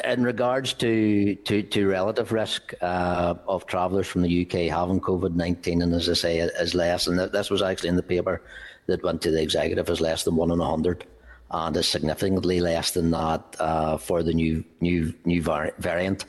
in 0.04 0.22
regards 0.22 0.72
to, 0.74 1.34
to, 1.34 1.62
to 1.62 1.88
relative 1.88 2.32
risk 2.32 2.74
uh, 2.80 3.34
of 3.48 3.66
travellers 3.66 4.06
from 4.06 4.22
the 4.22 4.42
UK 4.46 4.70
having 4.70 5.00
COVID 5.00 5.34
19, 5.34 5.82
and 5.82 5.94
as 5.94 6.08
I 6.08 6.14
say, 6.14 6.38
is 6.38 6.74
less, 6.74 7.06
and 7.06 7.18
this 7.18 7.50
was 7.50 7.62
actually 7.62 7.88
in 7.88 7.96
the 7.96 8.02
paper 8.02 8.42
that 8.86 9.02
went 9.02 9.22
to 9.22 9.30
the 9.30 9.42
executive, 9.42 9.88
is 9.88 10.00
less 10.00 10.24
than 10.24 10.36
1 10.36 10.50
in 10.50 10.58
100 10.58 11.06
and 11.52 11.76
is 11.76 11.86
significantly 11.86 12.60
less 12.60 12.92
than 12.92 13.10
that 13.10 13.56
uh, 13.58 13.96
for 13.98 14.22
the 14.22 14.32
new 14.32 14.64
new 14.80 15.12
new 15.24 15.42
variant, 15.42 16.24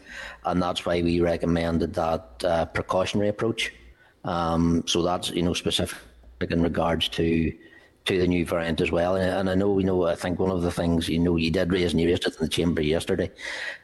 and 0.45 0.61
that's 0.61 0.85
why 0.85 1.01
we 1.01 1.21
recommended 1.21 1.93
that 1.93 2.43
uh, 2.43 2.65
precautionary 2.65 3.29
approach. 3.29 3.71
Um, 4.25 4.83
so 4.85 5.01
that's 5.01 5.29
you 5.29 5.41
know 5.41 5.53
specific 5.53 5.97
in 6.49 6.61
regards 6.61 7.07
to 7.07 7.53
to 8.05 8.19
the 8.19 8.27
new 8.27 8.45
variant 8.45 8.81
as 8.81 8.91
well. 8.91 9.15
And 9.15 9.49
I 9.49 9.55
know, 9.55 9.79
you 9.79 9.85
know, 9.85 10.05
I 10.05 10.15
think 10.15 10.39
one 10.39 10.51
of 10.51 10.61
the 10.61 10.71
things, 10.71 11.07
you 11.07 11.19
know, 11.19 11.37
you 11.37 11.49
did 11.49 11.71
raise 11.71 11.91
and 11.91 12.01
you 12.01 12.07
raised 12.07 12.27
it 12.27 12.35
in 12.35 12.41
the 12.41 12.49
chamber 12.49 12.81
yesterday 12.81 13.31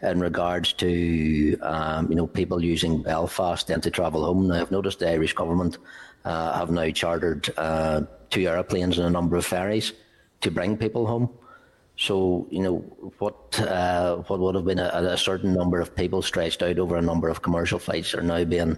in 0.01 0.19
regards 0.19 0.73
to, 0.73 1.57
um, 1.61 2.09
you 2.09 2.15
know, 2.15 2.27
people 2.27 2.63
using 2.63 3.01
Belfast 3.01 3.67
then 3.67 3.81
to 3.81 3.91
travel 3.91 4.25
home. 4.25 4.47
Now, 4.47 4.61
I've 4.61 4.71
noticed 4.71 4.99
the 4.99 5.09
Irish 5.09 5.33
government 5.33 5.77
uh, 6.25 6.57
have 6.57 6.69
now 6.69 6.89
chartered 6.89 7.49
uh, 7.57 8.01
two 8.29 8.45
aeroplanes 8.47 8.97
and 8.97 9.07
a 9.07 9.11
number 9.11 9.37
of 9.37 9.45
ferries 9.45 9.93
to 10.41 10.51
bring 10.51 10.75
people 10.75 11.07
home. 11.07 11.29
So, 11.99 12.47
you 12.49 12.61
know, 12.61 12.77
what 13.17 13.59
uh, 13.59 14.15
what 14.27 14.39
would 14.39 14.55
have 14.55 14.63
been 14.63 14.79
a, 14.79 14.87
a 14.87 15.17
certain 15.17 15.53
number 15.53 15.81
of 15.81 15.93
people 15.93 16.21
stretched 16.21 16.63
out 16.63 16.79
over 16.79 16.95
a 16.95 17.01
number 17.01 17.27
of 17.27 17.41
commercial 17.41 17.77
flights 17.77 18.15
are 18.15 18.21
now 18.21 18.45
being 18.45 18.77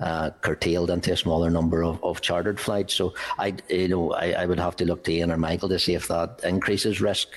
uh, 0.00 0.30
curtailed 0.42 0.90
into 0.90 1.14
a 1.14 1.16
smaller 1.16 1.48
number 1.48 1.82
of, 1.82 1.98
of 2.04 2.20
chartered 2.20 2.60
flights. 2.60 2.92
So 2.92 3.14
I, 3.38 3.54
you 3.70 3.88
know, 3.88 4.12
I, 4.12 4.32
I 4.32 4.44
would 4.44 4.60
have 4.60 4.76
to 4.76 4.84
look 4.84 5.02
to 5.04 5.12
Ian 5.12 5.32
or 5.32 5.38
Michael 5.38 5.70
to 5.70 5.78
see 5.78 5.94
if 5.94 6.08
that 6.08 6.40
increases 6.44 7.00
risk 7.00 7.28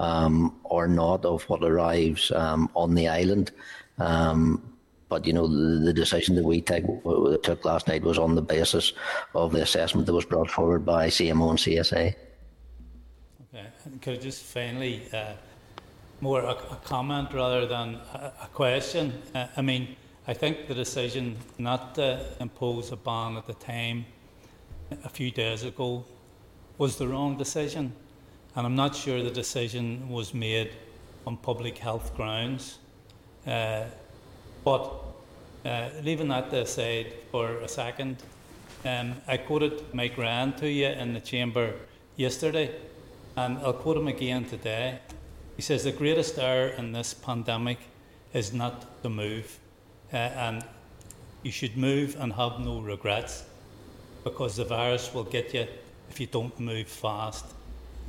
um, 0.00 0.58
or 0.64 0.88
not 0.88 1.24
of 1.24 1.44
what 1.44 1.62
arrives 1.62 2.32
um, 2.32 2.68
on 2.74 2.96
the 2.96 3.06
island. 3.06 3.52
Um, 3.98 4.74
but 5.08 5.24
you 5.24 5.32
know, 5.32 5.46
the, 5.46 5.84
the, 5.84 5.92
decision 5.92 6.34
that 6.34 6.44
we 6.44 6.60
take, 6.60 6.84
took 7.44 7.64
last 7.64 7.86
night 7.86 8.02
was 8.02 8.18
on 8.18 8.34
the 8.34 8.42
basis 8.42 8.92
of 9.36 9.52
the 9.52 9.62
assessment 9.62 10.06
that 10.08 10.14
was 10.14 10.24
brought 10.24 10.50
forward 10.50 10.84
by 10.84 11.06
CMO 11.06 11.50
and 11.50 11.58
CSA. 11.60 12.16
Okay, 13.52 13.66
could 14.00 14.14
I 14.14 14.16
just 14.16 14.44
finally, 14.44 15.02
uh, 15.12 15.32
more 16.20 16.40
a, 16.40 16.52
a, 16.52 16.78
comment 16.84 17.34
rather 17.34 17.66
than 17.66 17.96
a, 18.14 18.32
a 18.44 18.46
question? 18.54 19.12
Uh, 19.34 19.48
I 19.56 19.60
mean, 19.60 19.96
I 20.28 20.34
think 20.34 20.68
the 20.68 20.74
decision 20.74 21.36
not 21.58 21.96
to 21.96 22.24
impose 22.38 22.92
a 22.92 22.96
ban 22.96 23.36
at 23.36 23.48
the 23.48 23.54
time, 23.54 24.06
a 25.02 25.08
few 25.08 25.32
days 25.32 25.64
ago, 25.64 26.04
was 26.78 26.94
the 26.96 27.08
wrong 27.08 27.36
decision. 27.36 27.92
And 28.54 28.66
I'm 28.66 28.76
not 28.76 28.94
sure 28.94 29.20
the 29.20 29.32
decision 29.32 30.08
was 30.08 30.32
made 30.32 30.70
on 31.26 31.36
public 31.36 31.76
health 31.76 32.14
grounds. 32.14 32.78
Uh, 33.44 33.82
but 34.62 34.92
uh, 35.64 35.88
leaving 36.04 36.28
that 36.28 36.52
aside 36.52 37.14
for 37.32 37.58
a 37.58 37.68
second, 37.68 38.18
um, 38.84 39.16
I 39.26 39.38
quoted 39.38 39.92
Mike 39.92 40.16
Ryan 40.16 40.52
to 40.58 40.70
you 40.70 40.86
in 40.86 41.14
the 41.14 41.20
chamber 41.20 41.74
yesterday, 42.14 42.70
and 43.40 43.58
I'll 43.58 43.72
quote 43.72 43.96
him 43.96 44.08
again 44.08 44.44
today. 44.44 44.98
He 45.56 45.62
says, 45.62 45.84
The 45.84 45.92
greatest 45.92 46.38
error 46.38 46.68
in 46.68 46.92
this 46.92 47.14
pandemic 47.14 47.78
is 48.34 48.52
not 48.52 49.02
to 49.02 49.08
move 49.08 49.58
uh, 50.12 50.16
and 50.16 50.64
you 51.42 51.50
should 51.50 51.76
move 51.76 52.16
and 52.20 52.32
have 52.34 52.60
no 52.60 52.80
regrets 52.80 53.44
because 54.24 54.56
the 54.56 54.64
virus 54.64 55.14
will 55.14 55.24
get 55.24 55.54
you 55.54 55.66
if 56.10 56.20
you 56.20 56.26
don't 56.26 56.58
move 56.60 56.86
fast. 56.86 57.46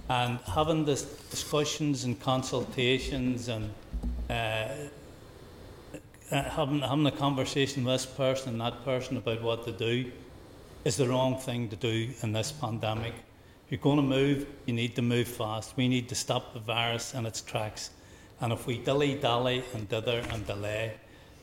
And 0.10 0.40
having 0.40 0.84
this 0.84 1.04
discussions 1.30 2.04
and 2.04 2.20
consultations 2.20 3.48
and 3.48 3.70
uh, 4.30 4.34
uh, 6.32 6.44
having, 6.50 6.82
having 6.82 7.06
a 7.06 7.12
conversation 7.12 7.86
with 7.86 7.94
this 7.94 8.06
person 8.06 8.50
and 8.50 8.62
that 8.62 8.84
person 8.84 9.16
about 9.16 9.42
what 9.42 9.64
to 9.64 9.72
do 9.72 10.12
is 10.84 10.98
the 10.98 11.08
wrong 11.08 11.38
thing 11.38 11.70
to 11.70 11.78
do 11.78 12.10
in 12.22 12.34
this 12.34 12.52
pandemic. 12.52 13.14
You're 13.72 13.80
going 13.80 13.96
to 13.96 14.04
move, 14.04 14.48
you 14.66 14.74
need 14.74 14.98
to 14.98 15.02
move 15.02 15.30
fast. 15.30 15.78
We 15.78 15.88
need 15.88 16.10
to 16.10 16.16
stop 16.16 16.54
the 16.54 16.60
virus 16.60 17.14
in 17.14 17.26
its 17.26 17.40
tracks. 17.40 17.92
And 18.42 18.52
if 18.52 18.68
we 18.68 18.78
dilly 18.78 19.16
dally 19.16 19.64
and 19.74 19.88
dither 19.88 20.22
and 20.30 20.46
delay, 20.46 20.96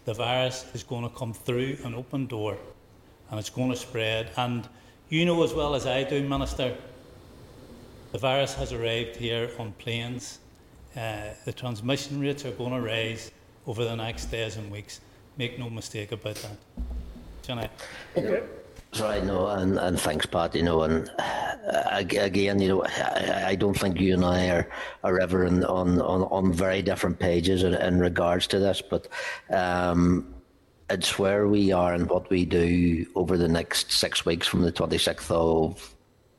the 0.05 0.12
virus 0.12 0.66
is 0.74 0.83
going 0.83 1.09
to 1.09 1.16
come 1.16 1.33
through 1.33 1.79
an 1.85 1.95
open 1.95 2.26
door 2.26 2.59
and 3.31 3.41
it's 3.41 3.49
going 3.49 3.70
to 3.70 3.76
spread. 3.76 4.31
And 4.37 4.68
you 5.09 5.24
know 5.24 5.43
as 5.43 5.55
well 5.55 5.74
as 5.74 5.87
I 5.87 6.05
do, 6.05 6.22
Minister, 6.22 6.76
the 8.12 8.18
virus 8.18 8.53
has 8.57 8.74
arrived 8.74 9.16
here 9.16 9.51
on 9.59 9.72
planes. 9.72 10.41
Uh, 10.95 11.31
the 11.47 11.53
transmission 11.55 12.20
rates 12.20 12.45
are 12.45 12.51
going 12.51 12.72
to 12.72 12.83
rise 12.83 13.31
over 13.66 13.85
the 13.85 13.97
next 13.97 14.26
days 14.26 14.57
and 14.59 14.70
weeks. 14.70 15.01
Make 15.39 15.59
no 15.59 15.70
mistake 15.70 16.12
about 16.12 16.35
that. 16.35 16.57
Jenny. 17.41 17.68
Okay. 18.14 18.43
Right, 18.97 19.22
no, 19.22 19.49
and, 19.49 19.78
and 19.78 20.01
thanks, 20.01 20.24
Pat. 20.27 20.55
You 20.55 20.62
know, 20.62 20.82
and 20.82 21.10
uh, 21.19 21.85
again, 21.90 22.59
you 22.59 22.69
know, 22.69 22.85
I, 22.85 23.48
I 23.48 23.55
don't 23.55 23.78
think 23.78 24.01
you 24.01 24.15
and 24.15 24.24
I 24.24 24.48
are, 24.48 24.69
are 25.05 25.20
ever 25.20 25.44
in, 25.44 25.62
on, 25.65 26.01
on 26.01 26.23
on 26.23 26.52
very 26.52 26.81
different 26.81 27.19
pages 27.19 27.65
in, 27.65 27.74
in 27.74 28.01
regards 28.01 28.47
to 28.48 28.59
this, 28.59 28.81
but 28.81 29.06
um, 29.51 30.35
it's 30.89 31.19
where 31.19 31.48
we 31.48 31.70
are 31.70 31.93
and 31.93 32.09
what 32.09 32.31
we 32.31 32.47
do 32.47 33.06
over 33.15 33.36
the 33.36 33.48
next 33.48 33.93
six 33.93 34.24
weeks 34.24 34.47
from 34.47 34.62
the 34.62 34.73
twenty 34.73 34.98
sixth 34.98 35.31
of 35.31 35.94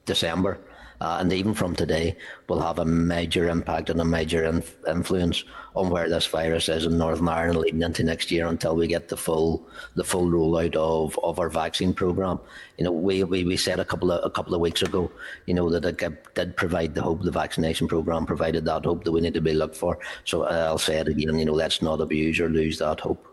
December 0.05 0.59
uh, 1.01 1.17
and 1.19 1.31
even 1.31 1.53
from 1.53 1.75
today, 1.75 2.15
will 2.47 2.59
have 2.59 2.79
a 2.79 2.85
major 2.85 3.47
impact 3.49 3.89
and 3.89 4.01
a 4.01 4.05
major 4.05 4.45
inf- 4.45 4.75
influence 4.87 5.43
on 5.75 5.89
where 5.89 6.09
this 6.09 6.25
virus 6.25 6.67
is 6.67 6.85
in 6.85 6.97
Northern 6.97 7.29
Ireland 7.29 7.59
leading 7.59 7.83
into 7.83 8.03
next 8.03 8.31
year 8.31 8.47
until 8.47 8.75
we 8.75 8.87
get 8.87 9.07
the 9.07 9.17
full 9.17 9.67
the 9.95 10.03
full 10.03 10.27
rollout 10.27 10.75
of, 10.75 11.17
of 11.23 11.39
our 11.39 11.49
vaccine 11.49 11.93
program. 11.93 12.39
You 12.77 12.85
know, 12.85 12.91
we, 12.91 13.23
we, 13.23 13.43
we 13.43 13.57
said 13.57 13.79
a 13.79 13.85
couple 13.85 14.11
of 14.11 14.23
a 14.25 14.29
couple 14.29 14.53
of 14.53 14.61
weeks 14.61 14.81
ago, 14.81 15.11
you 15.45 15.53
know, 15.53 15.69
that 15.69 15.85
it 15.85 16.33
did 16.35 16.57
provide 16.57 16.95
the 16.95 17.01
hope. 17.01 17.21
The 17.21 17.31
vaccination 17.31 17.87
program 17.87 18.25
provided 18.25 18.65
that 18.65 18.85
hope 18.85 19.03
that 19.03 19.11
we 19.11 19.21
need 19.21 19.33
to 19.35 19.41
be 19.41 19.53
looked 19.53 19.77
for. 19.77 19.99
So 20.25 20.43
uh, 20.43 20.65
I'll 20.67 20.77
say 20.77 20.97
it 20.97 21.07
again. 21.07 21.39
You 21.39 21.45
know, 21.45 21.53
let's 21.53 21.81
not 21.81 22.01
abuse 22.01 22.39
or 22.39 22.49
lose 22.49 22.79
that 22.79 22.99
hope. 22.99 23.25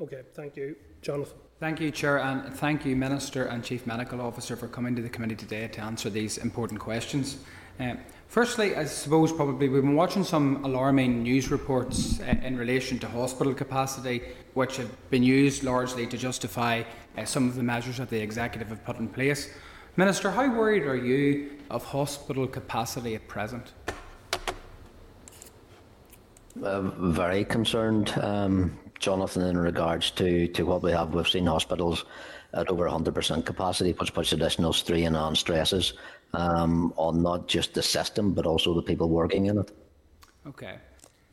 Okay, 0.00 0.22
thank 0.34 0.56
you, 0.56 0.76
Jonathan. 1.02 1.38
Thank 1.60 1.80
you, 1.80 1.90
Chair, 1.90 2.18
and 2.18 2.54
thank 2.54 2.86
you, 2.86 2.94
Minister 2.94 3.46
and 3.46 3.64
Chief 3.64 3.84
Medical 3.84 4.20
Officer, 4.20 4.54
for 4.54 4.68
coming 4.68 4.94
to 4.94 5.02
the 5.02 5.08
committee 5.08 5.34
today 5.34 5.66
to 5.66 5.80
answer 5.80 6.08
these 6.08 6.38
important 6.38 6.78
questions. 6.78 7.38
Uh, 7.80 7.94
firstly, 8.28 8.76
I 8.76 8.84
suppose 8.84 9.32
probably 9.32 9.68
we've 9.68 9.82
been 9.82 9.96
watching 9.96 10.22
some 10.22 10.64
alarming 10.64 11.24
news 11.24 11.50
reports 11.50 12.20
uh, 12.20 12.26
in 12.44 12.56
relation 12.56 13.00
to 13.00 13.08
hospital 13.08 13.52
capacity, 13.52 14.22
which 14.54 14.76
have 14.76 15.10
been 15.10 15.24
used 15.24 15.64
largely 15.64 16.06
to 16.06 16.16
justify 16.16 16.84
uh, 17.16 17.24
some 17.24 17.48
of 17.48 17.56
the 17.56 17.64
measures 17.64 17.96
that 17.96 18.08
the 18.08 18.20
executive 18.20 18.68
have 18.68 18.84
put 18.84 18.98
in 18.98 19.08
place. 19.08 19.50
Minister, 19.96 20.30
how 20.30 20.48
worried 20.56 20.84
are 20.84 20.94
you 20.94 21.58
of 21.70 21.84
hospital 21.84 22.46
capacity 22.46 23.16
at 23.16 23.26
present? 23.26 23.72
Uh, 26.62 26.82
very 26.82 27.44
concerned, 27.44 28.16
um, 28.20 28.78
Jonathan, 28.98 29.42
in 29.42 29.56
regards 29.56 30.10
to, 30.12 30.48
to 30.48 30.64
what 30.64 30.82
we 30.82 30.92
have. 30.92 31.14
We've 31.14 31.28
seen 31.28 31.46
hospitals 31.46 32.04
at 32.54 32.68
over 32.68 32.88
100% 32.88 33.44
capacity, 33.44 33.92
which 33.92 34.14
puts 34.14 34.32
additional 34.32 34.72
strain 34.72 35.14
and 35.14 35.36
stresses 35.36 35.94
um, 36.32 36.92
on 36.96 37.22
not 37.22 37.46
just 37.48 37.74
the 37.74 37.82
system, 37.82 38.32
but 38.32 38.46
also 38.46 38.74
the 38.74 38.82
people 38.82 39.08
working 39.08 39.46
in 39.46 39.58
it. 39.58 39.70
Okay. 40.46 40.78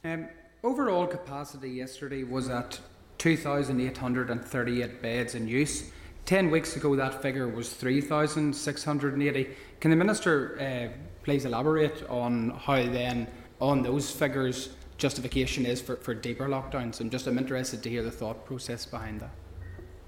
Um, 0.04 0.28
overall 0.64 1.08
capacity 1.08 1.70
yesterday 1.70 2.24
was 2.24 2.50
at 2.50 2.80
2,838 3.18 5.02
beds 5.02 5.36
in 5.36 5.48
use. 5.48 5.92
Ten 6.26 6.50
weeks 6.50 6.76
ago, 6.76 6.96
that 6.96 7.22
figure 7.22 7.48
was 7.48 7.72
3,680. 7.74 9.50
Can 9.80 9.92
the 9.92 9.98
Minister 9.98 10.60
uh, 10.60 10.98
please 11.24 11.46
elaborate 11.46 12.04
on 12.10 12.50
how 12.50 12.76
then, 12.76 13.28
on 13.62 13.84
those 13.84 14.10
figures, 14.10 14.70
justification 14.97 15.65
is 15.65 15.81
for, 15.81 15.95
for 15.97 16.13
deeper 16.13 16.47
lockdowns. 16.47 17.01
I'm 17.01 17.09
just 17.09 17.27
I'm 17.27 17.38
interested 17.38 17.84
to 17.84 17.89
hear 17.89 18.03
the 18.03 18.11
thought 18.11 18.45
process 18.45 18.85
behind 18.85 19.22
that. 19.22 19.31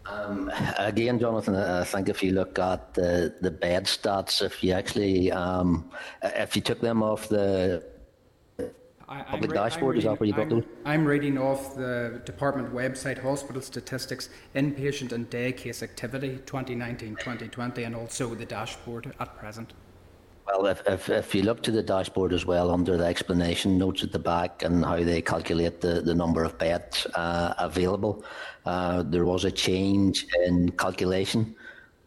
Um, 0.06 0.50
again, 0.78 1.20
Jonathan, 1.20 1.56
I 1.56 1.84
think 1.84 2.08
if 2.08 2.24
you 2.24 2.32
look 2.32 2.58
at 2.60 2.94
the, 2.94 3.36
the 3.42 3.52
bed 3.52 3.86
stats, 3.86 4.42
if 4.42 4.64
you 4.64 4.72
actually 4.72 5.32
um, 5.32 5.90
if 6.24 6.56
you 6.56 6.62
took 6.62 6.80
them 6.80 7.04
off 7.04 7.28
the 7.28 7.84
I, 9.10 9.22
public 9.22 9.52
re- 9.52 9.58
dashboard, 9.58 9.96
reading, 9.96 10.12
is 10.12 10.14
that 10.14 10.20
where 10.20 10.28
you 10.28 10.34
got 10.34 10.52
I'm, 10.52 10.66
I'm 10.86 11.06
reading 11.06 11.38
off 11.38 11.76
the 11.76 12.22
department 12.26 12.74
website, 12.74 13.22
hospital 13.22 13.62
statistics, 13.62 14.30
inpatient 14.56 15.12
and 15.12 15.30
day 15.30 15.52
case 15.52 15.82
activity 15.82 16.40
2019-2020, 16.46 17.86
and 17.86 17.96
also 17.96 18.34
the 18.36 18.46
dashboard 18.46 19.14
at 19.20 19.38
present. 19.38 19.74
Well, 20.48 20.68
if, 20.68 20.82
if, 20.88 21.10
if 21.10 21.36
you 21.36 21.44
look 21.44 21.62
to 21.64 21.72
the 21.72 21.84
dashboard 21.84 22.32
as 22.32 22.46
well, 22.46 22.72
under 22.72 22.96
the 22.96 23.04
explanation 23.04 23.78
notes 23.78 24.02
at 24.04 24.14
the 24.14 24.20
back 24.20 24.64
and 24.64 24.86
how 24.86 25.04
they 25.04 25.22
calculate 25.22 25.82
the, 25.82 26.02
the 26.02 26.16
number 26.16 26.44
of 26.44 26.58
beds 26.58 27.06
uh, 27.16 27.54
available, 27.58 28.24
uh, 28.66 29.04
there 29.04 29.26
was 29.26 29.44
a 29.44 29.52
change 29.52 30.26
in 30.46 30.72
calculation 30.72 31.54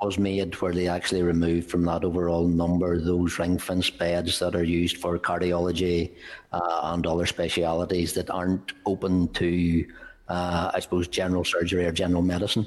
was 0.01 0.19
made 0.19 0.55
where 0.63 0.73
they 0.73 0.89
actually 0.89 1.23
removed 1.23 1.71
from 1.71 1.85
that 1.85 2.05
overall 2.05 2.47
number 2.47 2.99
those 2.99 3.39
ring 3.39 3.59
fence 3.59 3.91
beds 3.91 4.39
that 4.39 4.55
are 4.55 4.65
used 4.65 4.97
for 4.97 5.19
cardiology 5.19 6.13
uh, 6.53 6.81
and 6.95 7.07
other 7.07 7.27
specialities 7.27 8.15
that 8.15 8.31
aren't 8.31 8.73
open 8.87 9.29
to, 9.35 9.87
uh, 10.29 10.71
I 10.73 10.81
suppose, 10.81 11.07
general 11.09 11.45
surgery 11.45 11.85
or 11.85 11.93
general 11.93 12.23
medicine. 12.23 12.67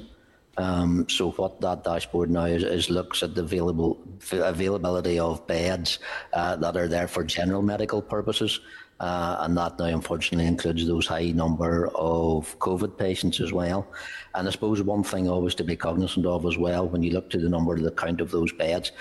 Um, 0.56 1.08
so 1.08 1.32
what 1.32 1.60
that 1.60 1.84
dashboard 1.84 2.30
now 2.30 2.44
is, 2.44 2.62
is, 2.62 2.90
looks 2.90 3.22
at 3.22 3.34
the 3.34 3.42
available 3.42 3.98
availability 4.32 5.18
of 5.18 5.46
beds 5.46 5.98
uh, 6.32 6.56
that 6.56 6.76
are 6.76 6.88
there 6.88 7.08
for 7.08 7.24
general 7.24 7.62
medical 7.62 8.00
purposes, 8.00 8.60
uh, 9.00 9.38
and 9.40 9.56
that 9.56 9.78
now 9.78 9.86
unfortunately 9.86 10.46
includes 10.46 10.86
those 10.86 11.06
high 11.06 11.32
number 11.32 11.88
of 11.96 12.56
COVID 12.60 12.96
patients 12.96 13.40
as 13.40 13.52
well. 13.52 13.86
And 14.34 14.46
I 14.46 14.50
suppose 14.52 14.80
one 14.82 15.02
thing 15.02 15.28
always 15.28 15.54
to 15.56 15.64
be 15.64 15.76
cognizant 15.76 16.26
of 16.26 16.46
as 16.46 16.56
well 16.56 16.88
when 16.88 17.02
you 17.02 17.10
look 17.10 17.30
to 17.30 17.38
the 17.38 17.48
number 17.48 17.74
of 17.74 17.82
the 17.82 17.90
count 17.90 18.20
of 18.20 18.30
those 18.30 18.52
beds, 18.52 18.92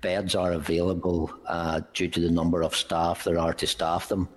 beds 0.00 0.34
are 0.34 0.52
available 0.52 1.30
uh, 1.46 1.80
due 1.92 2.08
to 2.08 2.20
the 2.20 2.30
number 2.30 2.62
of 2.62 2.74
staff 2.74 3.24
there 3.24 3.38
are 3.38 3.54
to 3.54 3.66
staff 3.66 4.08
them 4.08 4.28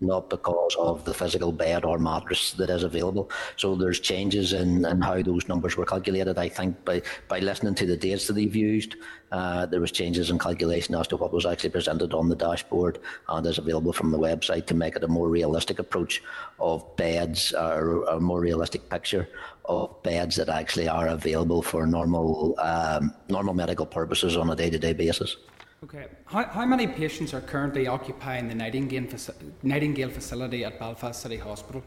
not 0.00 0.30
because 0.30 0.74
of 0.78 1.04
the 1.04 1.14
physical 1.14 1.52
bed 1.52 1.84
or 1.84 1.98
mattress 1.98 2.52
that 2.52 2.70
is 2.70 2.82
available. 2.82 3.30
So 3.56 3.74
there's 3.74 4.00
changes 4.00 4.52
in, 4.52 4.84
in 4.84 5.00
how 5.00 5.22
those 5.22 5.48
numbers 5.48 5.76
were 5.76 5.84
calculated. 5.84 6.38
I 6.38 6.48
think 6.48 6.84
by, 6.84 7.02
by 7.28 7.40
listening 7.40 7.74
to 7.76 7.86
the 7.86 7.96
dates 7.96 8.26
that 8.26 8.34
they've 8.34 8.56
used, 8.56 8.96
uh, 9.32 9.66
there 9.66 9.80
was 9.80 9.92
changes 9.92 10.30
in 10.30 10.38
calculation 10.38 10.94
as 10.94 11.06
to 11.08 11.16
what 11.16 11.32
was 11.32 11.46
actually 11.46 11.70
presented 11.70 12.14
on 12.14 12.28
the 12.28 12.34
dashboard 12.36 12.98
and 13.28 13.46
is 13.46 13.58
available 13.58 13.92
from 13.92 14.10
the 14.10 14.18
website 14.18 14.66
to 14.66 14.74
make 14.74 14.96
it 14.96 15.04
a 15.04 15.08
more 15.08 15.28
realistic 15.28 15.78
approach 15.78 16.22
of 16.58 16.84
beds 16.96 17.52
or 17.52 18.04
a 18.04 18.18
more 18.18 18.40
realistic 18.40 18.88
picture 18.88 19.28
of 19.66 20.02
beds 20.02 20.36
that 20.36 20.48
actually 20.48 20.88
are 20.88 21.08
available 21.08 21.62
for 21.62 21.86
normal 21.86 22.58
um, 22.58 23.14
normal 23.28 23.54
medical 23.54 23.86
purposes 23.86 24.36
on 24.36 24.50
a 24.50 24.56
day-to-day 24.56 24.92
basis. 24.92 25.36
Okay. 25.82 26.08
How, 26.26 26.44
how 26.44 26.66
many 26.66 26.86
patients 26.86 27.32
are 27.32 27.40
currently 27.40 27.86
occupying 27.86 28.48
the 28.48 28.54
Nightingale, 28.54 29.04
faci- 29.04 29.34
Nightingale 29.62 30.10
facility 30.10 30.62
at 30.62 30.78
Belfast 30.78 31.22
City 31.22 31.38
Hospital? 31.38 31.82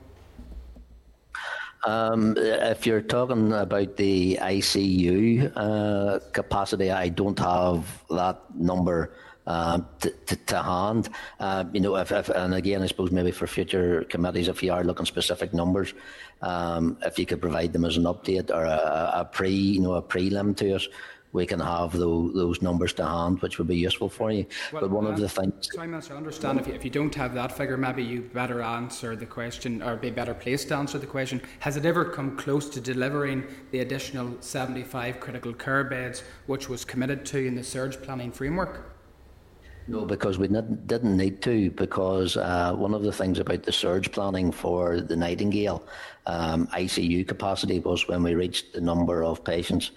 Um, 1.86 2.34
if 2.38 2.88
you're 2.88 3.02
talking 3.02 3.53
about 3.53 3.98
the 3.98 4.40
ICU 4.41 5.52
uh, 5.56 6.20
capacity, 6.32 6.90
I 6.90 7.10
don't 7.10 7.38
have 7.38 8.03
that 8.10 8.41
number 8.56 9.14
uh, 9.45 9.82
to, 9.99 10.10
to, 10.10 10.36
to, 10.38 10.61
hand. 10.64 11.10
Uh, 11.40 11.65
you 11.74 11.82
know, 11.82 11.95
if, 11.98 12.11
if, 12.11 12.30
and 12.30 12.56
again, 12.56 12.82
I 12.82 12.88
suppose 12.88 13.11
maybe 13.11 13.32
for 13.32 13.45
future 13.45 14.06
committees, 14.06 14.48
if 14.48 14.64
you 14.64 14.72
are 14.72 14.84
looking 14.84 15.06
specific 15.06 15.53
numbers, 15.53 15.94
um, 16.41 16.98
if 17.06 17.20
you 17.20 17.26
could 17.26 17.41
provide 17.41 17.74
them 17.74 17.86
as 17.86 17.98
an 17.98 18.03
update 18.06 18.49
or 18.49 18.64
a, 18.64 19.11
a 19.15 19.30
pre, 19.32 19.52
you 19.52 19.82
know, 19.82 19.95
a 19.95 20.02
prelim 20.02 20.56
to 20.57 20.76
us, 20.76 20.88
we 21.34 21.48
can 21.48 21.60
have 21.60 21.92
those, 21.92 22.34
those 22.34 22.62
numbers 22.62 22.94
to 22.94 23.06
hand, 23.06 23.42
which 23.42 23.58
would 23.58 23.68
be 23.68 23.76
useful 23.76 24.08
for 24.08 24.32
you. 24.32 24.46
Well, 24.72 24.84
but 24.84 24.92
one 24.92 25.08
uh, 25.08 25.10
of 25.10 25.20
the 25.20 25.28
things. 25.28 25.70
Sorry, 25.74 25.88
Minister, 25.88 26.14
I 26.14 26.18
understand 26.18 26.60
if 26.60 26.68
you, 26.68 26.74
if 26.74 26.86
you 26.86 26.92
don't 26.92 27.14
have 27.16 27.34
that 27.34 27.52
figure, 27.52 27.76
maybe 27.76 28.04
you 28.04 28.22
better 28.22 28.62
answer 28.62 29.16
the 29.16 29.26
question 29.26 29.82
or 29.82 29.96
be 29.96 30.12
better 30.12 30.36
placed 30.36 30.70
to 30.70 30.76
answer 30.76 31.00
the 31.00 31.08
question. 31.08 31.42
Has 31.60 31.76
it 31.76 31.86
ever 31.86 32.06
come 32.06 32.38
close 32.38 32.70
to 32.70 32.80
delivering 32.80 33.46
the 33.72 33.80
additional 33.80 34.38
75 34.40 35.20
critical 35.20 35.54
care 35.54 35.84
beds 35.84 36.24
which 36.46 36.70
was 36.70 36.86
committed 36.86 37.26
to 37.26 37.40
in 37.40 37.56
the 37.56 37.64
surge 37.64 38.00
planning 38.02 38.32
framework? 38.32 38.92
No, 39.88 40.06
because 40.06 40.38
we 40.38 40.48
didn't 40.48 41.18
need 41.18 41.42
to. 41.42 41.72
Because 41.72 42.38
uh, 42.38 42.74
one 42.74 42.94
of 42.94 43.02
the 43.02 43.12
things 43.12 43.40
about 43.40 43.64
the 43.64 43.72
surge 43.72 44.12
planning 44.12 44.52
for 44.52 45.02
the 45.02 45.16
Nightingale 45.16 45.84
um, 46.26 46.68
ICU 46.68 47.28
capacity 47.28 47.80
was 47.80 48.08
when 48.08 48.24
we 48.24 48.36
reached 48.36 48.74
the 48.74 48.80
number 48.80 49.24
of 49.24 49.44
patients 49.44 49.92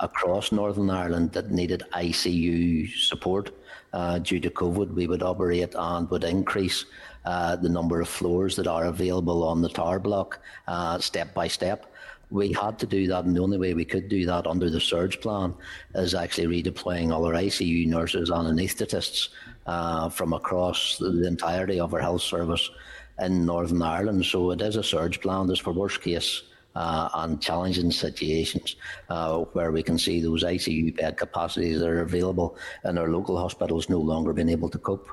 across 0.00 0.52
Northern 0.52 0.90
Ireland 0.90 1.32
that 1.32 1.50
needed 1.50 1.82
ICU 1.92 2.90
support 2.96 3.50
uh, 3.92 4.18
due 4.18 4.40
to 4.40 4.50
COVID, 4.50 4.94
we 4.94 5.06
would 5.06 5.22
operate 5.22 5.74
and 5.76 6.10
would 6.10 6.24
increase 6.24 6.86
uh, 7.24 7.56
the 7.56 7.68
number 7.68 8.00
of 8.00 8.08
floors 8.08 8.56
that 8.56 8.66
are 8.66 8.86
available 8.86 9.44
on 9.44 9.62
the 9.62 9.68
tower 9.68 9.98
block 9.98 10.40
uh, 10.68 10.98
step 10.98 11.34
by 11.34 11.48
step. 11.48 11.86
We 12.30 12.52
had 12.52 12.78
to 12.78 12.86
do 12.86 13.08
that, 13.08 13.24
and 13.24 13.34
the 13.34 13.42
only 13.42 13.58
way 13.58 13.74
we 13.74 13.84
could 13.84 14.08
do 14.08 14.24
that 14.26 14.46
under 14.46 14.70
the 14.70 14.80
surge 14.80 15.20
plan 15.20 15.52
is 15.96 16.14
actually 16.14 16.62
redeploying 16.62 17.12
all 17.12 17.26
our 17.26 17.34
ICU 17.34 17.88
nurses 17.88 18.30
and 18.30 18.46
anaesthetists 18.46 19.30
uh, 19.66 20.08
from 20.08 20.32
across 20.32 20.96
the 20.98 21.26
entirety 21.26 21.80
of 21.80 21.92
our 21.92 22.00
health 22.00 22.22
service 22.22 22.70
in 23.18 23.44
Northern 23.44 23.82
Ireland. 23.82 24.24
So 24.24 24.52
it 24.52 24.62
is 24.62 24.76
a 24.76 24.82
surge 24.82 25.20
plan. 25.20 25.48
That's 25.48 25.58
for 25.58 25.72
worst 25.72 26.00
case 26.02 26.42
uh, 26.74 27.08
and 27.14 27.40
challenging 27.40 27.90
situations 27.90 28.76
uh, 29.08 29.38
where 29.52 29.72
we 29.72 29.82
can 29.82 29.98
see 29.98 30.20
those 30.20 30.44
ICU 30.44 30.96
bed 30.96 31.16
capacities 31.16 31.80
that 31.80 31.88
are 31.88 32.02
available 32.02 32.56
in 32.84 32.98
our 32.98 33.08
local 33.08 33.36
hospitals 33.36 33.88
no 33.88 33.98
longer 33.98 34.32
being 34.32 34.48
able 34.48 34.68
to 34.68 34.78
cope. 34.78 35.08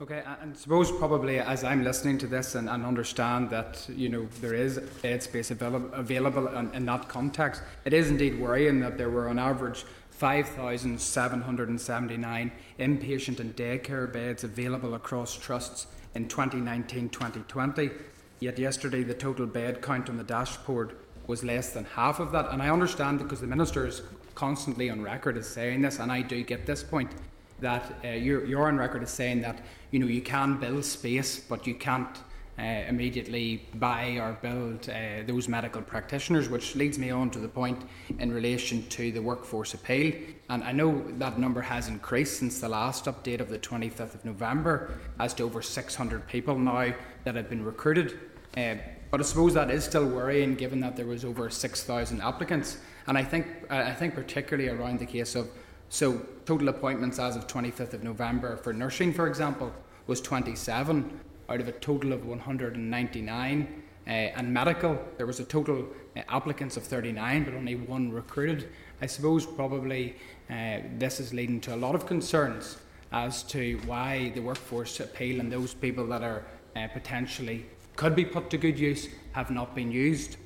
Okay, 0.00 0.22
and 0.40 0.56
suppose 0.56 0.92
probably 0.92 1.40
as 1.40 1.64
I'm 1.64 1.82
listening 1.82 2.18
to 2.18 2.28
this 2.28 2.54
and, 2.54 2.68
and 2.68 2.86
understand 2.86 3.50
that 3.50 3.84
you 3.88 4.08
know 4.08 4.28
there 4.40 4.54
is 4.54 4.78
bed 5.02 5.24
space 5.24 5.50
available, 5.50 5.92
available 5.92 6.46
in, 6.46 6.72
in 6.72 6.86
that 6.86 7.08
context, 7.08 7.62
it 7.84 7.92
is 7.92 8.08
indeed 8.08 8.38
worrying 8.38 8.78
that 8.78 8.96
there 8.96 9.10
were 9.10 9.28
on 9.28 9.40
average 9.40 9.84
5,779 10.10 12.52
inpatient 12.78 13.40
and 13.40 13.56
daycare 13.56 14.12
beds 14.12 14.44
available 14.44 14.94
across 14.94 15.36
trusts 15.36 15.88
in 16.14 16.28
2019-2020 16.28 17.90
Yet 18.40 18.58
yesterday, 18.58 19.02
the 19.02 19.14
total 19.14 19.46
bed 19.46 19.82
count 19.82 20.08
on 20.08 20.16
the 20.16 20.24
dashboard 20.24 20.96
was 21.26 21.42
less 21.44 21.72
than 21.72 21.84
half 21.84 22.20
of 22.20 22.32
that. 22.32 22.50
And 22.50 22.62
I 22.62 22.70
understand 22.70 23.18
because 23.18 23.40
the 23.40 23.46
minister 23.46 23.86
is 23.86 24.02
constantly 24.34 24.90
on 24.90 25.02
record 25.02 25.36
as 25.36 25.46
saying 25.46 25.82
this, 25.82 25.98
and 25.98 26.12
I 26.12 26.22
do 26.22 26.42
get 26.44 26.64
this 26.64 26.82
point 26.82 27.10
that 27.60 27.92
uh, 28.04 28.08
you're, 28.08 28.44
you're 28.46 28.68
on 28.68 28.76
record 28.76 29.02
as 29.02 29.10
saying 29.10 29.40
that 29.40 29.60
you 29.90 29.98
know 29.98 30.06
you 30.06 30.22
can 30.22 30.58
build 30.58 30.84
space, 30.84 31.40
but 31.40 31.66
you 31.66 31.74
can't 31.74 32.16
uh, 32.58 32.62
immediately 32.88 33.62
buy 33.74 34.18
or 34.20 34.36
build 34.42 34.88
uh, 34.90 35.22
those 35.26 35.48
medical 35.48 35.80
practitioners, 35.80 36.48
which 36.48 36.74
leads 36.74 36.98
me 36.98 37.10
on 37.10 37.30
to 37.30 37.38
the 37.38 37.48
point 37.48 37.80
in 38.18 38.32
relation 38.32 38.84
to 38.88 39.12
the 39.12 39.20
workforce 39.20 39.74
appeal. 39.74 40.12
And 40.50 40.64
I 40.64 40.72
know 40.72 41.04
that 41.18 41.38
number 41.38 41.60
has 41.60 41.88
increased 41.88 42.38
since 42.38 42.60
the 42.60 42.68
last 42.68 43.04
update 43.04 43.40
of 43.40 43.48
the 43.48 43.58
25th 43.58 44.14
of 44.14 44.24
November, 44.24 44.98
as 45.20 45.34
to 45.34 45.44
over 45.44 45.62
600 45.62 46.26
people 46.26 46.58
now 46.58 46.92
that 47.24 47.36
have 47.36 47.48
been 47.48 47.64
recruited. 47.64 48.18
Uh, 48.58 48.76
but 49.10 49.20
I 49.20 49.24
suppose 49.24 49.54
that 49.54 49.70
is 49.70 49.84
still 49.84 50.06
worrying 50.06 50.54
given 50.54 50.80
that 50.80 50.96
there 50.96 51.06
was 51.06 51.24
over 51.24 51.48
6,000 51.48 52.20
applicants. 52.20 52.78
And 53.06 53.16
I 53.16 53.22
think, 53.22 53.46
I 53.70 53.94
think 53.94 54.14
particularly 54.14 54.68
around 54.68 54.98
the 54.98 55.06
case 55.06 55.34
of, 55.34 55.48
so 55.88 56.20
total 56.44 56.68
appointments 56.68 57.18
as 57.18 57.36
of 57.36 57.46
25th 57.46 57.94
of 57.94 58.02
November 58.02 58.56
for 58.56 58.72
nursing, 58.72 59.14
for 59.14 59.26
example, 59.28 59.72
was 60.06 60.20
27 60.20 61.20
out 61.48 61.60
of 61.60 61.68
a 61.68 61.72
total 61.72 62.12
of 62.12 62.26
199. 62.26 63.82
Uh, 64.06 64.10
and 64.10 64.52
medical, 64.52 64.98
there 65.18 65.26
was 65.26 65.38
a 65.38 65.44
total 65.44 65.86
uh, 66.16 66.22
applicants 66.28 66.76
of 66.76 66.82
39, 66.82 67.44
but 67.44 67.54
only 67.54 67.76
one 67.76 68.10
recruited. 68.10 68.68
I 69.00 69.06
suppose 69.06 69.46
probably 69.46 70.16
uh, 70.50 70.78
this 70.98 71.20
is 71.20 71.32
leading 71.32 71.60
to 71.62 71.74
a 71.74 71.76
lot 71.76 71.94
of 71.94 72.06
concerns 72.06 72.78
as 73.12 73.42
to 73.44 73.78
why 73.86 74.32
the 74.34 74.40
workforce 74.40 75.00
appeal 75.00 75.40
and 75.40 75.50
those 75.52 75.72
people 75.72 76.06
that 76.08 76.22
are 76.22 76.44
uh, 76.76 76.88
potentially 76.88 77.64
could 77.98 78.14
be 78.14 78.24
put 78.24 78.48
to 78.48 78.56
good 78.56 78.78
use 78.78 79.08
have 79.32 79.50
not 79.50 79.74
been 79.74 79.90
used. 79.90 80.36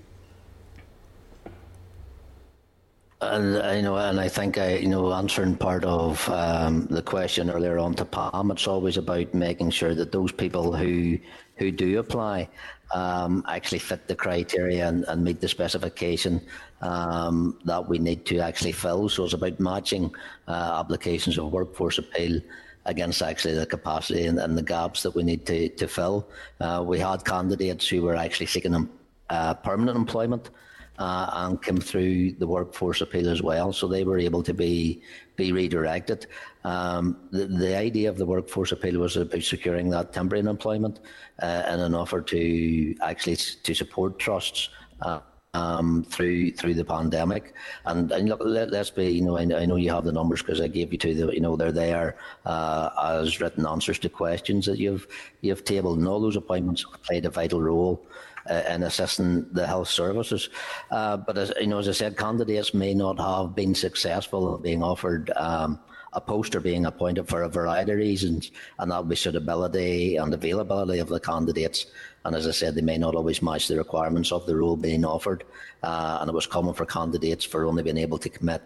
And 3.21 3.57
uh, 3.57 3.73
you 3.77 3.83
know, 3.83 3.97
and 3.97 4.19
I 4.19 4.29
think 4.29 4.59
I, 4.59 4.79
you 4.79 4.89
know, 4.89 5.13
answering 5.13 5.57
part 5.57 5.85
of 5.85 6.29
um, 6.31 6.87
the 6.87 7.03
question 7.03 7.51
earlier 7.51 7.79
on 7.79 7.95
to 7.97 8.05
Pam, 8.05 8.51
it's 8.51 8.67
always 8.67 8.97
about 8.97 9.33
making 9.35 9.71
sure 9.71 9.95
that 9.95 10.11
those 10.11 10.33
people 10.33 10.75
who 10.75 11.19
who 11.57 11.71
do 11.71 11.99
apply 11.99 12.49
um, 12.95 13.45
actually 13.47 13.79
fit 13.79 14.09
the 14.09 14.17
criteria 14.17 14.89
and, 14.89 15.05
and 15.05 15.23
meet 15.23 15.41
the 15.41 15.49
specification 15.49 16.41
um, 16.81 17.59
that 17.65 17.87
we 17.87 17.99
need 17.99 18.25
to 18.27 18.39
actually 18.39 18.73
fill. 18.73 19.09
So 19.11 19.25
it's 19.25 19.35
about 19.35 19.61
matching 19.61 20.13
uh, 20.49 20.81
applications 20.81 21.39
of 21.39 21.53
workforce 21.53 21.99
appeal 21.99 22.41
against 22.87 23.23
actually 23.23 23.55
the 23.55 23.67
capacity 23.67 24.27
and, 24.27 24.39
and 24.39 24.57
the 24.57 24.63
gaps 24.63 25.03
that 25.03 25.15
we 25.15 25.23
need 25.23 25.47
to, 25.47 25.69
to 25.71 25.87
fill. 25.87 26.29
Uh, 26.61 26.83
we 26.87 26.99
had 26.99 27.25
candidates 27.25 27.89
who 27.89 28.03
were 28.03 28.17
actually 28.17 28.47
seeking 28.47 28.89
uh, 29.31 29.55
permanent 29.55 29.97
employment 29.97 30.51
uh, 30.99 31.31
and 31.33 31.63
came 31.63 31.79
through 31.79 32.33
the 32.33 32.47
workforce 32.47 33.01
appeal 33.01 33.29
as 33.29 33.43
well, 33.43 33.73
so 33.73 33.89
they 33.89 34.05
were 34.05 34.19
able 34.19 34.43
to 34.43 34.55
be 34.55 35.03
be 35.37 35.51
redirected. 35.51 36.27
Um, 36.65 37.17
the, 37.31 37.47
the 37.47 37.77
idea 37.77 38.11
of 38.11 38.19
the 38.19 38.27
workforce 38.27 38.71
appeal 38.73 39.01
was 39.01 39.17
about 39.17 39.43
securing 39.43 39.89
that 39.91 40.13
temporary 40.13 40.47
employment 40.47 41.01
uh, 41.43 41.47
and 41.67 41.81
an 41.81 41.95
offer 41.95 42.21
to 42.21 42.95
actually 43.01 43.37
to 43.37 43.75
support 43.75 44.19
trusts. 44.19 44.69
Uh, 45.01 45.21
um, 45.55 46.05
through 46.05 46.53
through 46.53 46.75
the 46.75 46.85
pandemic. 46.85 47.55
And, 47.85 48.11
and 48.13 48.29
look, 48.29 48.41
let, 48.43 48.73
us 48.73 48.91
be, 48.91 49.11
you 49.11 49.23
know, 49.23 49.37
I, 49.37 49.43
I, 49.43 49.67
know 49.67 49.77
you 49.77 49.91
have 49.91 50.05
the 50.05 50.13
numbers 50.13 50.41
because 50.41 50.61
I 50.61 50.69
gave 50.69 50.93
you 50.93 50.99
to 50.99 51.15
the, 51.15 51.35
you 51.35 51.41
know, 51.41 51.57
they're 51.57 51.73
there 51.73 52.17
uh, 52.47 52.91
as 53.21 53.41
written 53.41 53.67
answers 53.67 53.99
to 54.01 54.09
questions 54.09 54.67
that 54.67 54.79
you've 54.79 55.07
you've 55.43 55.65
tabled, 55.65 55.99
and 55.99 56.09
all 56.09 56.21
those 56.21 56.37
appointments 56.37 56.85
played 57.03 57.27
a 57.27 57.31
vital 57.31 57.63
role. 57.63 58.05
Uh, 58.51 58.61
in 58.71 58.83
assisting 58.83 59.47
the 59.53 59.65
health 59.65 59.87
services, 59.87 60.51
uh, 60.91 61.17
but 61.17 61.39
as 61.39 61.53
you 61.61 61.69
know, 61.69 61.79
as 61.79 61.89
I 61.89 61.93
said, 61.93 62.17
candidates 62.17 62.75
may 62.75 62.93
not 62.93 63.17
have 63.21 63.55
been 63.55 63.73
successful 63.73 64.57
in 64.57 64.63
being 64.63 64.83
offered 64.83 65.31
um, 65.37 65.79
a 66.13 66.21
post 66.21 66.57
or 66.57 66.61
being 66.61 66.85
appointed 66.87 67.29
for 67.29 67.43
a 67.43 67.49
variety 67.49 67.93
of 67.93 67.99
reasons, 67.99 68.51
and 68.81 68.91
that 68.91 68.99
would 68.99 69.09
be 69.09 69.15
suitability 69.15 70.17
and 70.17 70.35
availability 70.35 70.99
of 70.99 71.09
the 71.09 71.21
candidates. 71.21 71.87
And 72.25 72.37
as 72.37 72.47
I 72.47 72.53
said, 72.53 72.75
they 72.75 72.83
may 72.83 72.99
not 72.99 73.15
always 73.15 73.43
match 73.43 73.69
the 73.69 73.77
requirements 73.77 74.31
of 74.33 74.47
the 74.47 74.57
role 74.57 74.77
being 74.77 75.05
offered. 75.05 75.45
Uh, 75.83 76.19
and 76.21 76.29
it 76.29 76.35
was 76.35 76.47
common 76.47 76.75
for 76.75 76.87
candidates 76.87 77.45
for 77.45 77.67
only 77.67 77.83
being 77.83 77.99
able 77.99 78.19
to 78.19 78.29
commit 78.29 78.63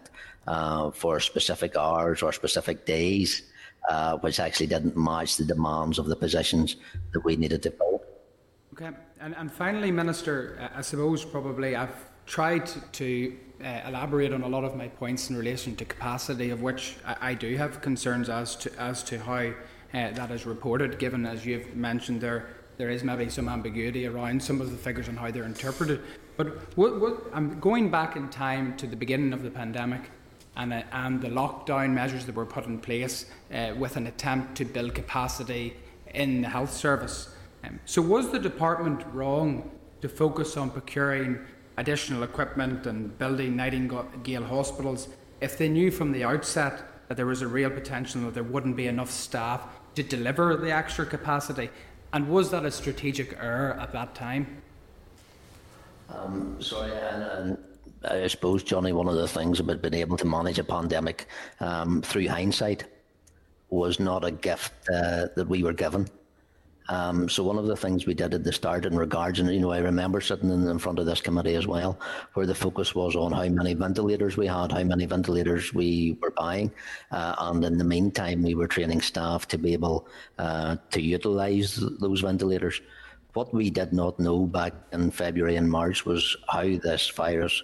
uh, 0.47 0.91
for 0.91 1.19
specific 1.19 1.75
hours 1.75 2.21
or 2.21 2.31
specific 2.31 2.85
days, 2.85 3.43
uh, 3.89 4.17
which 4.17 4.39
actually 4.39 4.67
didn't 4.67 4.95
match 4.95 5.37
the 5.37 5.45
demands 5.45 5.97
of 5.97 6.05
the 6.05 6.15
positions 6.15 6.77
that 7.13 7.23
we 7.23 7.35
needed 7.35 7.63
to 7.63 7.71
fill. 7.71 8.03
Okay, 8.73 8.91
and, 9.19 9.35
and 9.35 9.51
finally, 9.51 9.89
Minister, 9.89 10.69
I 10.75 10.81
suppose 10.81 11.25
probably 11.25 11.75
I've 11.75 11.95
tried 12.27 12.69
to 12.93 13.35
uh, 13.63 13.81
elaborate 13.87 14.33
on 14.33 14.43
a 14.43 14.47
lot 14.47 14.63
of 14.63 14.75
my 14.75 14.87
points 14.87 15.31
in 15.31 15.35
relation 15.35 15.75
to 15.77 15.85
capacity, 15.85 16.51
of 16.51 16.61
which 16.61 16.97
I, 17.03 17.31
I 17.31 17.33
do 17.33 17.55
have 17.57 17.81
concerns 17.81 18.29
as 18.29 18.55
to 18.57 18.71
as 18.79 19.01
to 19.03 19.17
how 19.17 19.37
uh, 19.37 19.53
that 19.91 20.29
is 20.29 20.45
reported. 20.45 20.99
Given 20.99 21.25
as 21.25 21.45
you've 21.45 21.75
mentioned, 21.75 22.21
there 22.21 22.49
there 22.77 22.89
is 22.89 23.03
maybe 23.03 23.29
some 23.29 23.49
ambiguity 23.49 24.05
around 24.05 24.41
some 24.41 24.61
of 24.61 24.71
the 24.71 24.77
figures 24.77 25.07
and 25.07 25.17
how 25.17 25.31
they're 25.31 25.43
interpreted. 25.43 26.01
But 26.37 26.77
what, 26.77 26.99
what, 26.99 27.23
I'm 27.33 27.59
going 27.59 27.89
back 27.89 28.15
in 28.15 28.29
time 28.29 28.77
to 28.77 28.87
the 28.87 28.95
beginning 28.95 29.33
of 29.33 29.41
the 29.41 29.49
pandemic 29.49 30.11
and, 30.55 30.73
uh, 30.73 30.83
and 30.91 31.21
the 31.21 31.29
lockdown 31.29 31.91
measures 31.91 32.25
that 32.25 32.35
were 32.35 32.45
put 32.45 32.65
in 32.65 32.79
place 32.79 33.25
uh, 33.53 33.73
with 33.77 33.97
an 33.97 34.07
attempt 34.07 34.55
to 34.57 34.65
build 34.65 34.93
capacity 34.93 35.75
in 36.13 36.41
the 36.41 36.49
health 36.49 36.73
service. 36.73 37.29
Um, 37.63 37.79
so, 37.85 38.01
was 38.01 38.31
the 38.31 38.39
department 38.39 39.03
wrong 39.11 39.71
to 40.01 40.09
focus 40.09 40.57
on 40.57 40.69
procuring 40.69 41.39
additional 41.77 42.23
equipment 42.23 42.85
and 42.85 43.17
building 43.17 43.55
Nightingale 43.55 44.43
hospitals 44.43 45.07
if 45.41 45.57
they 45.57 45.69
knew 45.69 45.91
from 45.91 46.11
the 46.11 46.23
outset 46.23 46.83
that 47.07 47.17
there 47.17 47.25
was 47.25 47.41
a 47.41 47.47
real 47.47 47.69
potential 47.69 48.21
that 48.21 48.33
there 48.33 48.43
wouldn't 48.43 48.75
be 48.75 48.87
enough 48.87 49.09
staff 49.09 49.67
to 49.95 50.03
deliver 50.03 50.55
the 50.55 50.71
extra 50.71 51.05
capacity? 51.05 51.69
And 52.13 52.29
was 52.29 52.51
that 52.51 52.65
a 52.65 52.71
strategic 52.71 53.37
error 53.39 53.77
at 53.79 53.91
that 53.91 54.15
time? 54.15 54.61
Um, 56.09 56.61
sorry, 56.61 56.91
and, 56.91 57.57
I 58.09 58.27
suppose, 58.27 58.63
Johnny, 58.63 58.93
one 58.93 59.07
of 59.07 59.15
the 59.15 59.27
things 59.27 59.59
about 59.59 59.81
being 59.81 59.95
able 59.95 60.17
to 60.17 60.25
manage 60.25 60.57
a 60.57 60.63
pandemic 60.63 61.27
um, 61.59 62.01
through 62.01 62.27
hindsight 62.27 62.85
was 63.69 63.99
not 63.99 64.23
a 64.23 64.31
gift 64.31 64.73
uh, 64.89 65.27
that 65.35 65.47
we 65.47 65.63
were 65.63 65.73
given. 65.73 66.07
Um, 66.89 67.27
so 67.27 67.43
one 67.43 67.57
of 67.57 67.67
the 67.67 67.75
things 67.75 68.05
we 68.05 68.13
did 68.13 68.33
at 68.33 68.43
the 68.43 68.51
start 68.51 68.85
in 68.85 68.95
regards, 68.95 69.39
and 69.39 69.51
you 69.51 69.59
know, 69.59 69.71
I 69.71 69.79
remember 69.79 70.21
sitting 70.21 70.49
in, 70.49 70.67
in, 70.67 70.79
front 70.79 70.99
of 70.99 71.05
this 71.05 71.21
committee 71.21 71.55
as 71.55 71.67
well, 71.67 71.99
where 72.33 72.45
the 72.45 72.55
focus 72.55 72.95
was 72.95 73.15
on 73.15 73.33
how 73.33 73.47
many 73.49 73.73
ventilators 73.73 74.37
we 74.37 74.47
had, 74.47 74.71
how 74.71 74.83
many 74.83 75.05
ventilators 75.05 75.73
we 75.73 76.17
were 76.21 76.31
buying, 76.31 76.71
uh, 77.11 77.35
and 77.39 77.63
in 77.65 77.77
the 77.77 77.83
meantime, 77.83 78.41
we 78.41 78.55
were 78.55 78.67
training 78.67 79.01
staff 79.01 79.47
to 79.49 79.57
be 79.57 79.73
able 79.73 80.07
uh, 80.37 80.77
to 80.91 81.01
utilise 81.01 81.75
those 81.99 82.21
ventilators. 82.21 82.81
What 83.33 83.53
we 83.53 83.69
did 83.69 83.91
not 83.91 84.19
know 84.19 84.45
back 84.45 84.73
in 84.93 85.11
February 85.11 85.57
and 85.57 85.69
March 85.69 86.05
was 86.05 86.35
how 86.47 86.63
this 86.63 87.09
virus 87.09 87.61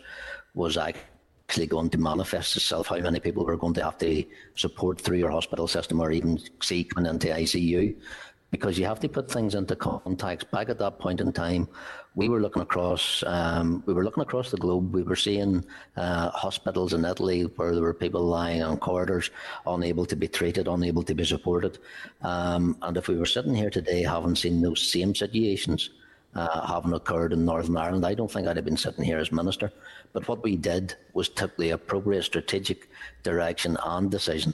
was 0.53 0.77
actually 0.77 1.65
going 1.67 1.89
to 1.91 1.97
manifest 1.97 2.55
itself, 2.57 2.87
how 2.87 2.99
many 2.99 3.19
people 3.19 3.45
were 3.45 3.57
going 3.57 3.73
to 3.75 3.83
have 3.83 3.97
to 3.99 4.23
support 4.55 4.99
through 4.99 5.17
your 5.17 5.31
hospital 5.31 5.67
system 5.67 5.99
or 5.99 6.11
even 6.11 6.39
see 6.61 6.83
coming 6.83 7.09
into 7.09 7.27
ICU 7.27 7.95
because 8.53 8.77
you 8.77 8.85
have 8.85 8.99
to 8.99 9.09
put 9.09 9.31
things 9.31 9.55
into 9.55 9.75
context. 9.75 10.51
Back 10.51 10.69
at 10.69 10.77
that 10.77 10.99
point 10.99 11.19
in 11.19 11.33
time, 11.33 11.67
we 12.13 12.29
were 12.29 12.39
looking 12.39 12.61
across 12.61 13.23
um, 13.25 13.81
we 13.87 13.95
were 13.95 14.03
looking 14.03 14.21
across 14.21 14.51
the 14.51 14.57
globe. 14.57 14.93
We 14.93 15.01
were 15.01 15.15
seeing 15.15 15.65
uh, 15.97 16.29
hospitals 16.29 16.93
in 16.93 17.03
Italy 17.03 17.41
where 17.55 17.73
there 17.73 17.81
were 17.81 17.95
people 17.95 18.21
lying 18.21 18.61
on 18.61 18.77
corridors, 18.77 19.31
unable 19.65 20.05
to 20.05 20.15
be 20.15 20.27
treated, 20.27 20.67
unable 20.67 21.01
to 21.01 21.15
be 21.15 21.25
supported. 21.25 21.79
Um, 22.21 22.77
and 22.83 22.95
if 22.95 23.07
we 23.07 23.17
were 23.17 23.25
sitting 23.25 23.55
here 23.55 23.71
today, 23.71 24.03
having 24.03 24.35
seen 24.35 24.61
those 24.61 24.87
same 24.87 25.15
situations 25.15 25.89
uh, 26.35 26.67
having 26.67 26.93
occurred 26.93 27.33
in 27.33 27.45
Northern 27.45 27.77
Ireland, 27.77 28.05
I 28.05 28.13
don't 28.13 28.31
think 28.31 28.47
I'd 28.47 28.57
have 28.57 28.65
been 28.65 28.77
sitting 28.77 29.03
here 29.03 29.17
as 29.17 29.31
minister. 29.31 29.71
But 30.13 30.27
what 30.27 30.43
we 30.43 30.57
did 30.57 30.95
was 31.13 31.27
took 31.27 31.57
the 31.57 31.71
appropriate 31.71 32.23
strategic 32.23 32.87
direction 33.23 33.77
and 33.83 34.11
decision 34.11 34.53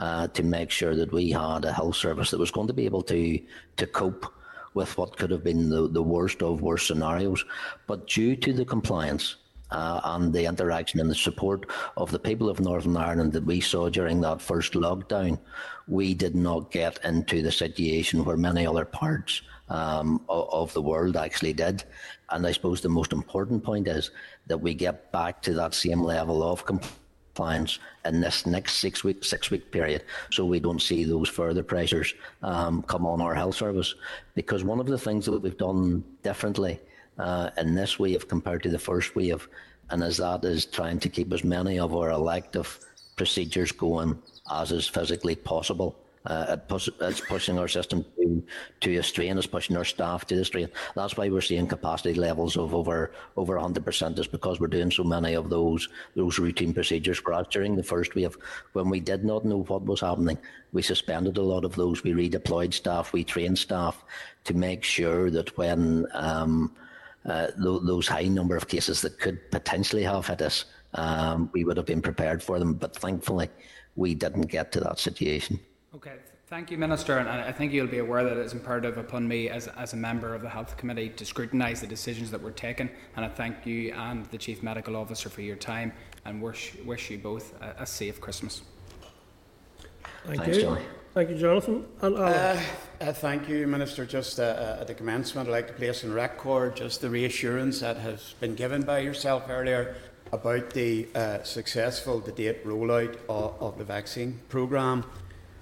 uh, 0.00 0.26
to 0.28 0.42
make 0.42 0.70
sure 0.70 0.96
that 0.96 1.12
we 1.12 1.30
had 1.30 1.64
a 1.64 1.72
health 1.72 1.94
service 1.94 2.30
that 2.30 2.40
was 2.40 2.50
going 2.50 2.66
to 2.66 2.72
be 2.72 2.86
able 2.86 3.02
to 3.02 3.38
to 3.76 3.86
cope 3.86 4.26
with 4.72 4.96
what 4.96 5.16
could 5.16 5.30
have 5.30 5.44
been 5.44 5.68
the, 5.68 5.88
the 5.88 6.02
worst 6.02 6.42
of 6.42 6.62
worst 6.62 6.86
scenarios. 6.86 7.44
But 7.86 8.06
due 8.06 8.34
to 8.36 8.52
the 8.52 8.64
compliance 8.64 9.36
uh, 9.70 10.00
and 10.04 10.32
the 10.32 10.46
interaction 10.46 11.00
and 11.00 11.10
the 11.10 11.14
support 11.14 11.66
of 11.96 12.10
the 12.10 12.18
people 12.18 12.48
of 12.48 12.60
Northern 12.60 12.96
Ireland 12.96 13.32
that 13.32 13.44
we 13.44 13.60
saw 13.60 13.88
during 13.88 14.20
that 14.22 14.40
first 14.40 14.72
lockdown, 14.72 15.38
we 15.86 16.14
did 16.14 16.34
not 16.34 16.70
get 16.70 16.98
into 17.04 17.42
the 17.42 17.52
situation 17.52 18.24
where 18.24 18.36
many 18.36 18.66
other 18.66 18.84
parts 18.84 19.42
um, 19.68 20.24
of, 20.28 20.48
of, 20.50 20.72
the 20.72 20.82
world 20.82 21.16
actually 21.16 21.52
did. 21.52 21.84
And 22.30 22.46
I 22.46 22.52
suppose 22.52 22.80
the 22.80 22.88
most 22.88 23.12
important 23.12 23.62
point 23.62 23.86
is 23.86 24.10
that 24.46 24.58
we 24.58 24.74
get 24.74 25.12
back 25.12 25.42
to 25.42 25.54
that 25.54 25.74
same 25.74 26.02
level 26.02 26.42
of 26.42 26.64
compliance 26.64 26.99
clients 27.40 27.78
in 28.04 28.20
this 28.20 28.44
next 28.44 28.72
six 28.84 29.02
week 29.06 29.24
six 29.24 29.50
week 29.52 29.64
period, 29.76 30.02
so 30.30 30.44
we 30.44 30.60
don't 30.60 30.82
see 30.90 31.00
those 31.04 31.28
further 31.40 31.64
pressures 31.74 32.08
um, 32.42 32.82
come 32.92 33.06
on 33.12 33.22
our 33.26 33.34
health 33.34 33.56
service. 33.64 33.94
Because 34.34 34.62
one 34.72 34.80
of 34.80 34.88
the 34.92 35.02
things 35.06 35.24
that 35.24 35.40
we've 35.42 35.64
done 35.68 36.04
differently 36.22 36.74
uh, 37.26 37.48
in 37.62 37.74
this 37.74 37.98
wave 37.98 38.28
compared 38.34 38.62
to 38.64 38.68
the 38.68 38.84
first 38.90 39.16
wave, 39.16 39.48
and 39.90 40.02
as 40.02 40.16
that 40.18 40.44
is 40.44 40.66
trying 40.66 41.00
to 41.00 41.08
keep 41.08 41.32
as 41.32 41.42
many 41.42 41.78
of 41.78 41.94
our 41.94 42.10
elective 42.10 42.68
procedures 43.16 43.72
going 43.72 44.10
as 44.60 44.72
is 44.72 44.86
physically 44.86 45.36
possible. 45.36 45.90
Uh, 46.26 46.56
it 46.70 46.88
it's 47.00 47.20
pushing 47.22 47.58
our 47.58 47.68
system 47.68 48.04
to, 48.16 48.42
to 48.80 48.96
a 48.96 49.02
strain. 49.02 49.38
It's 49.38 49.46
pushing 49.46 49.76
our 49.76 49.86
staff 49.86 50.26
to 50.26 50.36
the 50.36 50.44
strain. 50.44 50.68
That's 50.94 51.16
why 51.16 51.30
we're 51.30 51.40
seeing 51.40 51.66
capacity 51.66 52.12
levels 52.12 52.58
of 52.58 52.74
over 52.74 53.12
over 53.38 53.58
100%. 53.58 54.18
Is 54.18 54.26
because 54.26 54.60
we're 54.60 54.66
doing 54.66 54.90
so 54.90 55.02
many 55.02 55.32
of 55.32 55.48
those 55.48 55.88
those 56.14 56.38
routine 56.38 56.74
procedures. 56.74 57.24
Whereas 57.24 57.46
during 57.48 57.74
the 57.74 57.82
first 57.82 58.14
wave, 58.14 58.36
when 58.74 58.90
we 58.90 59.00
did 59.00 59.24
not 59.24 59.46
know 59.46 59.62
what 59.62 59.86
was 59.86 60.02
happening, 60.02 60.36
we 60.72 60.82
suspended 60.82 61.38
a 61.38 61.42
lot 61.42 61.64
of 61.64 61.74
those. 61.74 62.04
We 62.04 62.12
redeployed 62.12 62.74
staff. 62.74 63.14
We 63.14 63.24
trained 63.24 63.58
staff 63.58 64.04
to 64.44 64.52
make 64.52 64.84
sure 64.84 65.30
that 65.30 65.56
when 65.56 66.06
um, 66.12 66.74
uh, 67.24 67.46
th- 67.46 67.80
those 67.84 68.06
high 68.06 68.28
number 68.28 68.56
of 68.56 68.68
cases 68.68 69.00
that 69.00 69.18
could 69.18 69.50
potentially 69.50 70.02
have 70.02 70.26
hit 70.26 70.42
us, 70.42 70.66
um, 70.94 71.48
we 71.54 71.64
would 71.64 71.78
have 71.78 71.86
been 71.86 72.02
prepared 72.02 72.42
for 72.42 72.58
them. 72.58 72.74
But 72.74 72.94
thankfully, 72.94 73.48
we 73.96 74.14
didn't 74.14 74.48
get 74.48 74.70
to 74.72 74.80
that 74.80 74.98
situation. 74.98 75.60
Okay, 75.92 76.12
thank 76.46 76.70
you, 76.70 76.78
Minister. 76.78 77.18
And 77.18 77.28
I 77.28 77.50
think 77.50 77.72
you'll 77.72 77.88
be 77.88 77.98
aware 77.98 78.22
that 78.22 78.36
it's 78.36 78.52
imperative 78.52 78.96
upon 78.96 79.26
me 79.26 79.48
as, 79.48 79.66
as 79.66 79.92
a 79.92 79.96
member 79.96 80.34
of 80.36 80.42
the 80.42 80.48
Health 80.48 80.76
Committee 80.76 81.08
to 81.08 81.24
scrutinise 81.24 81.80
the 81.80 81.86
decisions 81.88 82.30
that 82.30 82.40
were 82.40 82.52
taken. 82.52 82.88
And 83.16 83.24
I 83.24 83.28
thank 83.28 83.66
you 83.66 83.92
and 83.92 84.24
the 84.26 84.38
Chief 84.38 84.62
Medical 84.62 84.94
Officer 84.94 85.28
for 85.28 85.42
your 85.42 85.56
time 85.56 85.92
and 86.24 86.40
wish, 86.40 86.76
wish 86.84 87.10
you 87.10 87.18
both 87.18 87.60
a, 87.60 87.82
a 87.82 87.86
safe 87.86 88.20
Christmas. 88.20 88.62
Thank 90.26 90.42
Thanks, 90.42 90.56
you. 90.58 90.62
Johnny. 90.62 90.82
Thank 91.12 91.30
you, 91.30 91.36
Jonathan. 91.36 91.84
And 92.02 92.16
Alan. 92.16 92.32
Uh, 92.32 92.62
uh, 93.00 93.12
thank 93.12 93.48
you, 93.48 93.66
Minister. 93.66 94.06
Just 94.06 94.38
uh, 94.38 94.42
uh, 94.44 94.78
at 94.82 94.86
the 94.86 94.94
commencement, 94.94 95.48
I'd 95.48 95.52
like 95.52 95.66
to 95.66 95.72
place 95.72 96.04
in 96.04 96.12
record 96.12 96.76
just 96.76 97.00
the 97.00 97.10
reassurance 97.10 97.80
that 97.80 97.96
has 97.96 98.34
been 98.38 98.54
given 98.54 98.82
by 98.82 99.00
yourself 99.00 99.46
earlier 99.48 99.96
about 100.32 100.70
the 100.70 101.08
uh, 101.16 101.42
successful 101.42 102.20
to 102.20 102.30
date 102.30 102.64
rollout 102.64 103.16
of, 103.28 103.60
of 103.60 103.78
the 103.78 103.82
vaccine 103.82 104.38
programme. 104.48 105.04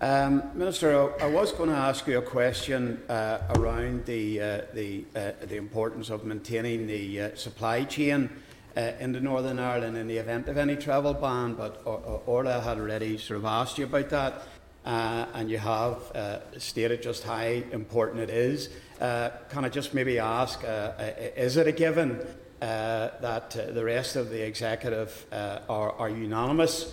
Um, 0.01 0.51
Minister, 0.55 1.13
I, 1.21 1.27
I 1.27 1.31
was 1.31 1.51
going 1.53 1.71
to 1.71 1.77
ask 1.77 2.07
you 2.07 2.19
a 2.19 2.23
question 2.23 3.03
uh, 3.09 3.39
around 3.57 4.07
the, 4.07 4.41
uh, 4.41 4.61
the, 4.73 5.05
the 5.13 5.57
importance 5.57 6.09
of 6.11 6.25
maintaining 6.25 6.87
the 6.87 7.33
supply 7.35 7.85
chain 7.85 8.31
into 8.77 9.19
Northern 9.21 9.59
Ireland 9.59 9.97
in 9.97 10.07
the 10.07 10.19
event 10.19 10.47
of 10.49 10.57
any 10.57 10.77
travel 10.77 11.15
ban, 11.15 11.55
but 11.55 11.83
Orla 11.85 12.61
had 12.61 12.79
already 12.79 13.19
sort 13.19 13.39
of 13.39 13.45
asked 13.45 13.77
you 13.77 13.87
about 13.87 14.09
that 14.11 14.43
uh, 14.89 15.27
and 15.35 15.51
you 15.51 15.59
have 15.59 15.97
uh, 16.15 16.59
stated 16.59 17.03
just 17.03 17.23
how 17.23 17.43
important 17.43 18.21
it 18.21 18.31
is. 18.31 18.71
Uh, 19.01 19.31
can 19.51 19.65
I 19.65 19.69
just 19.69 19.93
maybe 19.93 20.19
ask, 20.19 20.65
uh, 20.65 20.67
uh, 20.67 21.13
is 21.37 21.59
it 21.59 21.67
a 21.67 21.73
given 21.73 22.13
uh, 22.13 22.25
Uh, 22.61 23.11
that 23.21 23.57
uh, 23.57 23.71
the 23.71 23.85
rest 23.85 24.17
of 24.17 24.31
the 24.31 24.45
executive 24.45 25.27
uh, 25.31 25.61
are, 25.69 25.93
are, 25.93 26.11
unanimous 26.11 26.93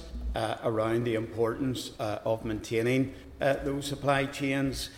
around 0.64 1.06
the 1.06 1.16
importance 1.16 1.92
of 1.98 2.46
maintaining 2.46 3.12
those 3.40 3.88
supply 3.88 4.26
chains? 4.26 4.90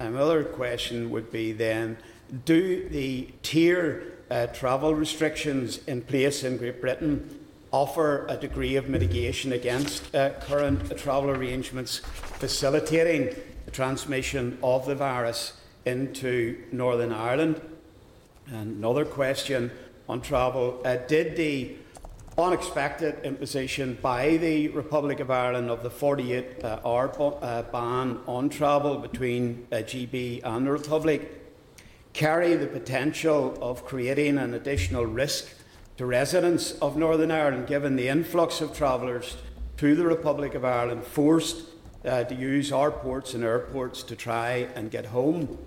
Another 0.00 0.42
question 0.42 1.10
would 1.10 1.30
be 1.30 1.52
then, 1.52 1.98
do 2.46 2.88
the 2.88 3.28
tier 3.42 4.14
travel 4.54 4.94
restrictions 4.94 5.78
in 5.86 6.00
place 6.02 6.42
in 6.42 6.56
Great 6.56 6.80
Britain 6.80 7.38
offer 7.70 8.26
a 8.28 8.36
degree 8.36 8.76
of 8.76 8.88
mitigation 8.88 9.52
against 9.52 10.14
uh, 10.14 10.30
current 10.40 10.96
travel 10.96 11.30
arrangements 11.30 11.98
facilitating 11.98 13.36
the 13.66 13.70
transmission 13.70 14.58
of 14.62 14.86
the 14.86 14.94
virus 14.94 15.52
into 15.84 16.64
Northern 16.72 17.12
Ireland. 17.12 17.60
And 18.50 18.78
another 18.78 19.04
question 19.04 19.70
on 20.08 20.20
travel 20.20 20.80
uh, 20.84 20.96
Did 20.96 21.36
the 21.36 21.76
unexpected 22.38 23.24
imposition 23.24 23.98
by 24.00 24.36
the 24.36 24.68
Republic 24.68 25.18
of 25.18 25.30
Ireland 25.30 25.70
of 25.70 25.82
the 25.82 25.90
48 25.90 26.64
uh, 26.64 26.78
hour 26.84 27.10
uh, 27.42 27.62
ban 27.62 28.20
on 28.26 28.48
travel 28.48 28.98
between 28.98 29.66
uh, 29.72 29.76
GB 29.76 30.42
and 30.44 30.66
the 30.66 30.70
Republic 30.70 31.34
carry 32.12 32.54
the 32.54 32.66
potential 32.66 33.58
of 33.60 33.84
creating 33.84 34.38
an 34.38 34.54
additional 34.54 35.04
risk 35.04 35.52
to 35.96 36.06
residents 36.06 36.72
of 36.80 36.96
Northern 36.96 37.32
Ireland, 37.32 37.66
given 37.66 37.96
the 37.96 38.08
influx 38.08 38.60
of 38.60 38.72
travellers 38.72 39.36
to 39.78 39.96
the 39.96 40.04
Republic 40.04 40.54
of 40.54 40.64
Ireland, 40.64 41.04
forced 41.04 41.64
uh, 42.04 42.22
to 42.24 42.34
use 42.36 42.70
our 42.70 42.92
ports 42.92 43.34
and 43.34 43.42
airports 43.42 44.04
to 44.04 44.14
try 44.14 44.68
and 44.76 44.92
get 44.92 45.06
home. 45.06 45.58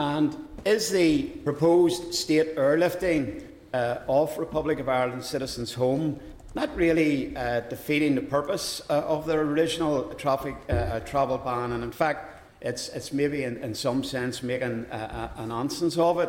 And 0.00 0.36
is 0.64 0.90
the 0.90 1.22
proposed 1.44 2.12
state 2.12 2.56
airlifting 2.56 3.51
uh, 3.72 3.98
of 4.08 4.36
Republic 4.38 4.78
of 4.78 4.88
Ireland 4.88 5.24
citizens 5.24 5.74
home 5.74 6.20
not 6.54 6.74
really 6.76 7.34
uh, 7.36 7.60
defeating 7.60 8.14
the 8.14 8.22
purpose 8.22 8.82
uh, 8.90 9.00
of 9.00 9.26
the 9.26 9.34
original 9.34 10.04
traffic 10.14 10.54
uh, 10.68 10.72
uh, 10.72 11.00
travel 11.00 11.38
ban? 11.38 11.72
And 11.72 11.82
in 11.82 11.92
fact, 11.92 12.42
it's, 12.60 12.88
it's 12.90 13.12
maybe 13.12 13.44
in, 13.44 13.56
in 13.58 13.74
some 13.74 14.04
sense 14.04 14.42
making 14.42 14.86
a, 14.90 15.30
a 15.36 15.46
nonsense 15.46 15.96
of 15.98 16.18
it. 16.18 16.28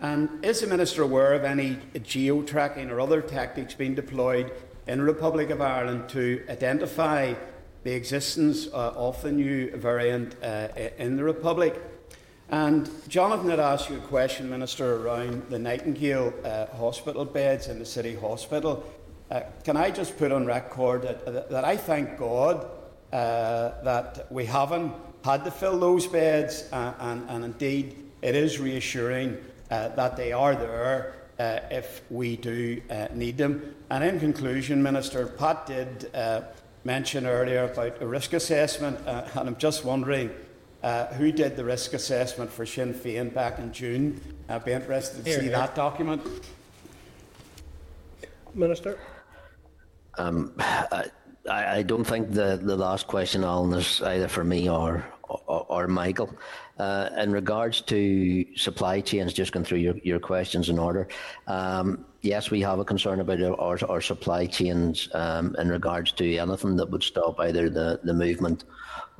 And 0.00 0.44
is 0.44 0.60
the 0.60 0.66
Minister 0.66 1.02
aware 1.02 1.32
of 1.32 1.44
any 1.44 1.78
geo 2.02 2.42
tracking 2.42 2.90
or 2.90 3.00
other 3.00 3.22
tactics 3.22 3.74
being 3.74 3.94
deployed 3.94 4.50
in 4.88 4.98
the 4.98 5.04
Republic 5.04 5.50
of 5.50 5.60
Ireland 5.60 6.08
to 6.08 6.44
identify 6.48 7.34
the 7.84 7.92
existence 7.92 8.66
uh, 8.66 8.92
of 8.96 9.22
the 9.22 9.30
new 9.30 9.76
variant 9.76 10.34
uh, 10.42 10.68
in 10.98 11.16
the 11.16 11.24
Republic? 11.24 11.80
And 12.52 12.90
Jonathan 13.08 13.48
had 13.48 13.60
asked 13.60 13.88
you 13.88 13.96
a 13.96 14.00
question, 14.00 14.50
Minister, 14.50 14.96
around 14.96 15.48
the 15.48 15.58
Nightingale 15.58 16.34
uh, 16.44 16.66
hospital 16.76 17.24
beds 17.24 17.68
in 17.68 17.78
the 17.78 17.86
City 17.86 18.14
Hospital. 18.14 18.84
Uh, 19.30 19.40
can 19.64 19.78
I 19.78 19.90
just 19.90 20.18
put 20.18 20.30
on 20.32 20.44
record 20.44 21.00
that, 21.00 21.48
that 21.48 21.64
I 21.64 21.78
thank 21.78 22.18
God 22.18 22.66
uh, 23.10 23.82
that 23.84 24.26
we 24.30 24.44
haven't 24.44 24.92
had 25.24 25.46
to 25.46 25.50
fill 25.50 25.78
those 25.80 26.06
beds, 26.06 26.68
uh, 26.72 26.92
and, 27.00 27.26
and 27.30 27.42
indeed 27.42 27.96
it 28.20 28.34
is 28.34 28.60
reassuring 28.60 29.38
uh, 29.70 29.88
that 29.88 30.18
they 30.18 30.32
are 30.32 30.54
there 30.54 31.14
uh, 31.38 31.60
if 31.70 32.02
we 32.10 32.36
do 32.36 32.82
need 33.14 33.38
them. 33.38 33.74
And 33.88 34.04
in 34.04 34.20
conclusion, 34.20 34.82
Minister, 34.82 35.26
Pat 35.26 35.64
did 35.64 36.10
mention 36.84 37.26
earlier 37.26 37.64
about 37.64 38.02
a 38.02 38.06
risk 38.06 38.34
assessment, 38.34 39.00
and 39.06 39.48
I'm 39.48 39.56
just 39.56 39.86
wondering. 39.86 40.30
Uh, 40.82 41.06
who 41.14 41.30
did 41.30 41.54
the 41.54 41.64
risk 41.64 41.94
assessment 41.94 42.50
for 42.50 42.66
Sinn 42.66 42.92
Féin 42.92 43.32
back 43.32 43.60
in 43.60 43.72
June. 43.72 44.20
I'd 44.48 44.64
be 44.64 44.72
interested 44.72 45.24
to 45.24 45.30
here, 45.30 45.38
see 45.38 45.44
here. 45.46 45.52
that 45.52 45.76
document. 45.76 46.20
Minister? 48.52 48.98
Um, 50.18 50.52
I, 50.58 51.04
I, 51.48 51.82
don't 51.82 52.04
think 52.04 52.32
the, 52.32 52.58
the 52.60 52.76
last 52.76 53.06
question, 53.06 53.44
Alan, 53.44 53.72
is 53.78 54.02
either 54.02 54.26
for 54.26 54.42
me 54.42 54.68
or, 54.68 55.06
or, 55.22 55.66
or 55.68 55.86
Michael. 55.86 56.34
Uh, 56.78 57.10
in 57.16 57.30
regards 57.30 57.80
to 57.82 58.44
supply 58.56 59.00
chains, 59.00 59.32
just 59.32 59.52
going 59.52 59.64
through 59.64 59.78
your, 59.78 59.94
your 60.02 60.18
questions 60.18 60.68
in 60.68 60.80
order, 60.80 61.06
um, 61.46 62.04
yes, 62.22 62.50
we 62.50 62.60
have 62.60 62.80
a 62.80 62.84
concern 62.84 63.20
about 63.20 63.40
our, 63.40 63.78
our 63.88 64.00
supply 64.00 64.46
chains 64.46 65.08
um, 65.14 65.54
in 65.60 65.68
regards 65.68 66.10
to 66.12 66.36
anything 66.38 66.74
that 66.76 66.90
would 66.90 67.04
stop 67.04 67.38
either 67.38 67.70
the, 67.70 68.00
the 68.02 68.12
movement 68.12 68.64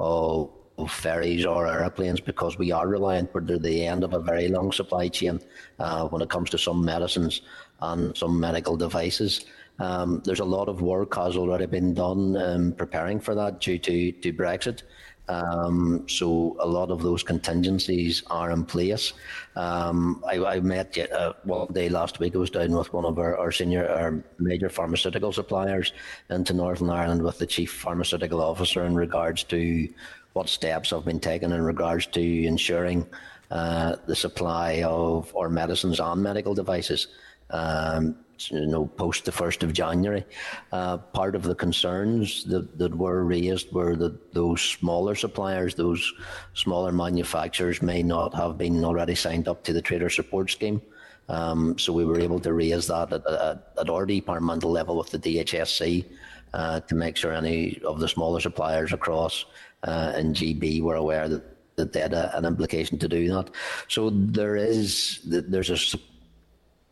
of, 0.00 0.50
of 0.50 0.61
ferries 0.88 1.44
or 1.44 1.66
airplanes 1.66 2.20
because 2.20 2.58
we 2.58 2.72
are 2.72 2.88
reliant, 2.88 3.32
we're 3.34 3.40
the 3.40 3.86
end 3.86 4.04
of 4.04 4.14
a 4.14 4.20
very 4.20 4.48
long 4.48 4.72
supply 4.72 5.08
chain 5.08 5.40
uh, 5.78 6.08
when 6.08 6.22
it 6.22 6.30
comes 6.30 6.50
to 6.50 6.58
some 6.58 6.84
medicines 6.84 7.42
and 7.80 8.16
some 8.16 8.38
medical 8.38 8.76
devices. 8.76 9.44
Um, 9.78 10.22
there's 10.24 10.40
a 10.40 10.44
lot 10.44 10.68
of 10.68 10.82
work 10.82 11.14
has 11.16 11.36
already 11.36 11.66
been 11.66 11.94
done 11.94 12.36
um, 12.36 12.72
preparing 12.72 13.20
for 13.20 13.34
that 13.34 13.60
due 13.60 13.78
to, 13.78 14.12
to 14.12 14.32
Brexit. 14.32 14.82
Um, 15.28 16.04
so 16.08 16.56
a 16.58 16.66
lot 16.66 16.90
of 16.90 17.00
those 17.02 17.22
contingencies 17.22 18.22
are 18.26 18.50
in 18.50 18.64
place. 18.64 19.12
Um, 19.54 20.22
I, 20.26 20.38
I, 20.44 20.60
met 20.60 20.98
uh, 21.12 21.34
one 21.44 21.72
day 21.72 21.88
last 21.88 22.18
week. 22.18 22.34
I 22.34 22.38
was 22.38 22.50
down 22.50 22.72
with 22.72 22.92
one 22.92 23.04
of 23.04 23.18
our, 23.18 23.38
our, 23.38 23.52
senior, 23.52 23.88
our 23.88 24.22
major 24.38 24.68
pharmaceutical 24.68 25.32
suppliers 25.32 25.92
into 26.28 26.52
Northern 26.54 26.90
Ireland 26.90 27.22
with 27.22 27.38
the 27.38 27.46
chief 27.46 27.72
pharmaceutical 27.72 28.40
officer 28.40 28.84
in 28.84 28.96
regards 28.96 29.44
to 29.44 29.88
what 30.32 30.48
steps 30.48 30.90
have 30.90 31.04
been 31.04 31.20
taken 31.20 31.52
in 31.52 31.62
regards 31.62 32.06
to 32.06 32.44
ensuring 32.44 33.06
uh, 33.50 33.96
the 34.06 34.16
supply 34.16 34.82
of 34.82 35.34
our 35.36 35.48
medicines 35.48 36.00
and 36.00 36.22
medical 36.22 36.54
devices. 36.54 37.08
Um, 37.50 38.16
you 38.50 38.66
know, 38.66 38.86
post 38.86 39.24
the 39.24 39.30
1st 39.30 39.62
of 39.62 39.72
January. 39.72 40.24
Uh, 40.72 40.96
part 40.96 41.36
of 41.36 41.42
the 41.42 41.54
concerns 41.54 42.44
that, 42.44 42.76
that 42.78 42.94
were 42.94 43.24
raised 43.24 43.72
were 43.72 43.94
that 43.96 44.32
those 44.34 44.60
smaller 44.60 45.14
suppliers, 45.14 45.74
those 45.74 46.12
smaller 46.54 46.90
manufacturers 46.92 47.82
may 47.82 48.02
not 48.02 48.34
have 48.34 48.58
been 48.58 48.84
already 48.84 49.14
signed 49.14 49.46
up 49.46 49.62
to 49.64 49.72
the 49.72 49.82
trader 49.82 50.10
support 50.10 50.50
scheme. 50.50 50.80
Um, 51.28 51.78
so 51.78 51.92
we 51.92 52.04
were 52.04 52.18
able 52.18 52.40
to 52.40 52.52
raise 52.52 52.88
that 52.88 53.12
at, 53.12 53.26
at, 53.26 53.72
at 53.78 53.90
our 53.90 54.06
departmental 54.06 54.70
level 54.70 54.96
with 54.96 55.10
the 55.10 55.18
DHSC 55.18 56.04
uh, 56.52 56.80
to 56.80 56.94
make 56.94 57.16
sure 57.16 57.32
any 57.32 57.80
of 57.84 58.00
the 58.00 58.08
smaller 58.08 58.40
suppliers 58.40 58.92
across 58.92 59.44
uh, 59.84 60.12
in 60.16 60.32
GB 60.32 60.82
were 60.82 60.96
aware 60.96 61.28
that, 61.28 61.42
that 61.76 61.92
they 61.92 62.00
had 62.00 62.12
a, 62.12 62.36
an 62.36 62.44
implication 62.44 62.98
to 62.98 63.08
do 63.08 63.28
that. 63.28 63.50
So 63.88 64.10
there 64.10 64.56
is 64.56 65.20
there's 65.24 65.70
a 65.70 65.98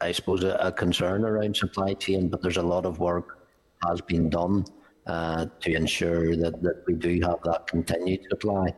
I 0.01 0.13
suppose, 0.13 0.43
a, 0.45 0.55
a, 0.55 0.73
concern 0.73 1.25
around 1.25 1.57
supply 1.57 1.95
chain, 1.95 2.29
but 2.29 2.41
there's 2.43 2.57
a 2.57 2.63
lot 2.63 2.87
of 2.87 3.01
work 3.01 3.47
has 3.87 4.01
been 4.01 4.31
done 4.31 4.65
uh, 5.07 5.47
to 5.61 5.75
ensure 5.75 6.37
that, 6.37 6.63
that 6.63 6.85
we 6.87 6.95
do 6.95 7.21
have 7.21 7.43
that 7.45 7.67
continued 7.67 8.21
supply. 8.31 8.75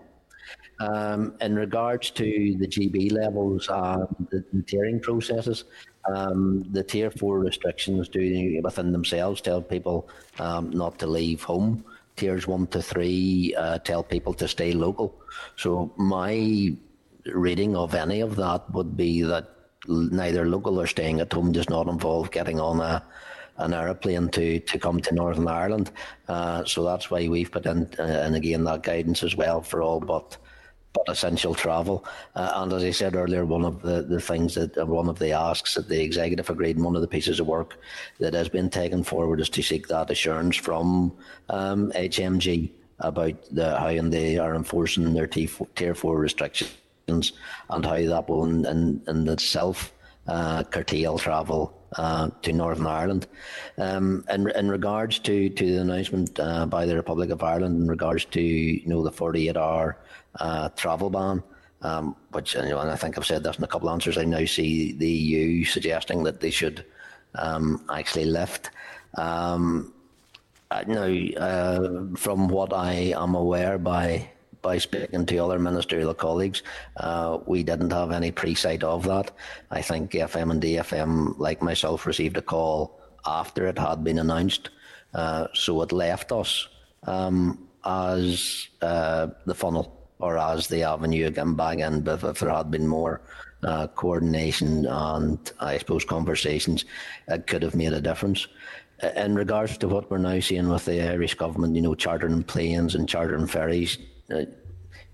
Um, 0.80 1.36
in 1.40 1.54
regards 1.54 2.10
to 2.12 2.56
the 2.58 2.66
GB 2.66 3.12
levels 3.12 3.68
and 3.68 4.08
the, 4.30 4.44
the 4.52 4.62
tiering 4.62 5.00
processes, 5.00 5.64
um, 6.12 6.64
the 6.72 6.82
tier 6.82 7.10
four 7.10 7.38
restrictions 7.38 8.08
do 8.08 8.60
within 8.64 8.90
themselves 8.90 9.40
tell 9.40 9.62
people 9.62 10.08
um, 10.40 10.70
not 10.70 10.98
to 10.98 11.06
leave 11.06 11.42
home. 11.42 11.84
Tiers 12.16 12.46
one 12.46 12.66
to 12.68 12.82
three 12.82 13.54
uh, 13.56 13.78
tell 13.78 14.02
people 14.02 14.34
to 14.34 14.46
stay 14.46 14.72
local. 14.72 15.14
So 15.56 15.92
my 15.96 16.76
reading 17.26 17.76
of 17.76 17.94
any 17.94 18.20
of 18.20 18.36
that 18.36 18.70
would 18.72 18.96
be 18.96 19.22
that 19.22 19.48
neither 19.86 20.46
local 20.46 20.80
or 20.80 20.86
staying 20.86 21.20
at 21.20 21.32
home 21.32 21.52
does 21.52 21.68
not 21.68 21.88
involve 21.88 22.30
getting 22.30 22.60
on 22.60 22.80
a 22.80 23.02
an 23.58 23.74
aeroplane 23.74 24.28
to, 24.30 24.58
to 24.60 24.78
come 24.78 24.98
to 25.00 25.14
Northern 25.14 25.46
Ireland. 25.46 25.90
Uh, 26.26 26.64
so 26.64 26.82
that's 26.84 27.10
why 27.10 27.28
we've 27.28 27.50
put 27.50 27.66
in, 27.66 27.88
uh, 27.98 28.02
and 28.02 28.34
again, 28.34 28.64
that 28.64 28.82
guidance 28.82 29.22
as 29.22 29.36
well 29.36 29.60
for 29.60 29.82
all 29.82 30.00
but 30.00 30.38
but 30.92 31.08
essential 31.08 31.54
travel. 31.54 32.04
Uh, 32.34 32.52
and 32.56 32.72
as 32.72 32.84
I 32.84 32.90
said 32.90 33.14
earlier, 33.14 33.44
one 33.44 33.64
of 33.64 33.82
the, 33.82 34.02
the 34.02 34.20
things 34.20 34.54
that 34.54 34.76
uh, 34.76 34.86
one 34.86 35.08
of 35.08 35.18
the 35.18 35.32
asks 35.32 35.74
that 35.74 35.88
the 35.88 36.02
executive 36.02 36.50
agreed, 36.50 36.76
and 36.76 36.84
one 36.84 36.96
of 36.96 37.02
the 37.02 37.08
pieces 37.08 37.40
of 37.40 37.46
work 37.46 37.78
that 38.18 38.34
has 38.34 38.48
been 38.48 38.70
taken 38.70 39.02
forward 39.02 39.40
is 39.40 39.48
to 39.50 39.62
seek 39.62 39.88
that 39.88 40.10
assurance 40.10 40.56
from 40.56 41.12
um, 41.48 41.92
HMG 41.92 42.70
about 42.98 43.34
the, 43.50 43.78
how 43.78 44.08
they 44.08 44.38
are 44.38 44.54
enforcing 44.54 45.12
their 45.12 45.26
tier 45.26 45.94
four 45.94 46.18
restrictions 46.18 46.72
and 47.08 47.84
how 47.84 47.96
that 47.96 48.28
will 48.28 48.44
in, 48.44 48.64
in, 48.66 49.02
in 49.08 49.28
itself 49.28 49.92
uh, 50.28 50.62
curtail 50.64 51.18
travel 51.18 51.76
uh, 51.96 52.30
to 52.42 52.52
Northern 52.52 52.86
Ireland. 52.86 53.26
Um, 53.76 54.24
in, 54.30 54.48
in 54.50 54.70
regards 54.70 55.18
to, 55.20 55.48
to 55.48 55.66
the 55.66 55.80
announcement 55.80 56.38
uh, 56.38 56.66
by 56.66 56.86
the 56.86 56.96
Republic 56.96 57.30
of 57.30 57.42
Ireland 57.42 57.82
in 57.82 57.88
regards 57.88 58.24
to 58.26 58.40
you 58.40 58.86
know 58.86 59.02
the 59.02 59.12
48 59.12 59.56
hour 59.56 59.98
uh, 60.40 60.68
travel 60.70 61.10
ban, 61.10 61.42
um, 61.82 62.16
which 62.30 62.54
you 62.54 62.62
know, 62.62 62.80
and 62.80 62.90
I 62.90 62.96
think 62.96 63.18
I've 63.18 63.26
said 63.26 63.42
this 63.42 63.58
in 63.58 63.64
a 63.64 63.68
couple 63.68 63.88
of 63.88 63.92
answers. 63.92 64.18
I 64.18 64.24
now 64.24 64.44
see 64.44 64.92
the 64.92 65.08
EU 65.08 65.64
suggesting 65.64 66.22
that 66.24 66.40
they 66.40 66.50
should 66.50 66.84
um, 67.34 67.84
actually 67.90 68.26
lift. 68.26 68.70
Um, 69.16 69.92
uh, 70.70 70.84
now, 70.86 71.04
uh, 71.38 72.16
from 72.16 72.48
what 72.48 72.72
I 72.72 73.14
am 73.16 73.34
aware 73.34 73.78
by 73.78 74.30
by 74.62 74.78
speaking 74.78 75.26
to 75.26 75.38
other 75.38 75.58
ministerial 75.58 76.14
colleagues, 76.14 76.62
uh, 76.96 77.38
we 77.46 77.64
didn't 77.64 77.90
have 77.90 78.12
any 78.12 78.30
pre-sight 78.30 78.84
of 78.84 79.04
that. 79.04 79.32
I 79.72 79.82
think 79.82 80.12
FM 80.12 80.52
and 80.52 80.62
DFM, 80.62 81.36
like 81.38 81.60
myself, 81.62 82.06
received 82.06 82.36
a 82.36 82.42
call 82.42 83.00
after 83.26 83.66
it 83.66 83.76
had 83.76 84.04
been 84.04 84.20
announced, 84.20 84.70
uh, 85.14 85.48
so 85.52 85.82
it 85.82 85.90
left 85.90 86.30
us 86.30 86.68
um, 87.08 87.66
as 87.84 88.68
uh, 88.80 89.28
the 89.46 89.54
funnel 89.54 90.01
or 90.22 90.38
as 90.38 90.68
the 90.68 90.82
avenue 90.84 91.26
again 91.26 91.54
back 91.54 91.78
in. 91.78 92.00
But 92.00 92.22
if 92.24 92.38
there 92.38 92.50
had 92.50 92.70
been 92.70 92.86
more 92.86 93.20
uh, 93.62 93.88
coordination 93.88 94.86
and 94.86 95.52
I 95.60 95.78
suppose 95.78 96.04
conversations, 96.04 96.84
it 97.28 97.46
could 97.46 97.62
have 97.62 97.74
made 97.74 97.92
a 97.92 98.00
difference 98.00 98.46
in 99.16 99.34
regards 99.34 99.76
to 99.78 99.88
what 99.88 100.10
we're 100.10 100.18
now 100.18 100.38
seeing 100.38 100.68
with 100.68 100.84
the 100.84 101.02
Irish 101.02 101.34
government, 101.34 101.74
you 101.74 101.82
know, 101.82 101.94
chartering 101.94 102.42
planes 102.44 102.94
and 102.94 103.08
chartering 103.08 103.46
ferries, 103.46 103.98
uh, 104.30 104.38
you 104.38 104.46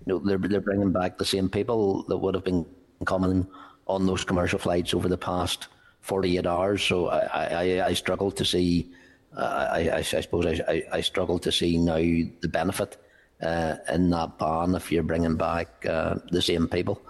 know, 0.05 0.19
they're, 0.19 0.37
they're 0.37 0.61
bringing 0.61 0.91
back 0.91 1.17
the 1.17 1.25
same 1.25 1.49
people 1.49 2.03
that 2.03 2.17
would 2.17 2.35
have 2.35 2.43
been 2.43 2.65
coming 3.05 3.47
on 3.87 4.05
those 4.05 4.23
commercial 4.23 4.59
flights 4.59 4.93
over 4.93 5.09
the 5.09 5.17
past 5.17 5.67
48 6.01 6.45
hours. 6.45 6.83
So 6.83 7.07
I, 7.07 7.19
I, 7.19 7.85
I 7.87 7.93
struggle 7.93 8.31
to 8.31 8.45
see, 8.45 8.91
uh, 9.35 9.67
I, 9.71 9.91
I, 9.97 10.01
suppose 10.01 10.45
I, 10.45 10.83
I, 10.91 11.01
struggle 11.01 11.39
to 11.39 11.51
see 11.51 11.77
now 11.77 11.97
the 11.97 12.49
benefit 12.49 12.97
uh, 13.41 13.75
in 13.93 14.09
that 14.09 14.37
ban 14.37 14.75
if 14.75 14.91
you're 14.91 15.03
bringing 15.03 15.35
back 15.35 15.85
uh, 15.85 16.15
the 16.31 16.41
same 16.41 16.67
people 16.67 17.01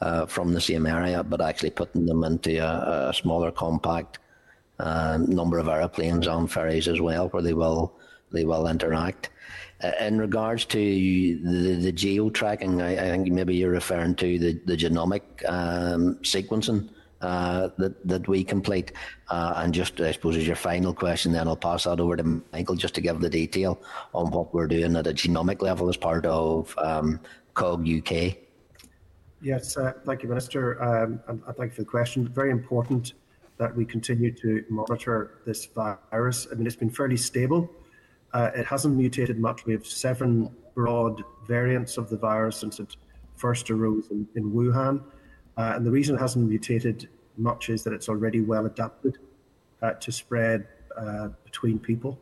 uh, 0.00 0.26
from 0.26 0.54
the 0.54 0.60
same 0.60 0.86
area, 0.86 1.22
but 1.22 1.40
actually 1.40 1.70
putting 1.70 2.06
them 2.06 2.24
into 2.24 2.58
a, 2.58 3.08
a 3.08 3.14
smaller, 3.14 3.50
compact 3.50 4.18
uh, 4.78 5.18
number 5.20 5.58
of 5.58 5.68
aeroplanes 5.68 6.28
on 6.28 6.46
ferries 6.46 6.88
as 6.88 7.00
well, 7.00 7.28
where 7.28 7.42
they 7.42 7.54
will 7.54 7.92
they 8.30 8.44
will 8.44 8.66
interact. 8.68 9.30
Uh, 9.82 9.92
in 10.00 10.18
regards 10.18 10.64
to 10.66 10.78
the, 10.78 11.76
the 11.76 11.92
geo 11.92 12.28
tracking, 12.30 12.82
I, 12.82 12.92
I, 12.92 13.10
think 13.10 13.28
maybe 13.28 13.54
you're 13.54 13.70
referring 13.70 14.16
to 14.16 14.38
the, 14.38 14.60
the 14.66 14.76
genomic 14.76 15.22
um, 15.48 16.16
sequencing 16.16 16.90
uh, 17.20 17.68
that, 17.78 18.06
that 18.06 18.28
we 18.28 18.44
complete. 18.44 18.92
Uh, 19.28 19.54
and 19.56 19.74
just, 19.74 20.00
I 20.00 20.12
suppose, 20.12 20.36
as 20.36 20.46
your 20.46 20.56
final 20.56 20.94
question, 20.94 21.32
then 21.32 21.48
I'll 21.48 21.56
pass 21.56 21.84
that 21.84 22.00
over 22.00 22.16
to 22.16 22.42
Michael 22.52 22.76
just 22.76 22.94
to 22.96 23.00
give 23.00 23.20
the 23.20 23.30
detail 23.30 23.80
on 24.14 24.30
what 24.30 24.54
we're 24.54 24.66
doing 24.66 24.96
at 24.96 25.06
a 25.06 25.12
genomic 25.12 25.62
level 25.62 25.88
as 25.88 25.96
part 25.96 26.26
of 26.26 26.74
um, 26.78 27.20
COG 27.54 27.88
UK. 27.88 28.36
Yes, 29.40 29.76
uh, 29.76 29.92
thank 30.04 30.22
you, 30.22 30.28
Minister. 30.28 30.82
Um, 30.82 31.20
and 31.28 31.42
thank 31.56 31.70
you 31.72 31.76
for 31.76 31.82
the 31.82 31.90
question. 31.90 32.28
Very 32.28 32.50
important 32.50 33.12
that 33.58 33.74
we 33.74 33.84
continue 33.84 34.32
to 34.32 34.64
monitor 34.68 35.38
this 35.44 35.66
virus. 35.66 36.46
I 36.50 36.54
mean, 36.54 36.66
it's 36.66 36.76
been 36.76 36.90
fairly 36.90 37.16
stable 37.16 37.70
uh, 38.32 38.50
it 38.54 38.66
hasn't 38.66 38.96
mutated 38.96 39.38
much. 39.38 39.64
We 39.64 39.72
have 39.72 39.86
seven 39.86 40.54
broad 40.74 41.22
variants 41.46 41.96
of 41.96 42.10
the 42.10 42.16
virus 42.16 42.56
since 42.56 42.78
it 42.78 42.96
first 43.36 43.70
arose 43.70 44.10
in, 44.10 44.28
in 44.34 44.52
Wuhan. 44.52 45.02
Uh, 45.58 45.72
and 45.74 45.84
the 45.84 45.90
reason 45.90 46.14
it 46.14 46.20
hasn't 46.20 46.48
mutated 46.48 47.08
much 47.36 47.68
is 47.68 47.82
that 47.82 47.92
it's 47.92 48.08
already 48.08 48.40
well 48.40 48.64
adapted 48.66 49.18
uh, 49.82 49.92
to 49.94 50.12
spread 50.12 50.68
uh, 50.96 51.28
between 51.44 51.80
people. 51.80 52.16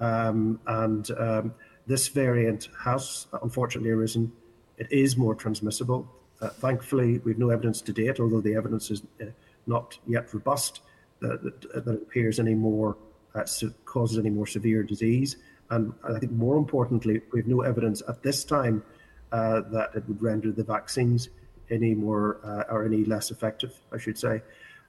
Um, 0.00 0.58
and 0.66 1.10
um, 1.18 1.54
this 1.86 2.08
variant 2.08 2.70
has 2.82 3.26
unfortunately 3.42 3.90
arisen. 3.90 4.32
It 4.78 4.90
is 4.90 5.18
more 5.18 5.34
transmissible. 5.34 6.10
Uh, 6.40 6.48
thankfully, 6.48 7.18
we've 7.18 7.38
no 7.38 7.50
evidence 7.50 7.82
to 7.82 7.92
date, 7.92 8.18
although 8.18 8.40
the 8.40 8.54
evidence 8.54 8.90
is 8.90 9.02
uh, 9.20 9.26
not 9.66 9.98
yet 10.06 10.32
robust, 10.32 10.80
that, 11.20 11.42
that, 11.42 11.84
that 11.84 11.92
it 11.92 12.02
appears 12.02 12.40
any 12.40 12.54
more 12.54 12.96
uh, 13.34 13.44
causes 13.84 14.18
any 14.18 14.30
more 14.30 14.46
severe 14.46 14.82
disease. 14.82 15.36
And 15.70 15.92
I 16.04 16.18
think 16.18 16.32
more 16.32 16.56
importantly, 16.56 17.20
we 17.32 17.40
have 17.40 17.46
no 17.46 17.60
evidence 17.60 18.02
at 18.08 18.22
this 18.22 18.44
time 18.44 18.82
that 19.30 19.90
it 19.94 20.06
would 20.08 20.20
render 20.20 20.52
the 20.52 20.64
vaccines 20.64 21.30
any 21.72 21.94
more 21.94 22.38
uh, 22.44 22.72
or 22.72 22.84
any 22.84 23.04
less 23.04 23.30
effective, 23.30 23.74
I 23.92 23.98
should 23.98 24.18
say. 24.18 24.42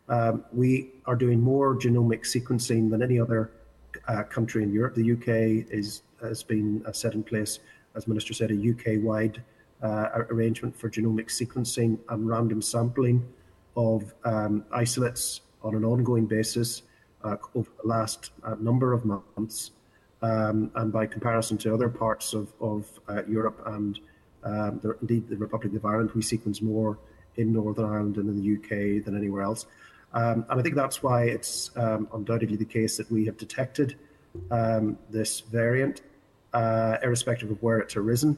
Um, 0.09 0.43
we 0.51 0.91
are 1.05 1.15
doing 1.15 1.39
more 1.39 1.75
genomic 1.75 2.23
sequencing 2.23 2.91
than 2.91 3.01
any 3.01 3.19
other 3.19 3.51
uh, 4.07 4.23
country 4.23 4.63
in 4.63 4.73
Europe. 4.73 4.95
The 4.95 5.13
UK 5.13 5.71
is 5.71 6.03
has 6.21 6.43
been 6.43 6.83
uh, 6.85 6.91
set 6.91 7.13
in 7.13 7.23
place, 7.23 7.59
as 7.95 8.07
Minister 8.07 8.33
said, 8.33 8.51
a 8.51 8.53
UK-wide 8.53 9.41
uh, 9.81 10.23
arrangement 10.29 10.75
for 10.77 10.89
genomic 10.89 11.27
sequencing 11.27 11.99
and 12.09 12.27
random 12.27 12.61
sampling 12.61 13.25
of 13.75 14.13
um, 14.23 14.63
isolates 14.71 15.41
on 15.63 15.75
an 15.75 15.83
ongoing 15.83 16.25
basis 16.25 16.83
uh, 17.23 17.35
over 17.55 17.69
the 17.81 17.87
last 17.87 18.31
uh, 18.43 18.55
number 18.59 18.93
of 18.93 19.03
months. 19.05 19.71
Um, 20.21 20.71
and 20.75 20.93
by 20.93 21.05
comparison 21.05 21.57
to 21.59 21.73
other 21.73 21.89
parts 21.89 22.33
of, 22.33 22.53
of 22.61 22.87
Europe 23.27 23.61
and 23.65 23.99
um, 24.43 24.79
the, 24.81 24.97
indeed 25.01 25.27
the 25.27 25.37
Republic 25.37 25.73
of 25.73 25.85
Ireland, 25.85 26.11
we 26.13 26.21
sequence 26.21 26.61
more 26.61 26.97
in 27.35 27.53
Northern 27.53 27.85
Ireland 27.85 28.17
and 28.17 28.29
in 28.29 28.41
the 28.41 28.55
UK 28.57 29.03
than 29.03 29.17
anywhere 29.17 29.41
else. 29.41 29.65
Um, 30.13 30.45
and 30.49 30.59
I 30.59 30.63
think 30.63 30.75
that's 30.75 31.01
why 31.01 31.25
it's 31.25 31.71
um, 31.75 32.07
undoubtedly 32.13 32.55
the 32.55 32.65
case 32.65 32.97
that 32.97 33.11
we 33.11 33.25
have 33.25 33.37
detected 33.37 33.97
um, 34.51 34.97
this 35.09 35.39
variant, 35.39 36.01
uh, 36.53 36.97
irrespective 37.01 37.49
of 37.49 37.61
where 37.63 37.79
it's 37.79 37.95
arisen. 37.95 38.37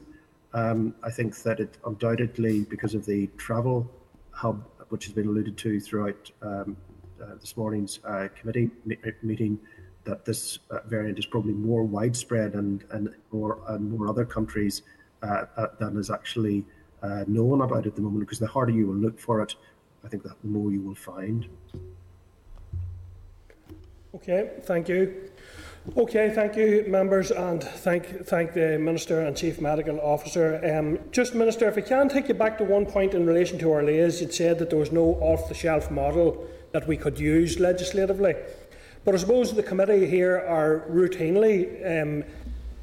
Um, 0.54 0.94
I 1.02 1.10
think 1.10 1.36
that 1.42 1.60
it 1.60 1.76
undoubtedly, 1.84 2.62
because 2.62 2.94
of 2.94 3.04
the 3.04 3.26
travel 3.36 3.90
hub, 4.30 4.64
which 4.88 5.04
has 5.04 5.12
been 5.12 5.26
alluded 5.26 5.58
to 5.58 5.80
throughout 5.80 6.30
um, 6.40 6.76
uh, 7.22 7.34
this 7.40 7.56
morning's 7.56 8.00
uh, 8.04 8.28
committee 8.38 8.70
meeting 9.22 9.58
that 10.04 10.24
this 10.24 10.60
uh, 10.70 10.78
variant 10.86 11.18
is 11.18 11.26
probably 11.26 11.52
more 11.52 11.82
widespread 11.82 12.54
and 12.54 12.84
and 12.90 13.14
more 13.32 13.60
and 13.68 13.90
more 13.90 14.08
other 14.08 14.24
countries 14.24 14.82
than 15.20 15.96
is 15.96 16.10
actually 16.10 16.64
known 17.26 17.60
about 17.60 17.86
at 17.86 17.94
the 17.94 18.02
moment. 18.02 18.20
Because 18.20 18.38
the 18.38 18.46
harder 18.46 18.72
you 18.72 18.86
will 18.86 18.94
look 18.94 19.18
for 19.18 19.42
it, 19.42 19.54
I 20.04 20.08
think 20.08 20.22
that 20.22 20.40
the 20.42 20.48
more 20.48 20.70
you 20.70 20.80
will 20.80 20.94
find. 20.94 21.46
Okay, 24.14 24.50
thank 24.62 24.88
you. 24.88 25.30
Okay, 25.96 26.32
thank 26.34 26.56
you, 26.56 26.84
members, 26.88 27.30
and 27.30 27.62
thank 27.62 28.26
thank 28.26 28.54
the 28.54 28.76
Minister 28.76 29.20
and 29.20 29.36
Chief 29.36 29.60
Medical 29.60 30.00
Officer. 30.00 30.60
Um, 30.76 30.98
just, 31.12 31.34
Minister, 31.34 31.68
if 31.68 31.78
I 31.78 31.80
can 31.82 32.08
take 32.08 32.26
you 32.26 32.34
back 32.34 32.58
to 32.58 32.64
one 32.64 32.86
point 32.86 33.14
in 33.14 33.24
relation 33.24 33.56
to 33.60 33.70
our 33.70 33.82
LAs, 33.82 34.20
you'd 34.20 34.34
said 34.34 34.58
that 34.58 34.70
there 34.70 34.78
was 34.78 34.90
no 34.90 35.14
off-the-shelf 35.20 35.90
model 35.90 36.44
that 36.72 36.88
we 36.88 36.96
could 36.96 37.20
use 37.20 37.60
legislatively. 37.60 38.34
But 39.04 39.14
I 39.14 39.18
suppose 39.18 39.54
the 39.54 39.62
committee 39.62 40.06
here 40.06 40.38
are 40.38 40.84
routinely 40.90 42.02
um, 42.02 42.24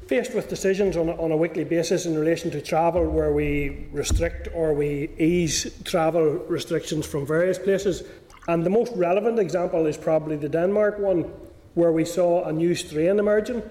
faced 0.06 0.34
with 0.34 0.48
decisions 0.48 0.96
on 0.96 1.08
a, 1.08 1.12
on 1.12 1.32
a 1.32 1.36
weekly 1.36 1.64
basis 1.64 2.06
in 2.06 2.18
relation 2.18 2.50
to 2.50 2.60
travel 2.60 3.04
where 3.08 3.32
we 3.32 3.86
restrict 3.92 4.48
or 4.54 4.74
we 4.74 5.10
ease 5.18 5.82
travel 5.84 6.24
restrictions 6.48 7.06
from 7.06 7.26
various 7.26 7.58
places. 7.58 8.04
And 8.48 8.64
the 8.64 8.70
most 8.70 8.92
relevant 8.94 9.38
example 9.38 9.86
is 9.86 9.96
probably 9.96 10.36
the 10.36 10.48
Denmark 10.48 10.98
one, 10.98 11.32
where 11.74 11.92
we 11.92 12.04
saw 12.04 12.44
a 12.44 12.52
new 12.52 12.74
strain 12.74 13.18
emerging. 13.18 13.62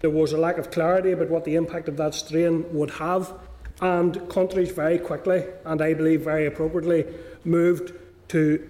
There 0.00 0.10
was 0.10 0.32
a 0.32 0.38
lack 0.38 0.58
of 0.58 0.70
clarity 0.70 1.12
about 1.12 1.30
what 1.30 1.44
the 1.44 1.54
impact 1.54 1.88
of 1.88 1.96
that 1.96 2.14
strain 2.14 2.66
would 2.72 2.90
have, 2.90 3.32
and 3.80 4.28
countries 4.28 4.70
very 4.70 4.98
quickly, 4.98 5.44
and 5.64 5.80
I 5.80 5.94
believe 5.94 6.22
very 6.22 6.46
appropriately, 6.46 7.06
moved 7.44 7.92
to 8.28 8.68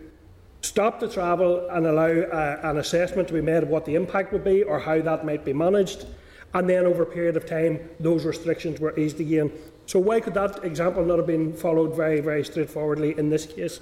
stop 0.60 1.00
the 1.00 1.08
travel 1.08 1.68
and 1.70 1.86
allow 1.86 2.06
uh, 2.06 2.60
an 2.62 2.78
assessment 2.78 3.28
to 3.28 3.34
be 3.34 3.40
made 3.40 3.62
of 3.62 3.68
what 3.68 3.84
the 3.84 3.94
impact 3.94 4.32
would 4.32 4.44
be 4.44 4.62
or 4.62 4.78
how 4.78 5.00
that 5.00 5.26
might 5.26 5.44
be 5.44 5.52
managed. 5.52 6.06
And 6.54 6.68
then, 6.68 6.86
over 6.86 7.02
a 7.02 7.06
period 7.06 7.36
of 7.36 7.46
time, 7.46 7.78
those 8.00 8.24
restrictions 8.24 8.80
were 8.80 8.98
eased 8.98 9.20
again. 9.20 9.52
So, 9.86 9.98
why 9.98 10.20
could 10.20 10.34
that 10.34 10.64
example 10.64 11.04
not 11.04 11.18
have 11.18 11.26
been 11.26 11.52
followed 11.52 11.94
very, 11.94 12.20
very 12.20 12.44
straightforwardly 12.44 13.18
in 13.18 13.28
this 13.28 13.46
case? 13.46 13.80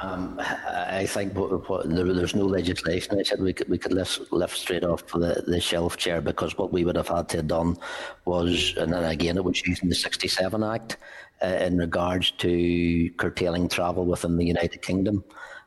Um, 0.00 0.40
I 0.40 1.06
think 1.06 1.34
what, 1.34 1.68
what, 1.68 1.88
there, 1.88 2.12
there's 2.12 2.34
no 2.34 2.44
legislation. 2.44 3.18
I 3.18 3.22
said 3.22 3.40
we 3.40 3.52
could 3.52 3.68
we 3.68 3.78
could 3.78 3.92
lift, 3.92 4.32
lift 4.32 4.56
straight 4.56 4.84
off 4.84 5.06
the, 5.06 5.42
the 5.46 5.60
shelf 5.60 5.96
chair 5.96 6.20
because 6.20 6.58
what 6.58 6.72
we 6.72 6.84
would 6.84 6.96
have 6.96 7.08
had 7.08 7.28
to 7.30 7.38
have 7.38 7.48
done 7.48 7.76
was, 8.24 8.74
and 8.76 8.92
then 8.92 9.04
again 9.04 9.36
it 9.36 9.44
was 9.44 9.64
using 9.66 9.88
the 9.88 9.94
67 9.94 10.62
Act 10.62 10.96
uh, 11.42 11.46
in 11.46 11.78
regards 11.78 12.32
to 12.32 13.10
curtailing 13.16 13.68
travel 13.68 14.04
within 14.04 14.36
the 14.36 14.44
United 14.44 14.82
Kingdom. 14.82 15.24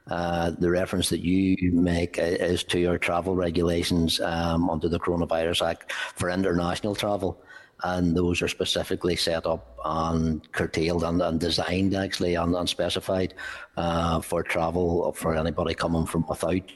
Uh, 0.10 0.52
the 0.52 0.70
reference 0.70 1.10
that 1.10 1.20
you 1.20 1.72
make 1.72 2.18
is 2.18 2.64
to 2.64 2.80
your 2.80 2.98
travel 2.98 3.36
regulations 3.36 4.20
um, 4.22 4.70
under 4.70 4.88
the 4.88 5.00
Coronavirus 5.00 5.68
Act 5.68 5.92
for 5.92 6.30
international 6.30 6.96
travel 6.96 7.42
and 7.84 8.16
those 8.16 8.42
are 8.42 8.48
specifically 8.48 9.16
set 9.16 9.46
up 9.46 9.78
and 9.86 10.52
curtailed 10.52 11.04
and, 11.04 11.22
and 11.22 11.40
designed 11.40 11.94
actually 11.96 12.36
and, 12.36 12.56
and 12.56 12.68
specified 12.68 13.34
uh, 13.76 14.20
for 14.20 14.42
travel 14.42 15.12
for 15.14 15.36
anybody 15.36 15.76
coming 15.76 16.06
from 16.06 16.26
without 16.28 16.72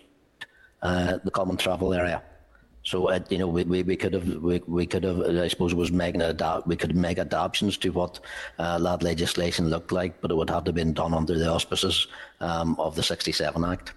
uh, 0.84 1.18
the 1.24 1.32
common 1.32 1.58
travel 1.58 1.94
area. 1.94 2.22
So 2.84 3.10
uh, 3.10 3.20
you 3.30 3.38
know 3.38 3.48
we, 3.48 3.64
we, 3.64 3.84
we 3.84 3.96
could 3.96 4.14
have 4.14 4.28
we, 4.28 4.62
we 4.66 4.86
could 4.86 5.04
have 5.04 5.20
I 5.22 5.48
suppose 5.48 5.74
it 5.74 5.78
was 5.78 5.92
making 5.92 6.22
adapt 6.22 6.66
we 6.66 6.76
could 6.76 6.96
make 6.96 7.20
adaptations 7.20 7.78
to 7.78 7.92
what 7.92 8.20
uh, 8.58 8.80
that 8.80 9.04
legislation 9.04 9.70
looked 9.70 9.92
like, 9.92 10.20
but 10.22 10.32
it 10.32 10.36
would 10.36 10.50
have 10.50 10.64
to 10.64 10.70
have 10.70 10.76
been 10.76 10.94
done 10.94 11.14
under 11.14 11.38
the 11.38 11.48
auspices 11.48 12.08
um, 12.40 12.76
of 12.80 12.96
the 12.96 13.04
'67 13.04 13.64
Act. 13.64 13.94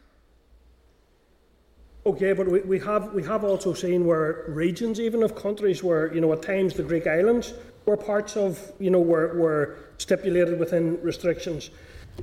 Okay, 2.06 2.35
but 2.35 2.47
we, 2.47 2.61
we 2.61 2.78
have 2.81 3.15
we 3.15 3.23
have 3.23 3.44
also 3.44 3.73
seen 3.73 4.05
where 4.05 4.44
regions, 4.48 5.01
even 5.01 5.23
of 5.23 5.35
countries, 5.35 5.82
where 5.82 6.12
you 6.15 6.20
know 6.20 6.32
at 6.35 6.43
times 6.43 6.74
the 6.74 6.82
Greek 6.82 7.06
islands 7.06 7.55
were 7.86 7.97
parts 7.97 8.36
of 8.36 8.73
you 8.78 8.90
know 8.90 9.01
were 9.01 9.35
were 9.39 9.78
stipulated 9.97 10.59
within 10.59 11.01
restrictions. 11.01 11.70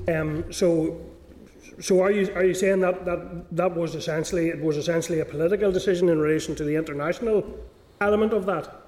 Um, 0.08 0.54
so, 0.54 1.02
so 1.82 2.02
are 2.02 2.12
you 2.12 2.32
are 2.36 2.44
you 2.44 2.54
saying 2.54 2.80
that 2.82 3.06
that 3.06 3.46
that 3.52 3.76
was 3.76 3.96
essentially 3.96 4.50
it 4.50 4.62
was 4.62 4.78
essentially 4.78 5.20
a 5.20 5.26
political 5.26 5.72
decision 5.72 6.10
in 6.10 6.20
relation 6.20 6.56
to 6.56 6.64
the 6.64 6.76
international 6.76 7.44
element 8.00 8.34
of 8.34 8.46
that? 8.46 8.82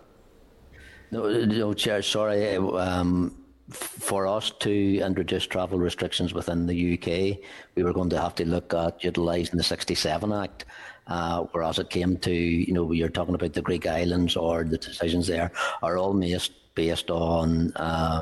No, 1.11 1.29
no, 1.45 1.73
Chair. 1.73 2.01
Sorry. 2.01 2.55
Um, 2.55 3.35
for 3.69 4.27
us 4.27 4.51
to 4.59 4.99
introduce 4.99 5.45
travel 5.45 5.79
restrictions 5.79 6.33
within 6.33 6.65
the 6.65 6.93
UK, 6.93 7.39
we 7.75 7.83
were 7.83 7.93
going 7.93 8.09
to 8.09 8.19
have 8.19 8.35
to 8.35 8.45
look 8.45 8.73
at 8.73 9.03
utilising 9.03 9.57
the 9.57 9.63
67 9.63 10.31
Act. 10.33 10.65
Uh, 11.07 11.43
whereas 11.51 11.79
it 11.79 11.89
came 11.89 12.17
to, 12.17 12.31
you 12.31 12.73
know, 12.73 12.91
you're 12.91 13.09
talking 13.09 13.35
about 13.35 13.53
the 13.53 13.61
Greek 13.61 13.85
islands 13.85 14.35
or 14.35 14.63
the 14.63 14.77
decisions 14.77 15.27
there 15.27 15.51
are 15.81 15.97
all 15.97 16.13
based, 16.13 16.53
based 16.75 17.09
on 17.11 17.73
uh, 17.75 18.21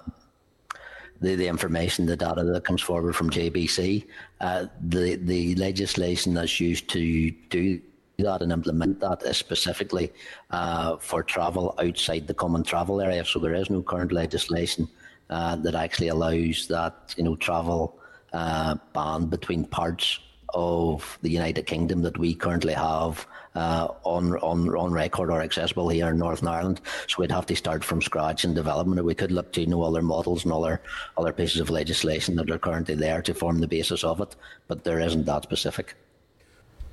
the, 1.21 1.35
the 1.35 1.47
information, 1.47 2.05
the 2.05 2.17
data 2.17 2.43
that 2.43 2.65
comes 2.65 2.81
forward 2.81 3.15
from 3.15 3.29
JBC. 3.29 4.07
Uh, 4.39 4.65
the, 4.81 5.15
the 5.15 5.55
legislation 5.55 6.33
that's 6.33 6.59
used 6.59 6.89
to 6.89 7.31
do 7.49 7.79
that 8.17 8.41
and 8.41 8.51
implement 8.51 8.99
that 8.99 9.23
is 9.23 9.37
specifically 9.37 10.11
uh, 10.49 10.97
for 10.97 11.23
travel 11.23 11.75
outside 11.79 12.27
the 12.27 12.33
common 12.33 12.63
travel 12.63 13.01
area. 13.01 13.23
So 13.23 13.39
there 13.39 13.53
is 13.53 13.69
no 13.69 13.81
current 13.81 14.11
legislation 14.11 14.87
uh, 15.29 15.55
that 15.57 15.75
actually 15.75 16.09
allows 16.09 16.67
that 16.67 17.13
you 17.17 17.23
know 17.23 17.35
travel 17.35 17.99
uh, 18.33 18.75
ban 18.93 19.27
between 19.27 19.65
parts 19.65 20.19
of 20.53 21.17
the 21.21 21.29
United 21.29 21.65
Kingdom 21.65 22.01
that 22.01 22.17
we 22.17 22.33
currently 22.35 22.73
have 22.73 23.25
uh, 23.55 23.87
on 24.03 24.37
on 24.37 24.69
on 24.75 24.91
record 24.91 25.29
or 25.29 25.41
accessible 25.41 25.89
here 25.89 26.09
in 26.09 26.17
Northern 26.17 26.47
Ireland. 26.47 26.81
So 27.07 27.17
we'd 27.19 27.31
have 27.31 27.45
to 27.47 27.55
start 27.55 27.83
from 27.83 28.01
scratch 28.01 28.45
in 28.45 28.53
development. 28.53 29.03
We 29.03 29.15
could 29.15 29.31
look 29.31 29.51
to 29.53 29.61
you 29.61 29.67
know 29.67 29.83
other 29.83 30.01
models 30.01 30.43
and 30.43 30.53
other 30.53 30.81
other 31.17 31.33
pieces 31.33 31.59
of 31.59 31.69
legislation 31.69 32.35
that 32.35 32.49
are 32.49 32.59
currently 32.59 32.95
there 32.95 33.21
to 33.21 33.33
form 33.33 33.59
the 33.59 33.67
basis 33.67 34.03
of 34.03 34.21
it, 34.21 34.35
but 34.67 34.83
there 34.83 34.99
isn't 34.99 35.25
that 35.25 35.43
specific. 35.43 35.95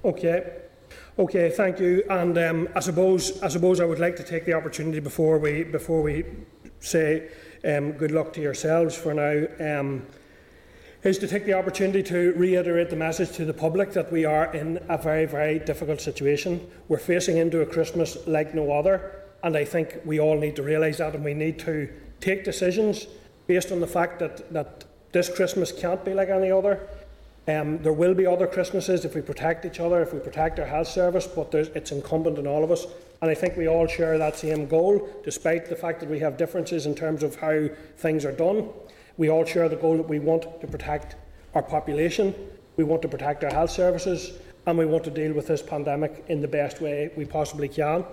Okay. 0.05 0.63
Okay, 1.19 1.51
thank 1.51 1.81
you. 1.81 2.05
And 2.09 2.39
um, 2.39 2.69
I 2.75 2.81
suppose 2.81 3.43
I 3.43 3.49
suppose 3.49 3.81
I 3.81 3.85
would 3.85 3.99
like 3.99 4.17
to 4.17 4.23
take 4.23 4.45
the 4.45 4.55
opportunity 4.55 5.01
before 5.01 5.39
we 5.39 5.65
before 5.65 6.03
we 6.03 6.25
say 6.81 7.29
um, 7.65 7.93
good 7.93 8.13
luck 8.13 8.33
to 8.35 8.41
yourselves 8.41 8.97
for 8.97 9.15
now. 9.15 9.47
Um, 9.59 10.07
is 11.05 11.19
to 11.19 11.29
take 11.29 11.45
the 11.45 11.53
opportunity 11.53 12.03
to 12.03 12.33
reiterate 12.33 12.91
the 12.91 12.97
message 12.97 13.31
to 13.33 13.45
the 13.45 13.55
public 13.55 13.93
that 13.93 14.11
we 14.11 14.25
are 14.25 14.53
in 14.55 14.79
a 14.89 14.99
very, 14.99 15.27
very 15.27 15.59
difficult 15.61 16.01
situation. 16.01 16.61
We're 16.89 16.99
facing 16.99 17.37
into 17.37 17.61
a 17.61 17.67
Christmas 17.67 18.19
like 18.27 18.55
no 18.55 18.73
other, 18.73 19.23
and 19.45 19.57
I 19.57 19.65
think 19.65 19.99
we 20.05 20.19
all 20.19 20.37
need 20.37 20.57
to 20.57 20.63
realise 20.63 20.99
that, 20.99 21.15
and 21.15 21.25
we 21.25 21.35
need 21.35 21.59
to 21.61 21.89
take 22.21 22.45
decisions 22.45 23.07
based 23.47 23.71
on 23.71 23.81
the 23.81 23.87
fact 23.87 24.19
that, 24.19 24.53
that 24.53 24.85
this 25.13 25.35
Christmas 25.35 25.71
can't 25.71 26.05
be 26.05 26.15
like 26.15 26.31
any 26.31 26.51
other. 26.51 26.81
Um, 27.47 27.79
there 27.79 27.93
will 27.93 28.13
be 28.13 28.27
other 28.27 28.47
Christmases 28.47 29.05
if 29.05 29.15
we 29.15 29.23
protect 29.23 29.65
each 29.65 29.81
other, 29.81 30.03
if 30.03 30.13
we 30.13 30.19
protect 30.19 30.59
our 30.59 30.67
health 30.67 30.89
service, 30.89 31.27
but 31.27 31.55
it's 31.55 31.93
incumbent 31.93 32.39
on 32.39 32.47
all 32.47 32.65
of 32.65 32.73
us. 32.73 32.87
And 33.23 33.31
I 33.31 33.35
think 33.35 33.57
we 33.57 33.69
all 33.69 33.87
share 33.87 34.19
that 34.19 34.37
same 34.37 34.67
goal, 34.67 35.09
despite 35.25 35.69
the 35.69 35.77
fact 35.77 36.01
that 36.01 36.11
we 36.11 36.19
have 36.19 36.37
differences 36.37 36.87
in 36.87 36.95
terms 36.95 37.23
of 37.23 37.37
how 37.37 37.69
things 37.97 38.25
are 38.25 38.33
done. 38.33 38.69
We 39.19 39.29
all 39.29 39.45
share 39.45 39.69
the 39.69 39.77
goal 39.77 39.99
that 39.99 40.09
we 40.09 40.21
want 40.21 40.61
to 40.61 40.67
protect 40.67 41.17
our 41.55 41.63
population, 41.63 42.35
we 42.77 42.85
want 42.85 43.03
to 43.03 43.09
protect 43.09 43.45
our 43.45 43.51
health 43.51 43.71
services, 43.71 44.33
and 44.65 44.79
we 44.79 44.87
want 44.87 45.03
to 45.05 45.11
deal 45.11 45.33
with 45.33 45.49
this 45.49 45.61
pandemic 45.61 46.25
in 46.29 46.41
the 46.41 46.49
best 46.49 46.81
way 46.81 47.11
we 47.17 47.25
possibly 47.25 47.69
can. 47.69 48.05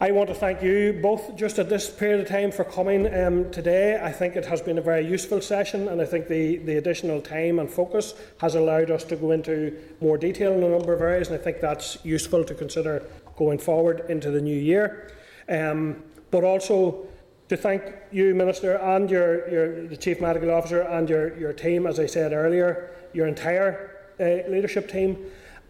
I 0.00 0.10
want 0.10 0.28
to 0.28 0.34
thank 0.34 0.62
you 0.62 0.98
both 1.00 1.36
just 1.36 1.58
at 1.58 1.70
this 1.70 1.88
period 1.88 2.20
of 2.20 2.28
time 2.28 2.52
for 2.52 2.64
coming 2.64 3.06
um, 3.14 3.50
today. 3.50 3.98
I 4.02 4.12
think 4.12 4.36
it 4.36 4.44
has 4.44 4.60
been 4.60 4.76
a 4.76 4.82
very 4.82 5.06
useful 5.06 5.40
session, 5.40 5.88
and 5.88 6.02
I 6.02 6.04
think 6.04 6.28
the, 6.28 6.58
the 6.58 6.76
additional 6.76 7.22
time 7.22 7.58
and 7.58 7.70
focus 7.70 8.12
has 8.40 8.56
allowed 8.56 8.90
us 8.90 9.04
to 9.04 9.16
go 9.16 9.30
into 9.30 9.74
more 10.02 10.18
detail 10.18 10.52
in 10.52 10.62
a 10.62 10.68
number 10.68 10.92
of 10.92 11.00
areas, 11.00 11.28
and 11.28 11.40
I 11.40 11.42
think 11.42 11.60
that's 11.60 11.96
useful 12.04 12.44
to 12.44 12.54
consider 12.54 13.06
going 13.36 13.58
forward 13.58 14.04
into 14.10 14.30
the 14.30 14.40
new 14.40 14.58
year. 14.58 15.12
Um, 15.48 16.02
but 16.30 16.44
also, 16.44 17.06
to 17.48 17.56
thank 17.56 17.82
you, 18.10 18.34
Minister, 18.34 18.76
and 18.76 19.10
your, 19.10 19.48
your, 19.50 19.86
the 19.86 19.96
Chief 19.96 20.20
Medical 20.20 20.50
Officer 20.50 20.82
and 20.82 21.08
your, 21.08 21.36
your 21.38 21.52
team, 21.52 21.86
as 21.86 22.00
I 22.00 22.06
said 22.06 22.32
earlier, 22.32 22.90
your 23.12 23.26
entire 23.26 23.90
uh, 24.18 24.48
leadership 24.50 24.90
team, 24.90 25.18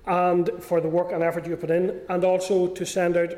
and 0.06 0.51
for 0.60 0.80
the 0.80 0.88
work 0.88 1.12
and 1.12 1.22
effort 1.22 1.46
you 1.46 1.56
put 1.56 1.70
in, 1.70 2.01
and 2.09 2.24
also 2.24 2.68
to 2.68 2.86
send 2.86 3.16
out 3.16 3.30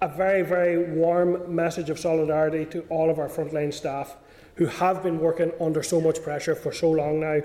a 0.00 0.08
very, 0.08 0.42
very 0.42 0.92
warm 0.92 1.54
message 1.54 1.88
of 1.88 1.98
solidarity 1.98 2.64
to 2.66 2.80
all 2.90 3.10
of 3.10 3.18
our 3.18 3.28
frontline 3.28 3.72
staff 3.72 4.16
who 4.56 4.66
have 4.66 5.02
been 5.02 5.18
working 5.18 5.52
under 5.60 5.82
so 5.82 6.00
much 6.00 6.22
pressure 6.22 6.54
for 6.54 6.72
so 6.72 6.90
long 6.90 7.20
now. 7.20 7.40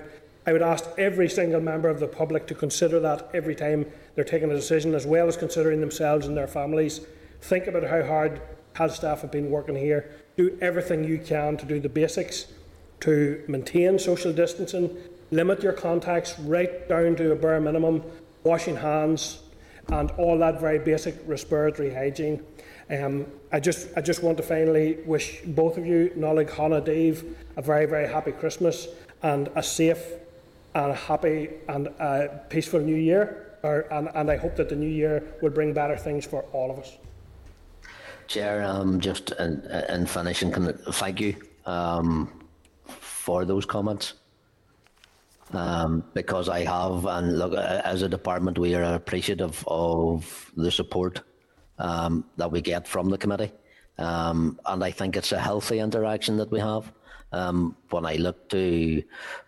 I 0.46 0.52
would 0.52 0.62
ask 0.62 0.84
every 0.98 1.28
single 1.28 1.60
member 1.60 1.88
of 1.88 2.00
the 2.00 2.08
public 2.08 2.46
to 2.48 2.54
consider 2.54 2.98
that 3.00 3.30
every 3.34 3.54
time 3.54 3.86
they're 4.14 4.24
taking 4.24 4.50
a 4.50 4.54
decision, 4.54 4.94
as 4.94 5.06
well 5.06 5.28
as 5.28 5.36
considering 5.36 5.80
themselves 5.80 6.26
and 6.26 6.36
their 6.36 6.46
families. 6.46 7.00
Think 7.42 7.66
about 7.66 7.84
how 7.84 8.02
hard 8.02 8.40
health 8.80 8.94
staff 8.94 9.20
have 9.20 9.30
been 9.30 9.50
working 9.50 9.76
here. 9.76 10.10
Do 10.38 10.56
everything 10.62 11.04
you 11.04 11.18
can 11.18 11.58
to 11.58 11.66
do 11.66 11.78
the 11.80 11.88
basics, 11.90 12.46
to 13.00 13.44
maintain 13.46 13.98
social 13.98 14.32
distancing, 14.32 14.96
limit 15.30 15.62
your 15.62 15.74
contacts 15.74 16.38
right 16.38 16.88
down 16.88 17.14
to 17.16 17.32
a 17.32 17.36
bare 17.36 17.60
minimum, 17.60 18.02
washing 18.42 18.76
hands, 18.76 19.42
and 19.88 20.10
all 20.12 20.38
that 20.38 20.58
very 20.58 20.78
basic 20.78 21.14
respiratory 21.26 21.92
hygiene. 21.92 22.42
Um, 22.88 23.26
I 23.52 23.60
just, 23.60 23.88
I 23.98 24.00
just 24.00 24.22
want 24.22 24.38
to 24.38 24.42
finally 24.42 24.98
wish 25.04 25.42
both 25.44 25.76
of 25.76 25.84
you, 25.84 26.10
Nollaig 26.16 26.48
Shona 26.48 26.80
Daoibh, 26.80 27.34
a 27.58 27.62
very, 27.62 27.84
very 27.84 28.08
happy 28.08 28.32
Christmas 28.32 28.88
and 29.22 29.50
a 29.56 29.62
safe 29.62 30.02
and 30.74 30.92
a 30.92 30.94
happy 30.94 31.50
and 31.68 31.88
a 31.88 32.40
peaceful 32.48 32.80
new 32.80 32.96
year. 32.96 33.58
Or, 33.62 33.80
and, 33.92 34.08
and 34.14 34.30
I 34.30 34.38
hope 34.38 34.56
that 34.56 34.70
the 34.70 34.76
new 34.76 34.88
year 34.88 35.22
will 35.42 35.50
bring 35.50 35.74
better 35.74 35.98
things 35.98 36.24
for 36.24 36.44
all 36.54 36.70
of 36.70 36.78
us. 36.78 36.96
Chair, 38.30 38.62
um, 38.62 39.00
just 39.00 39.32
in, 39.32 39.60
in 39.88 40.06
finishing, 40.06 40.52
can, 40.52 40.72
thank 40.92 41.20
you 41.20 41.34
um, 41.66 42.30
for 42.86 43.44
those 43.44 43.66
comments. 43.66 44.14
Um, 45.52 46.04
because 46.14 46.48
I 46.48 46.60
have, 46.60 47.06
and 47.06 47.36
look, 47.36 47.54
as 47.54 48.02
a 48.02 48.08
department, 48.08 48.56
we 48.56 48.76
are 48.76 48.94
appreciative 48.94 49.64
of 49.66 50.52
the 50.56 50.70
support 50.70 51.22
um, 51.80 52.24
that 52.36 52.52
we 52.52 52.60
get 52.60 52.86
from 52.86 53.10
the 53.10 53.18
committee. 53.18 53.50
Um, 53.98 54.60
and 54.64 54.84
I 54.84 54.92
think 54.92 55.16
it's 55.16 55.32
a 55.32 55.40
healthy 55.40 55.80
interaction 55.80 56.36
that 56.36 56.52
we 56.52 56.60
have. 56.60 56.92
Um, 57.32 57.74
when 57.90 58.06
I 58.06 58.14
look 58.14 58.48
to 58.50 59.02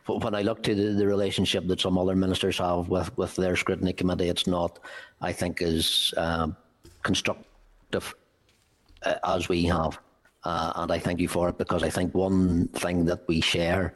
when 0.07 0.35
I 0.35 0.43
look 0.43 0.65
to 0.65 0.75
the, 0.75 0.93
the, 0.95 1.07
relationship 1.07 1.67
that 1.69 1.81
some 1.81 1.99
other 1.99 2.15
ministers 2.15 2.59
have 2.59 2.89
with, 2.89 3.17
with 3.17 3.35
their 3.37 3.57
scrutiny 3.57 3.93
committee, 3.93 4.29
it's 4.29 4.47
not, 4.47 4.81
I 5.21 5.33
think, 5.33 5.63
as 5.63 6.15
um, 6.17 6.57
constructive 7.03 7.45
uh, 7.93 8.22
as 9.25 9.49
we 9.49 9.65
have. 9.65 9.99
Uh, 10.45 10.73
and 10.77 10.93
I 10.93 10.99
thank 10.99 11.21
you 11.21 11.29
for 11.29 11.49
it 11.49 11.59
because 11.59 11.83
I 11.83 11.91
think 11.91 12.15
one 12.15 12.69
thing 12.69 13.05
that 13.05 13.27
we 13.29 13.41
share 13.41 13.95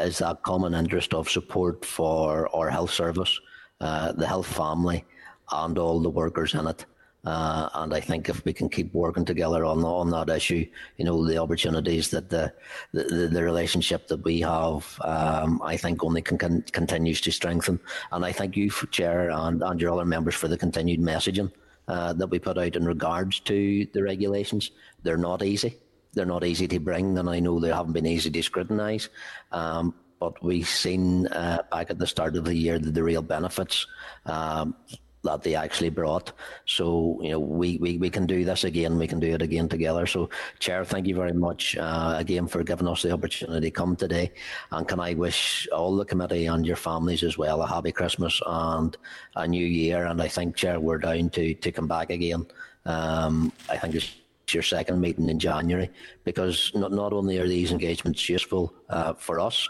is 0.00 0.18
that 0.18 0.42
common 0.42 0.74
interest 0.74 1.14
of 1.14 1.30
support 1.30 1.84
for 1.84 2.54
our 2.54 2.68
health 2.68 2.90
service, 2.90 3.38
uh, 3.80 4.12
the 4.12 4.26
health 4.26 4.46
family, 4.46 5.04
and 5.52 5.78
all 5.78 6.00
the 6.00 6.10
workers 6.10 6.54
in 6.54 6.66
it. 6.66 6.84
Uh, 7.24 7.70
and 7.74 7.94
I 7.94 8.00
think 8.00 8.28
if 8.28 8.44
we 8.44 8.52
can 8.52 8.68
keep 8.68 8.92
working 8.92 9.24
together 9.24 9.64
on 9.64 9.82
on 9.82 10.10
that 10.10 10.28
issue, 10.28 10.66
you 10.98 11.06
know, 11.06 11.26
the 11.26 11.38
opportunities 11.38 12.10
that 12.10 12.28
the 12.28 12.52
the, 12.92 13.28
the 13.32 13.42
relationship 13.42 14.08
that 14.08 14.22
we 14.24 14.40
have, 14.40 15.00
um, 15.02 15.62
I 15.64 15.78
think 15.78 16.04
only 16.04 16.20
can, 16.20 16.36
can, 16.36 16.62
continues 16.72 17.22
to 17.22 17.32
strengthen. 17.32 17.80
And 18.12 18.26
I 18.26 18.32
thank 18.32 18.58
you, 18.58 18.70
Chair, 18.90 19.30
and, 19.30 19.62
and 19.62 19.80
your 19.80 19.92
other 19.92 20.04
members 20.04 20.34
for 20.34 20.48
the 20.48 20.58
continued 20.58 21.00
messaging 21.00 21.50
uh, 21.88 22.12
that 22.14 22.28
we 22.28 22.38
put 22.38 22.58
out 22.58 22.76
in 22.76 22.84
regards 22.84 23.40
to 23.40 23.86
the 23.92 24.02
regulations. 24.02 24.70
They're 25.02 25.16
not 25.16 25.42
easy. 25.42 25.78
They're 26.12 26.24
not 26.24 26.44
easy 26.44 26.68
to 26.68 26.78
bring, 26.78 27.18
and 27.18 27.28
I 27.28 27.40
know 27.40 27.58
they 27.58 27.70
haven't 27.70 27.92
been 27.92 28.06
easy 28.06 28.30
to 28.30 28.42
scrutinise. 28.42 29.08
Um, 29.52 29.94
but 30.20 30.42
we've 30.42 30.68
seen 30.68 31.26
uh, 31.26 31.62
back 31.70 31.90
at 31.90 31.98
the 31.98 32.06
start 32.06 32.36
of 32.36 32.44
the 32.44 32.54
year 32.54 32.78
the, 32.78 32.90
the 32.90 33.02
real 33.02 33.22
benefits. 33.22 33.86
Um, 34.26 34.76
that 35.24 35.42
they 35.42 35.54
actually 35.54 35.90
brought. 35.90 36.32
So, 36.66 37.18
you 37.22 37.30
know, 37.30 37.40
we, 37.40 37.78
we, 37.78 37.98
we 37.98 38.10
can 38.10 38.26
do 38.26 38.44
this 38.44 38.64
again. 38.64 38.98
We 38.98 39.06
can 39.06 39.20
do 39.20 39.32
it 39.32 39.42
again 39.42 39.68
together. 39.68 40.06
So, 40.06 40.30
Chair, 40.58 40.84
thank 40.84 41.06
you 41.06 41.14
very 41.14 41.32
much 41.32 41.76
uh, 41.76 42.14
again 42.16 42.46
for 42.46 42.62
giving 42.62 42.86
us 42.86 43.02
the 43.02 43.12
opportunity 43.12 43.68
to 43.68 43.70
come 43.70 43.96
today. 43.96 44.32
And 44.70 44.86
can 44.86 45.00
I 45.00 45.14
wish 45.14 45.66
all 45.72 45.96
the 45.96 46.04
committee 46.04 46.46
and 46.46 46.66
your 46.66 46.76
families 46.76 47.22
as 47.22 47.36
well 47.36 47.62
a 47.62 47.66
happy 47.66 47.92
Christmas 47.92 48.40
and 48.46 48.96
a 49.36 49.48
new 49.48 49.66
year. 49.66 50.06
And 50.06 50.20
I 50.20 50.28
think, 50.28 50.56
Chair, 50.56 50.78
we're 50.78 50.98
down 50.98 51.30
to, 51.30 51.54
to 51.54 51.72
come 51.72 51.88
back 51.88 52.10
again. 52.10 52.46
Um, 52.84 53.52
I 53.68 53.78
think 53.78 53.94
it's 53.94 54.14
your 54.52 54.62
second 54.62 55.00
meeting 55.00 55.30
in 55.30 55.38
January 55.38 55.90
because 56.24 56.70
not, 56.74 56.92
not 56.92 57.12
only 57.12 57.38
are 57.38 57.48
these 57.48 57.72
engagements 57.72 58.28
useful 58.28 58.74
uh, 58.90 59.14
for 59.14 59.40
us, 59.40 59.68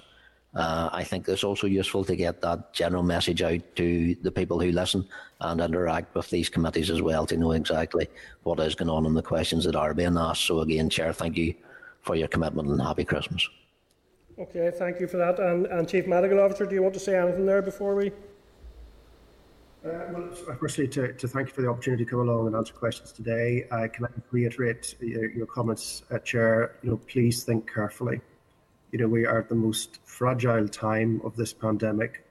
uh, 0.55 0.89
I 0.93 1.02
think 1.02 1.28
it's 1.28 1.44
also 1.44 1.66
useful 1.66 2.05
to 2.05 2.14
get 2.14 2.40
that 2.43 2.72
general 2.72 3.02
message 3.02 3.43
out 3.43 3.60
to 3.76 4.14
the 4.22 4.31
people 4.31 4.60
who 4.60 4.70
listen 4.70 5.06
and 5.45 5.61
interact 5.61 6.15
with 6.15 6.29
these 6.31 6.49
committees 6.49 6.91
as 6.91 7.03
well 7.03 7.27
to 7.27 7.37
know 7.37 7.53
exactly 7.53 8.09
what 8.43 8.61
is 8.61 8.75
going 8.75 8.89
on 8.89 9.07
and 9.07 9.16
the 9.16 9.23
questions 9.23 9.65
that 9.65 9.77
are 9.77 9.95
being 9.95 10.16
asked. 10.16 10.47
So 10.47 10.61
again, 10.61 10.91
Chair, 10.91 11.12
thank 11.12 11.37
you 11.37 11.55
for 12.03 12.15
your 12.15 12.29
commitment 12.29 12.69
and 12.69 12.81
happy 12.81 13.05
Christmas. 13.05 13.49
Okay, 14.39 14.71
thank 14.77 15.01
you 15.01 15.07
for 15.07 15.16
that. 15.16 15.39
And, 15.39 15.66
and 15.66 15.89
Chief 15.89 16.07
Medical 16.07 16.41
Officer, 16.41 16.66
do 16.66 16.75
you 16.75 16.83
want 16.83 16.95
to 16.95 17.01
say 17.01 17.16
anything 17.16 17.47
there 17.47 17.62
before 17.62 17.95
we? 17.95 18.09
Uh, 19.85 19.91
well, 20.12 20.29
firstly, 20.59 20.89
to, 20.89 21.12
to 21.12 21.29
thank 21.29 21.49
you 21.49 21.55
for 21.55 21.62
the 21.62 21.69
opportunity 21.69 22.05
to 22.05 22.11
come 22.11 22.21
along 22.21 22.47
and 22.47 22.57
answer 22.57 22.73
questions 22.73 23.12
today. 23.12 23.66
Uh, 23.71 23.87
can 23.87 24.07
I 24.07 24.09
reiterate 24.31 24.97
your, 25.01 25.31
your 25.31 25.47
comments, 25.47 26.03
uh, 26.11 26.19
Chair? 26.19 26.77
You 26.83 26.91
know, 26.91 26.97
please 26.97 27.45
think 27.45 27.71
carefully 27.73 28.21
you 28.95 29.01
know, 29.01 29.09
we 29.09 29.27
are 29.27 29.41
at 29.41 29.49
the 29.49 29.57
most 29.57 29.99
fragile 30.05 30.69
time 30.69 31.21
of 31.25 31.35
this 31.35 31.53
pandemic. 31.53 32.23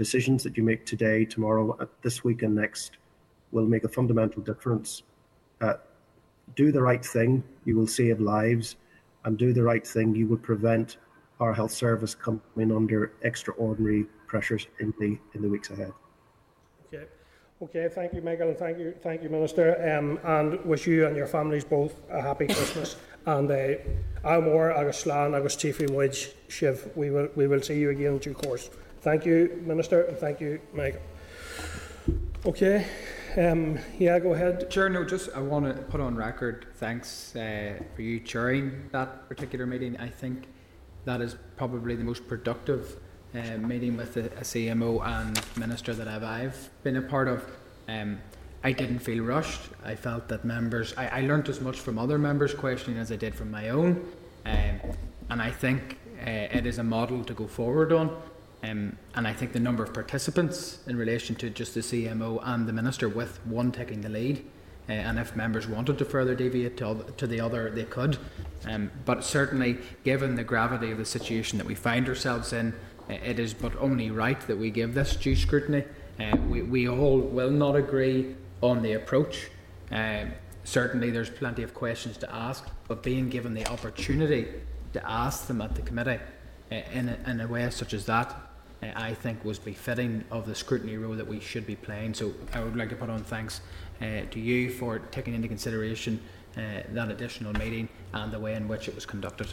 Decisions 0.00 0.42
that 0.44 0.56
you 0.56 0.62
make 0.62 0.86
today, 0.86 1.26
tomorrow, 1.26 1.76
uh, 1.78 1.84
this 2.00 2.24
week, 2.24 2.40
and 2.40 2.54
next 2.54 2.92
will 3.52 3.66
make 3.66 3.84
a 3.84 3.88
fundamental 3.88 4.40
difference. 4.40 5.02
Uh, 5.60 5.74
do 6.56 6.72
the 6.72 6.80
right 6.80 7.04
thing, 7.04 7.44
you 7.66 7.76
will 7.76 7.86
save 7.86 8.18
lives, 8.18 8.76
and 9.26 9.36
do 9.36 9.52
the 9.52 9.62
right 9.62 9.86
thing, 9.86 10.14
you 10.14 10.26
will 10.26 10.38
prevent 10.38 10.96
our 11.38 11.52
health 11.52 11.72
service 11.72 12.14
coming 12.14 12.72
under 12.74 13.12
extraordinary 13.20 14.06
pressures 14.26 14.68
in 14.78 14.94
the 14.98 15.18
in 15.34 15.42
the 15.42 15.50
weeks 15.50 15.68
ahead. 15.68 15.92
Okay. 16.86 17.04
Okay, 17.60 17.86
thank 17.94 18.14
you, 18.14 18.22
Michael, 18.22 18.48
and 18.48 18.56
thank 18.56 18.78
you, 18.78 18.94
thank 19.02 19.22
you, 19.22 19.28
Minister, 19.28 19.66
um, 19.92 20.18
and 20.24 20.64
wish 20.64 20.86
you 20.86 21.06
and 21.06 21.14
your 21.14 21.26
families 21.26 21.62
both 21.62 21.92
a 22.08 22.22
happy 22.22 22.46
Christmas. 22.46 22.96
and 23.26 23.50
uh, 23.50 23.74
Amor 24.24 24.72
agus 24.72 25.04
Slán 25.04 25.36
agus 25.36 25.56
Muid 25.56 26.32
Shiv. 26.48 26.90
We 26.96 27.10
will 27.10 27.28
we 27.36 27.46
will 27.46 27.60
see 27.60 27.78
you 27.78 27.90
again 27.90 28.14
in 28.14 28.18
due 28.18 28.32
course. 28.32 28.70
Thank 29.00 29.24
you, 29.24 29.62
Minister, 29.64 30.02
and 30.02 30.18
thank 30.18 30.40
you, 30.40 30.60
Michael. 30.74 31.00
Okay. 32.44 32.86
Um, 33.38 33.78
yeah, 33.98 34.18
go 34.18 34.34
ahead. 34.34 34.70
Chair, 34.70 34.90
no, 34.90 35.04
just 35.04 35.30
I 35.34 35.40
want 35.40 35.64
to 35.64 35.82
put 35.84 36.02
on 36.02 36.16
record 36.16 36.66
thanks 36.74 37.34
uh, 37.34 37.80
for 37.94 38.02
you 38.02 38.20
chairing 38.20 38.90
that 38.92 39.26
particular 39.26 39.64
meeting. 39.64 39.96
I 39.96 40.08
think 40.08 40.48
that 41.06 41.22
is 41.22 41.36
probably 41.56 41.96
the 41.96 42.04
most 42.04 42.28
productive 42.28 43.00
uh, 43.34 43.56
meeting 43.56 43.96
with 43.96 44.18
a, 44.18 44.26
a 44.26 44.42
CMO 44.42 45.02
and 45.06 45.40
minister 45.56 45.94
that 45.94 46.06
I've, 46.06 46.24
I've 46.24 46.70
been 46.82 46.96
a 46.96 47.02
part 47.02 47.28
of. 47.28 47.42
Um, 47.88 48.18
I 48.62 48.72
didn't 48.72 48.98
feel 48.98 49.24
rushed. 49.24 49.62
I 49.82 49.94
felt 49.94 50.28
that 50.28 50.44
members, 50.44 50.92
I, 50.98 51.06
I 51.06 51.20
learned 51.22 51.48
as 51.48 51.62
much 51.62 51.80
from 51.80 51.98
other 51.98 52.18
members' 52.18 52.52
questioning 52.52 52.98
as 52.98 53.10
I 53.10 53.16
did 53.16 53.34
from 53.34 53.50
my 53.50 53.70
own. 53.70 54.06
Um, 54.44 54.80
and 55.30 55.40
I 55.40 55.50
think 55.50 55.96
uh, 56.20 56.28
it 56.28 56.66
is 56.66 56.76
a 56.76 56.84
model 56.84 57.24
to 57.24 57.32
go 57.32 57.46
forward 57.46 57.92
on. 57.92 58.14
Um, 58.62 58.96
and 59.14 59.26
I 59.26 59.32
think 59.32 59.52
the 59.52 59.60
number 59.60 59.82
of 59.82 59.94
participants 59.94 60.80
in 60.86 60.96
relation 60.96 61.34
to 61.36 61.50
just 61.50 61.74
the 61.74 61.80
CMO 61.80 62.40
and 62.44 62.68
the 62.68 62.72
Minister, 62.72 63.08
with 63.08 63.44
one 63.46 63.72
taking 63.72 64.02
the 64.02 64.08
lead, 64.08 64.44
uh, 64.88 64.92
and 64.92 65.18
if 65.18 65.36
members 65.36 65.68
wanted 65.68 65.98
to 65.98 66.04
further 66.04 66.34
deviate 66.34 66.76
to, 66.78 67.06
to 67.16 67.26
the 67.26 67.40
other, 67.40 67.70
they 67.70 67.84
could. 67.84 68.18
Um, 68.66 68.90
but 69.04 69.24
certainly, 69.24 69.78
given 70.04 70.34
the 70.34 70.44
gravity 70.44 70.90
of 70.90 70.98
the 70.98 71.04
situation 71.04 71.58
that 71.58 71.66
we 71.66 71.74
find 71.74 72.08
ourselves 72.08 72.52
in, 72.52 72.74
it 73.08 73.38
is 73.38 73.54
but 73.54 73.74
only 73.76 74.10
right 74.10 74.40
that 74.42 74.58
we 74.58 74.70
give 74.70 74.94
this 74.94 75.16
due 75.16 75.36
scrutiny. 75.36 75.84
Uh, 76.18 76.36
we, 76.48 76.62
we 76.62 76.88
all 76.88 77.18
will 77.18 77.50
not 77.50 77.76
agree 77.76 78.34
on 78.62 78.82
the 78.82 78.92
approach. 78.92 79.48
Um, 79.90 80.32
certainly, 80.64 81.10
there's 81.10 81.30
plenty 81.30 81.62
of 81.62 81.72
questions 81.72 82.18
to 82.18 82.34
ask, 82.34 82.68
but 82.88 83.02
being 83.02 83.28
given 83.30 83.54
the 83.54 83.66
opportunity 83.68 84.48
to 84.92 85.10
ask 85.10 85.46
them 85.46 85.60
at 85.60 85.74
the 85.74 85.82
committee 85.82 86.18
uh, 86.70 86.74
in, 86.92 87.08
a, 87.08 87.30
in 87.30 87.40
a 87.40 87.46
way 87.46 87.68
such 87.70 87.94
as 87.94 88.06
that, 88.06 88.34
uh, 88.82 88.86
I 88.94 89.14
think 89.14 89.44
was 89.44 89.58
befitting 89.58 90.24
of 90.30 90.46
the 90.46 90.54
scrutiny 90.54 90.96
role 90.96 91.14
that 91.14 91.26
we 91.26 91.40
should 91.40 91.66
be 91.66 91.76
playing. 91.76 92.14
So 92.14 92.34
I 92.54 92.62
would 92.62 92.76
like 92.76 92.88
to 92.90 92.96
put 92.96 93.10
on 93.10 93.22
thanks 93.24 93.60
uh, 94.00 94.22
to 94.30 94.40
you 94.40 94.70
for 94.70 94.98
taking 94.98 95.34
into 95.34 95.48
consideration 95.48 96.20
uh, 96.56 96.82
that 96.90 97.10
additional 97.10 97.52
meeting 97.54 97.88
and 98.12 98.32
the 98.32 98.40
way 98.40 98.54
in 98.54 98.68
which 98.68 98.88
it 98.88 98.94
was 98.94 99.06
conducted. 99.06 99.48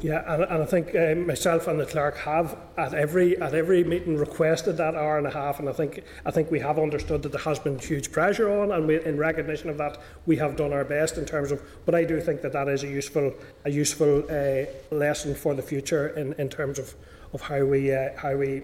Yeah, 0.00 0.22
and, 0.26 0.42
and 0.42 0.62
I 0.62 0.66
think 0.66 0.94
uh, 0.94 1.14
myself 1.14 1.68
and 1.68 1.78
the 1.78 1.86
clerk 1.86 2.16
have 2.18 2.58
at 2.76 2.94
every 2.94 3.40
at 3.40 3.54
every 3.54 3.84
meeting 3.84 4.16
requested 4.16 4.76
that 4.76 4.94
hour 4.94 5.18
and 5.18 5.26
a 5.26 5.30
half, 5.30 5.60
and 5.60 5.68
I 5.68 5.72
think 5.72 6.02
I 6.26 6.30
think 6.30 6.50
we 6.50 6.60
have 6.60 6.78
understood 6.78 7.22
that 7.22 7.32
there 7.32 7.40
has 7.40 7.58
been 7.58 7.78
huge 7.78 8.10
pressure 8.10 8.50
on, 8.50 8.72
and 8.72 8.86
we, 8.86 9.02
in 9.04 9.16
recognition 9.16 9.70
of 9.70 9.78
that, 9.78 9.98
we 10.26 10.36
have 10.36 10.56
done 10.56 10.72
our 10.72 10.84
best 10.84 11.16
in 11.16 11.24
terms 11.24 11.52
of. 11.52 11.62
But 11.86 11.94
I 11.94 12.04
do 12.04 12.20
think 12.20 12.42
that 12.42 12.52
that 12.52 12.68
is 12.68 12.82
a 12.82 12.88
useful 12.88 13.34
a 13.64 13.70
useful 13.70 14.24
uh, 14.28 14.66
lesson 14.94 15.34
for 15.34 15.54
the 15.54 15.62
future 15.62 16.08
in, 16.08 16.34
in 16.34 16.48
terms 16.48 16.78
of 16.78 16.94
of 17.34 17.42
how 17.42 17.64
we 17.64 17.92
uh, 17.92 18.10
how 18.16 18.36
we 18.36 18.62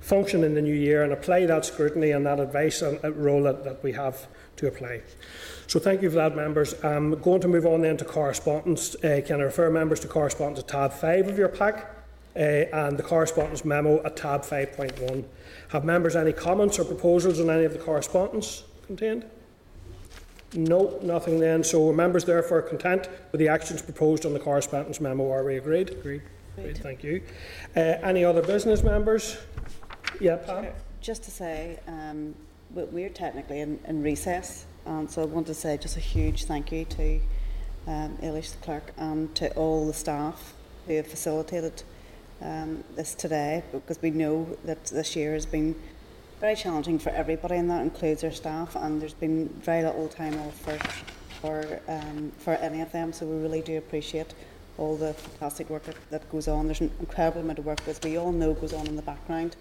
function 0.00 0.44
in 0.44 0.54
the 0.54 0.62
new 0.62 0.74
year 0.74 1.02
and 1.02 1.12
apply 1.12 1.46
that 1.46 1.64
scrutiny 1.64 2.12
and 2.12 2.24
that 2.24 2.38
advice 2.38 2.80
and 2.80 3.02
uh, 3.04 3.12
role 3.12 3.42
that, 3.42 3.64
that 3.64 3.82
we 3.82 3.92
have 3.92 4.26
to 4.56 4.68
apply. 4.68 5.02
So 5.66 5.80
thank 5.80 6.02
you 6.02 6.10
for 6.10 6.16
that, 6.16 6.36
members. 6.36 6.74
I'm 6.84 7.18
going 7.20 7.40
to 7.40 7.48
move 7.48 7.66
on 7.66 7.82
then 7.82 7.96
to 7.96 8.04
correspondence. 8.04 8.94
Uh, 8.96 9.20
can 9.26 9.40
I 9.40 9.44
refer 9.44 9.70
members 9.70 10.00
to 10.00 10.08
correspondence 10.08 10.60
at 10.60 10.68
tab 10.68 10.92
5 10.92 11.28
of 11.28 11.38
your 11.38 11.48
pack 11.48 11.90
uh, 12.36 12.38
and 12.38 12.98
the 12.98 13.02
correspondence 13.02 13.64
memo 13.64 14.04
at 14.04 14.16
tab 14.16 14.42
5.1. 14.42 15.24
Have 15.68 15.84
members 15.84 16.16
any 16.16 16.32
comments 16.32 16.78
or 16.78 16.84
proposals 16.84 17.40
on 17.40 17.50
any 17.50 17.64
of 17.64 17.72
the 17.72 17.78
correspondence 17.78 18.64
contained? 18.86 19.24
No, 20.52 20.98
nothing 21.02 21.40
then. 21.40 21.64
So 21.64 21.92
members 21.92 22.24
therefore 22.24 22.62
content 22.62 23.08
with 23.32 23.40
the 23.40 23.48
actions 23.48 23.82
proposed 23.82 24.24
on 24.24 24.32
the 24.32 24.38
correspondence 24.38 25.00
memo. 25.00 25.30
Are 25.32 25.44
we 25.44 25.56
agreed? 25.56 25.90
Agreed. 25.90 26.22
Great, 26.56 26.78
thank 26.78 27.02
you. 27.02 27.22
Uh, 27.76 27.80
any 27.80 28.24
other 28.24 28.42
business 28.42 28.82
members? 28.82 29.38
Yeah, 30.20 30.36
Pam? 30.36 30.66
Just 31.00 31.24
to 31.24 31.30
say, 31.30 31.80
um, 31.86 32.34
we're 32.70 33.08
technically 33.08 33.60
in, 33.60 33.78
in 33.86 34.02
recess 34.02 34.66
and 34.86 35.10
so 35.10 35.22
I 35.22 35.24
want 35.24 35.46
to 35.46 35.54
say 35.54 35.78
just 35.78 35.96
a 35.96 36.00
huge 36.00 36.44
thank 36.44 36.70
you 36.70 36.84
to 36.84 37.20
um, 37.86 38.18
Eilish 38.22 38.52
the 38.52 38.58
clerk 38.58 38.92
and 38.96 39.34
to 39.36 39.50
all 39.54 39.86
the 39.86 39.94
staff 39.94 40.54
who 40.86 40.94
have 40.94 41.06
facilitated 41.06 41.82
um, 42.42 42.84
this 42.94 43.14
today 43.14 43.62
because 43.72 44.00
we 44.02 44.10
know 44.10 44.56
that 44.64 44.84
this 44.86 45.16
year 45.16 45.32
has 45.32 45.46
been 45.46 45.74
very 46.40 46.54
challenging 46.54 46.98
for 46.98 47.10
everybody 47.10 47.56
and 47.56 47.70
that 47.70 47.80
includes 47.80 48.22
our 48.24 48.30
staff 48.30 48.76
and 48.76 49.00
there's 49.00 49.14
been 49.14 49.48
very 49.48 49.82
little 49.82 50.08
time 50.08 50.38
off 50.40 50.58
for 50.60 50.78
for, 51.40 51.80
um, 51.88 52.32
for 52.38 52.54
any 52.54 52.80
of 52.80 52.90
them 52.92 53.12
so 53.12 53.26
we 53.26 53.36
really 53.42 53.60
do 53.60 53.76
appreciate 53.78 54.34
all 54.78 54.96
the 54.96 55.14
fantastic 55.14 55.70
work 55.70 55.84
that, 55.84 55.96
that 56.10 56.30
goes 56.30 56.48
on. 56.48 56.66
There's 56.66 56.80
an 56.80 56.90
incredible 57.00 57.40
amount 57.40 57.58
of 57.58 57.66
work 57.66 57.86
as 57.86 58.00
we 58.02 58.16
all 58.16 58.32
know 58.32 58.54
goes 58.54 58.72
on 58.72 58.86
in 58.86 58.96
the 58.96 59.02
background 59.02 59.56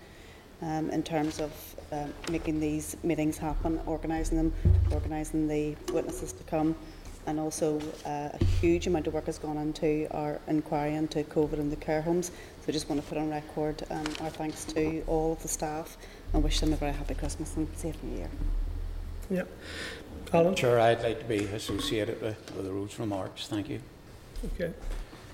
um, 0.61 0.89
in 0.89 1.03
terms 1.03 1.39
of 1.39 1.51
uh, 1.91 2.07
making 2.31 2.59
these 2.59 2.95
meetings 3.03 3.37
happen, 3.37 3.79
organising 3.85 4.37
them, 4.37 4.53
organising 4.91 5.47
the 5.47 5.75
witnesses 5.91 6.31
to 6.33 6.43
come, 6.45 6.75
and 7.25 7.39
also 7.39 7.79
uh, 8.05 8.29
a 8.33 8.43
huge 8.59 8.87
amount 8.87 9.07
of 9.07 9.13
work 9.13 9.25
has 9.25 9.37
gone 9.37 9.57
into 9.57 10.07
our 10.11 10.39
inquiry 10.47 10.95
into 10.95 11.23
COVID 11.23 11.53
in 11.53 11.69
the 11.69 11.75
care 11.75 12.01
homes. 12.01 12.27
So 12.27 12.65
I 12.69 12.71
just 12.71 12.89
want 12.89 13.01
to 13.01 13.07
put 13.07 13.17
on 13.17 13.29
record 13.29 13.83
um, 13.89 14.05
our 14.21 14.29
thanks 14.29 14.65
to 14.65 15.03
all 15.07 15.33
of 15.33 15.41
the 15.41 15.47
staff 15.47 15.97
and 16.33 16.43
wish 16.43 16.59
them 16.59 16.73
a 16.73 16.75
very 16.75 16.93
happy 16.93 17.13
Christmas 17.13 17.55
and 17.55 17.67
a 17.73 17.77
safe 17.77 18.01
New 18.03 18.17
Year. 18.17 18.29
Yeah. 19.29 19.43
Alan? 20.33 20.55
Sure, 20.55 20.79
I'd 20.79 21.03
like 21.03 21.19
to 21.19 21.25
be 21.25 21.45
associated 21.45 22.21
with, 22.21 22.55
with 22.55 22.65
the 22.65 22.71
Roads 22.71 22.97
remarks. 22.99 23.47
Thank 23.47 23.69
you. 23.69 23.79
Okay. 24.55 24.73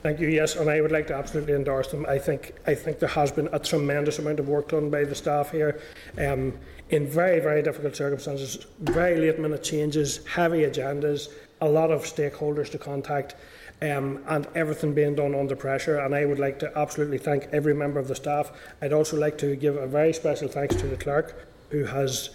Thank 0.02 0.22
you. 0.22 0.30
Yes, 0.30 0.56
and 0.56 0.70
I 0.70 0.80
would 0.80 0.94
like 0.94 1.08
to 1.08 1.16
absolutely 1.16 1.54
endorse 1.54 1.92
them. 1.92 2.06
I 2.08 2.18
think 2.18 2.54
I 2.66 2.74
think 2.74 3.00
there 3.00 3.10
has 3.10 3.34
been 3.34 3.50
a 3.52 3.60
tremendous 3.60 4.18
amount 4.18 4.40
of 4.40 4.48
work 4.48 4.70
done 4.70 4.90
by 4.90 5.04
the 5.04 5.16
staff 5.16 5.52
here, 5.52 5.82
um, 6.18 6.58
in 6.90 7.06
very 7.06 7.42
very 7.42 7.62
difficult 7.62 7.98
circumstances, 7.98 8.66
very 8.80 9.18
late 9.18 9.40
minute 9.40 9.62
changes, 9.62 10.26
heavy 10.26 10.60
agendas, 10.60 11.28
a 11.60 11.68
lot 11.68 11.92
of 11.92 12.04
stakeholders 12.04 12.72
to 12.72 12.78
contact, 12.78 13.36
um, 13.82 14.24
and 14.28 14.48
everything 14.56 14.94
being 14.94 15.16
done 15.16 15.36
under 15.36 15.56
pressure. 15.56 16.00
And 16.00 16.16
I 16.16 16.24
would 16.24 16.40
like 16.40 16.60
to 16.60 16.72
absolutely 16.78 17.18
thank 17.18 17.50
every 17.52 17.74
member 17.74 18.00
of 18.00 18.08
the 18.08 18.16
staff. 18.16 18.54
I'd 18.82 18.94
also 18.94 19.18
like 19.18 19.38
to 19.40 19.58
give 19.58 19.76
a 19.76 19.86
very 19.86 20.14
special 20.14 20.48
thanks 20.48 20.76
to 20.76 20.88
the 20.88 20.96
clerk, 20.96 21.46
who 21.72 21.84
has 21.84 22.30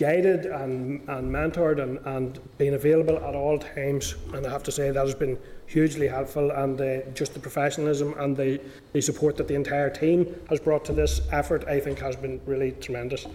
guided 0.00 0.46
and, 0.46 1.06
and 1.10 1.30
mentored 1.30 1.80
and, 1.80 1.98
and 2.06 2.40
been 2.56 2.72
available 2.72 3.18
at 3.18 3.34
all 3.34 3.58
times. 3.58 4.14
And 4.32 4.46
I 4.46 4.50
have 4.50 4.62
to 4.64 4.72
say 4.72 4.90
that 4.90 4.98
has 4.98 5.14
been 5.14 5.38
hugely 5.66 6.08
helpful 6.08 6.50
and 6.50 6.80
uh, 6.80 7.02
just 7.12 7.34
the 7.34 7.38
professionalism 7.38 8.14
and 8.18 8.34
the, 8.34 8.60
the 8.94 9.02
support 9.02 9.36
that 9.36 9.46
the 9.46 9.54
entire 9.54 9.90
team 9.90 10.34
has 10.48 10.58
brought 10.58 10.86
to 10.86 10.92
this 10.94 11.20
effort 11.30 11.64
I 11.68 11.78
think 11.78 11.98
has 11.98 12.16
been 12.16 12.40
really 12.46 12.72
tremendous. 12.72 13.26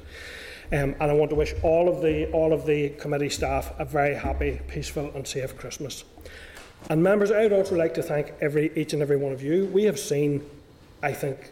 Um, 0.71 0.95
and 0.99 1.03
I 1.03 1.13
want 1.13 1.29
to 1.29 1.35
wish 1.35 1.53
all 1.61 1.87
of 1.87 2.01
the 2.01 2.31
all 2.31 2.51
of 2.51 2.65
the 2.65 2.89
committee 2.89 3.29
staff 3.29 3.71
a 3.77 3.85
very 3.85 4.15
happy, 4.15 4.59
peaceful 4.67 5.11
and 5.13 5.27
safe 5.27 5.55
Christmas. 5.55 6.03
And 6.89 7.03
members, 7.03 7.29
I 7.29 7.43
would 7.43 7.53
also 7.53 7.75
like 7.75 7.93
to 7.93 8.03
thank 8.03 8.33
every 8.41 8.71
each 8.75 8.91
and 8.93 9.01
every 9.03 9.17
one 9.17 9.31
of 9.31 9.43
you. 9.43 9.67
We 9.67 9.83
have 9.83 9.99
seen, 9.99 10.43
I 11.03 11.13
think, 11.13 11.51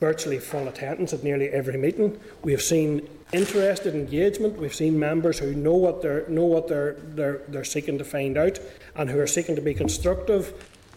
virtually 0.00 0.38
full 0.38 0.68
attendance 0.68 1.12
at 1.12 1.24
nearly 1.24 1.48
every 1.48 1.78
meeting. 1.78 2.20
We 2.42 2.52
have 2.52 2.62
seen 2.62 3.08
interested 3.32 3.94
engagement. 3.94 4.58
We've 4.58 4.74
seen 4.74 4.98
members 4.98 5.38
who 5.38 5.54
know 5.54 5.74
what 5.74 6.02
they're 6.02 6.28
know 6.28 6.44
what 6.44 6.68
they're 6.68 6.94
they're, 7.00 7.40
they're 7.48 7.64
seeking 7.64 7.98
to 7.98 8.04
find 8.04 8.36
out 8.36 8.58
and 8.94 9.10
who 9.10 9.18
are 9.18 9.26
seeking 9.26 9.56
to 9.56 9.62
be 9.62 9.74
constructive. 9.74 10.52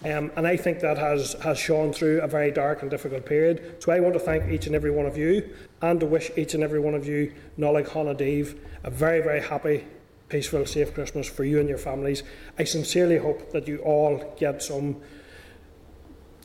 Um, 0.06 0.32
and 0.38 0.48
I 0.48 0.56
think 0.56 0.80
that 0.80 0.98
has, 0.98 1.34
has 1.44 1.60
shone 1.60 1.92
through 1.92 2.22
a 2.22 2.28
very 2.28 2.52
dark 2.52 2.82
and 2.82 2.90
difficult 2.90 3.26
period. 3.26 3.84
So 3.84 3.92
I 3.92 4.00
want 4.00 4.14
to 4.14 4.20
thank 4.20 4.50
each 4.50 4.66
and 4.66 4.74
every 4.74 4.92
one 4.92 5.06
of 5.06 5.18
you 5.18 5.54
and 5.82 6.00
to 6.00 6.06
wish 6.06 6.32
each 6.38 6.54
and 6.54 6.64
every 6.64 6.80
one 6.80 6.94
of 6.94 7.06
you 7.06 7.34
Nollaig 7.58 7.88
Shona 7.88 8.16
Daoibh 8.18 8.58
a 8.84 8.90
very, 8.90 9.22
very 9.22 9.42
happy, 9.42 9.86
peaceful, 10.30 10.66
safe 10.66 10.94
Christmas 10.94 11.28
for 11.28 11.44
you 11.44 11.60
and 11.60 11.68
your 11.68 11.78
families. 11.78 12.24
I 12.58 12.64
sincerely 12.64 13.18
hope 13.18 13.52
that 13.52 13.68
you 13.68 13.80
all 13.80 14.36
get 14.40 14.64
some 14.64 15.02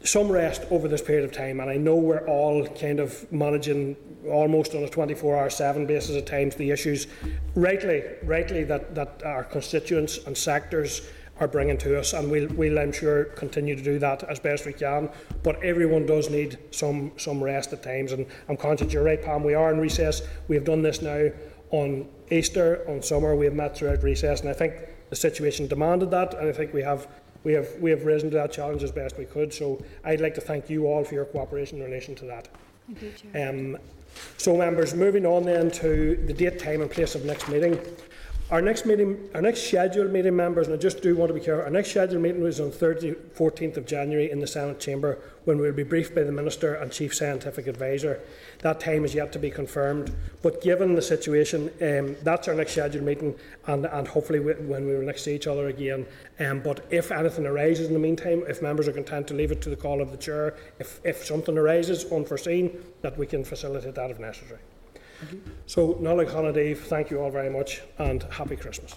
some 0.05 0.31
rest 0.31 0.63
over 0.71 0.87
this 0.87 1.03
period 1.03 1.25
of 1.25 1.33
time, 1.33 1.61
and 1.61 1.71
I 1.71 1.77
know 1.77 1.97
we're 1.97 2.27
all 2.29 2.67
kind 2.67 3.01
of 3.01 3.31
managing 3.33 3.97
almost 4.31 4.75
on 4.75 4.85
a 4.85 4.89
24-hour, 4.89 5.51
seven 5.51 5.87
basis 5.87 6.17
at 6.17 6.27
times 6.27 6.55
the 6.57 6.71
issues, 6.71 7.07
rightly, 7.55 8.03
rightly 8.23 8.65
that, 8.65 8.95
that 8.95 9.23
our 9.25 9.45
constituents 9.45 10.19
and 10.27 10.37
sectors 10.37 11.09
are 11.41 11.49
bringing 11.49 11.77
to 11.79 11.99
us, 11.99 12.13
and 12.13 12.31
we'll, 12.31 12.49
we'll, 12.51 12.79
I'm 12.79 12.93
sure, 12.93 13.25
continue 13.25 13.75
to 13.75 13.83
do 13.83 13.99
that 13.99 14.23
as 14.25 14.39
best 14.39 14.67
we 14.67 14.73
can. 14.73 15.11
But 15.43 15.63
everyone 15.65 16.07
does 16.07 16.31
need 16.31 16.59
some 16.71 17.11
some 17.17 17.43
rest 17.43 17.73
at 17.73 17.83
times, 17.83 18.13
and 18.13 18.27
I'm 18.49 18.57
conscious 18.57 18.93
you're 18.93 19.03
right, 19.03 19.21
Pam. 19.21 19.43
We 19.43 19.55
are 19.55 19.73
in 19.73 19.81
recess. 19.81 20.23
We 20.47 20.55
have 20.55 20.65
done 20.65 20.83
this 20.83 21.03
now 21.03 21.31
on 21.71 22.09
Easter, 22.31 22.85
on 22.89 23.03
summer. 23.03 23.35
We 23.35 23.47
have 23.47 23.55
met 23.55 23.77
throughout 23.77 24.05
recess, 24.05 24.43
and 24.43 24.49
I 24.49 24.53
think 24.53 24.75
the 25.11 25.17
situation 25.17 25.67
demanded 25.67 26.11
that, 26.13 26.35
and 26.35 26.49
I 26.49 26.53
think 26.53 26.73
we 26.73 26.83
have 26.83 27.09
we 27.45 27.53
have 27.53 27.69
we 27.81 27.91
have 27.91 28.05
risen 28.05 28.31
to 28.31 28.37
that 28.37 28.53
challenge 28.53 28.83
as 28.83 28.91
best 28.91 29.17
we 29.19 29.27
could. 29.27 29.53
So 29.53 29.83
I'd 30.05 30.21
like 30.21 30.35
to 30.35 30.41
thank 30.41 30.69
you 30.69 30.87
all 30.87 31.05
for 31.05 31.15
your 31.15 31.27
cooperation 31.27 31.79
in 31.79 31.85
relation 31.85 32.15
to 32.17 32.25
that. 32.27 32.49
Thank 32.87 33.03
you, 33.03 33.13
Chair. 33.33 33.49
Um, 33.49 33.79
so, 34.37 34.57
members, 34.57 34.95
moving 34.95 35.27
on 35.27 35.45
then 35.45 35.71
to 35.73 36.17
the 36.27 36.33
date, 36.33 36.59
time, 36.59 36.83
and 36.83 36.91
place 36.91 37.15
of 37.15 37.25
next 37.25 37.49
meeting. 37.49 37.79
Our 38.51 38.61
next 38.61 38.85
meeting, 38.85 39.31
our 39.33 39.41
next 39.41 39.67
scheduled 39.67 40.13
meeting, 40.13 40.37
members, 40.37 40.67
and 40.67 40.75
I 40.75 40.79
just 40.79 41.01
do 41.01 41.17
want 41.17 41.31
to 41.31 41.35
be 41.35 41.41
careful. 41.41 41.65
Our 41.65 41.71
next 41.71 41.91
scheduled 41.93 42.21
meeting 42.21 42.43
was 42.43 42.61
on 42.61 42.71
Thursday, 42.71 43.13
14th 43.13 43.79
of 43.79 43.87
January, 43.87 44.31
in 44.31 44.39
the 44.39 44.47
Senate 44.47 44.79
chamber, 44.79 45.19
when 45.45 45.57
we 45.57 45.67
will 45.67 45.73
be 45.73 45.83
briefed 45.83 46.15
by 46.15 46.25
the 46.25 46.31
Minister 46.31 46.75
and 46.75 46.93
Chief 46.93 47.15
Scientific 47.15 47.67
Advisor. 47.67 48.21
That 48.59 48.81
time 48.81 49.07
is 49.07 49.15
yet 49.15 49.33
to 49.33 49.39
be 49.39 49.51
confirmed, 49.51 50.15
but 50.43 50.61
given 50.61 50.95
the 50.95 51.01
situation, 51.01 51.71
um, 51.81 52.17
that's 52.23 52.47
our 52.47 52.55
next 52.55 52.73
scheduled 52.73 53.05
meeting, 53.05 53.35
and, 53.67 53.87
and 53.87 54.07
hopefully 54.07 54.41
when 54.41 54.87
we 54.87 54.95
will 54.95 55.07
next 55.07 55.25
see 55.25 55.35
each 55.35 55.47
other 55.47 55.69
again. 55.69 56.05
Um, 56.39 56.61
but 56.61 56.85
if 56.91 57.13
anything 57.13 57.47
arises 57.47 57.87
in 57.87 57.95
the 57.95 57.99
meantime, 57.99 58.45
if 58.47 58.61
members 58.61 58.87
are 58.89 58.93
content 58.93 59.27
to 59.29 59.35
leave 59.35 59.53
it 59.53 59.63
to 59.63 59.71
the 59.71 59.77
call 59.77 60.03
of 60.03 60.11
the 60.11 60.19
chair, 60.19 60.55
if, 60.79 61.01
if 61.03 61.25
something 61.25 61.57
arises 61.57 62.13
unforeseen, 62.13 62.77
that 63.01 63.17
we 63.17 63.27
can 63.27 63.43
facilitate 63.43 63.95
that 63.95 64.11
if 64.11 64.19
necessary. 64.19 64.61
So, 65.67 65.95
Nollaig 65.95 66.31
Shona 66.31 66.53
Daoibh, 66.55 66.79
thank 66.79 67.11
you 67.11 67.21
all 67.21 67.31
very 67.31 67.51
much 67.51 67.83
and 67.99 68.23
happy 68.25 68.57
Christmas. 68.57 68.95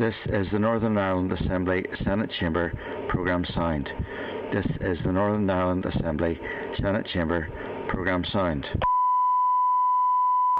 This 0.00 0.14
is 0.26 0.46
the 0.50 0.58
Northern 0.58 0.96
Ireland 0.96 1.32
Assembly 1.32 1.84
Senate 2.02 2.30
Chamber 2.40 2.72
Programme 3.08 3.44
Sound. 3.54 3.88
This 4.52 4.66
is 4.80 4.98
the 5.04 5.12
Northern 5.12 5.48
Ireland 5.48 5.84
Assembly 5.84 6.40
Senate 6.80 7.06
Chamber 7.12 7.46
Programme 7.88 8.24
Sound. 8.32 8.66